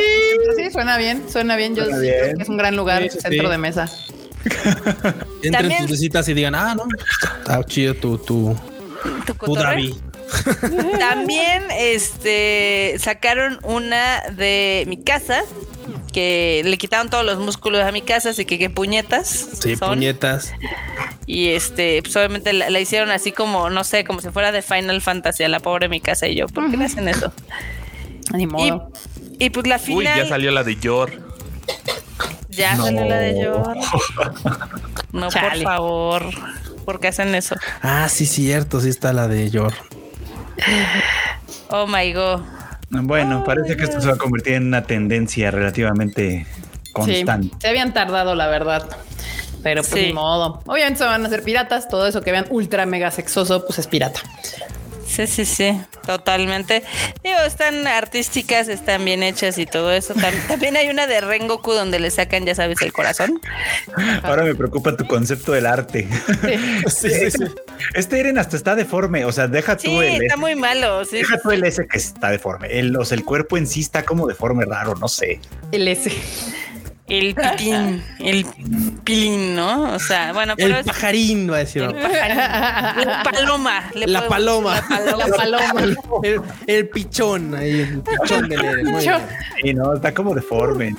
Sí, 0.57 0.69
suena 0.71 0.97
bien, 0.97 1.23
suena 1.31 1.55
bien. 1.55 1.75
Yo 1.75 1.83
Suena 1.85 1.97
creo 1.99 2.35
que 2.37 2.43
es 2.43 2.49
un 2.49 2.57
gran 2.57 2.75
lugar, 2.75 3.01
Sí, 3.03 3.09
sí, 3.09 3.19
centro 3.21 3.47
sí. 3.47 3.51
de 3.51 3.57
mesa. 3.57 3.89
Entren 5.43 5.77
tus 5.79 5.91
visitas 5.91 6.27
y 6.29 6.33
digan, 6.33 6.55
ah, 6.55 6.75
no, 6.75 6.85
está 7.39 7.63
chido 7.65 7.93
tu, 7.95 8.17
tu, 8.17 8.55
Tu 9.25 9.33
tu. 9.33 10.01
También 10.99 11.63
este 11.71 12.95
sacaron 12.99 13.59
una 13.63 14.21
de 14.35 14.83
mi 14.87 14.97
casa 14.97 15.43
que 16.11 16.63
le 16.65 16.77
quitaron 16.77 17.09
todos 17.09 17.23
los 17.23 17.37
músculos 17.37 17.81
a 17.83 17.91
mi 17.91 18.01
casa, 18.01 18.31
así 18.31 18.45
que 18.45 18.57
qué 18.57 18.69
puñetas. 18.69 19.27
Sí, 19.61 19.75
son. 19.75 19.89
puñetas. 19.89 20.51
Y 21.27 21.49
este, 21.49 22.01
pues 22.01 22.15
obviamente 22.15 22.53
la, 22.53 22.69
la 22.69 22.79
hicieron 22.79 23.11
así 23.11 23.31
como, 23.31 23.69
no 23.69 23.83
sé, 23.83 24.03
como 24.03 24.19
si 24.21 24.29
fuera 24.29 24.51
de 24.51 24.61
Final 24.61 25.01
Fantasy 25.01 25.43
a 25.43 25.49
la 25.49 25.59
pobre 25.59 25.89
mi 25.89 26.01
casa 26.01 26.27
y 26.27 26.35
yo. 26.35 26.47
¿Por 26.47 26.71
qué 26.71 26.77
le 26.77 26.85
hacen 26.85 27.07
eso? 27.07 27.31
Ni 28.33 28.43
Y, 28.43 28.47
modo. 28.47 28.91
y 29.37 29.49
pues 29.51 29.67
la 29.67 29.75
Uy, 29.75 29.81
final. 29.81 30.23
ya 30.23 30.27
salió 30.27 30.51
la 30.51 30.63
de 30.63 30.75
Yor. 30.77 31.11
Ya 32.55 32.75
salió 32.75 33.05
la 33.05 33.17
de 33.17 33.41
Yor. 33.43 33.75
No, 35.11 35.29
por 35.29 35.57
favor. 35.63 36.23
¿Por 36.83 36.99
qué 36.99 37.07
hacen 37.07 37.33
eso? 37.35 37.55
Ah, 37.81 38.09
sí, 38.09 38.25
cierto, 38.25 38.81
sí 38.81 38.89
está 38.89 39.13
la 39.13 39.29
de 39.29 39.49
Yor. 39.49 39.73
Oh 41.69 41.87
my 41.87 42.11
god. 42.13 42.41
Bueno, 42.89 43.43
parece 43.43 43.75
que 43.77 43.83
esto 43.85 44.01
se 44.01 44.07
va 44.07 44.13
a 44.13 44.17
convertir 44.17 44.53
en 44.53 44.67
una 44.67 44.83
tendencia 44.83 45.51
relativamente 45.51 46.45
constante. 46.93 47.47
Sí, 47.47 47.53
se 47.59 47.67
habían 47.69 47.93
tardado, 47.93 48.35
la 48.35 48.47
verdad. 48.47 48.87
Pero 49.63 49.81
pues 49.83 49.93
Sí. 49.93 50.07
ni 50.07 50.13
modo. 50.13 50.61
Obviamente 50.67 50.99
se 50.99 51.05
van 51.05 51.23
a 51.23 51.27
hacer 51.27 51.43
piratas. 51.43 51.87
Todo 51.87 52.07
eso 52.07 52.21
que 52.21 52.31
vean 52.31 52.45
ultra 52.49 52.85
mega 52.85 53.09
sexoso, 53.09 53.65
pues 53.65 53.79
es 53.79 53.87
pirata. 53.87 54.19
Sí, 55.05 55.27
sí, 55.27 55.45
sí, 55.45 55.79
totalmente. 56.05 56.83
Digo, 57.23 57.37
están 57.45 57.85
artísticas, 57.87 58.67
están 58.67 59.05
bien 59.05 59.21
hechas 59.23 59.57
y 59.57 59.65
todo 59.65 59.91
eso. 59.93 60.13
Tam- 60.15 60.47
También 60.47 60.75
hay 60.77 60.89
una 60.89 61.07
de 61.07 61.21
Rengoku 61.21 61.71
donde 61.73 61.99
le 61.99 62.09
sacan, 62.11 62.45
ya 62.45 62.55
sabes, 62.55 62.81
el 62.81 62.91
corazón. 62.91 63.39
Ahora 64.23 64.43
me 64.43 64.55
preocupa 64.55 64.97
tu 64.97 65.05
concepto 65.07 65.51
del 65.51 65.67
arte. 65.67 66.07
Sí, 66.87 67.09
sí, 67.09 67.31
sí. 67.31 67.43
Este 67.93 68.19
Eren 68.19 68.37
hasta 68.37 68.57
está 68.57 68.75
deforme. 68.75 69.25
O 69.25 69.31
sea, 69.31 69.47
deja 69.47 69.77
tú 69.77 69.83
Sí, 69.83 69.97
el 69.97 70.23
está 70.23 70.37
muy 70.37 70.55
malo. 70.55 71.05
Sí, 71.05 71.17
Deja 71.17 71.37
tú 71.39 71.51
el 71.51 71.63
S 71.63 71.85
que 71.87 71.97
está 71.97 72.29
deforme. 72.31 72.67
El, 72.77 72.95
o 72.97 73.05
sea, 73.05 73.15
el 73.17 73.23
cuerpo 73.23 73.57
en 73.57 73.67
sí 73.67 73.81
está 73.81 74.03
como 74.03 74.27
deforme 74.27 74.65
raro, 74.65 74.95
no 74.95 75.07
sé. 75.07 75.39
El 75.71 75.87
S. 75.87 76.11
El 77.07 77.35
pitín, 77.35 78.03
el 78.19 78.45
pilín, 79.03 79.55
¿no? 79.55 79.93
O 79.93 79.99
sea, 79.99 80.33
bueno, 80.33 80.55
pero 80.57 80.73
El 80.73 80.79
es 80.81 80.87
pajarín 80.87 81.51
va 81.51 81.57
a 81.57 81.59
decir. 81.59 81.83
el 81.83 81.93
pajarín. 81.93 82.37
La 83.05 83.21
paloma. 83.23 83.83
le 83.93 84.07
La 84.07 84.27
paloma. 84.27 84.81
La 84.89 85.27
paloma. 85.37 85.83
El, 86.23 86.41
el 86.65 86.89
pichón 86.89 87.53
ahí, 87.53 87.81
el 87.81 88.01
pichón. 88.01 88.49
Y 89.63 89.73
no, 89.75 89.93
está 89.93 90.15
como 90.15 90.33
deforme, 90.33 90.95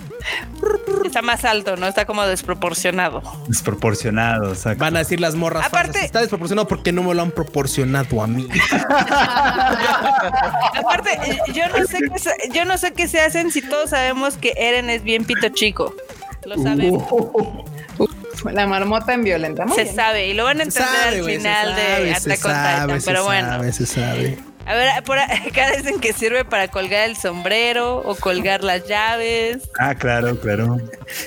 Está 1.04 1.22
más 1.22 1.44
alto, 1.44 1.76
¿no? 1.76 1.86
Está 1.86 2.04
como 2.04 2.24
desproporcionado. 2.26 3.22
desproporcionado. 3.48 4.50
O 4.50 4.54
sea, 4.54 4.74
Van 4.74 4.94
a 4.96 5.00
decir 5.00 5.20
las 5.20 5.34
morras. 5.34 5.64
Aparte- 5.66 5.88
falsas, 5.92 6.04
está 6.04 6.20
desproporcionado 6.20 6.68
porque 6.68 6.92
no 6.92 7.02
me 7.02 7.14
lo 7.14 7.22
han 7.22 7.30
proporcionado 7.32 8.22
a 8.22 8.26
mí. 8.26 8.46
Aparte, 10.78 11.10
yo 11.52 11.64
no 11.68 11.84
sé 11.86 11.98
qué 12.12 12.18
se, 12.18 12.30
yo 12.52 12.64
no 12.64 12.78
sé 12.78 12.92
qué 12.92 13.08
se 13.08 13.20
hacen 13.20 13.50
si 13.50 13.62
todos 13.62 13.90
sabemos 13.90 14.36
que 14.36 14.52
Eren 14.56 14.90
es 14.90 15.02
bien 15.02 15.24
pito 15.24 15.48
chico. 15.50 15.94
Lo 16.46 16.56
sabemos. 16.62 17.04
La 18.52 18.66
marmota 18.66 19.14
en 19.14 19.24
violenta. 19.24 19.64
Muy 19.66 19.74
se 19.76 19.84
bien. 19.84 19.96
sabe 19.96 20.26
y 20.28 20.34
lo 20.34 20.44
van 20.44 20.60
a 20.60 20.62
entender 20.64 20.88
sabe, 20.92 21.18
al 21.18 21.24
final 21.24 21.74
de 21.74 21.82
sabe, 21.82 22.14
se 22.20 22.32
Attack 22.32 22.44
on 22.44 22.52
Titan, 22.52 23.02
pero 23.04 23.24
bueno. 23.24 23.48
sabe, 23.48 23.72
se 23.72 23.86
sabe. 23.86 24.38
A 24.66 24.74
ver, 24.74 25.02
por 25.04 25.18
acá 25.18 25.70
dicen 25.76 26.00
que 26.00 26.12
sirve 26.12 26.44
para 26.44 26.68
colgar 26.68 27.08
el 27.08 27.16
sombrero 27.16 27.98
o 28.04 28.14
colgar 28.16 28.62
las 28.64 28.86
llaves. 28.86 29.58
ah, 29.80 29.94
claro, 29.94 30.38
claro. 30.38 30.78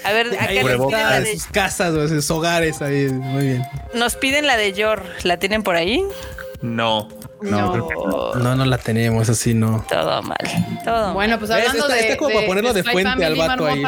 A 0.03 0.11
ver, 0.11 0.27
acá 0.33 0.45
Ahí 0.49 0.63
nos 0.63 0.87
piden, 0.87 0.91
la 0.91 1.17
en 1.17 1.23
de, 1.23 1.33
sus 1.33 1.45
casas 1.47 1.93
o 1.93 2.01
en 2.03 2.09
sus 2.09 2.29
hogares 2.31 2.81
ahí. 2.81 3.07
Muy 3.09 3.45
bien. 3.45 3.63
nos 3.93 4.15
piden 4.15 4.45
la 4.47 4.55
de 4.57 4.73
Yor. 4.73 5.03
¿La 5.23 5.37
tienen 5.37 5.63
por 5.63 5.75
ahí? 5.75 6.03
No. 6.61 7.07
No, 7.41 7.71
creo 7.71 7.87
que 7.87 7.95
Oh, 7.97 8.35
No, 8.35 8.53
no 8.55 8.65
la 8.65 8.77
tenemos 8.77 9.29
así, 9.29 9.53
no. 9.53 9.85
Todo 9.89 10.21
mal. 10.21 10.37
Todo 10.83 11.05
mal. 11.05 11.13
Bueno, 11.13 11.39
pues 11.39 11.49
hablando 11.51 11.83
Está- 11.87 11.93
de. 11.93 11.99
está 12.01 12.17
como 12.17 12.33
para 12.35 12.45
ponerlo 12.47 12.73
de 12.73 12.81
Spy 12.81 12.91
fuente 12.91 13.25
al 13.25 13.35
vato 13.35 13.65
ahí. 13.65 13.81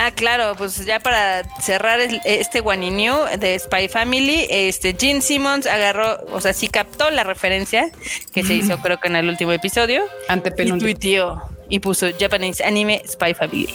Ah, 0.00 0.12
claro, 0.14 0.54
pues 0.56 0.84
ya 0.84 1.00
para 1.00 1.42
cerrar 1.60 1.98
este 2.24 2.60
Guaninio 2.60 3.24
de 3.36 3.58
Spy 3.58 3.88
Family, 3.88 4.46
este 4.48 4.94
Gene 4.96 5.20
Simmons 5.20 5.66
agarró, 5.66 6.24
o 6.30 6.40
sea, 6.40 6.52
sí 6.52 6.68
captó 6.68 7.10
la 7.10 7.24
referencia 7.24 7.90
que 8.32 8.44
se 8.44 8.54
hizo 8.54 8.78
creo 8.82 9.00
que 9.00 9.08
en 9.08 9.16
el 9.16 9.28
último 9.28 9.50
episodio 9.50 10.04
y 10.04 10.32
Antepenúltimo. 10.32 10.80
tuiteó 10.92 11.42
y 11.68 11.80
puso 11.80 12.06
Japanese 12.16 12.62
Anime 12.64 13.02
Spy 13.08 13.34
Family. 13.34 13.74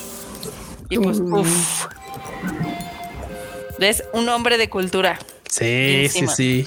Y 0.90 0.98
pues, 0.98 1.20
Uh. 1.20 1.40
uff. 1.42 1.88
¿Ves? 3.80 4.04
Un 4.14 4.30
hombre 4.30 4.58
de 4.58 4.70
cultura. 4.70 5.20
Sí, 5.50 6.08
sí, 6.10 6.26
sí. 6.34 6.66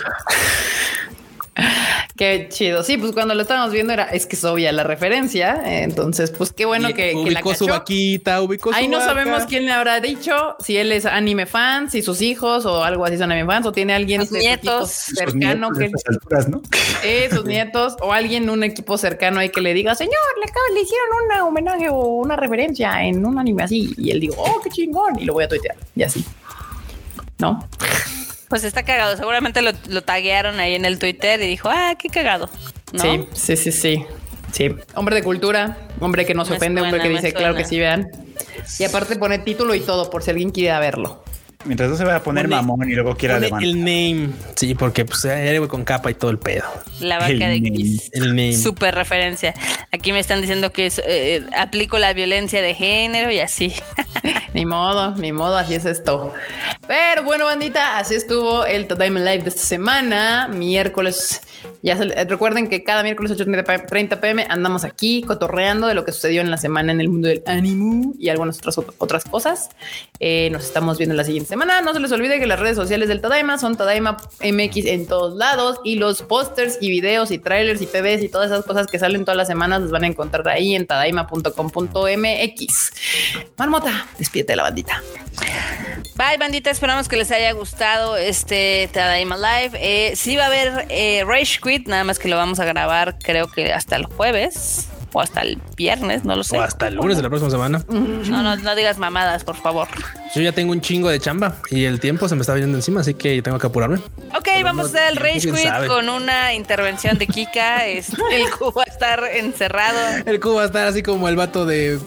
Qué 2.16 2.48
chido. 2.50 2.82
Sí, 2.82 2.96
pues 2.96 3.12
cuando 3.12 3.34
lo 3.34 3.42
estábamos 3.42 3.72
viendo 3.72 3.92
era, 3.92 4.04
es 4.04 4.26
que 4.26 4.36
es 4.36 4.44
obvia 4.44 4.72
la 4.72 4.82
referencia. 4.84 5.62
eh, 5.66 5.82
Entonces, 5.82 6.30
pues 6.30 6.52
qué 6.52 6.64
bueno 6.66 6.88
Y 6.90 6.94
que, 6.94 7.10
que 7.10 7.14
la 7.14 7.20
ubicó 7.40 7.54
su 7.54 7.66
cachó. 7.66 7.78
vaquita, 7.78 8.42
ubicó 8.42 8.70
su 8.72 8.76
Ahí 8.76 8.88
no 8.88 8.98
vaca. 8.98 9.10
sabemos 9.10 9.44
quién 9.46 9.66
le 9.66 9.72
habrá 9.72 10.00
dicho, 10.00 10.56
si 10.58 10.76
él 10.76 10.92
es 10.92 11.04
anime 11.06 11.46
fan, 11.46 11.90
si 11.90 12.02
sus 12.02 12.20
hijos 12.22 12.64
o 12.66 12.84
algo 12.84 13.04
así 13.04 13.18
son 13.18 13.32
anime 13.32 13.46
fans, 13.52 13.66
o 13.66 13.72
tiene 13.72 13.94
alguien 13.94 14.22
Sus 14.22 14.30
de 14.32 14.38
nietos. 14.40 14.90
Cercano 14.90 15.70
nietos 15.70 15.78
que 15.78 15.84
a 15.84 15.86
estas 15.86 16.02
alturas, 16.08 16.48
¿no? 16.48 16.62
eh, 17.04 17.28
sus 17.32 17.44
nietos, 17.46 17.96
o 18.00 18.12
alguien 18.12 18.48
un 18.50 18.62
equipo 18.64 18.96
cercano 18.98 19.40
ahí 19.40 19.50
que 19.50 19.60
le 19.60 19.74
diga, 19.74 19.94
señor, 19.94 20.12
le, 20.38 20.44
acabo- 20.46 20.74
le 20.74 20.80
hicieron 20.82 21.08
un 21.34 21.40
homenaje 21.48 21.88
o 21.90 21.96
una 22.16 22.36
referencia 22.36 23.02
en 23.04 23.24
un 23.24 23.38
anime 23.38 23.62
así. 23.64 23.94
Y 23.98 24.10
él 24.10 24.20
digo, 24.20 24.34
oh, 24.38 24.60
qué 24.62 24.70
chingón. 24.70 25.18
Y 25.18 25.24
lo 25.24 25.34
voy 25.34 25.44
a 25.44 25.48
tuitear. 25.48 25.76
Y 25.94 26.02
así. 26.02 26.24
¿No? 27.38 27.66
Pues 28.48 28.64
está 28.64 28.84
cagado. 28.84 29.16
Seguramente 29.16 29.62
lo, 29.62 29.72
lo 29.88 30.02
taguearon 30.02 30.60
ahí 30.60 30.74
en 30.74 30.84
el 30.84 30.98
Twitter 30.98 31.40
y 31.42 31.46
dijo, 31.46 31.68
ah, 31.70 31.94
qué 31.98 32.08
cagado. 32.08 32.48
¿No? 32.92 33.02
Sí, 33.02 33.26
sí, 33.34 33.56
sí, 33.56 33.72
sí. 33.72 34.06
Sí, 34.52 34.74
hombre 34.94 35.16
de 35.16 35.22
cultura, 35.22 35.76
hombre 36.00 36.24
que 36.24 36.32
no 36.32 36.44
se 36.44 36.54
ofende, 36.54 36.80
hombre 36.80 37.00
que 37.00 37.08
dice, 37.08 37.32
claro 37.32 37.54
que 37.54 37.64
sí, 37.64 37.78
vean. 37.78 38.10
Y 38.78 38.84
aparte 38.84 39.16
pone 39.16 39.38
título 39.38 39.74
y 39.74 39.80
todo 39.80 40.08
por 40.08 40.22
si 40.22 40.30
alguien 40.30 40.50
quiere 40.50 40.78
verlo. 40.78 41.22
Mientras 41.66 41.90
no 41.90 41.96
se 41.96 42.04
vaya 42.04 42.16
a 42.18 42.22
poner 42.22 42.44
Pone- 42.46 42.56
mamón 42.56 42.88
y 42.90 42.94
luego 42.94 43.16
quiera 43.16 43.38
levantar. 43.38 43.68
el 43.68 43.78
name. 43.80 44.30
Sí, 44.54 44.74
porque 44.74 45.04
pues 45.04 45.24
héroe 45.24 45.68
con 45.68 45.84
capa 45.84 46.10
y 46.10 46.14
todo 46.14 46.30
el 46.30 46.38
pedo. 46.38 46.64
La 47.00 47.16
vaca 47.18 47.28
El 47.30 47.38
de 47.38 47.60
name. 47.60 47.96
El 48.12 48.28
name. 48.30 48.56
Super 48.56 48.94
referencia. 48.94 49.54
Aquí 49.92 50.12
me 50.12 50.20
están 50.20 50.40
diciendo 50.40 50.70
que 50.72 50.86
es, 50.86 51.00
eh, 51.06 51.44
aplico 51.56 51.98
la 51.98 52.12
violencia 52.12 52.62
de 52.62 52.74
género 52.74 53.30
y 53.30 53.40
así. 53.40 53.72
Ni 54.54 54.64
modo, 54.64 55.14
ni 55.16 55.32
modo, 55.32 55.58
así 55.58 55.74
es 55.74 55.84
esto. 55.84 56.32
Pero 56.86 57.24
bueno, 57.24 57.44
bandita, 57.44 57.98
así 57.98 58.14
estuvo 58.14 58.64
el 58.64 58.86
Tadaima 58.86 59.20
Live 59.20 59.42
de 59.42 59.48
esta 59.50 59.60
semana, 59.60 60.48
miércoles. 60.48 61.42
Ya 61.82 61.96
se- 61.98 62.24
recuerden 62.24 62.66
que 62.68 62.82
cada 62.82 63.02
miércoles 63.02 63.32
8.30 63.32 64.18
pm 64.18 64.46
andamos 64.48 64.84
aquí 64.84 65.22
cotorreando 65.26 65.86
de 65.88 65.94
lo 65.94 66.06
que 66.06 66.12
sucedió 66.12 66.40
en 66.40 66.50
la 66.50 66.56
semana 66.56 66.90
en 66.92 67.02
el 67.02 67.10
mundo 67.10 67.28
del 67.28 67.42
anime 67.46 68.12
y 68.18 68.30
algunas 68.30 68.56
otras, 68.58 68.78
otras 68.96 69.24
cosas. 69.24 69.68
Eh, 70.20 70.48
nos 70.50 70.64
estamos 70.64 70.96
viendo 70.96 71.14
la 71.14 71.24
siguiente 71.24 71.48
semana. 71.50 71.55
No 71.56 71.94
se 71.94 72.00
les 72.00 72.12
olvide 72.12 72.38
que 72.38 72.46
las 72.46 72.60
redes 72.60 72.76
sociales 72.76 73.08
del 73.08 73.22
Tadaima 73.22 73.56
son 73.58 73.76
Tadaima 73.76 74.16
MX 74.40 74.86
en 74.86 75.06
todos 75.06 75.36
lados 75.36 75.78
y 75.84 75.94
los 75.96 76.22
pósters 76.22 76.78
y 76.80 76.88
videos 76.90 77.30
y 77.30 77.38
trailers 77.38 77.80
y 77.80 77.86
PBs 77.86 78.22
y 78.22 78.28
todas 78.28 78.50
esas 78.50 78.62
cosas 78.64 78.86
que 78.86 78.98
salen 78.98 79.24
todas 79.24 79.38
las 79.38 79.46
semanas 79.46 79.80
los 79.80 79.90
van 79.90 80.04
a 80.04 80.06
encontrar 80.06 80.46
ahí 80.48 80.74
en 80.74 80.86
tadaima.com.mx. 80.86 82.92
Marmota, 83.56 84.06
despídete 84.18 84.52
de 84.52 84.56
la 84.56 84.64
bandita. 84.64 85.02
Bye, 86.16 86.36
bandita. 86.38 86.70
Esperamos 86.70 87.08
que 87.08 87.16
les 87.16 87.30
haya 87.30 87.52
gustado 87.52 88.16
este 88.16 88.88
Tadaima 88.92 89.36
Live. 89.36 89.78
Eh, 89.80 90.16
sí 90.16 90.36
va 90.36 90.44
a 90.44 90.46
haber 90.46 90.86
eh, 90.90 91.24
Rage 91.26 91.58
Quit, 91.62 91.88
nada 91.88 92.04
más 92.04 92.18
que 92.18 92.28
lo 92.28 92.36
vamos 92.36 92.60
a 92.60 92.64
grabar, 92.64 93.18
creo 93.18 93.50
que 93.50 93.72
hasta 93.72 93.96
el 93.96 94.06
jueves 94.06 94.88
o 95.16 95.20
hasta 95.22 95.40
el 95.40 95.58
viernes, 95.76 96.24
no 96.24 96.36
lo 96.36 96.44
sé. 96.44 96.58
O 96.58 96.62
hasta 96.62 96.88
el 96.88 96.94
lunes 96.96 97.16
de 97.16 97.22
la 97.22 97.28
próxima 97.30 97.50
semana. 97.50 97.82
No, 97.88 98.42
no, 98.42 98.56
no 98.56 98.74
digas 98.76 98.98
mamadas, 98.98 99.44
por 99.44 99.56
favor. 99.56 99.88
Yo 100.34 100.42
ya 100.42 100.52
tengo 100.52 100.72
un 100.72 100.80
chingo 100.82 101.08
de 101.08 101.18
chamba 101.18 101.56
y 101.70 101.84
el 101.84 102.00
tiempo 102.00 102.28
se 102.28 102.34
me 102.34 102.42
está 102.42 102.52
viniendo 102.52 102.76
encima, 102.76 103.00
así 103.00 103.14
que 103.14 103.40
tengo 103.40 103.58
que 103.58 103.66
apurarme. 103.66 103.96
Ok, 104.36 104.48
vamos 104.62 104.86
a 104.86 104.88
hacer 104.88 105.08
el 105.12 105.16
Rage 105.16 105.40
quién 105.40 105.54
Quit 105.54 105.86
con 105.86 106.08
una 106.10 106.52
intervención 106.52 107.16
de 107.16 107.26
Kika. 107.26 107.86
Este, 107.86 108.16
el 108.32 108.50
cubo 108.58 108.72
va 108.72 108.82
a 108.86 108.90
estar 108.92 109.24
encerrado. 109.32 109.98
El 110.26 110.38
cubo 110.40 110.56
va 110.56 110.62
a 110.64 110.66
estar 110.66 110.86
así 110.86 111.02
como 111.02 111.28
el 111.28 111.36
vato 111.36 111.64
de 111.64 111.98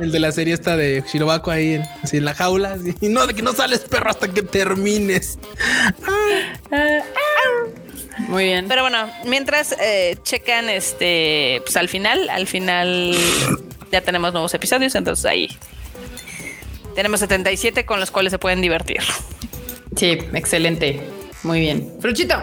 el 0.00 0.12
de 0.12 0.20
la 0.20 0.30
serie 0.32 0.54
esta 0.54 0.76
de 0.76 1.02
Shirobako 1.12 1.50
ahí, 1.50 1.74
en- 1.74 1.82
así 2.04 2.18
en 2.18 2.24
la 2.24 2.34
jaula. 2.34 2.74
así, 2.74 2.94
Y 3.00 3.08
no, 3.08 3.26
de 3.26 3.34
que 3.34 3.42
no 3.42 3.52
sales 3.52 3.80
perro 3.80 4.10
hasta 4.10 4.28
que 4.28 4.42
termines. 4.42 5.38
Muy 8.18 8.44
bien. 8.44 8.66
Pero 8.68 8.82
bueno, 8.82 9.10
mientras 9.26 9.72
eh, 9.80 10.16
checan 10.22 10.68
este, 10.68 11.62
pues 11.64 11.76
al 11.76 11.88
final, 11.88 12.28
al 12.28 12.46
final 12.46 13.16
ya 13.90 14.00
tenemos 14.00 14.32
nuevos 14.32 14.52
episodios, 14.54 14.94
entonces 14.94 15.24
ahí 15.24 15.48
tenemos 16.94 17.20
77 17.20 17.84
con 17.84 18.00
los 18.00 18.10
cuales 18.10 18.30
se 18.30 18.38
pueden 18.38 18.60
divertir. 18.60 19.00
Sí, 19.96 20.18
excelente. 20.34 21.00
Muy 21.42 21.60
bien. 21.60 21.92
Fruchito. 22.00 22.40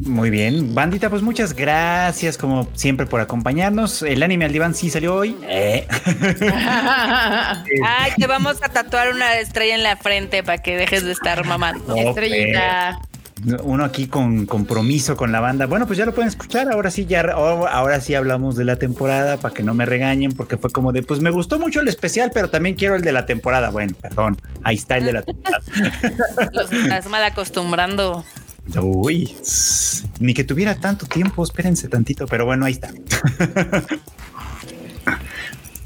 Muy 0.00 0.28
bien, 0.28 0.74
bandita, 0.74 1.08
pues 1.08 1.22
muchas 1.22 1.54
gracias 1.54 2.36
como 2.36 2.68
siempre 2.74 3.06
por 3.06 3.20
acompañarnos. 3.20 4.02
El 4.02 4.24
anime 4.24 4.44
al 4.44 4.52
diván 4.52 4.74
sí 4.74 4.90
salió 4.90 5.14
hoy. 5.14 5.36
Eh. 5.48 5.86
Ay, 7.86 8.12
te 8.18 8.26
vamos 8.26 8.56
a 8.62 8.68
tatuar 8.70 9.10
una 9.10 9.38
estrella 9.38 9.76
en 9.76 9.84
la 9.84 9.96
frente 9.96 10.42
para 10.42 10.58
que 10.58 10.76
dejes 10.76 11.04
de 11.04 11.12
estar 11.12 11.46
mamando. 11.46 11.94
No, 11.94 12.08
Estrellita. 12.08 13.00
Uno 13.62 13.84
aquí 13.84 14.06
con 14.06 14.46
compromiso 14.46 15.16
con 15.16 15.32
la 15.32 15.40
banda. 15.40 15.66
Bueno, 15.66 15.86
pues 15.86 15.98
ya 15.98 16.06
lo 16.06 16.14
pueden 16.14 16.28
escuchar. 16.28 16.70
Ahora 16.70 16.90
sí, 16.90 17.04
ya 17.04 17.24
oh, 17.36 17.66
ahora 17.66 18.00
sí 18.00 18.14
hablamos 18.14 18.56
de 18.56 18.64
la 18.64 18.76
temporada 18.76 19.38
para 19.38 19.52
que 19.52 19.62
no 19.62 19.74
me 19.74 19.84
regañen, 19.86 20.32
porque 20.32 20.56
fue 20.56 20.70
como 20.70 20.92
de 20.92 21.02
pues 21.02 21.20
me 21.20 21.30
gustó 21.30 21.58
mucho 21.58 21.80
el 21.80 21.88
especial, 21.88 22.30
pero 22.32 22.48
también 22.48 22.76
quiero 22.76 22.94
el 22.94 23.02
de 23.02 23.12
la 23.12 23.26
temporada. 23.26 23.70
Bueno, 23.70 23.94
perdón, 24.00 24.40
ahí 24.62 24.76
está 24.76 24.96
el 24.98 25.06
de 25.06 25.12
la 25.14 25.22
temporada. 25.22 25.62
Los 26.52 26.72
estás 26.72 27.06
mal 27.08 27.24
acostumbrando. 27.24 28.24
Uy, 28.80 29.34
ni 30.20 30.32
que 30.32 30.44
tuviera 30.44 30.74
tanto 30.76 31.06
tiempo, 31.06 31.44
espérense 31.44 31.88
tantito, 31.88 32.26
pero 32.26 32.46
bueno, 32.46 32.64
ahí 32.64 32.72
está. 32.72 32.90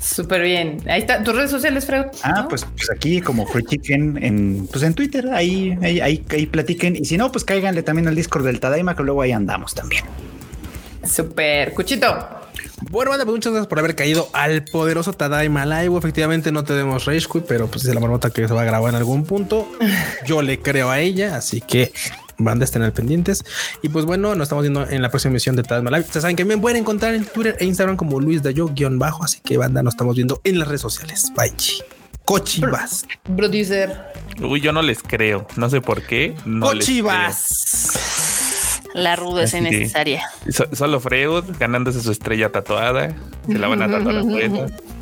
Súper 0.00 0.42
bien. 0.42 0.78
Ahí 0.88 1.00
está. 1.00 1.22
¿Tus 1.22 1.34
redes 1.34 1.50
sociales, 1.50 1.84
Freud? 1.84 2.06
Ah, 2.22 2.42
¿no? 2.42 2.48
pues, 2.48 2.64
pues 2.64 2.90
aquí 2.90 3.20
como 3.20 3.46
Free 3.46 3.64
Chicken 3.64 4.18
en, 4.22 4.68
pues 4.70 4.84
en 4.84 4.94
Twitter, 4.94 5.28
ahí, 5.32 5.76
ahí, 5.82 6.00
ahí, 6.00 6.24
ahí 6.30 6.46
platiquen. 6.46 6.96
Y 6.96 7.04
si 7.04 7.16
no, 7.16 7.32
pues 7.32 7.44
cáiganle 7.44 7.82
también 7.82 8.06
al 8.06 8.14
Discord 8.14 8.44
del 8.44 8.60
Tadaima, 8.60 8.94
que 8.94 9.02
luego 9.02 9.22
ahí 9.22 9.32
andamos 9.32 9.74
también. 9.74 10.04
Súper. 11.04 11.74
Cuchito. 11.74 12.38
Bueno, 12.90 13.10
banda, 13.10 13.24
pues 13.24 13.34
muchas 13.34 13.52
gracias 13.52 13.66
por 13.66 13.78
haber 13.80 13.96
caído 13.96 14.28
al 14.32 14.64
poderoso 14.64 15.12
Tadaima 15.12 15.66
Live. 15.66 15.98
Efectivamente, 15.98 16.52
no 16.52 16.64
tenemos 16.64 17.04
Rage 17.04 17.26
Quit, 17.30 17.44
pero 17.46 17.66
pues 17.66 17.82
dice 17.82 17.94
la 17.94 18.00
marmota 18.00 18.30
que 18.30 18.46
se 18.46 18.54
va 18.54 18.62
a 18.62 18.64
grabar 18.64 18.90
en 18.90 18.96
algún 18.96 19.24
punto. 19.24 19.68
Yo 20.26 20.42
le 20.42 20.60
creo 20.60 20.90
a 20.90 21.00
ella, 21.00 21.36
así 21.36 21.60
que 21.60 21.92
Banda, 22.38 22.64
estén 22.64 22.82
al 22.82 22.92
pendientes. 22.92 23.44
Y 23.82 23.88
pues 23.88 24.04
bueno, 24.04 24.34
nos 24.34 24.44
estamos 24.46 24.62
viendo 24.62 24.88
en 24.88 25.02
la 25.02 25.10
próxima 25.10 25.30
emisión 25.32 25.56
de 25.56 25.62
Tadma 25.64 25.90
Live. 25.90 26.02
Ustedes 26.06 26.22
saben 26.22 26.36
que 26.36 26.44
me 26.44 26.56
pueden 26.56 26.78
encontrar 26.78 27.14
en 27.14 27.24
Twitter 27.24 27.56
e 27.58 27.64
Instagram 27.64 27.96
como 27.96 28.20
Luis 28.20 28.42
Dayo 28.42 28.68
guion 28.68 28.98
bajo. 28.98 29.24
Así 29.24 29.40
que 29.44 29.56
banda, 29.56 29.82
nos 29.82 29.94
estamos 29.94 30.14
viendo 30.16 30.40
en 30.44 30.58
las 30.58 30.68
redes 30.68 30.80
sociales. 30.82 31.32
Bye. 31.36 31.52
Cochivas. 32.24 33.06
Producer. 33.36 33.96
Uy, 34.40 34.60
yo 34.60 34.72
no 34.72 34.82
les 34.82 35.02
creo. 35.02 35.46
No 35.56 35.68
sé 35.70 35.80
por 35.80 36.02
qué. 36.02 36.34
No 36.44 36.66
Cochivas. 36.66 37.98
La 38.94 39.14
Así 39.14 39.52
que- 39.52 39.58
innecesaria. 39.58 40.22
So- 40.50 40.68
solo 40.74 41.00
Freud 41.00 41.44
ganándose 41.58 42.00
su 42.00 42.10
estrella 42.12 42.50
tatuada. 42.50 43.14
Se 43.46 43.58
la 43.58 43.68
van 43.68 43.82
a 43.82 43.88
tatuar 43.90 44.16
a 44.16 44.22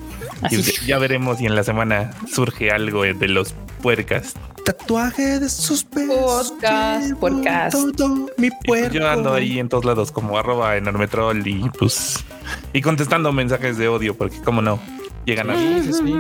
Y 0.51 0.87
ya 0.87 0.99
veremos 0.99 1.39
si 1.39 1.47
en 1.47 1.55
la 1.55 1.65
semana 1.65 2.11
surge 2.33 2.71
algo 2.71 3.03
de 3.03 3.29
los 3.29 3.55
puercas. 3.83 4.35
Tatuaje 4.65 5.39
de 5.41 5.49
sus. 5.49 5.85
Podcast, 5.85 7.07
llevo 7.07 7.21
podcast. 7.21 7.77
Todo 7.97 8.29
mi 8.37 8.49
Y 8.49 8.51
puerco. 8.67 8.95
yo 8.95 9.09
ando 9.09 9.33
ahí 9.33 9.59
en 9.59 9.69
todos 9.69 9.85
lados 9.85 10.11
como 10.13 10.39
arroba 10.39 10.77
enorme 10.77 11.07
troll 11.09 11.47
y 11.47 11.69
pues 11.79 12.25
y 12.73 12.81
contestando 12.81 13.33
mensajes 13.33 13.79
de 13.79 13.89
odio 13.89 14.17
porque 14.17 14.41
como 14.43 14.63
no 14.63 14.79
llegan 15.25 15.51
a 15.51 15.55
mí. 15.55 15.83
Sí, 15.83 15.93
sí, 15.93 15.99
sí. 16.05 16.15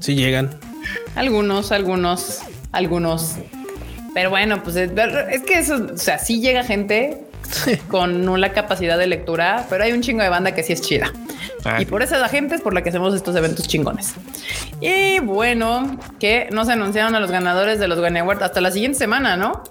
Sí 0.00 0.14
llegan. 0.16 0.50
Algunos, 1.14 1.72
algunos, 1.72 2.40
algunos. 2.72 3.36
Pero 4.12 4.30
bueno, 4.30 4.62
pues 4.62 4.76
es, 4.76 4.90
es 5.30 5.42
que 5.42 5.58
eso, 5.58 5.86
o 5.94 5.96
sea, 5.98 6.18
sí 6.18 6.40
llega 6.40 6.62
gente 6.64 7.24
con 7.88 8.24
nula 8.24 8.52
capacidad 8.52 8.98
de 8.98 9.06
lectura, 9.06 9.66
pero 9.68 9.84
hay 9.84 9.92
un 9.92 10.02
chingo 10.02 10.22
de 10.22 10.28
banda 10.28 10.52
que 10.52 10.62
sí 10.62 10.72
es 10.72 10.80
chida. 10.80 11.12
Ah, 11.64 11.80
y 11.80 11.86
por 11.86 12.02
esa 12.02 12.18
la 12.18 12.28
gente 12.28 12.54
es 12.54 12.60
por 12.60 12.74
la 12.74 12.82
que 12.82 12.90
hacemos 12.90 13.14
estos 13.14 13.34
eventos 13.36 13.66
chingones. 13.66 14.14
Y 14.80 15.18
bueno, 15.20 15.98
que 16.18 16.48
no 16.52 16.64
se 16.64 16.72
anunciaron 16.72 17.14
a 17.14 17.20
los 17.20 17.30
ganadores 17.30 17.78
de 17.78 17.88
los 17.88 18.00
Gane 18.00 18.20
Awards 18.20 18.42
hasta 18.42 18.60
la 18.60 18.70
siguiente 18.70 18.98
semana, 18.98 19.36
¿no? 19.36 19.64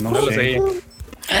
No, 0.00 0.10
no 0.10 0.20
lo 0.22 0.28
sé. 0.28 0.34
sé. 0.34 0.60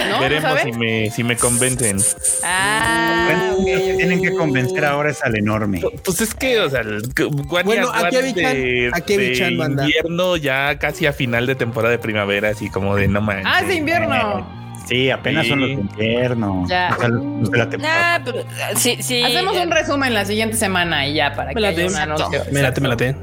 ¿No? 0.08 0.14
¿No 0.16 0.20
Veremos 0.20 0.60
si 0.60 0.72
me, 0.72 1.10
si 1.10 1.24
me 1.24 1.36
convencen. 1.36 1.98
Ah, 2.44 3.50
ok, 3.52 3.58
ok. 3.60 3.96
Tienen 3.96 4.22
que 4.22 4.32
convencer 4.32 4.84
ahora 4.84 5.10
es 5.10 5.22
al 5.22 5.36
enorme. 5.36 5.80
Pues 6.04 6.20
es 6.20 6.34
que, 6.34 6.60
o 6.60 6.70
sea, 6.70 6.80
el 6.80 7.02
Guardia 7.14 7.64
Bueno, 7.84 7.90
aquí 7.92 8.16
de, 8.32 8.90
aquí 8.92 9.16
de 9.16 9.56
banda. 9.56 9.84
invierno 9.84 10.36
ya 10.36 10.78
casi 10.78 11.06
a 11.06 11.12
final 11.12 11.46
de 11.46 11.54
temporada 11.54 11.92
de 11.92 11.98
primavera, 11.98 12.50
así 12.50 12.68
como 12.70 12.96
de 12.96 13.08
no 13.08 13.20
manches. 13.20 13.46
Ah, 13.48 13.60
es 13.60 13.68
de 13.68 13.74
invierno. 13.76 14.62
Sí, 14.88 15.10
apenas 15.10 15.44
Sí. 15.44 15.50
son 15.50 15.60
los 15.60 15.68
de 15.68 15.74
invierno. 15.74 16.64
Ya. 16.68 16.92
O 16.96 17.00
sea, 17.00 17.08
los 17.08 17.50
de 17.50 17.58
la 17.58 17.70
temporada. 17.70 18.14
Ah, 18.16 18.20
pero 18.24 18.44
sí, 18.76 18.98
sí. 19.00 19.22
Hacemos 19.22 19.56
un 19.56 19.70
resumen 19.70 20.12
la 20.12 20.24
siguiente 20.24 20.56
semana 20.56 21.06
y 21.06 21.14
ya 21.14 21.32
para 21.34 21.48
Me 21.48 21.54
que 21.54 21.60
late. 21.60 21.82
haya 21.82 21.90
un 21.90 21.96
anuncio. 21.96 22.44
Me 22.50 22.62
late, 22.62 22.80
me 22.80 22.88
late. 22.88 23.16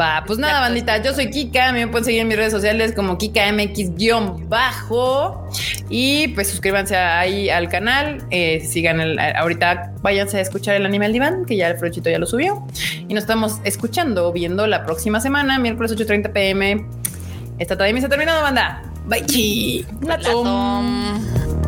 Va, 0.00 0.22
pues 0.26 0.38
nada, 0.38 0.60
bandita. 0.60 1.02
Yo 1.02 1.12
soy 1.12 1.28
Kika. 1.30 1.72
Me 1.72 1.86
pueden 1.88 2.04
seguir 2.06 2.20
en 2.22 2.28
mis 2.28 2.36
redes 2.38 2.52
sociales 2.52 2.92
como 2.94 3.18
KikaMX-bajo. 3.18 5.46
Y 5.90 6.28
pues 6.28 6.48
suscríbanse 6.48 6.96
ahí 6.96 7.50
al 7.50 7.68
canal. 7.68 8.24
eh, 8.30 8.64
sigan 8.66 8.98
el. 9.00 9.18
Ahorita 9.18 9.92
váyanse 10.00 10.38
a 10.38 10.40
escuchar 10.40 10.76
el 10.76 10.86
anime 10.86 11.04
al 11.06 11.12
diván, 11.12 11.44
que 11.44 11.56
ya 11.56 11.68
el 11.68 11.76
Frochito 11.76 12.08
ya 12.08 12.18
lo 12.18 12.24
subió. 12.26 12.66
Y 13.08 13.12
nos 13.12 13.24
estamos 13.24 13.58
escuchando, 13.64 14.28
o 14.28 14.32
viendo 14.32 14.66
la 14.66 14.86
próxima 14.86 15.20
semana, 15.20 15.58
miércoles 15.58 15.92
8:30 15.92 16.32
pm. 16.32 16.86
Esta 17.58 17.76
todavía 17.76 18.00
se 18.00 18.06
ha 18.06 18.10
terminado, 18.10 18.40
banda. 18.42 18.82
Bye. 19.06 19.26
chi. 19.26 19.84
La 20.00 20.16
tom. 20.18 21.59